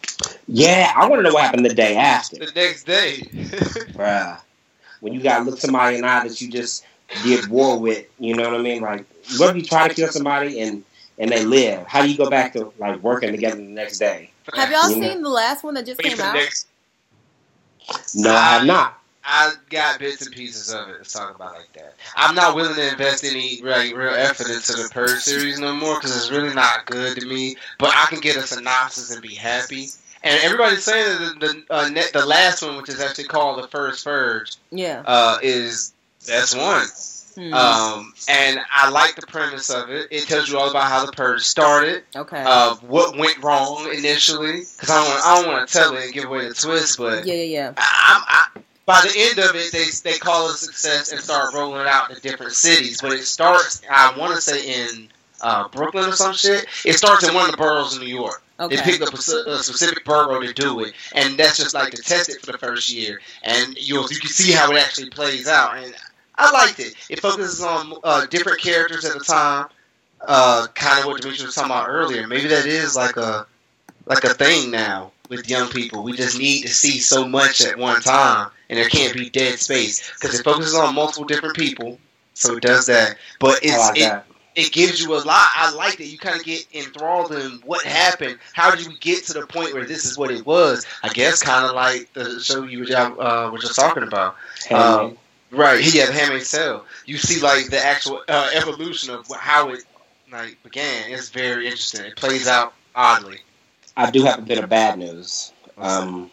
Yeah, 0.46 0.92
I 0.94 1.08
want 1.08 1.20
to 1.20 1.22
know 1.22 1.32
what 1.32 1.44
happened 1.44 1.64
the 1.64 1.74
day 1.74 1.96
after, 1.96 2.36
The 2.36 2.52
next 2.54 2.84
day. 2.84 3.16
bruh. 3.94 4.38
When 5.00 5.14
you 5.14 5.20
got 5.22 5.38
to 5.38 5.44
look 5.44 5.58
somebody 5.58 5.96
in 5.96 6.02
the 6.02 6.08
eye 6.08 6.28
that 6.28 6.40
you 6.42 6.50
just 6.50 6.84
did 7.22 7.46
war 7.48 7.78
with, 7.78 8.04
you 8.18 8.34
know 8.36 8.50
what 8.50 8.60
I 8.60 8.62
mean? 8.62 8.82
Like, 8.82 9.06
what 9.38 9.50
if 9.50 9.56
you 9.56 9.62
try 9.62 9.88
to 9.88 9.94
kill 9.94 10.08
somebody 10.08 10.60
and 10.60 10.84
and 11.18 11.30
they 11.32 11.44
live? 11.44 11.86
How 11.86 12.02
do 12.02 12.10
you 12.10 12.16
go 12.18 12.28
back 12.28 12.52
to 12.52 12.70
like 12.78 13.02
working 13.02 13.30
together 13.30 13.56
the 13.56 13.62
next 13.62 13.98
day? 13.98 14.30
Have 14.54 14.70
y'all 14.70 14.90
You 14.90 14.96
know. 14.96 15.08
seen 15.08 15.22
the 15.22 15.28
last 15.30 15.64
one 15.64 15.72
that 15.74 15.86
just 15.86 16.02
Wait 16.02 16.10
came 16.12 16.20
out? 16.20 16.34
next- 16.34 16.66
No, 18.14 18.30
I 18.34 18.42
have 18.58 18.66
not. 18.66 18.97
I 19.30 19.52
got 19.68 19.98
bits 19.98 20.24
and 20.24 20.34
pieces 20.34 20.72
of 20.72 20.88
it. 20.88 20.96
Let's 20.98 21.12
talk 21.12 21.34
about 21.34 21.54
like 21.54 21.72
that. 21.74 21.94
I'm 22.16 22.34
not 22.34 22.56
willing 22.56 22.74
to 22.74 22.90
invest 22.92 23.24
any 23.24 23.60
like 23.62 23.94
real 23.94 24.14
effort 24.14 24.48
into 24.48 24.72
the 24.72 24.88
Purge 24.90 25.20
series 25.20 25.60
no 25.60 25.74
more 25.74 25.96
because 25.96 26.16
it's 26.16 26.30
really 26.30 26.54
not 26.54 26.86
good 26.86 27.18
to 27.18 27.26
me. 27.26 27.56
But 27.78 27.90
I 27.94 28.06
can 28.06 28.20
get 28.20 28.36
a 28.36 28.42
synopsis 28.42 29.12
and 29.12 29.20
be 29.20 29.34
happy. 29.34 29.88
And 30.24 30.40
everybody's 30.42 30.82
saying 30.82 31.06
that 31.06 31.40
the 31.40 31.46
the, 31.46 31.74
uh, 31.74 31.88
net, 31.90 32.10
the 32.14 32.24
last 32.24 32.62
one, 32.62 32.78
which 32.78 32.88
is 32.88 33.00
actually 33.00 33.24
called 33.24 33.62
the 33.62 33.68
First 33.68 34.02
Purge, 34.04 34.56
Yeah. 34.70 35.02
uh, 35.06 35.38
is 35.42 35.92
that's 36.26 36.56
one. 36.56 36.86
Hmm. 37.36 37.54
Um, 37.54 38.14
and 38.28 38.58
I 38.72 38.90
like 38.90 39.14
the 39.14 39.26
premise 39.26 39.70
of 39.70 39.90
it. 39.90 40.08
It 40.10 40.26
tells 40.26 40.48
you 40.48 40.58
all 40.58 40.70
about 40.70 40.88
how 40.88 41.06
the 41.06 41.12
purge 41.12 41.42
started, 41.42 42.02
okay. 42.16 42.42
uh, 42.44 42.74
what 42.76 43.16
went 43.16 43.40
wrong 43.44 43.88
initially. 43.94 44.62
Because 44.76 44.90
I 44.90 44.96
don't, 44.96 45.08
want, 45.08 45.24
I 45.24 45.34
don't 45.42 45.52
want 45.52 45.68
to 45.68 45.72
tell 45.78 45.96
it 45.96 46.04
and 46.06 46.12
give 46.12 46.24
away 46.24 46.48
the 46.48 46.54
twist, 46.54 46.98
but 46.98 47.26
yeah, 47.26 47.34
yeah, 47.34 47.42
yeah. 47.42 47.72
I, 47.76 48.46
I, 48.56 48.60
by 48.88 49.02
the 49.02 49.12
end 49.14 49.38
of 49.38 49.54
it, 49.54 49.70
they 49.70 49.84
they 50.02 50.16
call 50.16 50.48
it 50.48 50.54
a 50.54 50.56
success 50.56 51.12
and 51.12 51.20
start 51.20 51.52
rolling 51.52 51.82
it 51.82 51.86
out 51.86 52.10
in 52.10 52.16
different 52.20 52.52
cities. 52.54 53.02
But 53.02 53.12
it 53.12 53.26
starts, 53.26 53.82
I 53.88 54.16
want 54.18 54.34
to 54.34 54.40
say, 54.40 54.80
in 54.80 55.08
uh, 55.42 55.68
Brooklyn 55.68 56.08
or 56.08 56.12
some 56.12 56.32
shit. 56.32 56.64
It 56.86 56.94
starts 56.94 57.28
in 57.28 57.34
one 57.34 57.44
of 57.44 57.50
the 57.50 57.58
boroughs 57.58 57.94
in 57.94 58.02
New 58.02 58.08
York. 58.08 58.42
Okay. 58.58 58.76
They 58.76 58.82
picked 58.82 59.02
up 59.02 59.12
a, 59.12 59.50
a 59.50 59.58
specific 59.58 60.06
borough 60.06 60.40
to 60.40 60.54
do 60.54 60.80
it, 60.80 60.94
and 61.12 61.38
that's 61.38 61.58
just 61.58 61.74
like 61.74 61.92
to 61.92 62.02
test 62.02 62.30
it 62.30 62.40
for 62.40 62.52
the 62.52 62.58
first 62.58 62.90
year, 62.90 63.20
and 63.42 63.76
you 63.76 64.00
you 64.10 64.20
can 64.20 64.30
see 64.30 64.52
how 64.52 64.72
it 64.72 64.78
actually 64.78 65.10
plays 65.10 65.46
out. 65.46 65.76
And 65.76 65.94
I 66.36 66.50
liked 66.50 66.80
it. 66.80 66.94
It 67.10 67.20
focuses 67.20 67.62
on 67.62 67.92
uh, 68.02 68.24
different 68.24 68.58
characters 68.58 69.04
at 69.04 69.12
the 69.12 69.20
time, 69.22 69.66
uh, 70.26 70.66
kind 70.74 71.00
of 71.00 71.06
what 71.08 71.20
Demetri 71.20 71.44
was 71.44 71.54
talking 71.54 71.70
about 71.70 71.90
earlier. 71.90 72.26
Maybe 72.26 72.48
that 72.48 72.64
is 72.64 72.96
like 72.96 73.18
a 73.18 73.46
like 74.06 74.24
a 74.24 74.32
thing 74.32 74.70
now 74.70 75.12
with 75.28 75.48
young 75.48 75.68
people. 75.68 76.02
We 76.02 76.12
just 76.12 76.38
need 76.38 76.62
to 76.62 76.68
see 76.68 76.98
so 76.98 77.26
much 77.28 77.64
at 77.64 77.78
one 77.78 78.00
time, 78.00 78.50
and 78.68 78.78
there 78.78 78.88
can't 78.88 79.14
be 79.14 79.30
dead 79.30 79.58
space 79.58 80.12
because 80.14 80.38
it 80.38 80.44
focuses 80.44 80.74
on 80.74 80.94
multiple 80.94 81.24
different 81.24 81.56
people. 81.56 81.98
So 82.34 82.56
it 82.56 82.62
does 82.62 82.86
that, 82.86 83.16
but 83.40 83.58
it's 83.64 83.76
like 83.76 83.98
it, 83.98 84.02
that. 84.02 84.26
it 84.54 84.72
gives 84.72 85.02
you 85.02 85.12
a 85.14 85.18
lot. 85.18 85.48
I 85.56 85.72
like 85.74 85.98
that 85.98 86.06
you 86.06 86.18
kind 86.18 86.38
of 86.38 86.44
get 86.44 86.66
enthralled 86.72 87.32
in 87.32 87.60
what 87.64 87.84
happened. 87.84 88.38
How 88.52 88.70
did 88.70 88.86
you 88.86 88.96
get 88.98 89.24
to 89.24 89.32
the 89.32 89.46
point 89.46 89.74
where 89.74 89.84
this 89.84 90.04
is 90.04 90.16
what 90.16 90.30
it 90.30 90.46
was? 90.46 90.86
I 91.02 91.08
guess 91.08 91.42
kind 91.42 91.66
of 91.66 91.74
like 91.74 92.12
the 92.12 92.38
show 92.38 92.62
you 92.62 92.80
were, 92.80 92.94
uh, 92.94 93.50
were 93.50 93.58
just 93.58 93.74
talking 93.74 94.04
about. 94.04 94.36
Um, 94.70 95.18
right, 95.50 95.82
yeah, 95.92 96.06
the 96.06 96.12
Handmaid's 96.12 96.50
Tale. 96.50 96.84
You 97.06 97.16
see 97.16 97.40
like 97.40 97.70
the 97.70 97.84
actual 97.84 98.22
uh, 98.28 98.50
evolution 98.54 99.12
of 99.12 99.26
how 99.34 99.70
it 99.70 99.82
like 100.30 100.62
began. 100.62 101.10
It's 101.10 101.30
very 101.30 101.64
interesting. 101.66 102.04
It 102.04 102.16
plays 102.16 102.46
out 102.46 102.72
oddly. 102.94 103.40
I 103.98 104.10
do 104.12 104.22
have 104.24 104.38
a 104.38 104.42
bit 104.42 104.62
of 104.62 104.70
bad 104.70 104.96
news. 104.98 105.52
Um, 105.76 106.30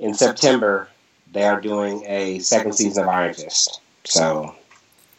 in 0.00 0.12
September, 0.14 0.88
they 1.32 1.44
are 1.44 1.60
doing 1.60 2.04
a 2.06 2.40
second 2.40 2.72
season 2.74 3.04
of 3.04 3.08
Iron 3.08 3.32
Fist. 3.32 3.80
So 4.02 4.54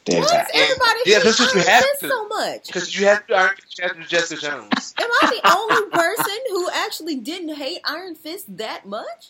there's 0.03 0.25
Why 0.25 0.31
that. 0.37 0.51
everybody 0.53 0.99
Yeah, 1.05 1.15
hate 1.15 1.23
that's 1.23 1.39
what 1.39 1.53
you 1.55 1.61
Iron 1.61 1.69
have 1.69 1.83
Fist 1.83 1.99
to. 2.01 2.07
so 2.09 2.27
much? 2.27 2.67
Because 2.67 2.99
you 2.99 3.05
have 3.07 3.25
to, 3.27 3.35
Iron 3.35 3.55
Fist. 3.55 3.77
you 3.79 3.83
have 3.83 3.93
to 3.95 4.01
do 4.01 4.05
Jessica 4.07 4.41
Jones. 4.41 4.93
Am 4.99 5.09
I 5.21 5.39
the 5.41 5.49
only 5.57 5.89
person 5.91 6.37
who 6.49 6.69
actually 6.73 7.15
didn't 7.15 7.55
hate 7.55 7.79
Iron 7.85 8.15
Fist 8.15 8.57
that 8.57 8.85
much? 8.85 9.29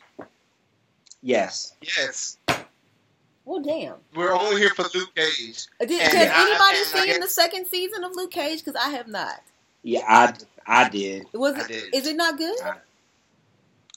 Yes. 1.22 1.74
Yes, 1.82 2.38
Well, 3.46 3.62
damn. 3.62 3.96
we're 4.16 4.34
only 4.34 4.60
here 4.62 4.72
for 4.72 4.84
Luke 4.94 5.14
Cage. 5.16 5.68
Did, 5.80 6.02
has 6.02 6.14
I- 6.14 6.42
anybody 6.42 6.50
and 6.50 6.60
I 6.60 6.84
seen 6.84 7.06
guess- 7.06 7.20
the 7.20 7.28
second 7.30 7.68
season 7.68 8.04
of 8.04 8.16
Luke 8.16 8.32
Cage? 8.32 8.64
Because 8.64 8.76
I 8.84 8.90
have 8.90 9.08
not. 9.08 9.42
Yeah, 9.84 10.04
I, 10.08 10.34
I 10.68 10.90
did. 10.90 11.28
Was 11.34 11.56
I 11.56 11.62
it? 11.62 11.68
did. 11.68 11.96
Is 11.96 12.08
it 12.08 12.16
not 12.16 12.38
good? 12.38 12.56
I- 12.64 12.76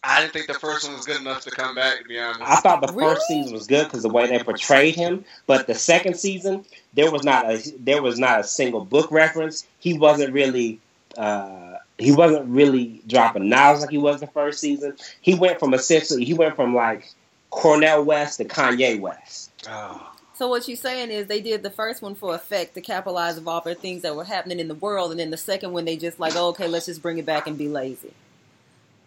I 0.05 0.21
didn't 0.21 0.33
think 0.33 0.47
the 0.47 0.55
first 0.55 0.87
one 0.87 0.97
was 0.97 1.07
good 1.07 1.21
enough 1.21 1.43
to 1.43 1.51
come 1.51 1.75
back. 1.75 1.99
To 1.99 2.05
be 2.05 2.21
honest, 2.21 2.41
I 2.41 2.57
thought 2.61 2.81
the 2.87 2.93
Really? 2.93 3.17
first 3.17 3.27
season 3.27 3.53
was 3.53 3.67
good 3.67 3.85
because 3.87 4.03
the 4.05 4.09
way 4.09 4.29
they 4.29 4.39
portrayed 4.39 4.95
him, 4.95 5.25
but 5.49 5.67
the 5.67 5.75
second 5.75 6.15
season 6.15 6.65
there 6.95 7.11
was 7.11 7.25
not 7.25 7.51
a 7.51 7.59
there 7.81 8.01
was 8.01 8.17
not 8.17 8.39
a 8.39 8.45
single 8.45 8.85
book 8.85 9.11
reference. 9.11 9.67
He 9.81 9.95
wasn't 9.99 10.33
really 10.33 10.79
uh, 11.17 11.79
he 11.99 12.13
wasn't 12.13 12.47
really 12.49 13.03
dropping 13.09 13.49
knowledge 13.49 13.81
like 13.81 13.91
he 13.91 13.99
was 13.99 14.21
the 14.21 14.29
first 14.29 14.61
season. 14.61 14.97
He 15.21 15.35
went 15.35 15.59
from 15.59 15.75
essentially 15.75 16.25
he 16.25 16.33
went 16.33 16.55
from 16.55 16.77
like 16.77 17.11
Cornel 17.51 18.05
West 18.05 18.37
to 18.39 18.45
Kanye 18.45 19.01
West. 19.01 19.51
Oh. 19.69 20.13
So 20.39 20.47
what 20.47 20.69
you're 20.69 20.77
saying 20.77 21.11
is 21.11 21.27
they 21.27 21.41
did 21.41 21.65
the 21.65 21.71
first 21.71 22.01
one 22.01 22.15
for 22.15 22.33
effect 22.33 22.75
to 22.75 22.81
capitalize 22.81 23.39
of 23.39 23.49
all 23.49 23.61
the 23.61 23.75
things 23.75 24.03
that 24.03 24.15
were 24.15 24.23
happening 24.23 24.61
in 24.61 24.69
the 24.69 24.75
world, 24.77 25.11
and 25.11 25.19
then 25.19 25.31
the 25.31 25.37
second 25.37 25.73
one 25.73 25.85
they 25.85 25.97
just 25.97 26.21
like, 26.21 26.37
oh, 26.37 26.51
okay, 26.51 26.69
let's 26.69 26.87
just 26.87 27.03
bring 27.03 27.19
it 27.19 27.27
back 27.27 27.49
and 27.49 27.59
be 27.59 27.67
lazy. 27.67 28.13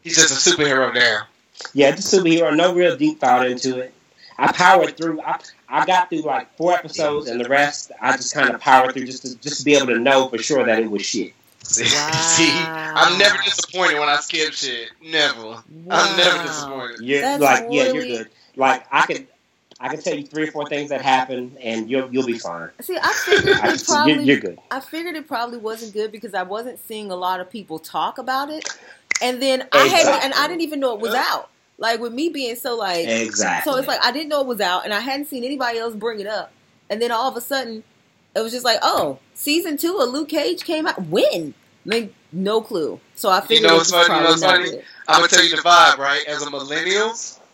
he's 0.02 0.18
just 0.18 0.46
a 0.46 0.50
superhero 0.50 0.94
now. 0.94 1.22
Yeah, 1.74 1.92
the 1.92 2.02
superhero, 2.02 2.54
no 2.54 2.76
real 2.76 2.98
deep 2.98 3.22
thought 3.22 3.48
into 3.48 3.80
it. 3.80 3.94
I 4.38 4.52
powered 4.52 4.98
through. 4.98 5.22
I, 5.22 5.40
I 5.70 5.86
got 5.86 6.10
through 6.10 6.24
like 6.24 6.54
four 6.58 6.74
episodes, 6.74 7.30
and 7.30 7.40
the 7.40 7.48
rest 7.48 7.94
I 8.02 8.18
just 8.18 8.34
kind 8.34 8.54
of 8.54 8.60
powered 8.60 8.92
through 8.92 9.06
just 9.06 9.22
to 9.22 9.38
just 9.38 9.60
to 9.60 9.64
be 9.64 9.76
able 9.76 9.88
to 9.88 10.00
know 10.00 10.28
for 10.28 10.38
sure 10.38 10.66
that 10.66 10.80
it 10.80 10.92
was 10.92 11.06
shit. 11.06 11.32
See, 11.64 11.84
Wow. 11.96 12.12
see, 12.12 12.52
I'm 12.52 13.18
never 13.18 13.38
disappointed 13.42 14.00
when 14.00 14.10
I 14.10 14.18
skip 14.18 14.52
shit. 14.52 14.90
Never. 15.02 15.64
I'm 15.90 16.18
never 16.18 16.44
disappointed. 16.44 17.00
You're 17.00 17.22
That's 17.22 17.42
like, 17.42 17.68
yeah, 17.70 17.94
you're 17.94 18.04
good. 18.04 18.30
Like 18.58 18.86
I 18.92 19.06
can, 19.06 19.28
I 19.82 19.90
can 19.90 20.02
tell 20.02 20.16
you 20.16 20.26
three 20.26 20.44
or 20.48 20.52
four 20.52 20.68
things 20.70 20.90
that 20.92 21.02
happened, 21.02 21.58
and 21.60 21.90
you'll 21.90 22.14
you'll 22.14 22.26
be 22.26 22.38
fine. 22.38 22.70
See, 22.82 22.98
I 23.02 23.14
figured 23.14 23.58
it 23.58 23.84
probably, 23.86 24.14
you're, 24.14 24.24
you're 24.24 24.40
good. 24.40 24.60
I 24.70 24.80
figured 24.80 25.16
it 25.16 25.28
probably 25.28 25.58
wasn't 25.58 25.94
good 25.94 26.12
because 26.12 26.34
I 26.34 26.44
wasn't 26.44 26.80
seeing 26.80 27.12
a 27.12 27.16
lot 27.16 27.40
of 27.40 27.50
people 27.50 27.80
talk 27.80 28.20
about 28.20 28.50
it, 28.50 28.70
and 29.22 29.42
then 29.42 29.68
I 29.72 29.88
had, 29.88 30.24
and 30.24 30.34
I 30.36 30.48
didn't 30.48 30.62
even 30.62 30.80
know 30.80 30.94
it 30.94 31.02
was 31.02 31.16
out. 31.16 31.50
Like 31.78 32.00
with 32.00 32.14
me 32.14 32.30
being 32.30 32.56
so 32.56 32.76
like, 32.76 33.08
Exactly. 33.08 33.72
so 33.72 33.78
it's 33.80 33.88
like 33.88 34.00
I 34.04 34.12
didn't 34.12 34.30
know 34.30 34.42
it 34.42 34.48
was 34.48 34.62
out, 34.62 34.86
and 34.86 34.94
I 34.94 35.00
hadn't 35.00 35.26
seen 35.26 35.44
anybody 35.44 35.80
else 35.80 35.96
bring 35.96 36.20
it 36.20 36.28
up, 36.28 36.52
and 36.90 37.02
then 37.02 37.12
all 37.12 37.28
of 37.28 37.36
a 37.36 37.42
sudden, 37.42 37.84
it 38.36 38.40
was 38.40 38.52
just 38.52 38.64
like, 38.64 38.80
oh, 38.84 39.18
season 39.34 39.78
two 39.78 39.98
of 39.98 40.10
Luke 40.10 40.30
Cage 40.30 40.64
came 40.64 40.86
out. 40.86 41.02
When? 41.08 41.56
Like 41.86 42.14
no 42.32 42.62
clue. 42.62 43.00
So 43.16 43.30
I 43.32 43.42
figured 43.42 43.68
know 43.68 43.76
it 43.76 43.78
what's 43.80 43.92
was 43.92 44.08
funny? 44.08 44.20
You 44.20 44.24
know 44.24 44.30
what's 44.30 44.44
funny? 44.44 44.82
I'm 45.08 45.16
gonna 45.18 45.28
tell 45.28 45.44
you 45.44 45.56
the 45.56 45.62
vibe, 45.64 45.98
right? 45.98 46.24
As 46.28 46.44
a 46.44 46.50
millennial, 46.52 47.14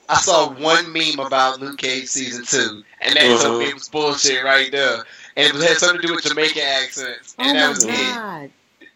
I 0.10 0.16
saw 0.16 0.54
one 0.54 0.92
meme 0.94 1.20
about 1.20 1.60
Luke 1.60 1.78
Cage 1.78 2.08
season 2.08 2.46
two, 2.46 2.84
and 3.02 3.16
that 3.16 3.42
told 3.42 3.60
me 3.60 3.66
it 3.70 3.74
was 3.74 3.90
bullshit 3.90 4.44
right 4.44 4.72
there. 4.72 5.04
And 5.36 5.56
it 5.56 5.62
had 5.62 5.78
something 5.78 6.02
to 6.02 6.08
do 6.08 6.16
with 6.16 6.24
Jamaican 6.26 6.62
accents, 6.62 7.36
Oh 7.38 7.44
and 7.44 7.58
that 7.58 7.64
my 7.64 7.70
was 7.70 7.84
it. 7.86 8.52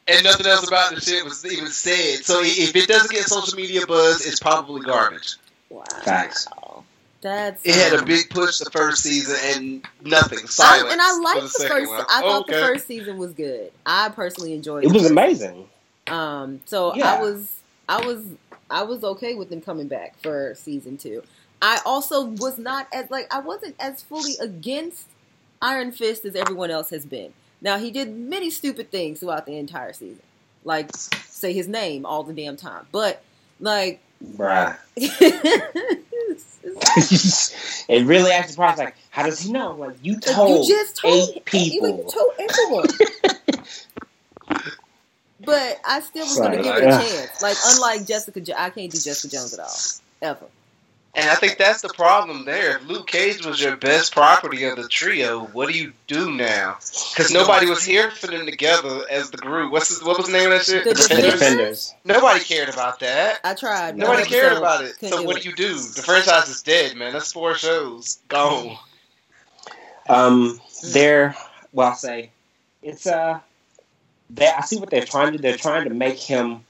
And 0.07 0.23
nothing 0.23 0.47
else 0.47 0.67
about 0.67 0.95
the 0.95 1.01
shit 1.01 1.23
was 1.23 1.45
even 1.45 1.67
said. 1.67 2.25
So 2.25 2.41
if 2.43 2.75
it 2.75 2.87
doesn't 2.87 3.11
get 3.11 3.23
social 3.25 3.55
media 3.55 3.85
buzz, 3.85 4.25
it's 4.25 4.39
probably 4.39 4.81
garbage. 4.81 5.35
Wow, 5.69 5.83
Facts. 6.03 6.47
that's 7.21 7.63
It 7.65 7.75
had 7.75 7.99
a 7.99 8.03
big 8.03 8.29
push 8.29 8.57
the 8.57 8.69
first 8.71 9.03
season 9.03 9.37
and 9.43 9.87
nothing. 10.03 10.39
I, 10.59 10.87
and 10.91 10.99
I 11.01 11.13
for 11.15 11.21
liked 11.21 11.53
the 11.53 11.63
the, 11.63 11.69
first. 11.69 11.89
one. 11.91 12.05
I 12.09 12.21
thought 12.21 12.41
Okay. 12.41 12.53
the 12.53 12.65
first 12.65 12.87
season 12.87 13.17
was 13.17 13.33
good. 13.33 13.71
I 13.85 14.09
personally 14.09 14.53
enjoyed 14.53 14.83
It 14.83 14.87
the 14.87 14.93
was 14.93 15.09
amazing. 15.09 15.69
Um, 16.07 16.61
so 16.65 16.95
Yeah. 16.95 17.13
I 17.13 17.21
was, 17.21 17.53
I 17.87 18.05
was, 18.05 18.23
I 18.71 18.83
was 18.83 19.03
okay 19.03 19.35
with 19.35 19.49
them 19.49 19.61
coming 19.61 19.87
back 19.87 20.17
for 20.19 20.55
season 20.55 20.97
two. 20.97 21.23
I 21.61 21.79
also 21.85 22.23
was 22.25 22.57
not 22.57 22.87
as 22.93 23.11
like 23.11 23.31
I 23.33 23.39
wasn't 23.39 23.75
as 23.79 24.01
fully 24.01 24.33
against 24.39 25.07
Iron 25.61 25.91
Fist 25.91 26.25
as 26.25 26.35
everyone 26.35 26.71
else 26.71 26.89
has 26.89 27.05
been. 27.05 27.33
Now 27.61 27.77
he 27.77 27.91
did 27.91 28.15
many 28.15 28.49
stupid 28.49 28.89
things 28.91 29.19
throughout 29.19 29.45
the 29.45 29.57
entire 29.57 29.93
season, 29.93 30.23
like 30.63 30.95
say 30.95 31.53
his 31.53 31.67
name 31.67 32.05
all 32.05 32.23
the 32.23 32.33
damn 32.33 32.57
time. 32.57 32.87
But 32.91 33.21
like, 33.59 33.99
Bruh. 34.35 34.77
it 37.89 38.05
really 38.05 38.31
the 38.31 38.53
price 38.55 38.77
like, 38.77 38.95
how 39.09 39.23
does 39.23 39.39
he 39.39 39.51
know? 39.51 39.73
Like 39.75 39.97
you 40.01 40.13
you 40.13 40.19
told 40.19 40.67
just 40.67 40.97
told 40.97 41.13
eight 41.29 41.35
You, 41.35 41.41
people. 41.45 41.87
you 41.89 42.09
told 42.11 42.31
everyone. 42.39 42.87
but 45.45 45.79
I 45.85 45.99
still 46.01 46.25
was 46.25 46.37
going 46.37 46.57
to 46.57 46.63
give 46.63 46.75
it 46.77 46.83
a 46.83 46.87
chance. 46.87 47.41
Like 47.41 47.57
unlike 47.65 48.05
Jessica, 48.07 48.41
jo- 48.41 48.53
I 48.57 48.69
can't 48.69 48.91
do 48.91 48.97
Jessica 48.99 49.35
Jones 49.35 49.53
at 49.53 49.59
all 49.59 49.75
ever. 50.21 50.45
And 51.13 51.29
I 51.29 51.35
think 51.35 51.57
that's 51.57 51.81
the 51.81 51.89
problem 51.89 52.45
there. 52.45 52.77
If 52.77 52.87
Luke 52.87 53.05
Cage 53.07 53.45
was 53.45 53.61
your 53.61 53.75
best 53.75 54.13
property 54.13 54.63
of 54.63 54.77
the 54.77 54.87
trio, 54.87 55.41
what 55.47 55.67
do 55.69 55.77
you 55.77 55.91
do 56.07 56.31
now? 56.31 56.77
Because 57.11 57.29
nobody 57.33 57.65
was 57.65 57.83
here 57.83 58.11
for 58.11 58.27
them 58.27 58.45
together 58.45 59.01
as 59.11 59.29
the 59.29 59.35
group. 59.35 59.73
What's 59.73 59.89
his, 59.89 60.01
what 60.01 60.17
was 60.17 60.27
the 60.27 60.31
name 60.31 60.49
of 60.49 60.57
that 60.59 60.63
shit? 60.65 60.85
The 60.85 60.91
The 60.91 60.95
Defenders? 61.01 61.33
defenders. 61.33 61.95
Nobody 62.05 62.39
cared 62.39 62.69
about 62.69 63.01
that. 63.01 63.39
I 63.43 63.55
tried. 63.55 63.97
but 63.97 64.05
Nobody 64.07 64.23
cared 64.25 64.57
about 64.57 64.85
it. 64.85 64.93
couldn't 64.99 65.17
So 65.17 65.23
what 65.23 65.35
it. 65.35 65.43
do 65.43 65.49
you 65.49 65.55
do? 65.55 65.73
The 65.73 66.01
franchise 66.01 66.47
is 66.47 66.61
dead, 66.61 66.95
man. 66.95 67.11
That's 67.11 67.33
four 67.33 67.55
shows 67.55 68.19
gone. 68.29 68.77
Um, 70.07 70.61
they're 70.93 71.35
well, 71.73 71.89
I'll 71.89 71.95
say 71.95 72.31
it's 72.81 73.05
uh, 73.05 73.39
they. 74.33 74.47
I 74.47 74.61
see 74.61 74.77
what 74.77 74.89
they're 74.89 75.05
trying 75.05 75.31
to. 75.33 75.37
do. 75.37 75.41
They're 75.41 75.57
trying 75.57 75.87
to 75.87 75.93
make 75.93 76.17
him 76.19 76.63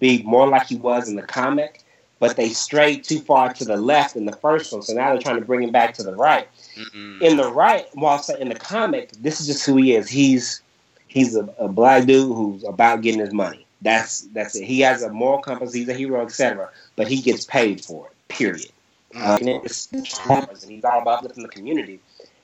be 0.00 0.22
more 0.22 0.46
like 0.48 0.66
he 0.66 0.76
was 0.76 1.08
in 1.08 1.16
the 1.16 1.22
comic, 1.22 1.82
but 2.20 2.36
they 2.36 2.48
strayed 2.50 3.04
too 3.04 3.20
far 3.20 3.52
to 3.54 3.64
the 3.64 3.76
left 3.76 4.16
in 4.16 4.26
the 4.26 4.36
first 4.36 4.72
one. 4.72 4.82
So 4.82 4.92
now 4.94 5.12
they're 5.12 5.22
trying 5.22 5.38
to 5.40 5.44
bring 5.46 5.62
him 5.62 5.72
back 5.72 5.94
to 5.94 6.02
the 6.02 6.14
right. 6.14 6.48
In 7.22 7.36
the 7.36 7.50
right, 7.50 7.86
well, 7.96 8.22
in 8.38 8.48
the 8.50 8.54
comic, 8.54 9.10
this 9.12 9.40
is 9.40 9.46
just 9.46 9.66
who 9.66 9.76
he 9.76 9.94
is. 9.94 10.08
He's 10.08 10.62
he's 11.08 11.34
a, 11.34 11.48
a 11.58 11.68
black 11.68 12.04
dude 12.06 12.34
who's 12.36 12.62
about 12.64 13.00
getting 13.02 13.20
his 13.20 13.32
money. 13.32 13.66
That's 13.82 14.22
that's 14.32 14.54
it. 14.56 14.64
He 14.64 14.80
has 14.80 15.02
a 15.02 15.10
moral 15.10 15.40
compass. 15.40 15.72
He's 15.72 15.88
a 15.88 15.94
hero, 15.94 16.22
etc. 16.22 16.70
But 16.96 17.08
he 17.08 17.20
gets 17.20 17.44
paid 17.44 17.84
for 17.84 18.06
it. 18.06 18.12
Period. 18.28 18.70
Uh, 19.14 19.38
and 19.40 19.48
it's- 19.48 19.88
and 20.28 20.70
he's 20.70 20.84
all 20.84 21.00
about 21.00 21.18
uplifting 21.18 21.42
the 21.42 21.48
community. 21.48 21.98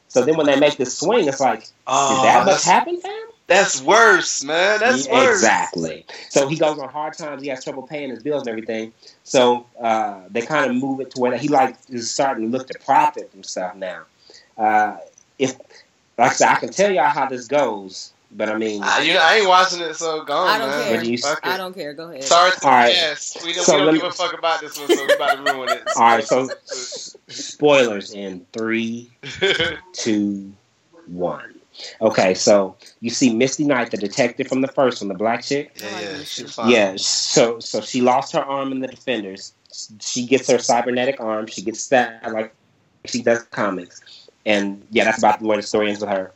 So 0.09 0.25
then 0.25 0.37
when 0.37 0.47
they 0.47 0.59
make 0.59 0.77
this 0.77 0.97
swing, 0.97 1.29
it's 1.29 1.41
like, 1.41 1.69
Oh, 1.87 2.17
did 2.17 2.25
that 2.25 2.39
much 2.47 2.47
that's, 2.55 2.65
happen, 2.65 3.01
fam? 3.01 3.13
That's 3.47 3.83
worse, 3.83 4.43
man. 4.43 4.81
That's 4.81 5.07
Yeah, 5.07 5.13
worse. 5.13 5.35
Exactly. 5.37 6.07
So 6.31 6.49
he 6.49 6.57
goes 6.57 6.79
on 6.79 6.89
hard 6.89 7.17
times. 7.17 7.43
He 7.43 7.49
has 7.49 7.63
trouble 7.63 7.83
paying 7.83 8.11
his 8.11 8.23
bills 8.23 8.43
and 8.43 8.49
everything. 8.49 8.93
So 9.23 9.67
uh, 9.81 10.23
they 10.31 10.43
kind 10.43 10.71
of 10.71 10.77
move 10.77 11.01
it 11.01 11.11
to 11.13 11.21
where 11.21 11.37
he 11.37 11.49
like 11.49 11.77
is 11.89 12.11
starting 12.11 12.51
to 12.51 12.57
look 12.57 12.69
to 12.69 12.79
profit 12.79 13.31
from 13.31 13.43
stuff 13.43 13.75
now. 13.77 14.03
Uh, 14.57 14.97
if 15.39 15.57
like 16.17 16.31
I 16.31 16.35
said, 16.35 16.49
I 16.49 16.55
can 16.57 16.71
tell 16.71 16.91
y'all 16.91 17.09
how 17.09 17.27
this 17.29 17.47
goes, 17.47 18.13
but 18.31 18.49
I 18.49 18.57
mean, 18.57 18.83
I, 18.83 19.03
you 19.03 19.15
know, 19.15 19.21
I 19.23 19.37
ain't 19.37 19.49
watching 19.49 19.81
it, 19.81 19.95
so 19.95 20.25
gone, 20.25 20.49
I 20.49 20.59
don't 20.59 20.69
man. 20.71 20.89
care. 20.89 21.05
You- 21.05 21.19
I 21.43 21.57
don't 21.57 21.75
care. 21.75 21.93
Go 21.93 22.11
ahead. 22.11 22.25
Sorry 22.25 22.53
to 22.53 22.65
All 22.65 22.71
right. 22.71 22.93
yes. 22.93 23.37
We 23.45 23.53
don't, 23.53 23.65
So 23.65 23.73
we 23.75 23.79
don't 23.79 23.87
let 23.87 23.95
give 23.97 24.05
a 24.05 24.11
fuck 24.13 24.39
about 24.39 24.61
this 24.61 24.79
one, 24.79 24.89
so 24.89 25.07
we 25.07 25.13
about 25.15 25.37
to 25.37 25.43
ruin 25.43 25.71
it. 25.71 25.83
all 25.97 26.03
right. 26.03 26.25
So 26.25 26.49
spoilers 27.29 28.13
in 28.13 28.47
three, 28.53 29.11
two, 29.93 30.53
one. 31.07 31.54
Okay, 32.01 32.35
so 32.35 32.77
you 33.01 33.11
see 33.11 33.35
Misty 33.35 33.65
Knight, 33.65 33.91
the 33.91 33.97
detective 33.97 34.47
from 34.47 34.61
the 34.61 34.69
first 34.69 35.03
one, 35.03 35.09
the 35.09 35.15
black 35.15 35.43
chick. 35.43 35.73
yeah, 35.77 36.01
yeah, 36.01 36.23
she 36.23 36.45
fine. 36.45 36.71
Yeah, 36.71 36.95
so 36.97 37.59
so 37.59 37.81
she 37.81 38.01
lost 38.01 38.33
her 38.33 38.43
arm 38.43 38.73
in 38.73 38.81
the 38.81 38.89
Defenders. 38.89 39.53
She 40.01 40.27
gets 40.27 40.49
her 40.51 40.59
cybernetic 40.59 41.21
arm. 41.21 41.47
She 41.47 41.63
gets 41.63 41.81
stabbed 41.81 42.33
like 42.33 42.55
she 43.05 43.23
does 43.23 43.43
comics, 43.45 44.29
and 44.47 44.87
yeah, 44.91 45.05
that's 45.05 45.19
about 45.19 45.43
where 45.43 45.57
the 45.57 45.63
story 45.63 45.89
ends 45.89 46.01
with 46.01 46.11
her. 46.11 46.33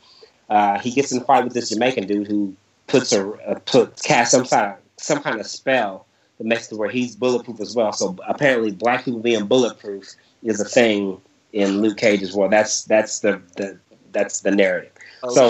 Uh, 0.49 0.79
he 0.79 0.91
gets 0.91 1.11
in 1.11 1.21
a 1.21 1.23
fight 1.23 1.43
with 1.43 1.53
this 1.53 1.69
Jamaican 1.69 2.07
dude 2.07 2.27
who 2.27 2.55
puts 2.87 3.11
her 3.11 3.41
uh, 3.49 3.59
put 3.65 4.01
casts 4.01 4.31
some 4.33 4.45
sort 4.45 4.65
of 4.65 4.75
some 4.97 5.21
kind 5.21 5.39
of 5.39 5.47
spell 5.47 6.05
that 6.37 6.47
makes 6.47 6.71
it 6.71 6.77
where 6.77 6.89
he's 6.89 7.15
bulletproof 7.15 7.59
as 7.61 7.75
well. 7.75 7.93
So 7.93 8.17
apparently, 8.27 8.71
black 8.71 9.05
people 9.05 9.19
being 9.19 9.45
bulletproof 9.45 10.15
is 10.43 10.59
a 10.59 10.65
thing 10.65 11.21
in 11.53 11.81
Luke 11.81 11.97
Cage's 11.97 12.35
world. 12.35 12.51
That's 12.51 12.83
that's 12.83 13.19
the, 13.19 13.41
the 13.55 13.77
that's 14.11 14.41
the 14.41 14.51
narrative. 14.51 14.91
So- 15.33 15.49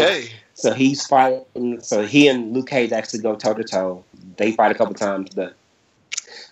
So 0.55 0.73
he's 0.73 1.05
fighting. 1.07 1.79
So 1.81 2.05
he 2.05 2.27
and 2.27 2.53
Luke 2.53 2.67
Cage 2.69 2.91
actually 2.91 3.19
go 3.21 3.35
toe 3.35 3.53
to 3.53 3.63
toe. 3.63 4.03
They 4.37 4.51
fight 4.51 4.71
a 4.71 4.75
couple 4.75 4.93
times, 4.93 5.29
but 5.33 5.53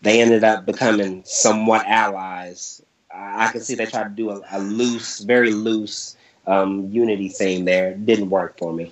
they 0.02 0.22
ended 0.22 0.44
up 0.46 0.66
becoming 0.66 1.24
somewhat 1.26 1.86
allies. 1.88 2.82
I 3.14 3.48
I 3.48 3.52
can 3.52 3.62
see 3.62 3.76
they 3.76 3.86
tried 3.86 4.04
to 4.04 4.10
do 4.10 4.30
a, 4.30 4.42
a 4.52 4.60
loose, 4.60 5.20
very 5.20 5.52
loose 5.52 6.16
um, 6.46 6.90
unity 6.92 7.28
thing 7.30 7.66
there. 7.66 7.90
It 7.92 8.06
didn't 8.06 8.30
work 8.30 8.58
for 8.58 8.72
me. 8.72 8.92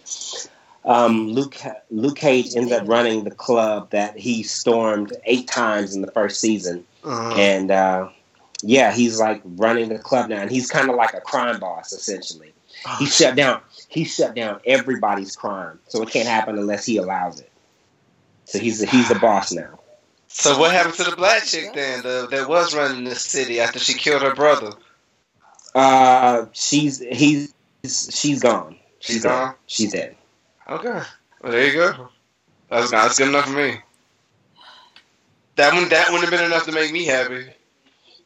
Um, 0.84 1.30
Luke 1.32 1.56
Luke 1.90 2.18
Cage 2.18 2.56
ends 2.56 2.72
up 2.72 2.88
running 2.88 3.24
the 3.24 3.32
club 3.32 3.90
that 3.92 4.18
he 4.18 4.44
stormed 4.44 5.14
eight 5.26 5.48
times 5.48 5.96
in 5.96 6.02
the 6.02 6.12
first 6.12 6.40
season, 6.42 6.84
Uh-huh. 7.04 7.34
and 7.38 7.72
uh, 7.72 8.10
yeah, 8.62 8.92
he's 8.92 9.20
like 9.20 9.42
running 9.46 9.90
the 9.90 9.98
club 10.00 10.30
now, 10.30 10.42
and 10.42 10.52
he's 10.52 10.70
kind 10.70 10.90
of 10.90 10.96
like 10.96 11.14
a 11.14 11.22
crime 11.22 11.60
boss 11.60 11.92
essentially 11.94 12.52
he 13.00 13.06
shut 13.06 13.36
down 13.36 13.62
he 13.96 14.04
shut 14.04 14.36
down 14.36 14.60
everybody's 14.66 15.36
crime 15.36 15.80
so 15.88 16.04
it 16.04 16.10
can't 16.10 16.28
happen 16.28 16.58
unless 16.60 16.86
he 16.86 16.98
allows 16.98 17.40
it 17.40 17.50
so 18.46 18.60
he's 18.60 18.82
he's 18.92 19.10
the 19.10 19.16
boss 19.16 19.52
now 19.52 19.80
So 20.28 20.60
what 20.60 20.72
happened 20.72 20.96
to 20.96 21.04
the 21.06 21.16
black 21.16 21.44
chick 21.46 21.74
then, 21.74 22.04
the, 22.04 22.28
that 22.30 22.48
was 22.50 22.76
running 22.76 23.06
the 23.06 23.16
city 23.16 23.60
after 23.62 23.80
she 23.80 23.94
killed 23.94 24.22
her 24.22 24.36
brother? 24.36 24.72
uh 25.74 26.46
she's 26.54 27.00
he's 27.00 27.54
she's 27.84 28.42
gone 28.42 28.78
She's 29.00 29.24
dead. 29.24 29.30
gone? 29.30 29.56
she's 29.68 29.92
dead 29.94 30.16
Okay. 30.70 31.02
Well, 31.42 31.52
there 31.52 31.68
you 31.68 31.74
go. 31.74 32.10
That's, 32.70 32.90
that's 32.92 33.20
good 33.20 33.28
enough 33.30 33.46
for 33.46 33.52
me. 33.52 33.78
That 35.58 35.74
one, 35.74 35.88
that 35.90 36.12
wouldn't 36.12 36.30
have 36.30 36.40
been 36.40 36.46
enough 36.52 36.66
to 36.66 36.72
make 36.72 36.92
me 36.92 37.06
happy. 37.06 37.46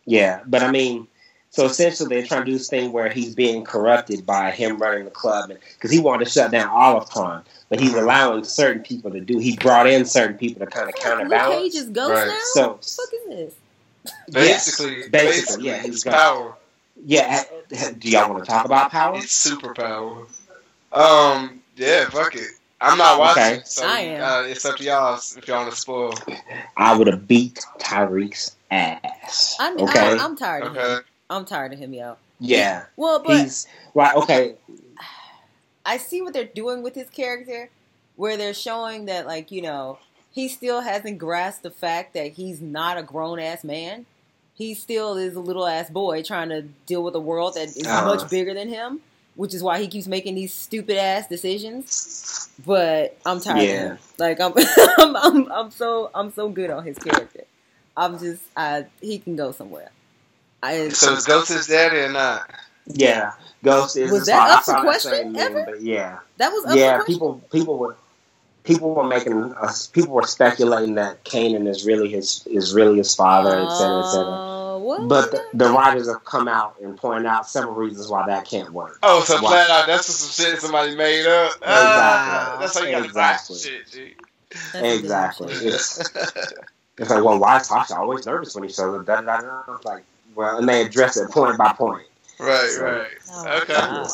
yeah 0.05 0.41
but 0.47 0.63
i 0.63 0.71
mean 0.71 1.07
so 1.51 1.65
essentially 1.65 2.07
they're 2.09 2.25
trying 2.27 2.41
to 2.45 2.51
do 2.51 2.57
this 2.57 2.69
thing 2.69 2.91
where 2.91 3.09
he's 3.09 3.33
being 3.35 3.63
corrupted 3.63 4.25
by 4.25 4.51
him 4.51 4.77
running 4.77 5.05
the 5.05 5.11
club 5.11 5.49
because 5.75 5.91
he 5.91 5.99
wanted 5.99 6.25
to 6.25 6.31
shut 6.31 6.51
down 6.51 6.69
all 6.69 6.97
of 6.97 7.09
crime 7.09 7.43
but 7.69 7.79
he's 7.79 7.93
allowing 7.93 8.43
certain 8.43 8.81
people 8.83 9.09
to 9.11 9.19
do 9.19 9.37
he 9.39 9.55
brought 9.57 9.87
in 9.87 10.05
certain 10.05 10.37
people 10.37 10.65
to 10.65 10.71
kind 10.71 10.89
of 10.89 10.95
counterbalance. 10.95 11.31
Luke 11.31 11.39
counterbalance 11.39 11.73
Cage 11.73 11.81
is 11.81 11.89
ghost 11.89 12.11
Right. 12.13 12.27
now. 12.27 12.39
so 12.53 12.67
what 12.69 12.81
the 12.81 12.87
fuck 12.87 13.13
is 13.13 13.53
this? 13.53 13.53
Basically, 14.31 14.97
Yes, 14.99 15.09
basically, 15.09 15.65
yeah, 15.67 15.77
he's 15.81 15.95
it's 15.95 16.03
got- 16.03 16.13
power. 16.13 16.55
yeah 17.05 17.43
do 17.99 18.09
y'all 18.09 18.29
want 18.29 18.43
to 18.43 18.49
talk 18.49 18.65
about 18.65 18.91
power 18.91 19.17
It's 19.17 19.47
superpower. 19.47 20.27
Um, 20.91 21.61
yeah, 21.75 22.09
fuck 22.09 22.35
it. 22.35 22.49
I'm 22.81 22.97
not 22.97 23.19
watching, 23.19 23.43
Okay. 23.43 23.61
so 23.65 23.85
I 23.85 23.99
am. 23.99 24.23
Uh, 24.23 24.47
it's 24.47 24.65
up 24.65 24.77
to 24.77 24.83
y'all 24.83 25.15
if 25.37 25.47
y'all 25.47 25.59
want 25.61 25.71
to 25.73 25.77
spoil. 25.79 26.13
I 26.77 26.97
would 26.97 27.07
have 27.07 27.27
beat 27.27 27.59
Tariq's 27.77 28.55
ass. 28.71 29.57
I'm, 29.59 29.77
okay. 29.81 29.99
I, 29.99 30.17
I'm 30.17 30.35
tired 30.37 30.63
of 30.63 30.75
him. 30.75 30.81
Okay. 30.81 31.05
I'm 31.29 31.45
tired 31.45 31.73
of 31.73 31.79
him, 31.79 31.93
yo. 31.93 32.17
yeah. 32.39 32.85
Well, 32.97 33.21
but 33.23 33.39
He's 33.41 33.67
like 33.95 34.15
okay. 34.15 34.55
I 35.85 35.97
see 35.97 36.21
what 36.21 36.33
they're 36.33 36.43
doing 36.43 36.83
with 36.83 36.95
his 36.95 37.09
character, 37.09 37.69
where 38.15 38.37
they're 38.37 38.53
showing 38.53 39.05
that, 39.05 39.25
like, 39.25 39.49
you 39.51 39.61
know, 39.61 39.97
he 40.31 40.47
still 40.47 40.81
hasn't 40.81 41.17
grasped 41.17 41.63
the 41.63 41.71
fact 41.71 42.13
that 42.13 42.33
he's 42.33 42.61
not 42.61 42.97
a 42.97 43.03
grown 43.03 43.39
ass 43.39 43.63
man. 43.63 44.05
He 44.53 44.73
still 44.73 45.15
is 45.17 45.35
a 45.35 45.39
little 45.39 45.65
ass 45.65 45.89
boy 45.89 46.21
trying 46.21 46.49
to 46.49 46.63
deal 46.85 47.01
with 47.03 47.15
a 47.15 47.19
world 47.19 47.55
that 47.55 47.69
is 47.69 47.87
Uh-huh. 47.87 48.05
much 48.05 48.29
bigger 48.29 48.53
than 48.53 48.67
him, 48.67 48.99
which 49.35 49.53
is 49.53 49.63
why 49.63 49.79
he 49.79 49.87
keeps 49.87 50.05
making 50.07 50.35
these 50.35 50.53
stupid 50.53 50.97
ass 50.97 51.27
decisions. 51.27 52.49
But 52.65 53.17
I'm 53.25 53.39
tired 53.39 53.67
Yeah. 53.69 53.85
of 53.85 53.91
him. 53.91 53.99
Like 54.17 54.41
I'm, 54.41 54.53
I'm, 54.97 55.15
I'm, 55.15 55.51
I'm 55.51 55.71
so, 55.71 56.11
I'm 56.13 56.31
so 56.31 56.49
good 56.49 56.69
on 56.69 56.83
his 56.85 56.97
character. 56.99 57.45
I'm 57.95 58.19
just, 58.19 58.43
I, 58.55 58.85
he 59.01 59.17
can 59.19 59.35
go 59.37 59.51
somewhere. 59.53 59.89
I, 60.61 60.89
So 60.89 61.13
is 61.13 61.25
Ghost 61.25 61.49
his 61.49 61.67
daddy 61.67 61.97
or 61.97 62.11
not? 62.11 62.49
Yeah. 62.87 63.33
Ghost 63.63 63.97
is 63.97 64.11
Was 64.11 64.25
that 64.27 64.37
father. 64.37 64.51
I 64.51 64.55
up 64.57 64.63
for 64.65 64.81
question 64.81 65.11
same 65.11 65.31
meme, 65.33 65.41
ever? 65.41 65.65
But 65.65 65.81
yeah. 65.81 66.19
that 66.37 66.49
was 66.51 66.65
up 66.65 66.75
Yeah. 66.77 66.97
for 66.99 67.03
question? 67.03 67.13
People 67.15 67.41
people 67.51 67.77
were 67.77 67.95
people 68.63 68.93
were 68.93 69.03
making 69.07 69.53
uh, 69.53 69.71
people 69.93 70.13
were 70.13 70.23
speculating 70.27 70.95
that 70.95 71.23
Kanan 71.23 71.67
is 71.67 71.85
really 71.85 72.09
his 72.09 72.45
is 72.49 72.73
really 72.73 72.97
his 72.97 73.13
father, 73.15 73.59
et 73.59 73.69
cetera, 73.77 73.99
et 74.05 74.11
cetera. 74.11 74.31
Uh. 74.33 74.59
But 75.07 75.31
the, 75.31 75.43
the 75.53 75.69
writers 75.69 76.07
have 76.07 76.23
come 76.25 76.47
out 76.47 76.75
and 76.81 76.97
pointed 76.97 77.25
out 77.27 77.47
several 77.47 77.75
reasons 77.75 78.07
why 78.07 78.25
that 78.25 78.45
can't 78.45 78.71
work. 78.71 78.97
Oh, 79.03 79.21
so 79.23 79.35
Why- 79.35 79.51
flat 79.51 79.69
out, 79.69 79.87
that's 79.87 80.07
just 80.07 80.19
some 80.19 80.45
shit 80.45 80.59
somebody 80.59 80.95
made 80.95 81.27
up. 81.27 81.51
Ah, 81.63 82.55
Exactly. 82.61 82.65
that's 82.65 82.79
how 82.79 82.85
you 82.85 82.91
gotta 82.91 83.05
Exactly. 83.05 83.59
shit, 83.59 83.91
G. 83.91 84.13
That's 84.73 84.99
Exactly. 84.99 85.53
It's, 85.53 85.99
it's 86.97 87.09
like, 87.09 87.23
well, 87.23 87.37
why 87.37 87.57
is 87.57 87.67
Tasha 87.67 87.97
always 87.97 88.25
nervous 88.25 88.55
when 88.55 88.63
he 88.63 88.69
shows 88.73 88.99
up? 88.99 89.05
Da, 89.05 89.21
da, 89.21 89.41
da. 89.41 89.75
It's 89.75 89.85
Like, 89.85 90.03
well, 90.35 90.57
and 90.57 90.67
they 90.67 90.81
address 90.85 91.17
it 91.17 91.29
point 91.31 91.57
by 91.57 91.73
point. 91.73 92.05
right, 92.39 92.77
right. 92.81 93.07
Oh, 93.31 93.57
Okay. 93.63 93.73
God. 93.73 94.09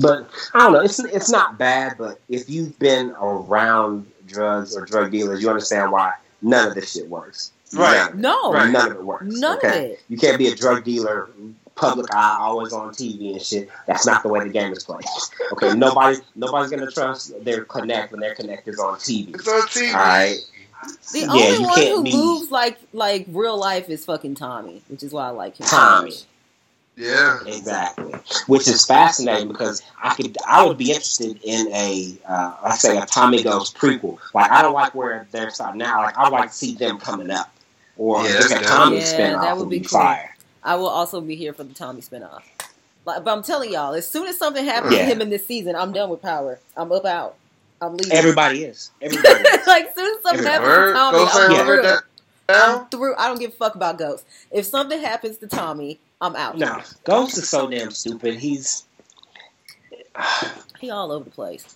But 0.00 0.28
I 0.54 0.60
don't 0.60 0.72
know. 0.72 0.80
It's 0.80 0.98
it's 1.00 1.30
not 1.30 1.58
bad. 1.58 1.96
But 1.98 2.20
if 2.28 2.48
you've 2.48 2.78
been 2.78 3.10
around 3.20 4.06
drugs 4.26 4.76
or 4.76 4.84
drug 4.84 5.10
dealers, 5.10 5.42
you 5.42 5.48
understand 5.48 5.90
why 5.90 6.12
none 6.42 6.68
of 6.68 6.74
this 6.74 6.92
shit 6.92 7.08
works. 7.08 7.50
Right. 7.72 8.08
None, 8.14 8.20
No, 8.20 8.52
Right. 8.52 8.70
none 8.70 8.92
of 8.92 8.96
it 8.98 9.04
works. 9.04 9.24
none 9.26 9.58
okay? 9.58 9.68
of 9.86 9.90
it. 9.92 10.00
You 10.08 10.16
can't 10.16 10.38
be 10.38 10.46
a 10.46 10.54
drug 10.54 10.84
dealer, 10.84 11.28
public 11.74 12.06
eye, 12.14 12.36
always 12.38 12.72
on 12.72 12.92
TV 12.94 13.32
and 13.32 13.42
shit. 13.42 13.68
That's 13.88 14.06
not 14.06 14.22
the 14.22 14.28
way 14.28 14.44
the 14.44 14.48
game 14.50 14.72
is 14.72 14.84
played. 14.84 15.04
Okay, 15.52 15.74
nobody 15.76 16.18
nobody's 16.36 16.70
gonna 16.70 16.88
trust 16.90 17.32
their 17.44 17.64
connect 17.64 18.12
when 18.12 18.20
their 18.20 18.36
connect 18.36 18.68
is 18.68 18.78
on 18.78 18.94
TV. 18.98 19.34
It's 19.34 19.48
on 19.48 19.62
TV. 19.62 19.88
All 19.92 19.98
right. 20.00 20.36
The 21.12 21.20
Yeah, 21.20 21.26
only 21.30 21.58
you 21.60 21.66
one 21.66 21.74
can't 21.76 21.88
who 21.96 22.04
be- 22.04 22.12
moves 22.12 22.50
like 22.50 22.78
like 22.92 23.26
real 23.28 23.56
life 23.58 23.88
is 23.88 24.04
fucking 24.04 24.34
Tommy, 24.36 24.82
which 24.88 25.02
is 25.02 25.12
why 25.12 25.26
I 25.26 25.30
like 25.30 25.56
him. 25.58 25.66
Tommy. 25.66 26.12
Yeah. 26.96 27.40
Exactly, 27.46 28.12
which 28.46 28.68
is 28.68 28.86
fascinating 28.86 29.48
because 29.48 29.82
I 30.00 30.14
could, 30.14 30.36
I 30.46 30.64
would 30.64 30.78
be 30.78 30.90
interested 30.90 31.40
in 31.42 31.66
a, 31.72 32.16
uh, 32.28 32.54
let's 32.62 32.80
say 32.82 32.96
a 32.96 33.04
Tommy 33.04 33.42
Goes 33.42 33.72
prequel. 33.74 34.18
Like 34.32 34.50
I 34.52 34.62
don't 34.62 34.74
like 34.74 34.94
where 34.94 35.26
they're 35.32 35.50
starting 35.50 35.78
now. 35.78 36.02
Like 36.02 36.16
I 36.16 36.22
would 36.24 36.32
like 36.32 36.50
to 36.50 36.54
see 36.56 36.74
them 36.76 36.98
coming 36.98 37.30
up, 37.30 37.52
or 37.96 38.22
Yeah, 38.22 38.32
just 38.34 38.54
a 38.54 38.60
Tommy. 38.60 38.98
Yeah, 38.98 39.02
spinoff 39.02 39.40
that 39.42 39.56
would 39.56 39.64
would 39.64 39.70
be, 39.70 39.78
be 39.80 39.84
cool. 39.86 39.98
fire. 39.98 40.36
I 40.62 40.76
will 40.76 40.86
also 40.88 41.20
be 41.20 41.34
here 41.34 41.52
for 41.52 41.64
the 41.64 41.74
Tommy 41.74 42.00
spinoff. 42.00 42.42
Like, 43.04 43.24
but 43.24 43.32
I'm 43.36 43.42
telling 43.42 43.72
y'all, 43.72 43.92
as 43.94 44.08
soon 44.08 44.28
as 44.28 44.38
something 44.38 44.64
happens 44.64 44.94
Yeah. 44.94 45.00
to 45.00 45.04
him 45.06 45.20
in 45.20 45.30
this 45.30 45.46
season, 45.46 45.74
I'm 45.76 45.92
done 45.92 46.10
with 46.10 46.22
Power. 46.22 46.60
I'm 46.76 46.90
up 46.92 47.04
out. 47.04 47.34
I'm 47.86 47.96
leaving. 47.96 48.18
Everybody 48.18 48.64
is. 48.64 48.92
Everybody 49.02 49.44
is. 49.44 49.60
like 49.66 49.86
as 49.88 49.94
soon 49.96 50.16
as 50.16 50.22
something 50.22 50.46
Everybody. 50.46 50.50
happens 50.50 50.76
to 50.78 50.84
Tommy, 50.92 51.28
I'm 51.32 51.48
say 51.48 51.48
Yeah. 51.48 51.64
through. 51.64 51.82
that 51.82 52.02
I'm 52.54 52.86
through. 52.90 53.16
I 53.16 53.28
don't 53.28 53.40
give 53.40 53.52
a 53.52 53.54
fuck 53.54 53.74
about 53.76 53.98
ghosts. 53.98 54.26
If 54.50 54.66
something 54.66 55.00
happens 55.00 55.38
to 55.38 55.48
Tommy, 55.48 56.00
I'm 56.20 56.36
out. 56.36 56.58
No, 56.58 56.82
Ghost 57.04 57.38
is 57.38 57.48
so 57.50 57.68
damn 57.68 57.90
stupid. 57.92 58.36
He's 58.38 58.86
He 60.80 60.90
all 60.90 61.12
over 61.12 61.24
the 61.24 61.30
place. 61.30 61.66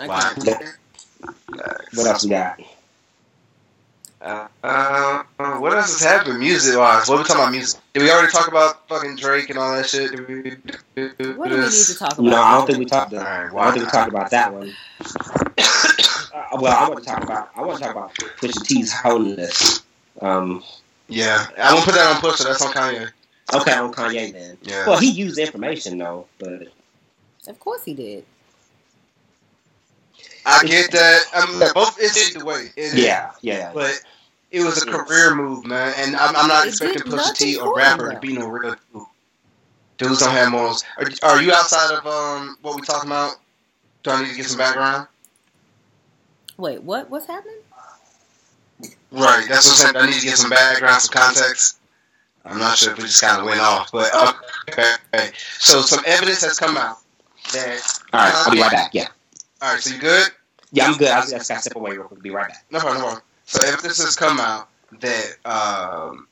I 0.00 0.08
Wow. 0.08 0.34
what 1.94 2.06
else 2.06 2.24
we 2.24 2.30
got? 2.30 2.60
Uh, 4.26 5.22
what 5.60 5.72
else 5.72 6.00
has 6.00 6.02
happened 6.02 6.40
music 6.40 6.76
wise? 6.76 7.08
What 7.08 7.18
we 7.18 7.24
talking 7.24 7.42
about 7.42 7.52
music? 7.52 7.80
Did 7.94 8.02
we 8.02 8.10
already 8.10 8.32
talk 8.32 8.48
about 8.48 8.88
fucking 8.88 9.16
Drake 9.16 9.50
and 9.50 9.58
all 9.58 9.76
that 9.76 9.86
shit? 9.86 10.10
Did 10.10 10.26
we 10.26 10.50
do 10.96 11.34
What 11.36 11.48
do 11.48 11.56
we 11.56 11.62
need 11.62 11.70
to 11.70 11.94
talk 11.96 12.18
about? 12.18 12.22
No, 12.30 12.42
I 12.42 12.56
don't 12.56 12.66
think 12.66 12.78
we 12.78 12.84
talked. 12.86 13.14
All 13.14 13.20
right, 13.20 13.46
I 13.46 13.64
don't 13.64 13.72
think 13.74 13.84
we 13.84 13.90
talked 13.90 14.10
about 14.10 14.30
that 14.30 14.52
one. 14.52 14.72
Uh, 15.00 16.48
well, 16.60 16.76
I 16.76 16.88
want 16.88 17.04
to 17.04 17.08
talk 17.08 17.22
about. 17.22 17.50
I 17.54 17.62
want 17.62 17.78
to 17.78 17.84
talk 17.84 17.92
about 17.94 18.14
Pusha 18.14 18.66
T's 18.66 18.92
holiness. 18.92 19.82
Um, 20.20 20.64
Yeah, 21.08 21.46
I 21.56 21.72
won't 21.72 21.84
put 21.84 21.94
that 21.94 22.16
on 22.16 22.20
Pusha. 22.20 22.44
That's 22.46 22.62
on 22.62 22.72
Kanye. 22.72 23.10
okay, 23.54 23.74
on 23.74 23.92
Kanye 23.92 24.32
then. 24.32 24.58
Yeah. 24.62 24.88
Well, 24.88 24.98
he 24.98 25.08
used 25.08 25.38
information 25.38 25.98
though, 25.98 26.26
but 26.40 26.66
Of 27.46 27.60
course 27.60 27.84
he 27.84 27.94
did. 27.94 28.24
I 30.44 30.64
get 30.64 30.90
that. 30.92 31.22
I 31.34 31.46
mean, 31.46 31.60
both 31.74 31.96
it's 32.00 32.34
the 32.34 32.44
way. 32.44 32.70
It 32.76 32.80
is. 32.80 32.94
yeah, 32.94 33.32
yeah. 33.42 33.72
But 33.74 34.00
it 34.50 34.60
was 34.60 34.82
a 34.82 34.86
career 34.86 35.34
move, 35.34 35.66
man, 35.66 35.92
and 35.98 36.16
I'm, 36.16 36.36
I'm 36.36 36.48
not 36.48 36.66
expecting 36.66 37.02
did 37.02 37.12
Pusha 37.12 37.36
T, 37.36 37.56
or 37.56 37.74
rapper, 37.74 38.12
to 38.12 38.20
be 38.20 38.32
no 38.32 38.48
real 38.48 38.76
dude. 38.92 39.02
Dudes 39.98 40.20
don't 40.20 40.30
have 40.30 40.50
morals. 40.50 40.84
Are, 40.98 41.06
are 41.22 41.42
you 41.42 41.52
outside 41.52 41.94
of 41.94 42.06
um 42.06 42.56
what 42.62 42.76
we 42.76 42.82
talking 42.82 43.08
about? 43.08 43.36
Do 44.02 44.10
I 44.10 44.22
need 44.22 44.30
to 44.30 44.36
get 44.36 44.46
some 44.46 44.58
background? 44.58 45.08
Wait, 46.58 46.82
what? 46.82 47.10
What's 47.10 47.26
happening? 47.26 47.56
Right, 49.10 49.46
that's 49.48 49.66
what 49.66 49.88
I'm 49.88 49.94
saying. 49.94 49.96
I 49.96 50.06
need 50.10 50.20
to 50.20 50.26
get 50.26 50.36
some 50.36 50.50
background, 50.50 51.00
some 51.00 51.12
context. 51.12 51.78
I'm 52.44 52.58
not 52.58 52.76
sure 52.76 52.92
if 52.92 52.98
we 52.98 53.04
just 53.04 53.20
kind 53.20 53.40
of 53.40 53.46
went 53.46 53.60
off, 53.60 53.90
but 53.90 54.10
okay. 54.68 55.30
So 55.58 55.80
some 55.80 56.04
evidence 56.06 56.44
has 56.44 56.58
come 56.58 56.76
out 56.76 56.98
that. 57.52 58.00
All 58.12 58.20
right, 58.20 58.32
I'll 58.34 58.52
be 58.52 58.60
right 58.60 58.70
back. 58.70 58.94
Yeah, 58.94 59.08
All 59.62 59.72
right, 59.72 59.82
so 59.82 59.94
you 59.94 60.00
good? 60.00 60.28
yeah, 60.72 60.86
I'm 60.86 60.96
good. 60.96 61.08
I 61.08 61.20
just, 61.22 61.34
I 61.34 61.38
just 61.38 61.48
gotta 61.48 61.60
step 61.62 61.76
away 61.76 61.92
real 61.92 62.04
quick. 62.04 62.22
Be 62.22 62.30
right 62.30 62.48
back. 62.48 62.64
No 62.70 62.80
problem, 62.80 63.00
no 63.00 63.04
problem. 63.04 63.22
So 63.46 63.64
evidence 63.64 63.98
has 64.02 64.16
come 64.16 64.40
out 64.40 64.68
that 65.00 65.36
um, 65.44 66.26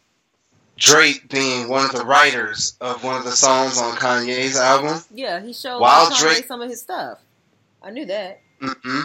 Drake, 0.76 1.28
being 1.30 1.68
one 1.68 1.84
of 1.84 1.92
the 1.92 2.04
writers 2.04 2.76
of 2.80 3.02
one 3.04 3.16
of 3.16 3.24
the 3.24 3.30
songs 3.32 3.78
on 3.78 3.96
Kanye's 3.96 4.56
album, 4.56 5.00
Yeah, 5.12 5.40
he 5.40 5.52
showed 5.52 5.78
While 5.80 6.10
Kanye 6.10 6.20
Drake- 6.20 6.44
some 6.46 6.60
of 6.60 6.68
his 6.68 6.80
stuff. 6.82 7.18
I 7.82 7.90
knew 7.90 8.06
that. 8.06 8.40
mm-hmm. 8.60 9.00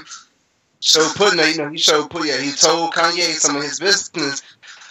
so 0.80 1.08
putting, 1.16 1.40
you 1.52 1.58
know, 1.58 1.70
he 1.70 1.78
showed, 1.78 2.10
put, 2.10 2.26
yeah, 2.26 2.40
he 2.40 2.52
told 2.52 2.94
Kanye 2.94 3.34
some 3.36 3.56
of 3.56 3.62
his 3.64 3.80
business, 3.80 4.42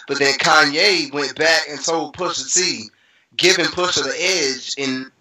but 0.07 0.19
then 0.19 0.33
Kanye 0.35 1.11
went 1.11 1.35
back 1.35 1.63
and 1.69 1.83
told 1.83 2.15
Pusha 2.15 2.53
T, 2.53 2.85
giving 3.35 3.65
Pusha 3.65 4.03
the 4.03 4.15
edge 4.17 4.75
in 4.77 5.11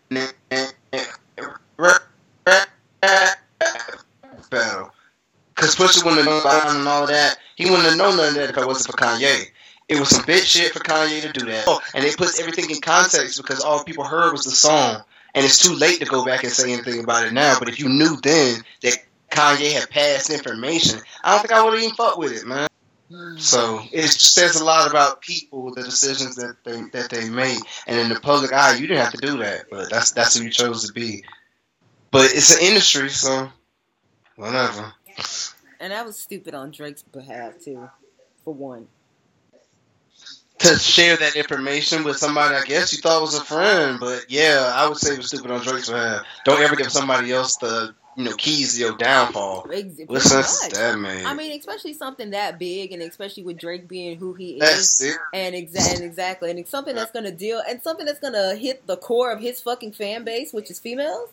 battle. 4.51 4.91
Because 5.59 5.75
Pusha 5.75 6.05
wouldn't 6.05 6.23
have 6.23 6.27
known 6.27 6.41
about 6.41 6.77
and 6.77 6.87
all 6.87 7.05
that. 7.09 7.37
He 7.57 7.65
wouldn't 7.65 7.89
have 7.89 7.99
known 7.99 8.17
none 8.17 8.29
of 8.29 8.35
that 8.37 8.51
if 8.51 8.57
it 8.57 8.65
wasn't 8.65 8.95
for 8.95 9.03
Kanye. 9.05 9.47
It 9.89 9.99
was 9.99 10.11
some 10.11 10.25
bitch 10.25 10.45
shit 10.45 10.73
for 10.73 10.79
Kanye 10.79 11.21
to 11.21 11.33
do 11.33 11.47
that. 11.47 11.65
Oh, 11.67 11.81
and 11.97 12.05
it 12.05 12.17
puts 12.17 12.39
everything 12.39 12.71
in 12.71 12.81
context 12.81 13.43
because 13.43 13.59
all 13.59 13.83
people 13.83 14.05
heard 14.05 14.31
was 14.31 14.45
the 14.45 14.53
song. 14.53 15.03
And 15.35 15.45
it's 15.45 15.59
too 15.59 15.75
late 15.75 15.99
to 15.99 16.07
go 16.07 16.25
back 16.25 16.45
and 16.45 16.53
say 16.53 16.73
anything 16.73 17.03
about 17.03 17.27
it 17.27 17.33
now. 17.33 17.59
But 17.59 17.69
if 17.69 17.81
you 17.81 17.89
knew 17.89 18.17
then 18.23 18.63
that 18.83 18.99
Kanye 19.33 19.73
had 19.73 19.91
passed 19.91 20.31
information, 20.31 21.01
I 21.25 21.33
don't 21.33 21.41
think 21.41 21.53
I 21.53 21.65
would 21.65 21.75
have 21.75 21.83
even 21.83 21.97
fucked 21.97 22.19
with 22.19 22.41
it, 22.41 22.47
man. 22.47 22.69
So 23.39 23.81
it 23.91 24.07
says 24.07 24.61
a 24.61 24.65
lot 24.65 24.89
about 24.89 25.23
people, 25.23 25.75
the 25.75 25.83
decisions 25.83 26.37
that 26.37 26.57
they 26.63 26.83
that 26.93 27.11
they 27.11 27.29
made, 27.29 27.59
and 27.89 27.99
in 27.99 28.11
the 28.11 28.21
public 28.21 28.53
eye, 28.53 28.77
you 28.77 28.87
didn't 28.87 29.03
have 29.03 29.15
to 29.15 29.27
do 29.27 29.39
that, 29.39 29.65
but 29.71 29.91
that's 29.91 30.13
that's 30.13 30.37
who 30.37 30.45
you 30.45 30.51
chose 30.51 30.87
to 30.87 30.93
be. 30.93 31.25
But 32.13 32.27
it's 32.27 32.55
an 32.55 32.65
industry, 32.65 33.09
so 33.09 33.49
whatever. 34.37 34.93
And 35.81 35.93
that 35.93 36.05
was 36.05 36.19
stupid 36.19 36.55
on 36.55 36.71
Drake's 36.71 37.03
behalf 37.03 37.55
too, 37.65 37.89
for 38.45 38.53
one. 38.55 38.89
To 40.61 40.75
share 40.77 41.17
that 41.17 41.37
information 41.37 42.03
with 42.03 42.17
somebody, 42.17 42.57
I 42.57 42.65
guess 42.65 42.93
you 42.93 42.99
thought 42.99 43.21
was 43.23 43.37
a 43.37 43.45
friend, 43.45 44.01
but 44.01 44.25
yeah, 44.29 44.73
I 44.75 44.89
would 44.89 44.97
say 44.97 45.13
it 45.13 45.19
was 45.19 45.29
stupid 45.29 45.53
on 45.53 45.63
Drake's 45.63 45.89
behalf. 45.89 46.23
Don't 46.45 46.61
ever 46.61 46.75
give 46.75 46.91
somebody 46.91 47.31
else 47.33 47.57
the 47.59 47.95
you 48.17 48.25
know 48.25 48.33
keys 48.33 48.75
to 48.75 48.81
your 48.81 48.97
downfall. 48.97 49.69
Ex- 49.73 50.01
What 50.07 50.21
sense 50.21 50.65
is 50.65 50.69
that, 50.71 50.99
man? 50.99 51.25
I 51.27 51.35
mean, 51.35 51.57
especially 51.57 51.95
something 51.95 52.31
that 52.31 52.59
big, 52.59 52.91
and 52.91 53.01
especially 53.03 53.45
with 53.45 53.57
Drake 53.59 53.87
being 53.87 54.19
who 54.19 54.35
he 54.35 54.55
is, 54.61 55.01
it. 55.01 55.17
and 55.33 55.55
exa- 55.55 55.95
and 55.95 56.03
exactly, 56.03 56.51
and 56.51 56.59
it's 56.59 56.71
something 56.71 56.97
that's 56.97 57.13
gonna 57.13 57.31
deal, 57.31 57.63
and 57.69 57.81
something 57.81 58.05
that's 58.05 58.19
gonna 58.19 58.57
hit 58.57 58.85
the 58.89 58.97
core 58.97 59.31
of 59.31 59.39
his 59.41 59.63
fucking 59.63 59.93
fan 59.93 60.25
base, 60.25 60.53
which 60.53 60.73
is 60.73 60.81
females. 60.81 61.29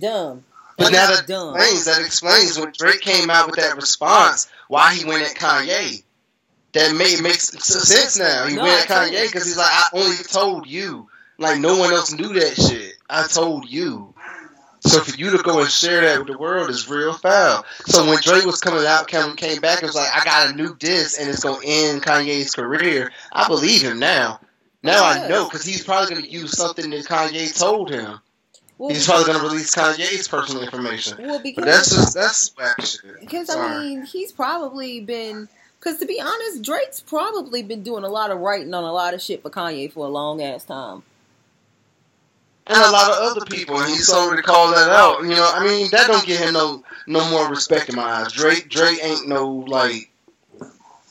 Dumb. 0.00 0.44
But 0.82 0.92
That 0.92 1.08
now 1.08 1.14
that 1.16 1.26
dumb. 1.26 1.54
explains 1.54 1.84
that 1.86 2.00
explains 2.04 2.58
when 2.58 2.72
Drake 2.76 3.00
came 3.00 3.30
out 3.30 3.46
with 3.46 3.56
that 3.56 3.76
response 3.76 4.48
why 4.68 4.94
he 4.94 5.04
went 5.04 5.22
at 5.22 5.36
Kanye. 5.36 6.02
That 6.72 6.96
made 6.96 7.20
makes 7.22 7.50
sense 7.50 8.18
now. 8.18 8.46
He 8.46 8.56
No, 8.56 8.62
went 8.62 8.80
at 8.82 8.88
Kanye 8.88 9.26
because 9.26 9.44
he's 9.44 9.56
like, 9.58 9.70
I 9.70 9.88
only 9.92 10.16
told 10.16 10.66
you. 10.66 11.08
Like 11.38 11.60
no 11.60 11.76
one 11.76 11.92
else 11.92 12.12
knew 12.12 12.32
that 12.34 12.54
shit. 12.56 12.94
I 13.10 13.26
told 13.26 13.68
you. 13.68 14.14
So 14.84 15.00
for 15.00 15.16
you 15.16 15.30
to 15.36 15.42
go 15.42 15.60
and 15.60 15.70
share 15.70 16.00
that 16.00 16.18
with 16.18 16.26
the 16.28 16.38
world 16.38 16.68
is 16.70 16.88
real 16.88 17.12
foul. 17.12 17.64
So 17.86 18.04
when 18.06 18.18
Drake 18.20 18.44
was 18.44 18.60
coming 18.60 18.84
out, 18.84 19.06
came, 19.06 19.36
came 19.36 19.60
back 19.60 19.78
and 19.80 19.86
was 19.88 19.94
like, 19.94 20.10
I 20.12 20.24
got 20.24 20.50
a 20.50 20.56
new 20.56 20.74
disc 20.76 21.20
and 21.20 21.28
it's 21.30 21.44
gonna 21.44 21.60
end 21.64 22.02
Kanye's 22.02 22.54
career. 22.54 23.12
I 23.32 23.46
believe 23.46 23.82
him 23.82 23.98
now. 24.00 24.40
Now 24.82 25.04
I 25.04 25.28
know 25.28 25.44
because 25.44 25.64
he's 25.64 25.84
probably 25.84 26.14
gonna 26.16 26.26
use 26.26 26.56
something 26.56 26.90
that 26.90 27.04
Kanye 27.06 27.56
told 27.56 27.90
him. 27.90 28.18
Well, 28.82 28.90
He's 28.90 29.06
probably 29.06 29.32
gonna 29.32 29.44
release 29.44 29.72
Kanye's 29.72 30.26
personal 30.26 30.64
information. 30.64 31.16
well, 31.24 31.36
But 31.36 31.44
because 31.44 31.64
that's 31.64 31.90
just 31.94 32.14
that's 32.14 32.56
whack 32.56 32.84
shit. 32.84 33.20
Because 33.20 33.48
I 33.48 33.78
mean, 33.78 34.04
he's 34.04 34.32
probably 34.32 35.00
been. 35.00 35.48
Because 35.78 35.98
to 35.98 36.04
be 36.04 36.20
honest, 36.20 36.62
Drake's 36.62 36.98
probably 37.00 37.62
been 37.62 37.84
doing 37.84 38.02
a 38.02 38.08
lot 38.08 38.32
of 38.32 38.40
writing 38.40 38.74
on 38.74 38.82
a 38.82 38.92
lot 38.92 39.14
of 39.14 39.22
shit 39.22 39.40
for 39.40 39.50
Kanye 39.50 39.92
for 39.92 40.04
a 40.04 40.08
long 40.08 40.42
ass 40.42 40.64
time. 40.64 41.04
and 42.66 42.76
a 42.76 42.90
lot 42.90 43.08
of 43.12 43.18
other 43.18 43.44
people, 43.46 43.78
and 43.78 43.88
he's 43.88 44.12
already 44.12 44.42
called 44.42 44.74
that 44.74 44.90
out. 44.90 45.22
You 45.22 45.28
know, 45.30 45.48
I 45.54 45.64
mean, 45.64 45.88
that 45.92 46.08
don't 46.08 46.26
give 46.26 46.40
him 46.40 46.54
no 46.54 46.82
no 47.06 47.30
more 47.30 47.48
respect 47.48 47.88
in 47.88 47.94
my 47.94 48.02
eyes. 48.02 48.32
Drake, 48.32 48.68
Drake 48.68 48.98
ain't 49.00 49.28
no 49.28 49.46
like. 49.68 50.10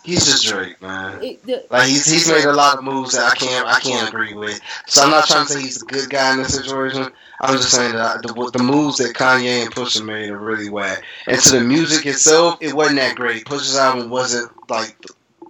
He's 0.03 0.26
just 0.26 0.45
Drake, 0.45 0.82
man. 0.82 1.23
It, 1.23 1.44
the, 1.45 1.65
Like 1.69 1.88
he's 1.88 2.06
he's 2.06 2.28
made 2.28 2.45
a 2.45 2.53
lot 2.53 2.78
of 2.78 2.84
moves 2.84 3.14
that 3.14 3.32
I 3.32 3.36
can't 3.36 3.68
I 3.68 3.80
can't 3.80 4.07
agree 4.10 4.34
with. 4.34 4.60
So 4.88 5.03
I'm 5.03 5.11
not 5.11 5.28
trying 5.28 5.45
to 5.45 5.53
say 5.53 5.61
he's 5.61 5.82
a 5.82 5.86
good 5.86 6.10
guy 6.10 6.34
in 6.34 6.40
this 6.40 6.56
situation. 6.56 7.11
I'm 7.41 7.56
just 7.57 7.72
saying 7.72 7.94
that 7.94 8.22
the, 8.23 8.52
the 8.53 8.64
moves 8.64 8.98
that 8.98 9.15
Kanye 9.15 9.64
and 9.64 9.73
Pusha 9.73 10.03
made 10.03 10.30
are 10.30 10.38
really 10.38 10.69
whack. 10.69 11.03
And 11.28 11.40
to 11.40 11.60
the 11.60 11.61
music 11.64 12.06
itself, 12.06 12.57
it 12.61 12.73
wasn't 12.73 12.98
that 12.98 13.15
great. 13.15 13.45
Pusha's 13.45 13.78
album 13.78 14.10
wasn't 14.10 14.52
like 14.69 14.95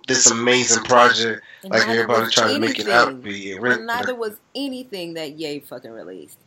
this 0.07 0.29
amazing 0.29 0.83
project 0.83 1.43
and 1.63 1.71
like 1.71 1.87
everybody 1.87 2.29
tried 2.31 2.53
to 2.53 2.59
make 2.59 2.79
it 2.79 2.89
out 2.89 3.07
to 3.09 3.13
be. 3.13 3.57
Neither 3.57 4.15
was 4.15 4.39
anything 4.55 5.13
that 5.15 5.37
Ye 5.39 5.59
fucking 5.59 5.91
released. 5.91 6.39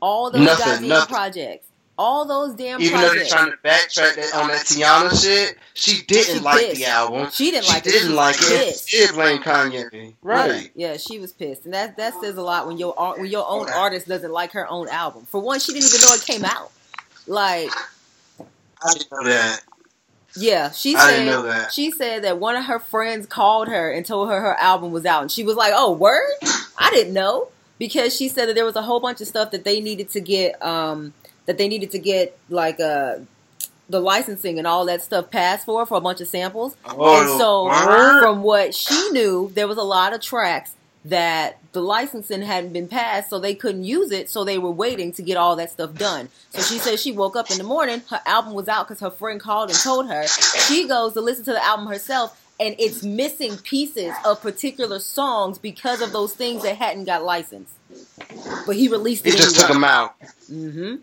All 0.00 0.30
those 0.30 0.42
Nothing, 0.42 0.66
goddamn 0.66 0.88
nothing. 0.88 1.14
projects. 1.14 1.66
All 1.98 2.24
those 2.26 2.54
damn 2.54 2.80
even 2.80 3.00
though 3.00 3.10
they're 3.14 3.26
trying 3.26 3.50
to 3.50 3.56
backtrack 3.58 4.16
that 4.16 4.30
on 4.34 4.48
that 4.48 4.64
Teyana 4.64 5.22
shit, 5.22 5.56
she 5.74 6.02
didn't 6.06 6.38
She 6.38 6.40
like 6.40 6.60
pissed. 6.60 6.76
the 6.80 6.86
album. 6.86 7.28
she 7.30 7.50
didn't 7.50 7.64
She 7.66 7.72
like 7.72 7.86
it. 7.86 7.90
She 7.90 7.98
didn't 7.98 8.08
She 8.08 8.14
like 8.14 8.36
it. 8.40 8.78
She 8.86 8.96
did 8.98 9.14
blame 9.14 9.42
Kanye. 9.42 10.14
Right. 10.22 10.70
Yeah, 10.74 10.96
she 10.96 11.18
was 11.18 11.32
pissed, 11.32 11.66
and 11.66 11.74
that 11.74 11.96
that 11.98 12.14
says 12.20 12.36
a 12.38 12.42
lot 12.42 12.66
when 12.66 12.78
your 12.78 12.94
when 13.18 13.26
your 13.30 13.46
own 13.48 13.68
artist 13.68 14.08
doesn't 14.08 14.32
like 14.32 14.52
her 14.52 14.66
own 14.68 14.88
album. 14.88 15.26
For 15.26 15.40
one, 15.40 15.60
she 15.60 15.72
didn't 15.74 15.88
even 15.88 16.00
know 16.00 16.14
it 16.14 16.24
came 16.24 16.44
out. 16.44 16.72
Like, 17.26 17.70
I 18.84 18.92
didn't 18.94 19.12
know 19.12 19.24
that. 19.24 19.60
yeah, 20.34 20.70
she 20.70 20.94
didn't 20.94 21.44
said 21.44 21.70
she 21.72 21.90
said 21.90 22.24
that 22.24 22.38
one 22.38 22.56
of 22.56 22.64
her 22.64 22.78
friends 22.78 23.26
called 23.26 23.68
her 23.68 23.92
and 23.92 24.04
told 24.04 24.28
her 24.30 24.40
her 24.40 24.54
album 24.58 24.92
was 24.92 25.04
out, 25.04 25.22
and 25.22 25.30
she 25.30 25.44
was 25.44 25.56
like, 25.56 25.72
"Oh, 25.76 25.92
word! 25.92 26.30
I 26.78 26.90
didn't 26.90 27.12
know." 27.12 27.48
Because 27.78 28.14
she 28.16 28.28
said 28.28 28.48
that 28.48 28.54
there 28.54 28.64
was 28.64 28.76
a 28.76 28.82
whole 28.82 29.00
bunch 29.00 29.20
of 29.20 29.26
stuff 29.26 29.50
that 29.50 29.64
they 29.64 29.80
needed 29.80 30.08
to 30.10 30.20
get, 30.20 30.60
um, 30.64 31.14
that 31.46 31.58
they 31.58 31.68
needed 31.68 31.90
to 31.92 31.98
get 31.98 32.38
like 32.48 32.80
uh, 32.80 33.16
the 33.88 34.00
licensing 34.00 34.58
and 34.58 34.66
all 34.66 34.86
that 34.86 35.02
stuff 35.02 35.30
passed 35.30 35.66
for 35.66 35.86
for 35.86 35.98
a 35.98 36.00
bunch 36.00 36.20
of 36.20 36.28
samples. 36.28 36.76
Oh, 36.84 37.20
and 37.20 37.38
so, 37.38 37.64
word? 37.64 38.22
from 38.22 38.42
what 38.42 38.74
she 38.74 39.10
knew, 39.10 39.50
there 39.54 39.68
was 39.68 39.78
a 39.78 39.82
lot 39.82 40.12
of 40.12 40.20
tracks 40.20 40.74
that 41.04 41.58
the 41.72 41.80
licensing 41.80 42.42
hadn't 42.42 42.72
been 42.72 42.86
passed, 42.86 43.30
so 43.30 43.38
they 43.38 43.54
couldn't 43.54 43.84
use 43.84 44.12
it. 44.12 44.30
So 44.30 44.44
they 44.44 44.58
were 44.58 44.70
waiting 44.70 45.12
to 45.14 45.22
get 45.22 45.36
all 45.36 45.56
that 45.56 45.70
stuff 45.70 45.94
done. 45.94 46.28
So 46.50 46.62
she 46.62 46.78
said 46.78 46.98
she 46.98 47.12
woke 47.12 47.36
up 47.36 47.50
in 47.50 47.58
the 47.58 47.64
morning, 47.64 48.02
her 48.10 48.20
album 48.24 48.54
was 48.54 48.68
out 48.68 48.88
because 48.88 49.00
her 49.00 49.10
friend 49.10 49.40
called 49.40 49.70
and 49.70 49.78
told 49.78 50.08
her. 50.08 50.26
She 50.26 50.86
goes 50.86 51.14
to 51.14 51.20
listen 51.20 51.44
to 51.46 51.52
the 51.52 51.64
album 51.64 51.86
herself, 51.86 52.40
and 52.60 52.76
it's 52.78 53.02
missing 53.02 53.56
pieces 53.58 54.12
of 54.24 54.40
particular 54.40 55.00
songs 55.00 55.58
because 55.58 56.00
of 56.00 56.12
those 56.12 56.34
things 56.34 56.62
that 56.62 56.76
hadn't 56.76 57.04
got 57.04 57.24
licensed. 57.24 57.74
But 58.66 58.76
he 58.76 58.88
released 58.88 59.26
it. 59.26 59.30
He 59.30 59.34
it 59.34 59.38
just 59.38 59.56
anyway. 59.56 59.66
took 59.66 59.74
them 59.74 59.84
out. 59.84 60.20
Mm-hmm. 60.50 60.94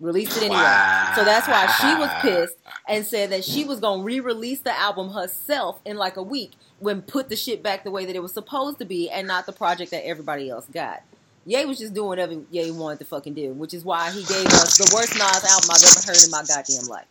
Released 0.00 0.36
it 0.36 0.44
anyway. 0.44 0.56
Wow. 0.56 1.12
So 1.16 1.24
that's 1.24 1.48
why 1.48 1.66
she 1.80 1.94
was 1.98 2.10
pissed 2.22 2.56
and 2.88 3.04
said 3.04 3.30
that 3.30 3.44
she 3.44 3.64
was 3.64 3.80
gonna 3.80 4.02
re-release 4.02 4.60
the 4.60 4.76
album 4.78 5.10
herself 5.10 5.80
in 5.84 5.96
like 5.96 6.16
a 6.16 6.22
week 6.22 6.52
when 6.78 7.02
put 7.02 7.28
the 7.28 7.36
shit 7.36 7.62
back 7.62 7.82
the 7.82 7.90
way 7.90 8.04
that 8.04 8.14
it 8.14 8.22
was 8.22 8.32
supposed 8.32 8.78
to 8.78 8.84
be 8.84 9.10
and 9.10 9.26
not 9.26 9.46
the 9.46 9.52
project 9.52 9.90
that 9.90 10.06
everybody 10.06 10.48
else 10.48 10.66
got. 10.72 11.02
Ye 11.46 11.64
was 11.64 11.78
just 11.78 11.94
doing 11.94 12.08
whatever 12.08 12.36
Ye 12.50 12.70
wanted 12.70 13.00
to 13.00 13.06
fucking 13.06 13.34
do, 13.34 13.52
which 13.54 13.74
is 13.74 13.84
why 13.84 14.12
he 14.12 14.22
gave 14.22 14.46
us 14.46 14.76
the 14.76 14.94
worst 14.94 15.14
Nas 15.14 15.44
album 15.44 15.70
I've 15.72 15.82
ever 15.82 16.06
heard 16.06 16.22
in 16.22 16.30
my 16.30 16.44
goddamn 16.46 16.86
life. 16.86 17.06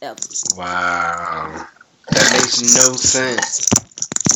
Ever. 0.00 0.20
Wow. 0.56 1.66
That 2.10 2.32
makes 2.32 2.60
no 2.76 2.92
sense. 2.92 3.81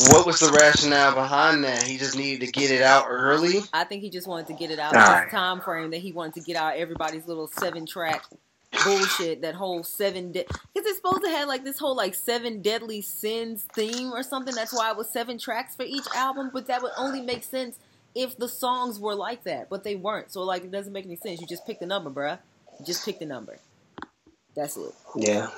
What 0.09 0.25
was 0.25 0.39
the 0.39 0.51
rationale 0.51 1.13
behind 1.15 1.63
that? 1.63 1.83
He 1.83 1.97
just 1.97 2.17
needed 2.17 2.45
to 2.45 2.51
get 2.51 2.71
it 2.71 2.81
out 2.81 3.05
early? 3.09 3.61
I 3.73 3.83
think 3.83 4.03
he 4.03 4.09
just 4.09 4.27
wanted 4.27 4.47
to 4.47 4.53
get 4.53 4.71
it 4.71 4.79
out 4.79 4.95
All 4.95 5.01
in 5.01 5.07
right. 5.07 5.23
his 5.23 5.31
time 5.31 5.61
frame 5.61 5.91
that 5.91 5.99
he 5.99 6.11
wanted 6.11 6.35
to 6.35 6.41
get 6.41 6.55
out 6.55 6.75
everybody's 6.77 7.27
little 7.27 7.47
seven 7.47 7.85
track 7.85 8.23
bullshit. 8.83 9.41
That 9.41 9.55
whole 9.55 9.83
seven 9.83 10.31
because 10.31 10.45
it's 10.75 10.97
supposed 10.97 11.23
to 11.23 11.29
have 11.29 11.47
like 11.47 11.63
this 11.63 11.79
whole 11.79 11.95
like 11.95 12.15
seven 12.15 12.61
deadly 12.61 13.01
sins 13.01 13.67
theme 13.73 14.11
or 14.13 14.23
something. 14.23 14.53
That's 14.53 14.73
why 14.73 14.91
it 14.91 14.97
was 14.97 15.09
seven 15.09 15.37
tracks 15.37 15.75
for 15.75 15.83
each 15.83 16.05
album. 16.15 16.51
But 16.53 16.67
that 16.67 16.81
would 16.81 16.91
only 16.97 17.21
make 17.21 17.43
sense 17.43 17.77
if 18.15 18.37
the 18.37 18.47
songs 18.49 18.99
were 18.99 19.15
like 19.15 19.43
that, 19.43 19.69
but 19.69 19.83
they 19.83 19.95
weren't. 19.95 20.31
So 20.31 20.43
like 20.43 20.63
it 20.63 20.71
doesn't 20.71 20.93
make 20.93 21.05
any 21.05 21.15
sense. 21.15 21.41
You 21.41 21.47
just 21.47 21.65
pick 21.65 21.79
the 21.79 21.85
number, 21.85 22.09
bruh. 22.09 22.39
You 22.79 22.85
just 22.85 23.05
pick 23.05 23.19
the 23.19 23.25
number. 23.25 23.57
That's 24.55 24.77
it. 24.77 24.93
Yeah. 25.15 25.49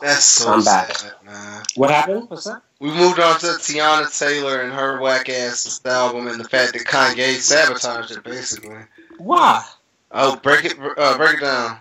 That's 0.00 0.24
so 0.24 0.52
I'm 0.52 0.64
back. 0.64 0.92
sad, 0.96 1.12
man. 1.24 1.62
What 1.74 1.90
happened? 1.90 2.30
What's 2.30 2.44
that? 2.44 2.62
We 2.80 2.90
moved 2.90 3.18
on 3.18 3.38
to 3.40 3.46
Teyana 3.46 4.16
Taylor 4.16 4.60
and 4.60 4.72
her 4.72 5.00
whack 5.00 5.28
ass 5.28 5.80
album 5.84 6.28
and 6.28 6.38
the 6.38 6.48
fact 6.48 6.72
that 6.74 6.84
Kanye 6.84 7.34
sabotaged 7.36 8.12
it 8.12 8.22
basically. 8.22 8.76
Why? 9.18 9.64
Oh, 10.12 10.36
break 10.36 10.64
it, 10.64 10.74
uh, 10.78 11.16
break 11.18 11.38
it 11.38 11.40
down, 11.40 11.78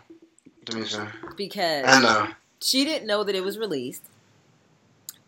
Demisha. 0.65 1.11
Because 1.37 1.85
I 1.85 2.01
know. 2.01 2.27
she 2.59 2.83
didn't 2.83 3.07
know 3.07 3.23
that 3.23 3.35
it 3.35 3.43
was 3.43 3.57
released. 3.59 4.03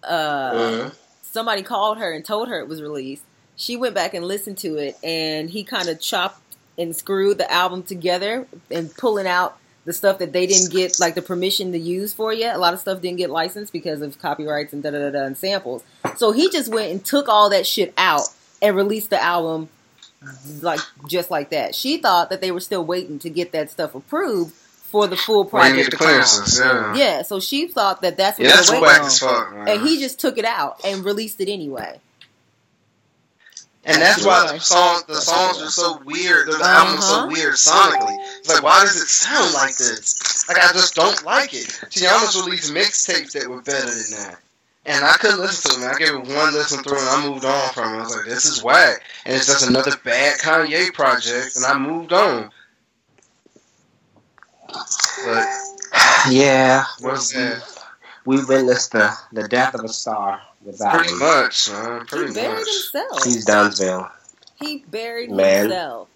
Uh, 0.03 0.07
Uh, 0.07 0.89
somebody 1.21 1.61
called 1.61 1.99
her 1.99 2.11
and 2.11 2.25
told 2.25 2.47
her 2.49 2.59
it 2.59 2.67
was 2.67 2.81
released. 2.81 3.23
She 3.55 3.75
went 3.75 3.93
back 3.93 4.13
and 4.15 4.25
listened 4.25 4.57
to 4.59 4.77
it, 4.77 4.97
and 5.03 5.49
he 5.51 5.63
kind 5.63 5.89
of 5.89 5.99
chopped 6.01 6.41
and 6.77 6.95
screwed 6.95 7.37
the 7.37 7.51
album 7.51 7.83
together 7.83 8.47
and 8.71 8.91
pulling 8.95 9.27
out 9.27 9.57
the 9.89 9.93
stuff 9.93 10.19
that 10.19 10.31
they 10.33 10.45
didn't 10.45 10.71
get 10.71 10.99
like 10.99 11.15
the 11.15 11.21
permission 11.21 11.71
to 11.71 11.79
use 11.79 12.13
for 12.13 12.31
yet. 12.31 12.55
A 12.55 12.59
lot 12.59 12.75
of 12.75 12.79
stuff 12.79 13.01
didn't 13.01 13.17
get 13.17 13.31
licensed 13.31 13.73
because 13.73 14.03
of 14.03 14.19
copyrights 14.19 14.71
and 14.71 14.83
da 14.83 14.91
da 14.91 15.09
da 15.09 15.23
and 15.25 15.35
samples. 15.35 15.83
So 16.15 16.31
he 16.31 16.47
just 16.51 16.71
went 16.71 16.91
and 16.91 17.03
took 17.03 17.27
all 17.27 17.49
that 17.49 17.65
shit 17.65 17.91
out 17.97 18.27
and 18.61 18.75
released 18.75 19.09
the 19.09 19.19
album 19.21 19.69
like 20.61 20.79
just 21.07 21.31
like 21.31 21.49
that. 21.49 21.73
She 21.73 21.97
thought 21.97 22.29
that 22.29 22.39
they 22.39 22.51
were 22.51 22.59
still 22.59 22.85
waiting 22.85 23.17
to 23.19 23.31
get 23.31 23.51
that 23.53 23.71
stuff 23.71 23.95
approved 23.95 24.53
for 24.53 25.07
the 25.07 25.15
full 25.15 25.45
project 25.45 25.75
get 25.75 25.85
the 25.85 25.91
to 25.91 25.97
come 25.97 26.07
clearances? 26.07 26.59
Yeah. 26.59 26.95
Yeah, 26.95 27.21
so 27.23 27.39
she 27.39 27.67
thought 27.67 28.01
that 28.03 28.15
that's 28.15 28.37
what 28.37 28.47
Yeah, 28.47 28.61
they 28.61 28.79
were 28.79 28.85
waiting 28.85 29.01
on. 29.01 29.09
fuck. 29.09 29.53
And 29.67 29.81
he 29.87 29.99
just 29.99 30.19
took 30.19 30.37
it 30.37 30.45
out 30.45 30.81
and 30.85 31.03
released 31.03 31.41
it 31.41 31.49
anyway. 31.51 31.99
And 33.89 34.01
that's 34.01 34.23
why 34.25 34.51
the 34.53 34.59
songs, 34.59 35.03
the 35.05 35.15
songs 35.15 35.61
are 35.61 35.69
so 35.69 35.99
weird. 36.05 36.47
The 36.47 36.59
album's 36.63 37.05
so 37.07 37.13
Uh-huh. 37.15 37.27
weird 37.27 37.55
sonically. 37.55 38.15
It's 38.39 38.47
like, 38.49 38.61
why 38.63 38.81
does 38.81 38.95
it 38.95 39.07
sound 39.07 39.53
like 39.55 39.75
this? 39.77 40.47
Like, 40.47 40.57
I 40.59 40.71
just 40.73 40.93
don't 40.95 41.23
like 41.25 41.53
it. 41.53 41.65
Teyana's 41.89 42.35
released 42.35 42.71
mixtapes 42.73 43.31
that 43.33 43.49
were 43.49 43.61
better 43.61 43.85
than 43.89 44.11
that. 44.11 44.37
And 44.85 45.03
I 45.03 45.13
couldn't 45.13 45.39
listen 45.39 45.71
to 45.71 45.79
them. 45.79 45.91
I 45.93 45.97
gave 45.97 46.09
it 46.13 46.35
one 46.35 46.53
listen 46.53 46.83
through 46.83 46.99
and 46.99 47.09
I 47.09 47.27
moved 47.27 47.45
on 47.45 47.69
from 47.73 47.93
it. 47.95 47.97
I 47.97 48.01
was 48.01 48.15
like, 48.15 48.25
this 48.25 48.45
is 48.45 48.63
whack. 48.63 49.01
And 49.25 49.35
it's 49.35 49.47
just 49.47 49.67
another 49.67 49.91
bad 50.03 50.39
Kanye 50.39 50.93
project. 50.93 51.55
And 51.57 51.65
I 51.65 51.77
moved 51.77 52.13
on. 52.13 52.49
But, 55.25 55.47
Yeah. 56.29 56.83
what's 57.01 57.31
that? 57.33 57.63
We 58.25 58.43
witnessed 58.45 58.91
the, 58.91 59.11
the 59.33 59.47
death 59.47 59.73
of 59.73 59.83
a 59.83 59.89
star 59.89 60.41
with 60.63 60.77
that 60.79 60.93
Pretty 60.93 61.11
one. 61.11 61.19
much, 61.19 61.69
man. 61.71 62.01
He 62.01 62.05
Pretty 62.07 62.33
buried 62.33 62.55
much. 62.55 62.67
himself. 62.67 63.23
He's 63.23 63.45
Dunsville. 63.45 64.11
He 64.59 64.83
buried 64.89 65.31
Man. 65.31 65.63
himself. 65.69 66.07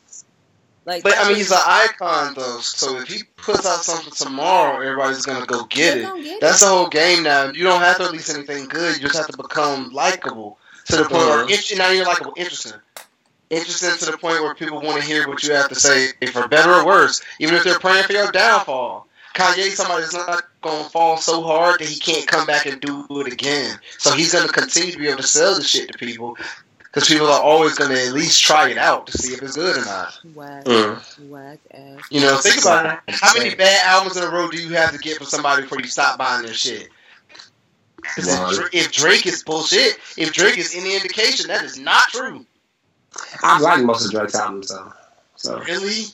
Like, 0.86 1.02
But 1.04 1.18
I 1.18 1.28
mean, 1.30 1.38
he's 1.38 1.50
an 1.52 1.60
icon 1.66 2.34
though. 2.36 2.60
So 2.60 2.98
if 2.98 3.08
he 3.08 3.24
puts 3.38 3.66
out 3.66 3.84
something 3.86 4.12
tomorrow, 4.12 4.82
everybody's 4.82 5.26
gonna 5.26 5.46
go 5.46 5.64
get 5.66 5.98
it. 5.98 6.24
get 6.24 6.42
That's 6.42 6.62
it. 6.62 6.66
the 6.66 6.72
whole 6.72 6.90
game 6.90 7.24
now. 7.24 7.46
You 7.46 7.64
don't 7.64 7.80
have 7.80 7.98
to 7.98 8.04
release 8.04 8.30
anything 8.30 8.68
good. 8.68 8.98
You 8.98 9.04
just 9.04 9.16
have 9.16 9.28
to 9.28 9.38
become 9.38 9.94
likable 9.94 10.58
to 10.88 10.98
the 10.98 11.04
point 11.06 11.26
where 11.26 11.46
Mhm. 11.46 11.78
now 11.78 11.90
you're 11.92 12.06
likable, 12.06 12.34
interesting, 12.36 12.74
interesting 13.50 13.92
to 13.98 14.06
the 14.12 14.18
point 14.18 14.44
where 14.44 14.54
people 14.56 14.82
want 14.82 15.00
to 15.00 15.08
hear 15.08 15.26
what 15.30 15.42
you 15.44 15.54
have 15.54 15.70
to 15.70 15.76
say, 15.76 16.12
for 16.34 16.50
better 16.50 16.74
or 16.74 16.86
worse. 16.86 17.22
Even 17.40 17.56
if 17.56 17.64
they're 17.64 17.80
praying 17.80 18.04
for 18.04 18.12
your 18.14 18.30
downfall. 18.34 19.08
Kanye, 19.36 19.72
somebody 19.72 20.02
that's 20.02 20.14
not 20.14 20.44
gonna 20.64 20.90
fall 20.90 21.18
so 21.18 21.44
hard 21.44 21.80
that 21.80 21.88
he 21.88 22.00
can't 22.00 22.26
come 22.28 22.46
back 22.48 22.66
and 22.66 22.82
do 22.82 23.06
it 23.10 23.32
again. 23.32 23.78
So 23.98 24.14
he's 24.14 24.34
gonna 24.34 24.52
continue 24.52 24.92
to 24.92 24.98
be 24.98 25.08
able 25.08 25.22
to 25.22 25.28
sell 25.28 25.56
the 25.56 25.64
shit 25.64 25.92
to 25.92 25.98
people. 25.98 26.38
Because 26.80 27.08
people 27.10 27.26
are 27.26 27.42
always 27.42 27.74
going 27.74 27.90
to 27.90 28.00
at 28.06 28.14
least 28.14 28.40
try 28.44 28.70
it 28.70 28.78
out 28.78 29.08
to 29.08 29.18
see 29.18 29.34
if 29.34 29.42
it's 29.42 29.56
good 29.56 29.78
or 29.78 29.84
not. 29.84 30.14
Whack, 30.36 30.64
Mm. 30.66 31.28
whack 31.28 31.58
ass. 31.74 32.02
You 32.12 32.22
know, 32.22 32.38
think 32.38 32.62
about 32.62 32.86
it. 33.08 33.16
How 33.16 33.36
many 33.36 33.56
bad 33.56 33.84
albums 33.88 34.16
in 34.16 34.24
a 34.24 34.30
row 34.30 34.48
do 34.48 34.58
you 34.62 34.76
have 34.76 34.92
to 34.92 35.00
get 35.00 35.18
from 35.18 35.26
somebody 35.26 35.64
before 35.64 35.80
you 35.80 35.88
stop 35.88 36.20
buying 36.20 36.46
their 36.46 36.54
shit? 36.54 36.90
'Cause 38.04 38.60
if, 38.60 38.70
if 38.74 38.92
Drake 38.92 39.26
is 39.26 39.44
bullshit, 39.44 39.98
if 40.18 40.34
Drake 40.34 40.60
is 40.60 40.76
any 40.76 40.94
indication, 40.96 41.48
that 41.48 41.64
is 41.64 41.80
not 41.80 42.10
true. 42.10 42.46
I 43.42 43.60
like 43.60 43.82
most 43.82 44.06
of 44.06 44.12
Drake's 44.12 44.36
albums, 44.36 44.70
though. 44.70 44.94
So 45.36 45.60
Really? 45.62 46.06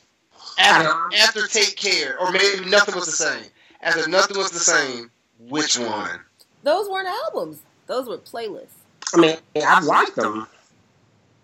After, 0.58 0.96
after 1.18 1.48
Take 1.48 1.76
Care, 1.76 2.18
or 2.20 2.32
maybe 2.32 2.64
Nothing 2.70 2.96
Was 2.96 3.06
the 3.06 3.12
Same. 3.12 3.44
After 3.82 4.08
Nothing 4.10 4.38
Was 4.38 4.52
the 4.52 4.60
Same, 4.60 5.10
which 5.48 5.78
one? 5.80 6.20
Those 6.64 6.90
weren't 6.90 7.08
albums. 7.08 7.62
Those 7.88 8.08
were 8.08 8.18
playlists. 8.18 8.68
I 9.14 9.18
mean, 9.18 9.38
I 9.56 9.82
like 9.82 10.14
them. 10.16 10.48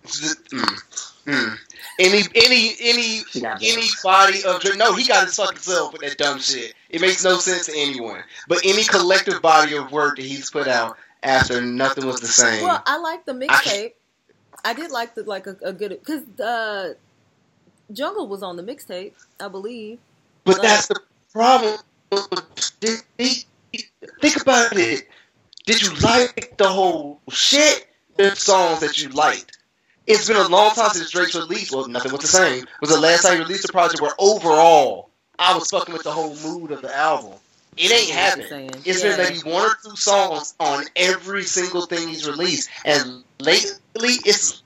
Mm, 0.06 0.82
mm. 1.26 1.58
Any, 2.00 2.22
any, 2.36 2.76
any, 2.82 3.24
any 3.44 3.88
body 4.04 4.44
of 4.44 4.62
No, 4.78 4.94
he 4.94 5.08
got 5.08 5.26
his 5.26 5.36
fucking 5.36 5.58
self 5.58 5.94
with 5.94 6.02
that 6.02 6.18
dumb 6.18 6.40
shit. 6.40 6.74
It 6.90 7.02
makes 7.02 7.24
no 7.24 7.38
sense 7.38 7.66
to 7.68 7.74
anyone. 7.76 8.24
But 8.48 8.60
any 8.64 8.84
collective 8.84 9.42
body 9.42 9.76
of 9.76 9.92
work 9.92 10.18
that 10.18 10.26
he's 10.26 10.52
put 10.52 10.68
out 10.68 10.98
after 11.24 11.62
nothing 11.62 12.06
was 12.06 12.20
the 12.22 12.28
same. 12.28 12.64
Well, 12.64 12.84
I 12.86 12.98
like 12.98 13.26
the 13.26 13.34
mixtape. 13.34 13.94
I 14.64 14.74
did 14.74 14.92
like 14.92 15.16
the 15.16 15.24
like 15.24 15.48
a, 15.48 15.56
a 15.64 15.74
good 15.74 15.90
because 15.90 16.28
uh, 16.40 16.94
Jungle 17.92 18.28
was 18.28 18.44
on 18.44 18.56
the 18.56 18.64
mixtape, 18.64 19.14
I 19.40 19.48
believe. 19.48 20.00
but 20.44 20.62
that's 20.62 20.88
the 20.88 21.00
problem. 21.32 21.80
Think 24.22 24.42
about 24.42 24.78
it. 24.78 25.08
Did 25.66 25.82
you 25.82 25.94
like 25.96 26.56
the 26.58 26.68
whole 26.68 27.20
shit? 27.30 27.88
The 28.18 28.36
songs 28.36 28.80
that 28.80 28.98
you 29.02 29.10
liked. 29.10 29.58
It's 30.08 30.28
been 30.28 30.38
a 30.38 30.48
long 30.48 30.74
time 30.76 30.92
since 30.92 31.10
Drake's 31.10 31.36
released. 31.36 31.74
Well, 31.74 31.88
nothing 31.88 32.12
was 32.12 32.22
the 32.22 32.28
same. 32.28 32.66
Was 32.80 32.92
the 32.92 33.00
last 33.00 33.24
time 33.24 33.38
he 33.38 33.44
released 33.44 33.68
a 33.68 33.72
project 33.72 34.02
where 34.02 34.14
overall 34.20 35.10
I 35.40 35.58
was 35.58 35.70
fucking 35.70 35.94
with 35.94 36.04
the 36.04 36.12
whole 36.12 36.36
mood 36.38 36.72
of 36.72 36.82
the 36.82 36.96
album. 36.96 37.34
It 37.76 37.92
ain't 37.92 38.12
happening. 38.12 38.72
It's 38.86 39.04
Yeah. 39.04 39.18
been 39.18 39.34
maybe 39.34 39.52
one 39.52 39.70
or 39.70 39.78
two 39.84 39.96
songs 39.98 40.54
on 40.60 40.86
every 40.96 41.44
single 41.44 41.88
thing 41.88 42.08
he's 42.08 42.26
released, 42.26 42.70
and 42.86 43.24
lately 43.40 44.20
it's 44.24 44.62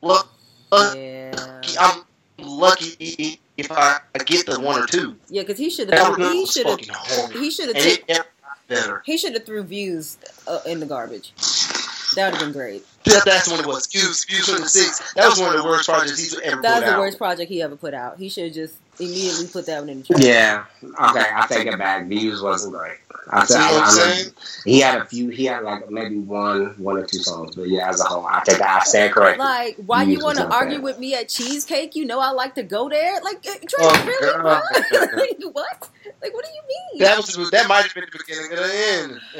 look. 0.00 0.28
Yeah, 0.70 1.32
I'm 1.80 2.04
lucky 2.38 3.40
if 3.58 3.70
I 3.72 3.98
get 4.24 4.46
the 4.46 4.58
one 4.60 4.80
or 4.82 4.86
two. 4.86 5.16
yeah, 5.28 5.42
because 5.42 5.58
he 5.58 5.68
should 5.68 5.92
have. 5.92 6.16
He 6.16 6.46
should 6.46 6.66
have. 6.66 6.80
He 7.32 7.50
should 7.50 7.66
have. 7.68 7.76
and 7.76 7.84
it 7.86 8.04
never 8.08 8.24
got 8.42 8.58
better. 8.68 9.02
He 9.04 9.18
should 9.18 9.34
have 9.34 9.44
threw 9.44 9.62
views 9.64 10.16
uh, 10.46 10.60
in 10.64 10.80
the 10.80 10.86
garbage. 10.86 11.32
That 12.14 12.32
would 12.32 12.40
have 12.40 12.40
been 12.40 12.52
great. 12.52 12.86
That, 13.04 13.22
that's 13.26 13.50
when 13.50 13.60
it 13.60 13.66
was. 13.66 13.86
Fuse, 13.86 14.24
Fuse 14.24 14.46
26. 14.46 15.12
That 15.14 15.28
was 15.28 15.38
one 15.38 15.54
of 15.54 15.62
the 15.62 15.64
worst 15.68 15.88
projects 15.88 16.18
he's 16.18 16.38
ever 16.40 16.62
That 16.62 16.76
was 16.76 16.84
the 16.84 16.94
out. 16.94 17.00
worst 17.00 17.18
project 17.18 17.50
he 17.50 17.60
ever 17.60 17.76
put 17.76 17.92
out. 17.94 18.18
He 18.18 18.28
should 18.30 18.44
have 18.44 18.54
just 18.54 18.74
immediately 18.98 19.46
put 19.48 19.66
that 19.66 19.80
one 19.80 19.88
in 19.90 19.98
the 20.00 20.04
trash. 20.06 20.22
Yeah. 20.22 20.64
Okay, 20.82 20.94
I 21.34 21.46
take 21.48 21.66
it 21.66 21.78
back. 21.78 22.06
Views 22.06 22.40
wasn't 22.40 22.74
great. 22.74 22.96
I, 23.30 23.44
See 23.44 23.54
what 23.54 23.62
I'm 23.62 23.82
I, 23.82 23.86
I, 23.86 23.90
saying? 23.90 24.32
he 24.64 24.80
had 24.80 25.00
a 25.02 25.04
few. 25.04 25.28
He 25.28 25.44
had 25.44 25.62
like 25.62 25.90
maybe 25.90 26.18
one, 26.18 26.68
one 26.78 26.96
or 26.96 27.04
two 27.04 27.18
songs, 27.18 27.54
but 27.56 27.68
yeah, 27.68 27.88
as 27.88 28.00
a 28.00 28.04
whole, 28.04 28.26
I 28.26 28.40
think 28.40 28.58
that. 28.58 28.80
I 28.80 28.84
stand 28.84 29.12
corrected. 29.12 29.38
Like, 29.40 29.76
why 29.84 30.02
you 30.02 30.12
Views 30.14 30.22
want 30.24 30.38
to 30.38 30.46
argue 30.48 30.76
bad. 30.78 30.84
with 30.84 30.98
me 30.98 31.14
at 31.14 31.28
Cheesecake? 31.28 31.94
You 31.94 32.06
know 32.06 32.20
I 32.20 32.30
like 32.30 32.54
to 32.54 32.62
go 32.62 32.88
there. 32.88 33.20
Like, 33.22 33.36
uh, 33.46 33.52
Drake, 33.58 33.70
Oh, 33.80 34.04
really? 34.06 34.32
girl. 34.32 34.42
bro? 34.42 35.16
like, 35.18 35.54
what? 35.54 35.88
Like, 36.22 36.32
what 36.34 36.44
do 36.44 36.50
you 36.54 36.62
mean? 36.68 37.02
That 37.02 37.16
was 37.18 37.50
that 37.50 37.68
might 37.68 37.82
have 37.82 37.94
been 37.94 38.04
the 38.10 38.18
beginning 38.18 38.52
of 38.52 38.58
the 38.58 38.72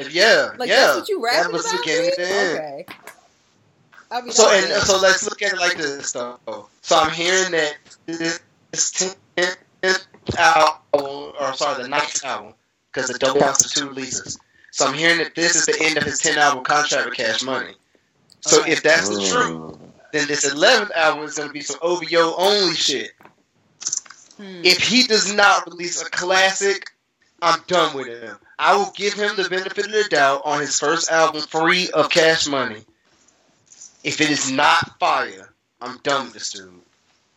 end. 0.05 0.13
Yeah, 0.13 0.51
like, 0.57 0.69
yeah. 0.69 0.75
that's 0.75 0.95
what 0.99 1.09
you 1.09 1.23
rapping 1.23 1.43
that 1.43 1.53
was 1.53 1.63
the 1.63 1.69
about? 1.69 1.85
beginning 1.85 2.09
of 2.11 2.15
the 2.17 2.27
end. 2.27 2.59
Okay. 2.59 2.85
I 4.11 4.21
mean, 4.21 4.31
So 4.31 4.49
and 4.51 4.65
good. 4.67 4.81
so 4.83 4.99
let's 4.99 5.23
look 5.23 5.41
at 5.41 5.53
it 5.53 5.59
like 5.59 5.77
this 5.77 6.11
though. 6.11 6.39
So 6.81 6.97
I'm 6.97 7.11
hearing 7.11 7.51
that 7.51 7.75
this 8.07 9.19
tenth 9.35 9.57
album, 10.37 11.33
or 11.39 11.53
sorry, 11.53 11.83
the 11.83 11.89
ninth 11.89 12.23
album, 12.25 12.53
because 12.91 13.09
the 13.09 13.19
double 13.19 13.41
counts 13.41 13.65
as 13.65 13.73
two 13.73 13.87
releases. 13.87 14.39
So 14.71 14.87
I'm 14.87 14.93
hearing 14.93 15.17
that 15.19 15.35
this 15.35 15.55
is 15.55 15.65
the 15.65 15.81
end 15.81 15.97
of 15.97 16.03
his 16.03 16.19
ten 16.19 16.37
album 16.37 16.63
contract 16.63 17.05
with 17.09 17.17
Cash 17.17 17.43
Money. 17.43 17.73
So 18.41 18.63
if 18.65 18.81
that's 18.83 19.09
the 19.09 19.15
Mm. 19.15 19.29
truth, 19.29 19.79
then 20.11 20.27
this 20.27 20.49
eleventh 20.49 20.91
album 20.95 21.23
is 21.23 21.35
going 21.35 21.49
to 21.49 21.53
be 21.53 21.61
some 21.61 21.79
OVO 21.81 22.35
only 22.35 22.75
shit. 22.75 23.11
Hmm. 24.37 24.61
If 24.63 24.79
he 24.79 25.03
does 25.03 25.33
not 25.33 25.67
release 25.67 26.01
a 26.01 26.09
classic, 26.09 26.91
I'm 27.41 27.59
done 27.67 27.95
with 27.95 28.07
him. 28.07 28.37
I 28.57 28.75
will 28.75 28.91
give 28.95 29.13
him 29.13 29.35
the 29.35 29.49
benefit 29.49 29.85
of 29.85 29.91
the 29.91 30.05
doubt 30.09 30.41
on 30.45 30.59
his 30.61 30.79
first 30.79 31.09
album, 31.11 31.41
free 31.41 31.89
of 31.91 32.09
Cash 32.09 32.47
Money. 32.47 32.85
If 34.03 34.21
it 34.21 34.29
is 34.29 34.51
not 34.51 34.97
fire, 34.99 35.53
I'm 35.81 35.97
done 36.03 36.25
with 36.25 36.33
this 36.33 36.51
dude. 36.51 36.73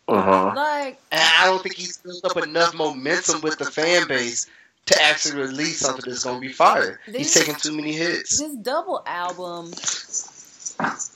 Uh-huh. 0.08 0.52
like, 0.54 1.00
And 1.10 1.22
I 1.38 1.46
don't 1.46 1.62
think 1.62 1.76
he's 1.76 1.98
built 1.98 2.24
up 2.24 2.36
enough 2.36 2.74
momentum 2.74 3.40
with 3.40 3.58
the 3.58 3.64
fan 3.64 4.06
base 4.08 4.46
to 4.86 5.02
actually 5.02 5.40
release 5.40 5.80
something 5.80 6.04
that's 6.06 6.24
going 6.24 6.36
to 6.36 6.40
be 6.40 6.52
fire. 6.52 7.00
He's 7.06 7.34
taking 7.34 7.54
too 7.54 7.74
many 7.74 7.92
hits. 7.92 8.38
this 8.38 8.54
double 8.56 9.02
album, 9.06 9.72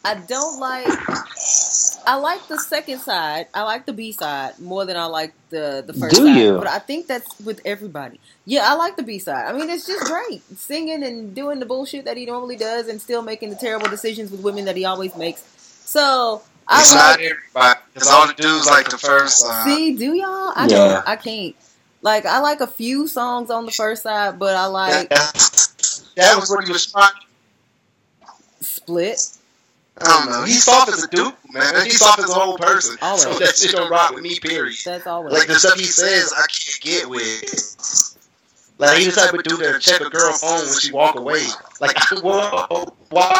I 0.05 0.15
don't 0.15 0.59
like. 0.61 0.87
I 2.09 2.15
like 2.17 2.47
the 2.47 2.59
second 2.59 3.01
side. 3.01 3.49
I 3.53 3.63
like 3.63 3.85
the 3.87 3.93
B 3.93 4.13
side 4.13 4.61
more 4.61 4.85
than 4.85 4.97
I 4.97 5.07
like 5.07 5.35
the 5.51 5.83
the 5.85 5.93
first 5.93 6.15
Do 6.15 6.27
side. 6.27 6.39
you? 6.39 6.59
But 6.59 6.69
I 6.69 6.79
think 6.79 7.09
that's 7.09 7.41
with 7.41 7.61
everybody. 7.65 8.21
Yeah, 8.45 8.61
I 8.71 8.75
like 8.75 8.97
the 8.97 9.03
B 9.03 9.19
side. 9.19 9.47
I 9.47 9.53
mean, 9.53 9.69
it's 9.69 9.87
just 9.87 10.05
great 10.05 10.41
singing 10.57 11.03
and 11.03 11.35
doing 11.35 11.59
the 11.59 11.67
bullshit 11.67 12.05
that 12.05 12.17
he 12.17 12.25
normally 12.25 12.57
does, 12.57 12.87
and 12.87 13.03
still 13.03 13.23
making 13.23 13.51
the 13.51 13.57
terrible 13.57 13.89
decisions 13.89 14.31
with 14.31 14.41
women 14.41 14.67
that 14.67 14.77
he 14.77 14.85
always 14.85 15.17
makes. 15.17 15.43
So 15.85 16.43
I 16.69 16.81
It's 16.81 16.95
like. 16.95 16.99
not 17.01 17.21
everybody. 17.21 17.81
Because 17.93 18.09
all 18.09 18.27
the 18.29 18.35
dudes 18.35 18.67
like 18.67 18.89
the 18.89 18.99
first 18.99 19.39
side. 19.39 19.65
See, 19.65 19.97
do 19.97 20.13
y'all? 20.15 20.53
I 20.55 20.67
Yeah. 20.69 20.77
don't. 20.77 21.09
I 21.09 21.17
can't. 21.17 21.57
Like, 22.07 22.25
I 22.25 22.39
like 22.39 22.61
a 22.61 22.69
few 22.69 23.09
songs 23.09 23.51
on 23.51 23.67
the 23.67 23.73
first 23.73 24.05
side, 24.05 24.39
but 24.39 24.55
I 24.55 24.67
like 24.67 25.09
that, 25.09 25.69
that 26.15 26.37
was 26.39 26.49
what 26.49 26.65
he 26.65 26.73
was 26.73 26.87
trying. 26.87 27.11
Split. 28.61 29.37
I 29.99 30.05
don't 30.05 30.31
know. 30.31 30.45
He's 30.45 30.63
soft 30.63 30.89
as 30.89 31.03
a 31.03 31.09
dude, 31.09 31.35
man. 31.53 31.85
He's 31.85 31.99
soft 31.99 32.21
as 32.21 32.31
a 32.31 32.35
whole 32.35 32.59
person. 32.59 32.97
Always. 33.03 33.23
So 33.25 33.33
that 33.41 33.57
shit 33.57 33.73
don't 33.73 33.91
rock 33.91 34.15
with 34.15 34.23
me, 34.23 34.39
period. 34.39 34.77
That's 34.85 35.05
always. 35.09 35.33
Like 35.33 35.49
the 35.49 35.57
stuff 35.57 35.81
he 35.81 35.87
says, 35.87 36.33
I 36.33 36.43
can't 36.47 36.81
get 36.81 37.11
with. 37.11 38.17
Like 38.79 38.99
he 38.99 39.07
the 39.07 39.11
type 39.11 39.35
of 39.35 39.43
dude 39.43 39.59
that 39.59 39.81
check 39.81 40.01
a 40.01 40.09
girl 40.09 40.33
phone 40.35 40.65
when 40.65 40.79
she 40.79 40.93
walk 40.93 41.19
away. 41.19 41.43
Like, 41.81 41.99
whoa, 42.23 42.87
why 43.11 43.33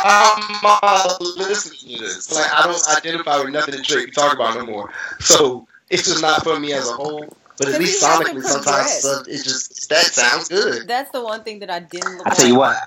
am 0.43 0.79
I 0.83 1.17
listening 1.37 1.99
to 1.99 2.05
this? 2.05 2.35
Like 2.35 2.53
I 2.53 2.65
don't 2.67 2.99
identify 2.99 3.39
with 3.39 3.51
nothing 3.51 3.77
that 3.77 3.85
Drake 3.85 4.13
talk 4.13 4.35
about 4.35 4.57
no 4.57 4.67
more. 4.67 4.93
So 5.21 5.69
it's 5.89 6.07
just 6.09 6.21
not 6.21 6.43
for 6.43 6.59
me 6.59 6.73
as 6.73 6.91
a 6.91 6.93
whole. 6.93 7.29
But 7.59 7.69
at 7.69 7.81
least 7.81 8.03
sonically, 8.03 8.43
sometimes 8.43 8.91
stuff, 8.93 9.27
it 9.29 9.43
just 9.43 9.89
that 9.89 10.05
sounds 10.07 10.49
good. 10.49 10.87
That's 10.87 11.11
the 11.11 11.23
one 11.23 11.43
thing 11.43 11.61
that 11.61 11.71
I 11.71 11.81
didn't 11.81 12.19
look 12.19 12.27
I 12.27 12.35
tell 12.35 12.47
you 12.47 12.59
like, 12.59 12.79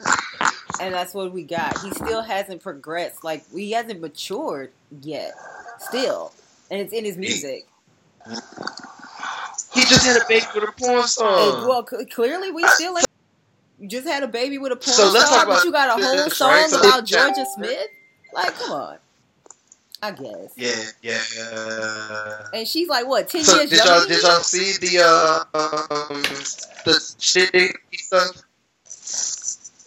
what, 0.00 0.80
and 0.80 0.94
that's 0.94 1.12
what 1.14 1.32
we 1.32 1.42
got. 1.42 1.78
He 1.80 1.90
still 1.90 2.22
hasn't 2.22 2.62
progressed. 2.62 3.24
Like 3.24 3.44
he 3.52 3.72
hasn't 3.72 4.00
matured 4.00 4.70
yet. 5.02 5.32
Still, 5.80 6.32
and 6.70 6.80
it's 6.80 6.92
in 6.92 7.04
his 7.04 7.16
music. 7.16 7.66
He 9.74 9.80
just 9.82 10.06
had 10.06 10.16
a 10.22 10.24
baby 10.28 10.46
with 10.54 10.64
a 10.68 10.72
porn 10.72 10.98
And, 11.00 11.08
star. 11.08 11.68
well, 11.68 11.86
c- 11.86 12.04
clearly 12.06 12.50
we 12.50 12.66
still. 12.68 12.96
Ain't, 12.96 13.06
you 13.78 13.88
just 13.88 14.06
had 14.06 14.22
a 14.22 14.28
baby 14.28 14.56
with 14.58 14.72
a 14.72 14.76
porn 14.76 14.94
So 14.96 15.10
let's 15.10 15.26
star, 15.26 15.38
talk 15.40 15.48
but 15.48 15.52
about 15.54 15.64
you 15.64 15.72
got 15.72 16.00
a 16.00 16.02
whole 16.04 16.30
song 16.30 16.48
right? 16.50 16.70
So- 16.70 16.80
about 16.80 17.04
Georgia 17.04 17.44
Smith. 17.56 17.88
Like, 18.32 18.54
come 18.58 18.72
on. 18.72 18.98
I 20.02 20.10
guess. 20.12 20.52
Yeah, 20.56 20.74
yeah. 21.02 22.42
And 22.52 22.66
she's 22.68 22.88
like, 22.88 23.06
what, 23.06 23.28
ten 23.28 23.42
So 23.44 23.56
years 23.56 23.70
did 23.70 23.84
y'all 23.84 24.00
did 24.06 24.22
you? 24.22 24.28
y'all 24.28 24.40
see 24.40 24.72
the 24.86 25.02
uh 25.02 25.44
um 25.58 26.22
the 26.84 26.92
Shiggy 27.18 27.72
stuff? 27.94 28.42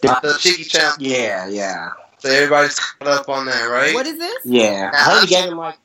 The 0.02 0.36
Shiggy 0.38 0.68
challenge. 0.68 1.02
yeah, 1.02 1.46
yeah, 1.48 1.90
So 2.18 2.28
everybody's 2.30 2.78
caught 2.78 3.08
up 3.08 3.28
on 3.28 3.46
that, 3.46 3.66
right? 3.66 3.94
What 3.94 4.06
is 4.06 4.18
this? 4.18 4.38
yeah. 4.44 4.90
I 4.92 4.96
heard 5.10 5.20
he 5.28 5.34
gave 5.34 5.44
him 5.50 5.58
like 5.58 5.76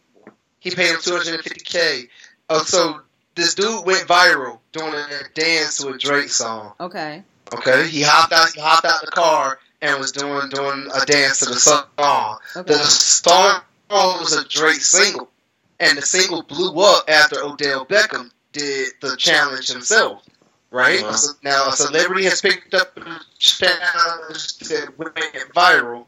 He 0.59 0.71
paid 0.71 0.89
him 0.89 0.97
250k. 0.97 2.07
Oh, 2.49 2.63
so 2.63 3.01
this 3.35 3.55
dude 3.55 3.85
went 3.85 4.07
viral 4.07 4.59
doing 4.71 4.93
a 4.93 5.29
dance 5.33 5.77
to 5.79 5.89
a 5.89 5.97
Drake 5.97 6.29
song. 6.29 6.73
Okay. 6.79 7.23
Okay, 7.53 7.87
he 7.87 8.01
hopped 8.01 8.33
out. 8.33 8.49
He 8.53 8.59
hopped 8.61 8.85
out 8.85 9.01
the 9.01 9.11
car 9.11 9.59
and 9.81 9.99
was 9.99 10.11
doing 10.11 10.49
doing 10.49 10.87
a 10.93 11.05
dance 11.05 11.39
to 11.41 11.45
the 11.45 11.55
song. 11.55 12.37
Okay. 12.55 12.73
The 12.73 12.79
song 12.79 13.61
was 13.89 14.33
a 14.33 14.47
Drake 14.47 14.81
single, 14.81 15.29
and 15.79 15.97
the 15.97 16.01
single 16.01 16.43
blew 16.43 16.79
up 16.81 17.09
after 17.09 17.43
Odell 17.43 17.85
Beckham 17.85 18.31
did 18.51 18.89
the 19.01 19.15
challenge 19.17 19.67
himself. 19.67 20.23
Right 20.71 21.01
Uh-huh. 21.03 21.13
So 21.13 21.33
now, 21.43 21.69
a 21.69 21.71
celebrity 21.71 22.25
has 22.25 22.41
picked 22.41 22.73
up 22.73 22.95
the 22.95 23.19
challenge 23.37 24.57
that 24.57 24.97
went 24.97 25.15
viral, 25.53 26.05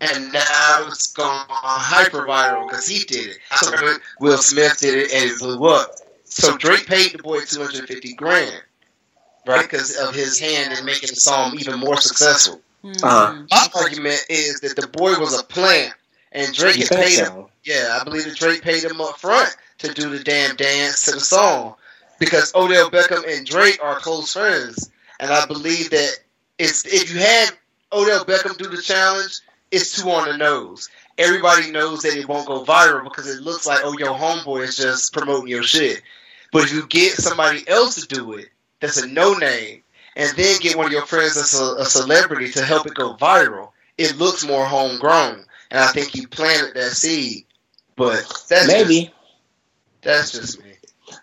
and 0.00 0.32
now 0.32 0.84
it's 0.86 1.12
gone 1.12 1.46
hyper 1.48 2.26
viral 2.26 2.68
because 2.68 2.86
he 2.86 3.00
did 3.04 3.30
it. 3.30 3.38
So 3.56 3.72
Will 4.20 4.38
Smith 4.38 4.78
did 4.78 4.94
it, 4.96 5.12
and 5.12 5.30
it 5.30 5.38
blew 5.40 5.66
up. 5.66 5.90
So 6.24 6.56
Drake 6.56 6.86
paid 6.86 7.12
the 7.12 7.22
boy 7.22 7.40
two 7.40 7.60
hundred 7.60 7.88
fifty 7.88 8.14
grand, 8.14 8.62
right? 9.46 9.62
Because 9.62 9.96
of 9.96 10.14
his 10.14 10.38
hand 10.38 10.78
in 10.78 10.84
making 10.84 11.08
the 11.08 11.16
song 11.16 11.56
even 11.58 11.80
more 11.80 11.96
successful. 12.00 12.60
Hmm. 12.82 12.92
Uh-huh. 13.02 13.42
My 13.50 13.66
argument 13.82 14.24
is 14.28 14.60
that 14.60 14.76
the 14.76 14.86
boy 14.86 15.18
was 15.18 15.38
a 15.38 15.42
plant, 15.42 15.94
and 16.32 16.54
Drake 16.54 16.88
paid 16.88 17.18
him. 17.18 17.46
Yeah, 17.64 17.98
I 18.00 18.04
believe 18.04 18.24
that 18.24 18.36
Drake 18.36 18.62
paid 18.62 18.84
him 18.84 19.00
up 19.00 19.18
front 19.18 19.54
to 19.78 19.92
do 19.92 20.10
the 20.10 20.22
damn 20.22 20.56
dance 20.56 21.02
to 21.02 21.12
the 21.12 21.20
song 21.20 21.74
because 22.18 22.54
Odell 22.54 22.90
Beckham 22.90 23.24
and 23.26 23.46
Drake 23.46 23.82
are 23.82 23.96
close 23.96 24.32
friends, 24.32 24.90
and 25.18 25.30
I 25.30 25.46
believe 25.46 25.90
that 25.90 26.10
it's 26.58 26.86
if 26.86 27.12
you 27.12 27.18
had 27.18 27.50
Odell 27.92 28.24
Beckham 28.24 28.56
do 28.56 28.68
the 28.68 28.80
challenge, 28.80 29.40
it's 29.70 30.00
too 30.00 30.08
on 30.10 30.28
the 30.28 30.36
nose. 30.36 30.88
Everybody 31.18 31.70
knows 31.70 32.02
that 32.02 32.16
it 32.16 32.28
won't 32.28 32.46
go 32.46 32.64
viral 32.64 33.04
because 33.04 33.26
it 33.26 33.42
looks 33.42 33.66
like 33.66 33.80
oh 33.82 33.96
your 33.98 34.14
homeboy 34.14 34.62
is 34.64 34.76
just 34.76 35.12
promoting 35.12 35.48
your 35.48 35.62
shit. 35.62 36.02
But 36.52 36.64
if 36.64 36.72
you 36.72 36.86
get 36.86 37.12
somebody 37.12 37.66
else 37.68 37.94
to 37.96 38.06
do 38.06 38.34
it, 38.34 38.48
that's 38.80 38.96
a 38.96 39.06
no 39.06 39.34
name, 39.34 39.82
and 40.16 40.36
then 40.36 40.60
get 40.60 40.76
one 40.76 40.86
of 40.86 40.92
your 40.92 41.06
friends 41.06 41.36
that's 41.36 41.58
a, 41.58 41.74
a 41.76 41.84
celebrity 41.84 42.50
to 42.52 42.64
help 42.64 42.86
it 42.86 42.94
go 42.94 43.14
viral, 43.14 43.70
it 43.98 44.16
looks 44.18 44.46
more 44.46 44.64
homegrown. 44.64 45.44
And 45.70 45.80
I 45.80 45.86
think 45.88 46.08
he 46.08 46.26
planted 46.26 46.74
that 46.74 46.90
seed. 46.92 47.44
But 47.96 48.24
that's 48.48 48.66
Maybe, 48.66 49.04
just, 49.04 49.12
that's 50.02 50.32
just 50.32 50.64
me. 50.64 50.72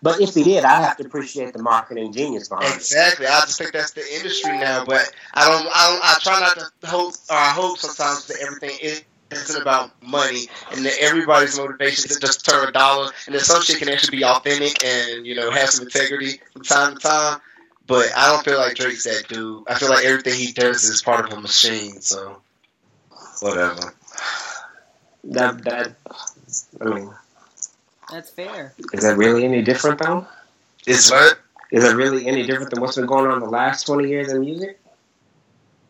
but 0.02 0.20
if 0.20 0.34
he 0.34 0.44
did, 0.44 0.64
I 0.64 0.80
have 0.82 0.96
to 0.98 1.06
appreciate 1.06 1.52
the 1.52 1.62
marketing 1.62 2.12
genius 2.12 2.48
behind 2.48 2.68
it. 2.68 2.76
Exactly. 2.76 3.26
I 3.26 3.40
just 3.40 3.58
think 3.58 3.72
that's 3.72 3.92
the 3.92 4.04
industry 4.16 4.58
now. 4.58 4.84
But 4.84 5.12
I 5.34 5.44
don't. 5.48 5.66
I 5.74 5.90
don't. 5.90 6.04
I 6.04 6.16
try 6.22 6.40
not 6.40 6.56
to 6.80 6.86
hope. 6.86 7.14
Or 7.30 7.36
I 7.36 7.50
hope 7.50 7.78
sometimes 7.78 8.26
that 8.26 8.38
everything 8.40 8.78
is. 8.82 9.04
Isn't 9.30 9.60
about 9.60 9.90
money, 10.02 10.46
and 10.72 10.86
that 10.86 10.94
everybody's 11.02 11.58
motivation 11.58 12.10
is 12.10 12.16
just 12.18 12.46
to 12.46 12.50
turn 12.50 12.66
a 12.66 12.72
dollar, 12.72 13.10
and 13.26 13.34
that 13.34 13.42
some 13.42 13.60
shit 13.62 13.78
can 13.78 13.90
actually 13.90 14.16
be 14.16 14.24
authentic 14.24 14.82
and 14.82 15.26
you 15.26 15.34
know 15.34 15.50
have 15.50 15.68
some 15.68 15.84
integrity 15.84 16.40
from 16.54 16.62
time 16.62 16.94
to 16.94 17.00
time. 17.00 17.40
But 17.86 18.06
I 18.16 18.32
don't 18.32 18.42
feel 18.42 18.56
like 18.56 18.76
Drake's 18.76 19.04
that 19.04 19.28
dude. 19.28 19.64
I 19.68 19.74
feel 19.78 19.90
like 19.90 20.06
everything 20.06 20.32
he 20.32 20.52
does 20.52 20.82
is 20.84 21.02
part 21.02 21.26
of 21.30 21.36
a 21.36 21.42
machine. 21.42 22.00
So 22.00 22.40
whatever. 23.40 23.92
That 25.24 25.64
that 25.64 25.94
I 26.80 26.84
mean, 26.84 27.10
That's 28.10 28.30
fair. 28.30 28.74
is 28.92 29.02
that 29.02 29.16
really 29.16 29.44
any 29.44 29.62
different 29.62 30.00
though? 30.00 30.26
It's 30.86 31.10
what 31.10 31.38
Is 31.70 31.84
it 31.84 31.96
really 31.96 32.26
any 32.26 32.46
different 32.46 32.70
than 32.70 32.80
what's 32.80 32.96
been 32.96 33.06
going 33.06 33.30
on 33.30 33.40
the 33.40 33.46
last 33.46 33.86
twenty 33.86 34.08
years 34.08 34.32
in 34.32 34.40
music? 34.40 34.80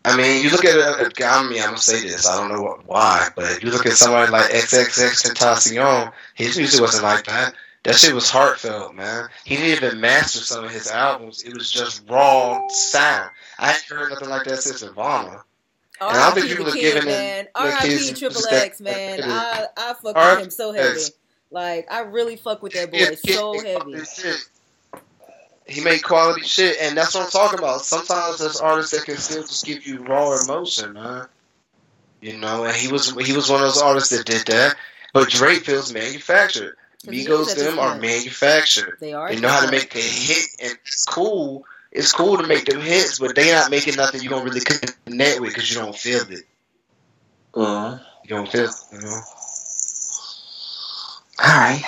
I 0.04 0.16
mean, 0.16 0.42
you 0.42 0.50
look 0.50 0.64
at 0.64 0.76
it. 0.76 1.22
I 1.22 1.48
mean, 1.48 1.60
I'm 1.60 1.70
gonna 1.70 1.78
say 1.78 2.00
this. 2.00 2.26
I 2.26 2.36
don't 2.36 2.50
know 2.50 2.62
what, 2.62 2.86
why, 2.86 3.28
but 3.36 3.62
you 3.62 3.70
look 3.70 3.84
at 3.84 3.92
somebody 3.92 4.30
like 4.30 4.50
XXXTentacion. 4.50 6.12
His 6.34 6.56
music 6.56 6.80
wasn't 6.80 7.04
like 7.04 7.26
that. 7.26 7.54
That 7.84 7.96
shit 7.96 8.14
was 8.14 8.30
heartfelt, 8.30 8.94
man. 8.94 9.28
He 9.44 9.56
didn't 9.56 9.84
even 9.84 10.00
master 10.00 10.40
some 10.40 10.64
of 10.64 10.70
his 10.70 10.90
albums. 10.90 11.42
It 11.42 11.54
was 11.54 11.70
just 11.70 12.08
raw 12.08 12.66
sound. 12.68 13.30
I 13.58 13.70
ain't 13.70 13.82
heard 13.82 14.10
nothing 14.10 14.28
like 14.28 14.44
that 14.44 14.62
since 14.62 14.82
Nirvana. 14.82 15.42
And 16.00 16.16
I 16.16 16.30
think 16.30 16.46
R.I.P. 16.46 16.56
people 16.56 16.72
kid, 16.72 16.80
giving 16.80 17.04
man. 17.06 17.48
R.I.P. 17.54 18.14
Triple. 18.14 18.42
X, 18.50 18.80
man. 18.80 19.20
I 19.24 19.66
I 19.76 19.94
fuck 19.94 20.16
with 20.16 20.44
him 20.44 20.50
so 20.50 20.72
heavy. 20.72 21.00
Like 21.50 21.86
I 21.90 22.00
really 22.00 22.36
fuck 22.36 22.62
with 22.62 22.72
that 22.74 22.90
boy 22.90 23.14
so 23.14 23.58
heavy. 23.58 24.04
He 25.66 25.82
made 25.82 26.02
quality 26.02 26.42
shit, 26.42 26.78
and 26.80 26.96
that's 26.96 27.14
what 27.14 27.24
I'm 27.24 27.30
talking 27.30 27.58
about. 27.58 27.82
Sometimes 27.82 28.38
there's 28.38 28.58
artists 28.58 28.92
that 28.92 29.04
can 29.04 29.18
still 29.18 29.42
just 29.42 29.66
give 29.66 29.86
you 29.86 30.02
raw 30.02 30.34
emotion, 30.42 30.94
man. 30.94 31.26
You 32.20 32.38
know, 32.38 32.64
and 32.64 32.74
he 32.74 32.90
was 32.90 33.10
he 33.26 33.34
was 33.34 33.50
one 33.50 33.60
of 33.60 33.66
those 33.66 33.82
artists 33.82 34.10
that 34.16 34.24
did 34.24 34.46
that. 34.46 34.76
But 35.12 35.28
Drake 35.28 35.64
feels 35.64 35.92
manufactured. 35.92 36.76
Migos 37.06 37.54
them 37.54 37.78
are 37.78 37.98
manufactured. 37.98 38.96
They 39.00 39.12
are. 39.12 39.28
They 39.32 39.40
know 39.40 39.48
how 39.48 39.64
to 39.64 39.70
make 39.70 39.94
a 39.94 40.00
hit, 40.00 40.46
and 40.60 40.72
it's 40.84 41.04
cool. 41.04 41.64
It's 41.92 42.12
cool 42.12 42.36
to 42.36 42.46
make 42.46 42.66
them 42.66 42.80
hits, 42.80 43.18
but 43.18 43.34
they 43.34 43.52
not 43.52 43.70
making 43.70 43.96
nothing 43.96 44.22
you 44.22 44.28
don't 44.28 44.44
really 44.44 44.60
connect 44.60 45.40
with 45.40 45.50
because 45.50 45.70
you 45.70 45.80
don't 45.80 45.96
feel 45.96 46.22
it. 46.30 46.44
Mm. 47.54 48.00
You 48.24 48.28
don't 48.28 48.48
feel, 48.50 48.64
it, 48.64 48.70
you 48.92 49.00
know. 49.00 49.20
All 51.44 51.58
right. 51.58 51.84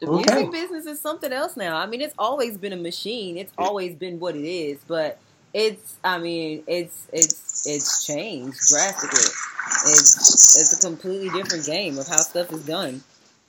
The 0.00 0.08
Okay. 0.08 0.32
music 0.34 0.52
business 0.52 0.86
is 0.86 1.00
something 1.00 1.32
else 1.32 1.56
now. 1.56 1.76
I 1.76 1.86
mean, 1.86 2.00
it's 2.00 2.14
always 2.18 2.58
been 2.58 2.72
a 2.72 2.76
machine. 2.76 3.38
It's 3.38 3.52
always 3.56 3.94
been 3.94 4.20
what 4.20 4.36
it 4.36 4.46
is, 4.46 4.80
but 4.86 5.18
it's. 5.54 5.96
I 6.04 6.18
mean, 6.18 6.64
it's 6.66 7.06
it's 7.12 7.66
it's 7.66 8.04
changed 8.04 8.58
drastically. 8.68 9.20
It's 9.20 10.56
it's 10.56 10.72
a 10.78 10.80
completely 10.86 11.30
different 11.30 11.64
game 11.66 11.98
of 11.98 12.06
how 12.08 12.18
stuff 12.18 12.52
is 12.52 12.66
done. 12.66 13.02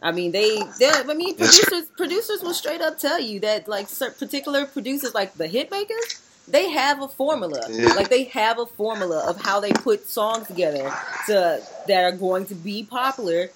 I 0.05 0.11
mean, 0.11 0.31
they, 0.31 0.61
I 0.61 1.13
mean, 1.15 1.35
producers 1.35 1.87
producers 1.97 2.43
will 2.43 2.53
straight 2.53 2.79
up 2.79 2.99
tell 2.99 3.19
you 3.19 3.39
that 3.39 3.67
like 3.67 3.87
particular 4.19 4.67
producers, 4.67 5.15
like 5.15 5.33
the 5.33 5.47
hit 5.47 5.71
makers, 5.71 6.21
they 6.47 6.69
have 6.69 7.01
a 7.01 7.07
formula. 7.07 7.65
Yeah. 7.71 7.87
Like 7.93 8.09
they 8.09 8.25
have 8.25 8.59
a 8.59 8.67
formula 8.67 9.27
of 9.27 9.41
how 9.41 9.59
they 9.59 9.71
put 9.71 10.07
songs 10.07 10.45
together 10.45 10.93
to 11.25 11.59
that 11.87 12.03
are 12.03 12.11
going 12.11 12.45
to 12.45 12.53
be 12.53 12.83
popular. 12.83 13.49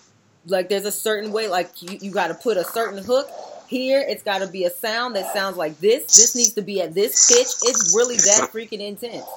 Like 0.48 0.70
there's 0.70 0.86
a 0.86 0.92
certain 0.92 1.32
way 1.32 1.48
like 1.48 1.84
you, 1.84 2.00
you 2.02 2.10
got 2.10 2.30
to 2.30 2.34
put 2.34 2.58
a 2.58 2.64
certain 2.64 3.04
hook 3.04 3.30
here. 3.68 4.04
It's 4.10 4.24
got 4.24 4.40
to 4.40 4.48
be 4.48 4.66
a 4.66 4.72
sound 4.72 5.16
that 5.18 5.32
sounds 5.32 5.56
like 5.56 5.80
this. 5.80 6.18
This 6.18 6.36
needs 6.36 6.54
to 6.54 6.64
be 6.64 6.82
at 6.82 6.96
this 6.96 7.28
pitch. 7.28 7.70
It's 7.70 7.96
really 7.96 8.16
that 8.16 8.50
freaking 8.52 8.80
intense. 8.80 9.28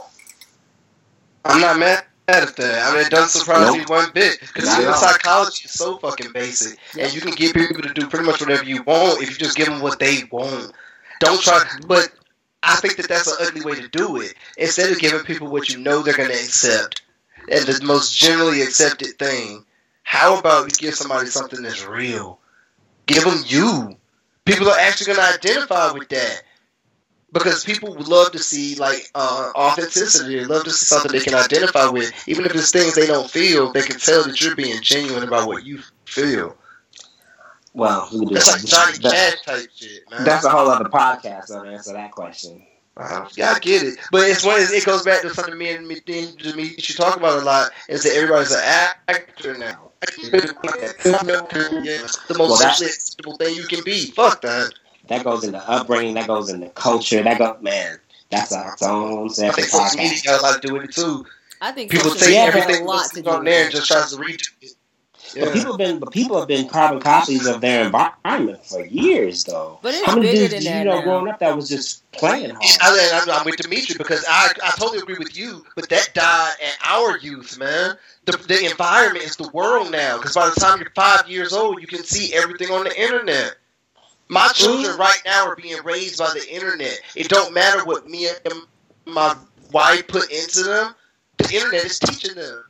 I'm 1.44 1.60
not 1.60 1.78
mad 1.78 2.04
at 2.28 2.56
that. 2.56 2.88
I 2.90 2.96
mean, 2.96 3.06
it 3.06 3.10
doesn't 3.10 3.40
surprise 3.40 3.66
Nope. 3.66 3.78
me 3.78 3.84
one 3.86 4.10
bit 4.14 4.38
because 4.40 4.64
Not 4.66 4.78
human 4.78 4.94
psychology 4.94 5.64
is 5.64 5.72
so 5.72 5.98
fucking 5.98 6.32
basic, 6.32 6.78
Yeah. 6.94 7.04
and 7.04 7.14
you 7.14 7.20
can 7.20 7.32
get 7.34 7.54
people 7.54 7.82
to 7.82 7.92
do 7.92 8.06
pretty 8.06 8.24
much 8.24 8.40
whatever 8.40 8.64
you 8.64 8.82
want 8.84 9.22
if 9.22 9.30
you 9.30 9.36
just 9.36 9.56
give 9.56 9.66
them 9.66 9.80
what 9.80 9.98
they 9.98 10.24
want. 10.30 10.72
Don't 11.20 11.40
try, 11.40 11.62
but 11.86 12.10
I 12.62 12.76
think 12.76 12.96
that 12.96 13.08
that's 13.08 13.26
an 13.26 13.46
ugly 13.46 13.62
way 13.62 13.74
to 13.80 13.88
do 13.88 14.20
it. 14.20 14.34
Instead 14.56 14.90
of 14.90 14.98
giving 14.98 15.20
people 15.20 15.48
what 15.48 15.68
you 15.68 15.78
know 15.78 16.02
they're 16.02 16.16
gonna 16.16 16.30
accept, 16.30 17.02
and 17.50 17.64
the 17.66 17.84
most 17.84 18.16
generally 18.16 18.62
accepted 18.62 19.18
thing, 19.18 19.64
how 20.04 20.38
about 20.38 20.70
you 20.70 20.76
give 20.78 20.94
somebody 20.94 21.26
something 21.28 21.62
that's 21.62 21.84
real? 21.84 22.38
Give 23.06 23.24
them 23.24 23.42
you. 23.46 23.96
People 24.44 24.68
are 24.68 24.78
actually 24.78 25.14
gonna 25.14 25.28
identify 25.34 25.92
with 25.92 26.08
that 26.10 26.42
because 27.32 27.64
people 27.64 27.94
would 27.94 28.08
love 28.08 28.32
to 28.32 28.38
see 28.38 28.74
like 28.76 29.10
uh, 29.14 29.52
authenticity. 29.56 30.36
They 30.36 30.44
love 30.44 30.64
to 30.64 30.70
see 30.70 30.86
something 30.86 31.12
they 31.12 31.24
can 31.24 31.34
identify 31.34 31.88
with, 31.88 32.12
even 32.28 32.44
if 32.44 32.54
it's 32.54 32.70
things 32.70 32.94
they 32.94 33.06
don't 33.06 33.30
feel. 33.30 33.72
They 33.72 33.82
can 33.82 33.98
tell 33.98 34.24
that 34.24 34.40
you're 34.40 34.56
being 34.56 34.80
genuine 34.82 35.24
about 35.24 35.46
what 35.46 35.64
you 35.64 35.80
feel. 36.04 36.56
Well, 37.74 38.08
we 38.12 38.34
That's 38.34 38.52
like 38.52 38.64
Johnny. 38.64 38.98
Cash 38.98 39.42
type 39.42 39.68
shit, 39.74 40.02
man. 40.10 40.24
That's 40.24 40.44
a 40.44 40.50
whole 40.50 40.68
other 40.68 40.90
podcast 40.90 41.46
to 41.46 41.66
answer 41.66 41.94
that 41.94 42.12
question. 42.12 42.66
Uh, 42.94 43.26
yeah, 43.36 43.54
I 43.56 43.58
get 43.58 43.82
it, 43.82 43.98
but 44.10 44.28
it's 44.28 44.44
one. 44.44 44.60
It 44.60 44.84
goes 44.84 45.02
back 45.02 45.22
to 45.22 45.30
something 45.30 45.56
me 45.56 45.70
and 45.70 45.88
me, 45.88 46.02
me, 46.06 46.34
me 46.54 46.74
you 46.76 46.94
talk 46.94 47.16
about 47.16 47.40
a 47.40 47.44
lot. 47.44 47.70
Is 47.88 48.02
that 48.02 48.14
everybody's 48.14 48.52
an 48.52 48.60
actor 49.08 49.56
now? 49.56 49.92
the 50.02 52.34
most 52.36 52.60
Well, 52.60 52.68
acceptable 52.68 53.36
thing 53.36 53.54
you 53.54 53.64
can 53.64 53.82
be. 53.84 54.10
Fuck 54.10 54.42
that. 54.42 54.74
That 55.08 55.24
goes 55.24 55.44
into 55.44 55.58
upbringing. 55.68 56.14
That 56.14 56.26
goes 56.26 56.48
into 56.50 56.68
culture. 56.70 57.22
That 57.22 57.38
go 57.38 57.56
man. 57.60 57.98
That's 58.30 58.52
a 58.52 58.70
its 58.72 58.82
own 58.82 59.26
I 59.26 59.28
separate 59.28 59.54
think 59.56 59.68
social 59.68 59.98
media 59.98 60.18
podcast. 60.18 60.24
got 60.24 60.40
a 60.40 60.42
lot 60.42 60.62
to 60.62 60.68
do 60.68 60.74
with 60.74 60.84
it 60.84 60.94
too. 60.94 61.26
I 61.60 61.72
think 61.72 61.90
People 61.90 62.10
social 62.10 62.26
take 62.28 62.34
Yeah, 62.34 62.40
everything 62.44 62.82
a 62.84 62.88
lot 62.88 62.96
that's 62.98 63.10
to 63.12 63.22
do 63.22 63.30
on 63.30 63.44
there 63.44 63.64
and 63.64 63.72
just 63.72 63.88
tries 63.88 64.10
to 64.12 64.16
redo 64.16 64.48
it. 64.62 64.74
But 65.34 65.54
people 65.54 65.72
have 65.72 65.78
been, 65.78 65.98
but 65.98 66.12
people 66.12 66.38
have 66.38 66.48
been 66.48 66.68
carbon 66.68 67.00
copies 67.00 67.46
of 67.46 67.60
their 67.60 67.84
environment 67.86 68.64
for 68.66 68.84
years, 68.84 69.44
though. 69.44 69.78
But 69.82 69.94
it's 69.94 70.04
How 70.04 70.14
many 70.16 70.26
bigger 70.28 70.48
dudes 70.48 70.64
than 70.64 70.74
did 70.74 70.78
you 70.78 70.84
know 70.84 70.96
now. 70.98 71.04
growing 71.04 71.28
up 71.28 71.38
that 71.38 71.56
was 71.56 71.68
just 71.68 72.10
playing 72.12 72.50
hard? 72.50 72.78
I, 72.80 73.20
I'm, 73.22 73.30
I'm 73.30 73.44
with 73.44 73.56
Dimitri 73.56 73.96
because 73.96 74.24
I, 74.28 74.52
I 74.62 74.70
totally 74.72 74.98
agree 74.98 75.16
with 75.18 75.36
you, 75.36 75.64
but 75.74 75.88
that 75.88 76.10
died 76.14 76.52
at 76.62 76.86
our 76.90 77.16
youth, 77.18 77.58
man. 77.58 77.96
The, 78.26 78.32
the 78.32 78.66
environment 78.70 79.24
is 79.24 79.36
the 79.36 79.48
world 79.50 79.90
now 79.90 80.18
because 80.18 80.34
by 80.34 80.48
the 80.48 80.60
time 80.60 80.80
you're 80.80 80.90
five 80.94 81.28
years 81.28 81.52
old, 81.52 81.80
you 81.80 81.86
can 81.86 82.02
see 82.04 82.34
everything 82.34 82.70
on 82.70 82.84
the 82.84 83.00
internet. 83.00 83.56
My 84.32 84.48
children 84.48 84.96
right 84.96 85.20
now 85.26 85.46
are 85.46 85.56
being 85.56 85.76
raised 85.84 86.18
by 86.18 86.30
the 86.32 86.50
internet. 86.50 86.98
It 87.14 87.28
don't 87.28 87.52
matter 87.52 87.84
what 87.84 88.08
me 88.08 88.28
and 88.28 88.62
my 89.04 89.36
wife 89.72 90.06
put 90.06 90.32
into 90.32 90.62
them. 90.62 90.94
The 91.36 91.54
internet 91.54 91.84
is 91.84 91.98
teaching 91.98 92.36
them. 92.36 92.64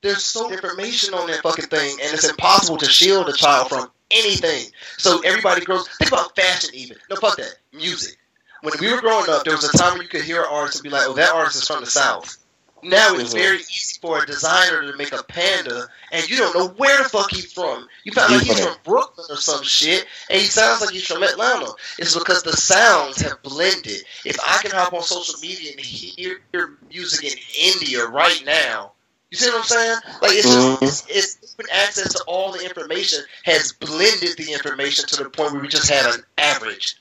There's 0.00 0.24
so 0.24 0.48
much 0.48 0.54
information 0.54 1.12
on 1.12 1.26
that 1.26 1.42
fucking 1.42 1.66
thing, 1.66 1.98
and 2.02 2.14
it's 2.14 2.26
impossible 2.26 2.78
to 2.78 2.86
shield 2.86 3.28
a 3.28 3.34
child 3.34 3.68
from 3.68 3.90
anything. 4.10 4.72
So 4.96 5.20
everybody 5.20 5.66
grows. 5.66 5.86
Think 5.98 6.10
about 6.10 6.34
fashion, 6.34 6.70
even. 6.72 6.96
No, 7.10 7.16
fuck 7.16 7.36
that. 7.36 7.56
Music. 7.74 8.16
When 8.62 8.72
we 8.80 8.90
were 8.90 9.02
growing 9.02 9.28
up, 9.28 9.44
there 9.44 9.54
was 9.54 9.64
a 9.64 9.76
time 9.76 9.92
when 9.92 10.02
you 10.02 10.08
could 10.08 10.22
hear 10.22 10.40
an 10.40 10.48
artist 10.50 10.76
and 10.76 10.84
be 10.84 10.88
like, 10.88 11.06
"Oh, 11.06 11.12
that 11.12 11.34
artist 11.34 11.56
is 11.56 11.66
from 11.66 11.84
the 11.84 11.90
South." 11.90 12.38
Now 12.82 13.14
it's 13.14 13.30
Mhm. 13.30 13.38
very 13.38 13.58
easy 13.60 13.98
for 14.00 14.22
a 14.22 14.26
designer 14.26 14.82
to 14.90 14.96
make 14.96 15.12
a 15.12 15.22
panda, 15.22 15.88
and 16.10 16.28
you 16.28 16.36
don't 16.36 16.54
know 16.56 16.68
where 16.68 16.98
the 17.02 17.08
fuck 17.08 17.30
he's 17.30 17.52
from. 17.52 17.88
You 18.04 18.12
found 18.12 18.32
like 18.32 18.42
he's 18.42 18.58
from 18.60 18.76
Brooklyn 18.84 19.26
or 19.30 19.36
some 19.36 19.62
shit, 19.62 20.06
and 20.28 20.40
he 20.40 20.48
sounds 20.48 20.80
like 20.80 20.90
he's 20.90 21.06
from 21.06 21.22
Atlanta. 21.22 21.72
It's 21.98 22.16
because 22.18 22.42
the 22.42 22.56
sounds 22.56 23.20
have 23.22 23.40
blended. 23.42 24.04
If 24.24 24.38
I 24.40 24.58
can 24.62 24.72
hop 24.72 24.92
on 24.92 25.02
social 25.02 25.38
media 25.40 25.72
and 25.72 25.80
hear 25.80 26.40
your 26.52 26.72
music 26.90 27.24
in 27.24 27.38
India 27.56 28.04
right 28.06 28.44
now, 28.44 28.92
you 29.30 29.38
see 29.38 29.48
what 29.50 29.58
I'm 29.60 29.64
saying? 29.64 29.98
Like 30.20 30.32
it's 30.32 30.48
just 30.50 31.08
it's, 31.08 31.36
it's 31.40 31.54
open 31.54 31.70
access 31.72 32.12
to 32.14 32.24
all 32.26 32.52
the 32.52 32.64
information 32.64 33.20
has 33.44 33.72
blended 33.72 34.36
the 34.36 34.52
information 34.52 35.06
to 35.06 35.16
the 35.22 35.30
point 35.30 35.52
where 35.52 35.62
we 35.62 35.68
just 35.68 35.88
have 35.88 36.14
an 36.14 36.24
average. 36.36 36.96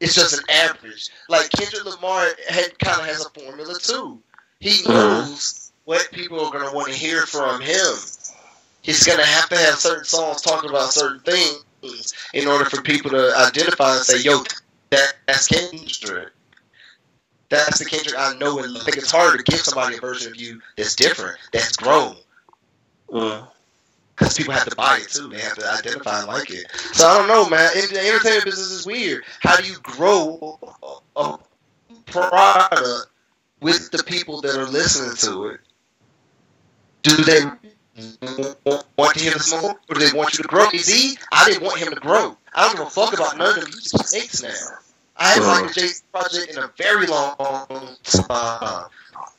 It's 0.00 0.14
just 0.14 0.38
an 0.38 0.44
average. 0.50 1.10
Like 1.28 1.50
Kendrick 1.50 1.84
Lamar 1.84 2.28
had 2.48 2.78
kind 2.78 3.00
of 3.00 3.06
has 3.06 3.24
a 3.24 3.30
formula 3.30 3.78
too. 3.78 4.20
He 4.60 4.82
knows 4.86 5.72
what 5.84 6.10
people 6.12 6.44
are 6.44 6.52
gonna 6.52 6.72
want 6.72 6.92
to 6.92 6.98
hear 6.98 7.22
from 7.26 7.60
him. 7.60 7.94
He's 8.82 9.04
gonna 9.04 9.24
have 9.24 9.48
to 9.48 9.56
have 9.56 9.76
certain 9.76 10.04
songs 10.04 10.42
talking 10.42 10.70
about 10.70 10.92
certain 10.92 11.20
things 11.20 12.12
in 12.34 12.46
order 12.46 12.64
for 12.64 12.82
people 12.82 13.10
to 13.10 13.36
identify 13.36 13.96
and 13.96 14.04
say, 14.04 14.18
"Yo, 14.18 14.44
that, 14.90 15.14
that's 15.26 15.48
Kendrick." 15.48 16.32
That's 17.48 17.78
the 17.78 17.84
Kendrick 17.84 18.18
I 18.18 18.36
know 18.38 18.58
and 18.58 18.72
love. 18.72 18.82
I 18.82 18.84
think 18.84 18.96
it's 18.96 19.10
harder 19.10 19.36
to 19.36 19.42
give 19.44 19.60
somebody 19.60 19.96
a 19.96 20.00
version 20.00 20.32
of 20.32 20.40
you 20.40 20.60
that's 20.76 20.96
different, 20.96 21.38
that's 21.52 21.76
grown. 21.76 22.16
Mm. 23.08 23.46
Because 24.16 24.34
people 24.34 24.54
have 24.54 24.68
to 24.68 24.76
buy 24.76 24.98
it 25.02 25.08
too. 25.10 25.28
They 25.28 25.40
have 25.40 25.56
to 25.56 25.70
identify 25.70 26.20
and 26.20 26.28
like 26.28 26.50
it. 26.50 26.66
So 26.92 27.06
I 27.06 27.18
don't 27.18 27.28
know, 27.28 27.48
man. 27.50 27.70
The 27.74 28.00
entertainment 28.00 28.44
business 28.46 28.70
is 28.70 28.86
weird. 28.86 29.24
How 29.40 29.56
do 29.56 29.68
you 29.68 29.76
grow 29.82 30.58
a 31.16 31.20
a 31.22 31.38
product 32.06 33.08
with 33.60 33.90
the 33.90 34.02
people 34.04 34.40
that 34.42 34.56
are 34.56 34.66
listening 34.66 35.16
to 35.16 35.48
it? 35.48 35.60
Do 37.02 37.16
they 37.24 37.44
want 38.96 39.16
you 39.16 39.20
to 39.20 39.20
hear 39.20 39.32
this 39.32 39.52
more? 39.62 39.72
Or 39.88 39.94
do 39.94 40.00
they 40.00 40.16
want 40.16 40.36
you 40.38 40.42
to 40.42 40.48
grow? 40.48 40.66
Z, 40.74 41.18
I 41.32 41.46
didn't 41.48 41.62
want 41.62 41.78
him 41.78 41.92
to 41.92 42.00
grow. 42.00 42.36
I 42.54 42.66
don't 42.66 42.76
give 42.76 42.86
a 42.86 42.90
fuck 42.90 43.14
about 43.14 43.36
none 43.38 43.58
of 43.58 43.64
the 43.64 43.70
music 43.70 44.00
he 44.12 44.18
makes 44.18 44.42
now. 44.42 44.85
I 45.18 45.28
haven't 45.28 45.48
liked 45.48 45.74
the 45.74 45.80
J 45.80 45.88
project 46.12 46.52
in 46.52 46.58
a 46.58 46.70
very 46.76 47.06
long 47.06 47.36
time. 48.02 48.90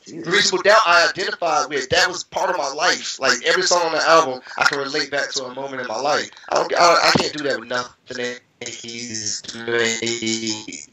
Reasonable 0.07 0.63
Doubt 0.63 0.81
I 0.85 1.09
identified 1.09 1.69
with. 1.69 1.89
That 1.89 2.07
was 2.07 2.23
part 2.23 2.49
of 2.49 2.57
my 2.57 2.69
life. 2.69 3.19
Like 3.19 3.43
every 3.45 3.63
song 3.63 3.81
on 3.87 3.91
the 3.91 4.01
album, 4.01 4.41
I 4.57 4.65
can 4.65 4.79
relate 4.79 5.11
back 5.11 5.31
to 5.33 5.45
a 5.45 5.53
moment 5.53 5.81
in 5.81 5.87
my 5.87 5.99
life. 5.99 6.29
I 6.49 6.55
don't. 6.55 6.73
I, 6.73 7.09
I 7.09 7.11
can't 7.19 7.33
do 7.33 7.43
that 7.43 7.59
with 7.59 7.69
nothing 7.69 8.39
that 8.59 8.69
he's 8.69 9.43
made 9.53 10.87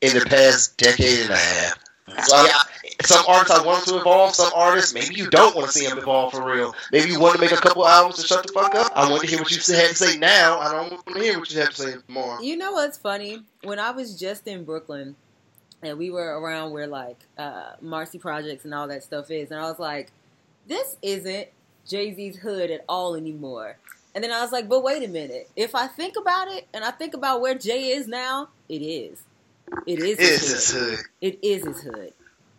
in 0.00 0.18
the 0.18 0.24
past 0.26 0.76
decade 0.76 1.20
and 1.22 1.30
a 1.30 1.36
half. 1.36 1.78
So 2.26 2.36
I, 2.36 2.62
some 3.02 3.24
artists 3.28 3.58
I 3.58 3.64
want 3.64 3.84
to 3.86 3.98
evolve. 3.98 4.34
Some 4.34 4.52
artists 4.54 4.94
maybe 4.94 5.14
you 5.14 5.28
don't 5.30 5.54
want 5.54 5.68
to 5.68 5.72
see 5.72 5.86
them 5.86 5.98
evolve 5.98 6.32
for 6.32 6.44
real. 6.44 6.74
Maybe 6.92 7.10
you 7.10 7.20
want 7.20 7.34
to 7.34 7.40
make 7.40 7.52
a 7.52 7.56
couple 7.56 7.86
albums 7.86 8.18
and 8.18 8.26
shut 8.26 8.46
the 8.46 8.52
fuck 8.52 8.74
up. 8.74 8.92
I 8.94 9.08
want 9.10 9.22
to 9.22 9.28
hear 9.28 9.38
what 9.38 9.50
you 9.50 9.56
had 9.74 9.88
to 9.88 9.94
say 9.94 10.18
now. 10.18 10.58
I 10.58 10.72
don't 10.72 10.92
want 10.92 11.06
to 11.06 11.20
hear 11.20 11.38
what 11.38 11.50
you 11.52 11.60
have 11.60 11.70
to 11.70 11.76
say 11.76 11.94
tomorrow. 12.06 12.40
You 12.40 12.56
know 12.56 12.72
what's 12.72 12.98
funny? 12.98 13.42
When 13.62 13.78
I 13.78 13.90
was 13.90 14.18
just 14.18 14.46
in 14.46 14.64
Brooklyn 14.64 15.16
and 15.82 15.98
we 15.98 16.10
were 16.10 16.40
around 16.40 16.72
where 16.72 16.86
like 16.86 17.18
uh, 17.38 17.72
Marcy 17.80 18.18
Projects 18.18 18.64
and 18.64 18.74
all 18.74 18.88
that 18.88 19.02
stuff 19.02 19.30
is, 19.30 19.50
and 19.50 19.60
I 19.60 19.64
was 19.64 19.78
like, 19.78 20.10
this 20.66 20.96
isn't 21.02 21.48
Jay 21.86 22.14
Z's 22.14 22.36
hood 22.36 22.70
at 22.70 22.84
all 22.88 23.14
anymore. 23.14 23.76
And 24.14 24.24
then 24.24 24.32
I 24.32 24.40
was 24.40 24.50
like, 24.50 24.68
but 24.68 24.82
wait 24.82 25.02
a 25.02 25.08
minute. 25.08 25.50
If 25.56 25.74
I 25.74 25.86
think 25.86 26.14
about 26.16 26.48
it 26.48 26.66
and 26.72 26.82
I 26.82 26.90
think 26.90 27.14
about 27.14 27.40
where 27.42 27.54
Jay 27.54 27.88
is 27.88 28.08
now, 28.08 28.48
it 28.68 28.80
is. 28.80 29.22
It 29.86 29.98
is. 30.00 30.18
It's 30.18 30.20
his 30.20 30.50
his 30.50 30.70
hood. 30.72 30.96
hood. 30.96 31.06
It 31.20 31.38
is 31.42 31.66
his 31.66 31.82
hood. 31.82 32.12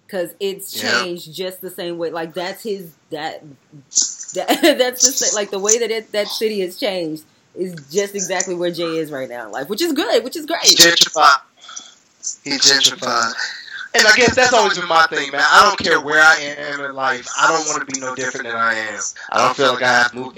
Cause 0.07 0.33
it's 0.39 0.81
Yeah. 0.81 1.01
changed 1.03 1.33
just 1.33 1.59
the 1.61 1.69
same 1.69 1.97
way. 1.97 2.09
Like 2.11 2.33
that's 2.33 2.63
his 2.63 2.93
that 3.09 3.43
that 4.35 4.47
that's 4.77 5.05
the 5.05 5.11
sa- 5.11 5.35
like 5.35 5.51
the 5.51 5.59
way 5.59 5.77
that 5.79 5.91
it 5.91 6.11
that 6.13 6.27
city 6.27 6.61
has 6.61 6.77
changed 6.79 7.23
is 7.55 7.75
just 7.91 8.15
exactly 8.15 8.55
where 8.55 8.71
Jay 8.71 8.97
is 8.97 9.11
right 9.11 9.27
now 9.27 9.45
in 9.47 9.51
life, 9.51 9.67
which 9.67 9.81
is 9.81 9.91
good, 9.93 10.23
which 10.23 10.37
is 10.37 10.45
great. 10.45 10.61
gentrified. 10.61 11.41
He's 12.43 12.61
gentrified. 12.61 13.33
And 13.95 14.05
I 14.05 14.15
guess 14.15 14.35
that's 14.35 14.53
always 14.53 14.77
been 14.77 14.87
my 14.87 15.07
thing, 15.07 15.31
man. 15.31 15.41
I 15.43 15.63
don't 15.63 15.79
care 15.79 15.99
where 15.99 16.21
I 16.21 16.35
am 16.35 16.81
in 16.81 16.93
life. 16.93 17.27
I 17.37 17.47
don't 17.47 17.67
want 17.67 17.87
to 17.87 17.93
be 17.93 17.99
no 17.99 18.15
different 18.15 18.45
than 18.45 18.55
I 18.55 18.75
am. 18.75 18.99
I 19.31 19.45
don't 19.45 19.57
feel 19.57 19.73
like 19.73 19.83
I 19.83 19.87
have 19.87 20.11
to 20.11 20.17
move 20.17 20.37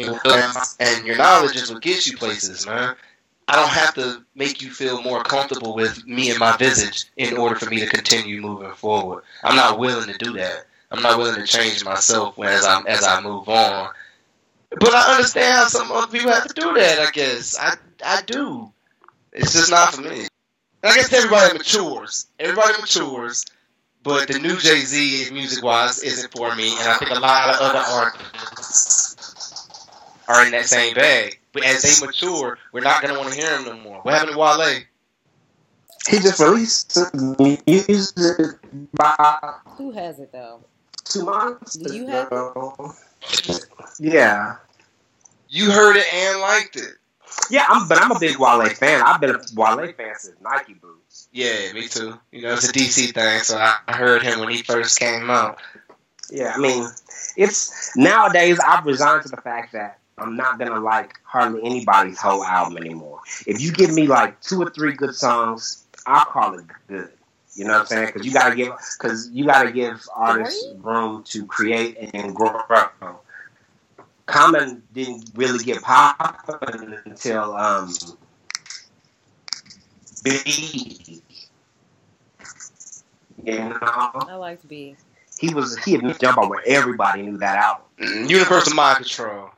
And 0.79 1.05
your 1.05 1.17
knowledge 1.17 1.55
is 1.57 1.71
what 1.71 1.81
gets 1.81 2.07
you 2.07 2.17
places, 2.17 2.65
man. 2.65 2.95
I 3.49 3.55
don't 3.55 3.71
have 3.71 3.95
to 3.95 4.23
make 4.35 4.61
you 4.61 4.69
feel 4.69 5.01
more 5.01 5.23
comfortable 5.23 5.73
with 5.73 6.05
me 6.05 6.29
and 6.29 6.37
my 6.37 6.55
visage 6.55 7.05
in 7.17 7.35
order 7.35 7.55
for 7.55 7.67
me 7.67 7.79
to 7.79 7.87
continue 7.87 8.41
moving 8.41 8.71
forward. 8.73 9.23
I'm 9.43 9.55
not 9.55 9.79
willing 9.79 10.07
to 10.07 10.17
do 10.19 10.33
that. 10.33 10.67
I'm 10.91 11.01
not 11.01 11.17
willing 11.17 11.41
to 11.41 11.47
change 11.47 11.83
myself 11.83 12.37
as 12.37 12.63
I 12.63 12.79
as 12.83 13.03
I 13.03 13.19
move 13.21 13.49
on. 13.49 13.89
But 14.79 14.93
I 14.93 15.15
understand 15.15 15.51
how 15.51 15.65
some 15.65 15.91
other 15.91 16.11
people 16.11 16.31
have 16.31 16.47
to 16.47 16.53
do 16.53 16.75
that. 16.75 16.99
I 16.99 17.09
guess 17.09 17.57
I 17.59 17.73
I 18.05 18.21
do. 18.21 18.71
It's 19.33 19.53
just 19.53 19.71
not 19.71 19.95
for 19.95 20.01
me. 20.01 20.27
I 20.83 20.93
guess 20.93 21.11
everybody 21.11 21.57
matures. 21.57 22.27
Everybody 22.39 22.79
matures. 22.79 23.47
But 24.03 24.27
the 24.27 24.37
new 24.37 24.57
Jay 24.57 24.81
Z, 24.81 25.33
music 25.33 25.63
wise, 25.63 26.03
isn't 26.03 26.37
for 26.37 26.55
me. 26.55 26.69
And 26.77 26.87
I 26.87 26.97
think 26.97 27.09
a 27.09 27.19
lot 27.19 27.49
of 27.49 27.61
other 27.61 27.79
artists 27.79 29.65
are 30.27 30.45
in 30.45 30.51
that 30.51 30.67
same 30.67 30.93
bag. 30.93 31.38
But 31.51 31.63
as 31.65 31.81
they 31.81 32.05
mature, 32.05 32.57
we're 32.71 32.81
not 32.81 33.01
going 33.01 33.13
to 33.13 33.19
want 33.19 33.33
to 33.33 33.39
hear 33.39 33.49
them 33.57 33.65
no 33.65 33.83
more. 33.83 34.01
What 34.01 34.13
happened 34.13 34.33
to 34.33 34.37
Wale? 34.37 34.81
He 36.09 36.19
just 36.19 36.39
released 36.39 36.97
music 37.67 38.57
about 38.93 39.59
Who 39.77 39.91
has 39.91 40.19
it 40.19 40.31
though? 40.31 40.63
two 41.03 41.25
months 41.25 41.73
Do 41.75 41.93
you 41.95 42.07
have 42.07 42.27
ago. 42.27 42.93
Yeah. 43.99 44.55
You 45.49 45.71
heard 45.71 45.97
it 45.97 46.05
and 46.13 46.39
liked 46.39 46.75
it. 46.75 46.93
Yeah, 47.49 47.65
I'm, 47.67 47.87
but 47.87 48.01
I'm 48.01 48.11
a 48.11 48.19
big 48.19 48.37
Wale 48.39 48.67
fan. 48.69 49.01
I've 49.01 49.19
been 49.19 49.31
a 49.31 49.39
Wale 49.55 49.91
fan 49.93 50.13
since 50.17 50.35
Nike 50.41 50.73
boots. 50.73 51.27
Yeah, 51.31 51.71
me 51.73 51.87
too. 51.87 52.17
You 52.31 52.43
know, 52.43 52.53
it's 52.53 52.69
a 52.69 52.71
DC 52.73 53.13
thing, 53.13 53.39
so 53.41 53.57
I 53.57 53.77
I 53.87 53.95
heard 53.95 54.23
him 54.23 54.39
when 54.39 54.49
he 54.49 54.61
first 54.63 54.99
came 54.99 55.29
out. 55.29 55.59
Yeah, 56.31 56.53
I 56.55 56.59
mean, 56.59 56.87
it's 57.35 57.95
nowadays 57.95 58.59
I've 58.65 58.85
resigned 58.85 59.23
to 59.23 59.29
the 59.29 59.37
fact 59.37 59.73
that 59.73 59.98
I'm 60.19 60.35
not 60.35 60.59
gonna 60.59 60.79
like 60.79 61.13
hardly 61.23 61.63
anybody's 61.63 62.19
whole 62.19 62.43
album 62.43 62.77
anymore. 62.77 63.19
If 63.47 63.61
you 63.61 63.71
give 63.71 63.93
me 63.93 64.07
like 64.07 64.39
two 64.41 64.61
or 64.61 64.69
three 64.69 64.93
good 64.93 65.15
songs, 65.15 65.85
I'll 66.05 66.25
call 66.25 66.57
it 66.57 66.65
good. 66.87 67.09
You 67.55 67.65
know 67.65 67.71
what 67.73 67.81
I'm 67.81 67.85
saying? 67.87 68.05
Because 68.07 68.25
you 68.25 68.33
gotta 68.33 68.55
give, 68.55 68.73
because 68.97 69.29
you 69.31 69.45
gotta 69.45 69.71
give 69.71 70.07
artists 70.15 70.65
room 70.81 71.23
to 71.23 71.45
create 71.45 71.97
and 72.13 72.35
grow. 72.35 72.61
Common 74.27 74.83
didn't 74.93 75.31
really 75.35 75.63
get 75.63 75.81
popping 75.81 76.97
until 77.05 77.55
um, 77.55 77.91
Be. 80.23 81.21
You 83.43 83.57
know, 83.57 83.77
I 83.81 84.35
liked 84.35 84.67
Be. 84.67 84.95
he 85.39 85.53
was 85.53 85.77
he 85.83 85.93
had 85.93 86.19
jump 86.19 86.37
on 86.37 86.49
where 86.49 86.61
everybody 86.65 87.23
knew 87.23 87.37
that 87.39 87.57
album. 87.57 87.85
Mm, 87.99 88.29
Universal 88.29 88.75
Mind 88.75 88.97
Control, 88.97 89.49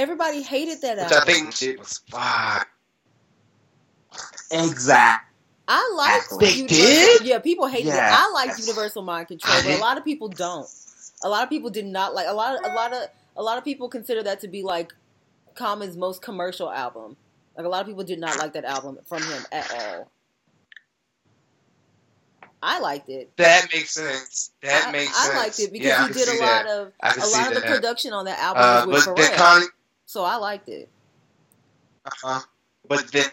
Everybody 0.00 0.40
hated 0.42 0.80
that 0.80 0.96
which 0.96 1.12
album. 1.12 1.18
I 1.20 1.24
think 1.32 1.52
shit 1.54 1.78
was 1.78 1.98
fire. 2.10 2.64
Exactly. 4.50 5.26
I 5.68 5.92
liked 5.96 6.40
They 6.40 6.52
Universal- 6.62 7.18
did? 7.18 7.22
Yeah, 7.26 7.38
people 7.38 7.66
hated 7.66 7.90
it. 7.90 7.94
I 8.00 8.30
liked 8.32 8.58
Universal 8.58 9.02
Mind 9.02 9.28
Control, 9.28 9.54
but 9.62 9.72
a 9.76 9.78
lot 9.78 9.98
of 9.98 10.04
people 10.04 10.28
don't. 10.28 10.66
A 11.22 11.28
lot 11.28 11.44
of 11.44 11.50
people 11.50 11.68
did 11.70 11.84
not 11.86 12.14
like. 12.14 12.26
A 12.26 12.32
lot 12.32 12.56
of 12.58 12.64
a 12.64 12.74
lot 12.74 12.92
of 12.94 13.08
a 13.36 13.42
lot 13.42 13.58
of 13.58 13.64
people 13.64 13.88
consider 13.88 14.22
that 14.22 14.40
to 14.40 14.48
be 14.48 14.62
like 14.62 14.92
Common's 15.54 15.96
most 15.98 16.22
commercial 16.22 16.70
album. 16.70 17.16
Like 17.56 17.66
a 17.66 17.68
lot 17.68 17.82
of 17.82 17.86
people 17.86 18.04
did 18.04 18.18
not 18.18 18.38
like 18.38 18.54
that 18.54 18.64
album 18.64 18.98
from 19.06 19.22
him 19.22 19.42
at 19.52 19.70
all. 19.72 20.10
I 22.62 22.80
liked 22.80 23.08
it. 23.08 23.30
That 23.36 23.68
makes 23.72 23.90
sense. 23.92 24.50
That 24.62 24.88
I, 24.88 24.92
makes 24.92 25.16
I 25.18 25.24
sense. 25.26 25.36
liked 25.36 25.60
it 25.60 25.72
because 25.72 25.86
yeah, 25.88 26.06
he 26.08 26.12
did 26.14 26.28
a 26.28 26.32
lot 26.32 26.64
that. 26.64 26.66
of 26.66 26.92
a 27.02 27.26
lot 27.28 27.48
of 27.48 27.54
the 27.54 27.60
that. 27.60 27.70
production 27.70 28.12
on 28.12 28.24
that 28.24 28.38
album 28.38 28.62
Uh, 28.62 28.92
was 28.92 29.06
with 29.06 29.16
then 29.16 29.38
Pharrell. 29.38 29.66
Kanye, 30.10 30.12
so 30.12 30.24
I 30.24 30.36
liked 30.36 30.68
it. 30.68 30.88
uh-huh. 32.06 32.40
but 32.88 33.10
then 33.12 33.26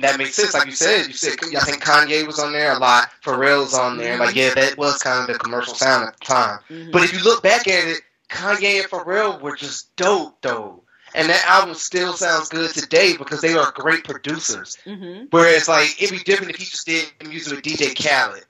that 0.00 0.18
makes 0.18 0.34
sense. 0.34 0.54
Like 0.54 0.66
you 0.66 0.72
said, 0.72 1.06
you 1.06 1.12
said 1.12 1.36
I 1.56 1.60
think 1.60 1.82
Kanye 1.82 2.26
was 2.26 2.38
on 2.38 2.52
there 2.52 2.72
a 2.72 2.78
lot. 2.78 3.10
Pharrell's 3.24 3.74
on 3.74 3.96
there. 3.96 4.18
Like 4.18 4.34
yeah, 4.34 4.52
that 4.54 4.76
was 4.76 5.02
kind 5.02 5.20
of 5.20 5.32
the 5.32 5.38
commercial 5.38 5.74
sound 5.74 6.08
at 6.08 6.18
the 6.18 6.24
time. 6.24 6.58
Mhm. 6.68 6.92
But 6.92 7.04
if 7.04 7.12
you 7.12 7.22
look 7.22 7.42
back 7.42 7.68
at 7.68 7.84
it, 7.88 8.00
Kanye 8.28 8.80
and 8.80 8.90
Pharrell 8.90 9.40
were 9.40 9.56
just 9.56 9.94
dope 9.96 10.40
though. 10.42 10.82
And 11.16 11.28
that 11.28 11.44
album 11.46 11.74
still 11.76 12.14
sounds 12.14 12.48
good 12.48 12.74
today 12.74 13.16
because 13.16 13.40
they 13.40 13.54
are 13.54 13.70
great 13.70 14.02
producers. 14.02 14.76
Mhm. 14.84 15.28
Whereas 15.30 15.68
like 15.68 16.02
it'd 16.02 16.16
be 16.18 16.24
different 16.24 16.50
if 16.50 16.56
he 16.56 16.64
just 16.64 16.86
did 16.86 17.06
music 17.24 17.54
with 17.54 17.64
DJ 17.64 17.94
Khaled. 17.94 18.44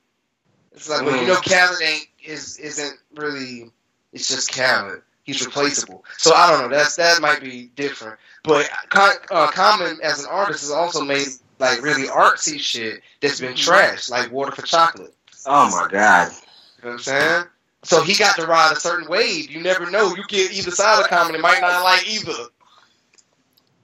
It's 0.72 0.88
like 0.88 1.04
well, 1.04 1.16
you 1.20 1.26
know 1.26 1.36
Khaled 1.36 1.82
ain't 1.82 2.08
is 2.24 2.56
isn't 2.56 2.98
really 3.14 3.70
it's 4.14 4.28
just 4.28 4.50
Khaled. 4.50 5.02
He's 5.24 5.44
replaceable. 5.44 6.04
So 6.18 6.34
I 6.34 6.50
don't 6.50 6.62
know. 6.70 6.76
That's 6.76 6.96
that 6.96 7.20
might 7.20 7.40
be 7.40 7.70
different. 7.76 8.18
But 8.42 8.70
uh, 9.30 9.46
Common 9.48 9.98
as 10.02 10.20
an 10.20 10.26
artist 10.30 10.60
has 10.62 10.70
also 10.70 11.02
made 11.02 11.26
like 11.58 11.82
really 11.82 12.08
artsy 12.08 12.58
shit 12.60 13.00
that's 13.20 13.40
been 13.40 13.54
trashed, 13.54 14.10
like 14.10 14.30
Water 14.30 14.52
for 14.52 14.62
Chocolate. 14.62 15.14
Oh 15.46 15.70
my 15.70 15.88
god. 15.90 16.30
You 16.30 16.84
know 16.84 16.90
what 16.90 16.92
I'm 16.92 16.98
saying? 16.98 17.44
So 17.84 18.02
he 18.02 18.14
got 18.14 18.36
to 18.36 18.46
ride 18.46 18.72
a 18.72 18.80
certain 18.80 19.08
wave. 19.08 19.50
You 19.50 19.60
never 19.62 19.90
know. 19.90 20.14
You 20.14 20.24
get 20.28 20.52
either 20.52 20.70
side 20.70 21.02
of 21.02 21.08
Common, 21.08 21.34
it 21.34 21.40
might 21.40 21.60
not 21.60 21.82
like 21.82 22.06
either. 22.08 22.32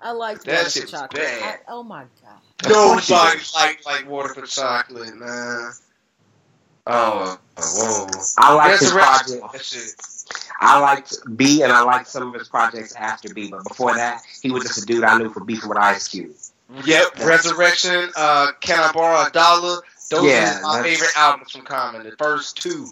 I 0.02 0.12
liked 0.12 0.44
That 0.44 0.52
Water 0.52 0.64
for 0.64 0.70
shit 0.70 0.82
was 0.84 0.90
Chocolate. 0.90 1.22
bad. 1.22 1.42
I, 1.42 1.56
oh 1.68 1.82
my 1.82 2.04
god. 2.22 2.70
course 2.72 3.08
you 3.10 3.14
Nobody 3.16 3.40
like 3.54 3.86
like 3.86 4.08
Water 4.08 4.34
for 4.34 4.46
Chocolate, 4.46 5.16
man. 5.16 5.72
Oh, 6.86 7.38
whoa. 7.58 8.08
I 8.38 8.54
like 8.54 8.70
his 8.72 8.92
Resurrection. 8.92 9.40
project. 9.40 10.19
That 10.30 10.38
shit. 10.40 10.50
I 10.60 10.78
liked 10.80 11.36
Be, 11.36 11.62
and 11.62 11.72
I 11.72 11.82
liked 11.82 12.08
some 12.08 12.28
of 12.28 12.34
his 12.34 12.48
projects 12.48 12.94
after 12.94 13.32
Be. 13.32 13.50
But 13.50 13.64
before 13.64 13.94
that, 13.94 14.22
he 14.42 14.50
was 14.50 14.64
just 14.64 14.82
a 14.82 14.86
dude 14.86 15.04
I 15.04 15.18
knew 15.18 15.30
for 15.30 15.44
beefing 15.44 15.68
with 15.68 15.78
Ice 15.78 16.08
Cube. 16.08 16.32
Yep, 16.84 17.18
Resurrection, 17.24 18.10
uh, 18.16 18.48
Can 18.60 18.78
I 18.78 18.92
Borrow 18.92 19.26
a 19.26 19.30
Dollar? 19.30 19.80
Those 20.10 20.24
Yeah, 20.24 20.58
are 20.64 20.78
my 20.78 20.82
favorite 20.82 21.10
albums 21.16 21.50
from 21.50 21.62
Common. 21.62 22.04
The 22.04 22.16
first 22.16 22.60
two. 22.60 22.86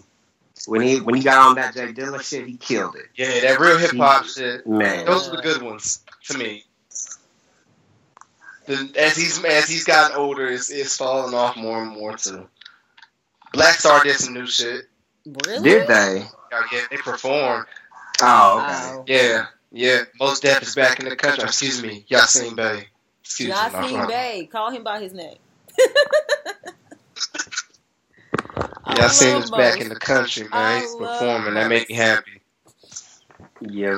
When 0.67 0.81
he 0.81 0.99
when 0.99 1.15
he 1.15 1.23
got 1.23 1.37
on 1.37 1.55
that 1.55 1.73
J 1.73 1.93
Dilla 1.93 2.21
shit, 2.21 2.45
he 2.45 2.57
killed 2.57 2.95
it. 2.95 3.05
Yeah, 3.15 3.39
that 3.41 3.59
real 3.61 3.77
hip 3.77 3.95
hop 3.95 4.25
shit. 4.25 4.67
Man, 4.67 5.05
Those 5.05 5.29
are 5.29 5.35
the 5.37 5.41
good 5.41 5.61
ones 5.61 6.03
to 6.25 6.37
me. 6.37 6.65
The, 8.65 8.91
as 8.97 9.15
he's 9.15 9.43
as 9.43 9.69
he's 9.69 9.85
gotten 9.85 10.17
older, 10.17 10.47
it's, 10.47 10.69
it's 10.69 10.97
falling 10.97 11.33
off 11.33 11.55
more 11.55 11.81
and 11.81 11.91
more 11.91 12.17
too. 12.17 12.47
Black 13.53 13.75
Star 13.75 14.03
did 14.03 14.17
some 14.17 14.33
new 14.33 14.45
shit. 14.45 14.85
Really? 15.47 15.63
did 15.63 15.87
they? 15.87 16.25
Oh, 16.51 16.67
yeah, 16.71 16.81
they 16.89 16.97
performed. 16.97 17.65
Oh, 18.21 18.59
okay. 18.59 18.73
Wow. 18.73 19.03
Yeah, 19.07 19.45
yeah. 19.71 20.01
Mos 20.19 20.39
Def 20.39 20.61
is 20.63 20.75
back 20.75 20.99
in 20.99 21.07
the 21.07 21.15
country. 21.15 21.45
Excuse 21.45 21.81
me, 21.81 22.05
Yasiin 22.09 22.55
Bey. 22.55 22.87
Excuse 23.23 23.49
me. 23.49 23.55
my 23.55 23.69
Yasiin 23.69 23.89
fault. 23.89 24.07
Bey. 24.09 24.49
Call 24.51 24.71
him 24.71 24.83
by 24.83 24.99
his 24.99 25.13
name. 25.13 25.37
I 28.85 28.95
Yasiin 28.95 29.33
love 29.33 29.43
is 29.43 29.51
back 29.51 29.81
in 29.81 29.89
the 29.89 29.95
country, 29.95 30.43
man. 30.43 30.51
I 30.53 30.79
He's 30.79 30.95
performing. 30.95 31.53
That 31.53 31.69
made 31.69 31.87
me 31.89 31.95
happy. 31.95 32.41
Yeah. 33.61 33.95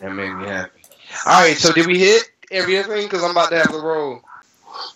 That 0.00 0.12
made 0.12 0.32
me 0.34 0.46
happy. 0.46 0.82
All 1.26 1.40
right, 1.40 1.56
so 1.56 1.72
did 1.72 1.86
we 1.86 1.98
hit 1.98 2.22
everything? 2.50 3.06
Because 3.06 3.24
I'm 3.24 3.30
about 3.30 3.50
to 3.50 3.58
have 3.58 3.70
to 3.70 3.78
roll. 3.78 4.20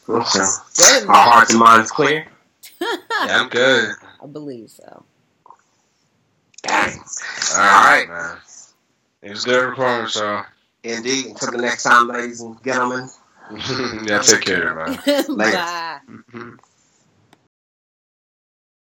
Okay. 0.08 0.38
That 0.38 0.98
is 1.02 1.04
Our 1.06 1.14
hearts 1.14 1.50
and 1.50 1.60
minds 1.60 1.90
clear. 1.90 2.26
Yeah, 2.80 3.40
I'm 3.40 3.48
good. 3.48 3.94
I 4.22 4.26
believe 4.26 4.70
so. 4.70 5.04
Dang. 6.68 6.98
All 7.52 7.58
right, 7.58 8.06
man. 8.08 8.36
It 9.22 9.30
was 9.30 9.44
good 9.44 9.70
recording, 9.70 10.08
so. 10.08 10.42
Indeed. 10.84 11.26
Until 11.26 11.52
the 11.52 11.58
next 11.58 11.82
time, 11.82 12.08
ladies 12.08 12.40
and 12.40 12.62
gentlemen. 12.62 13.08
yeah, 14.06 14.20
take 14.20 14.42
care, 14.42 14.74
man. 14.74 14.98
Later. 15.28 15.56
Bye. 15.56 16.00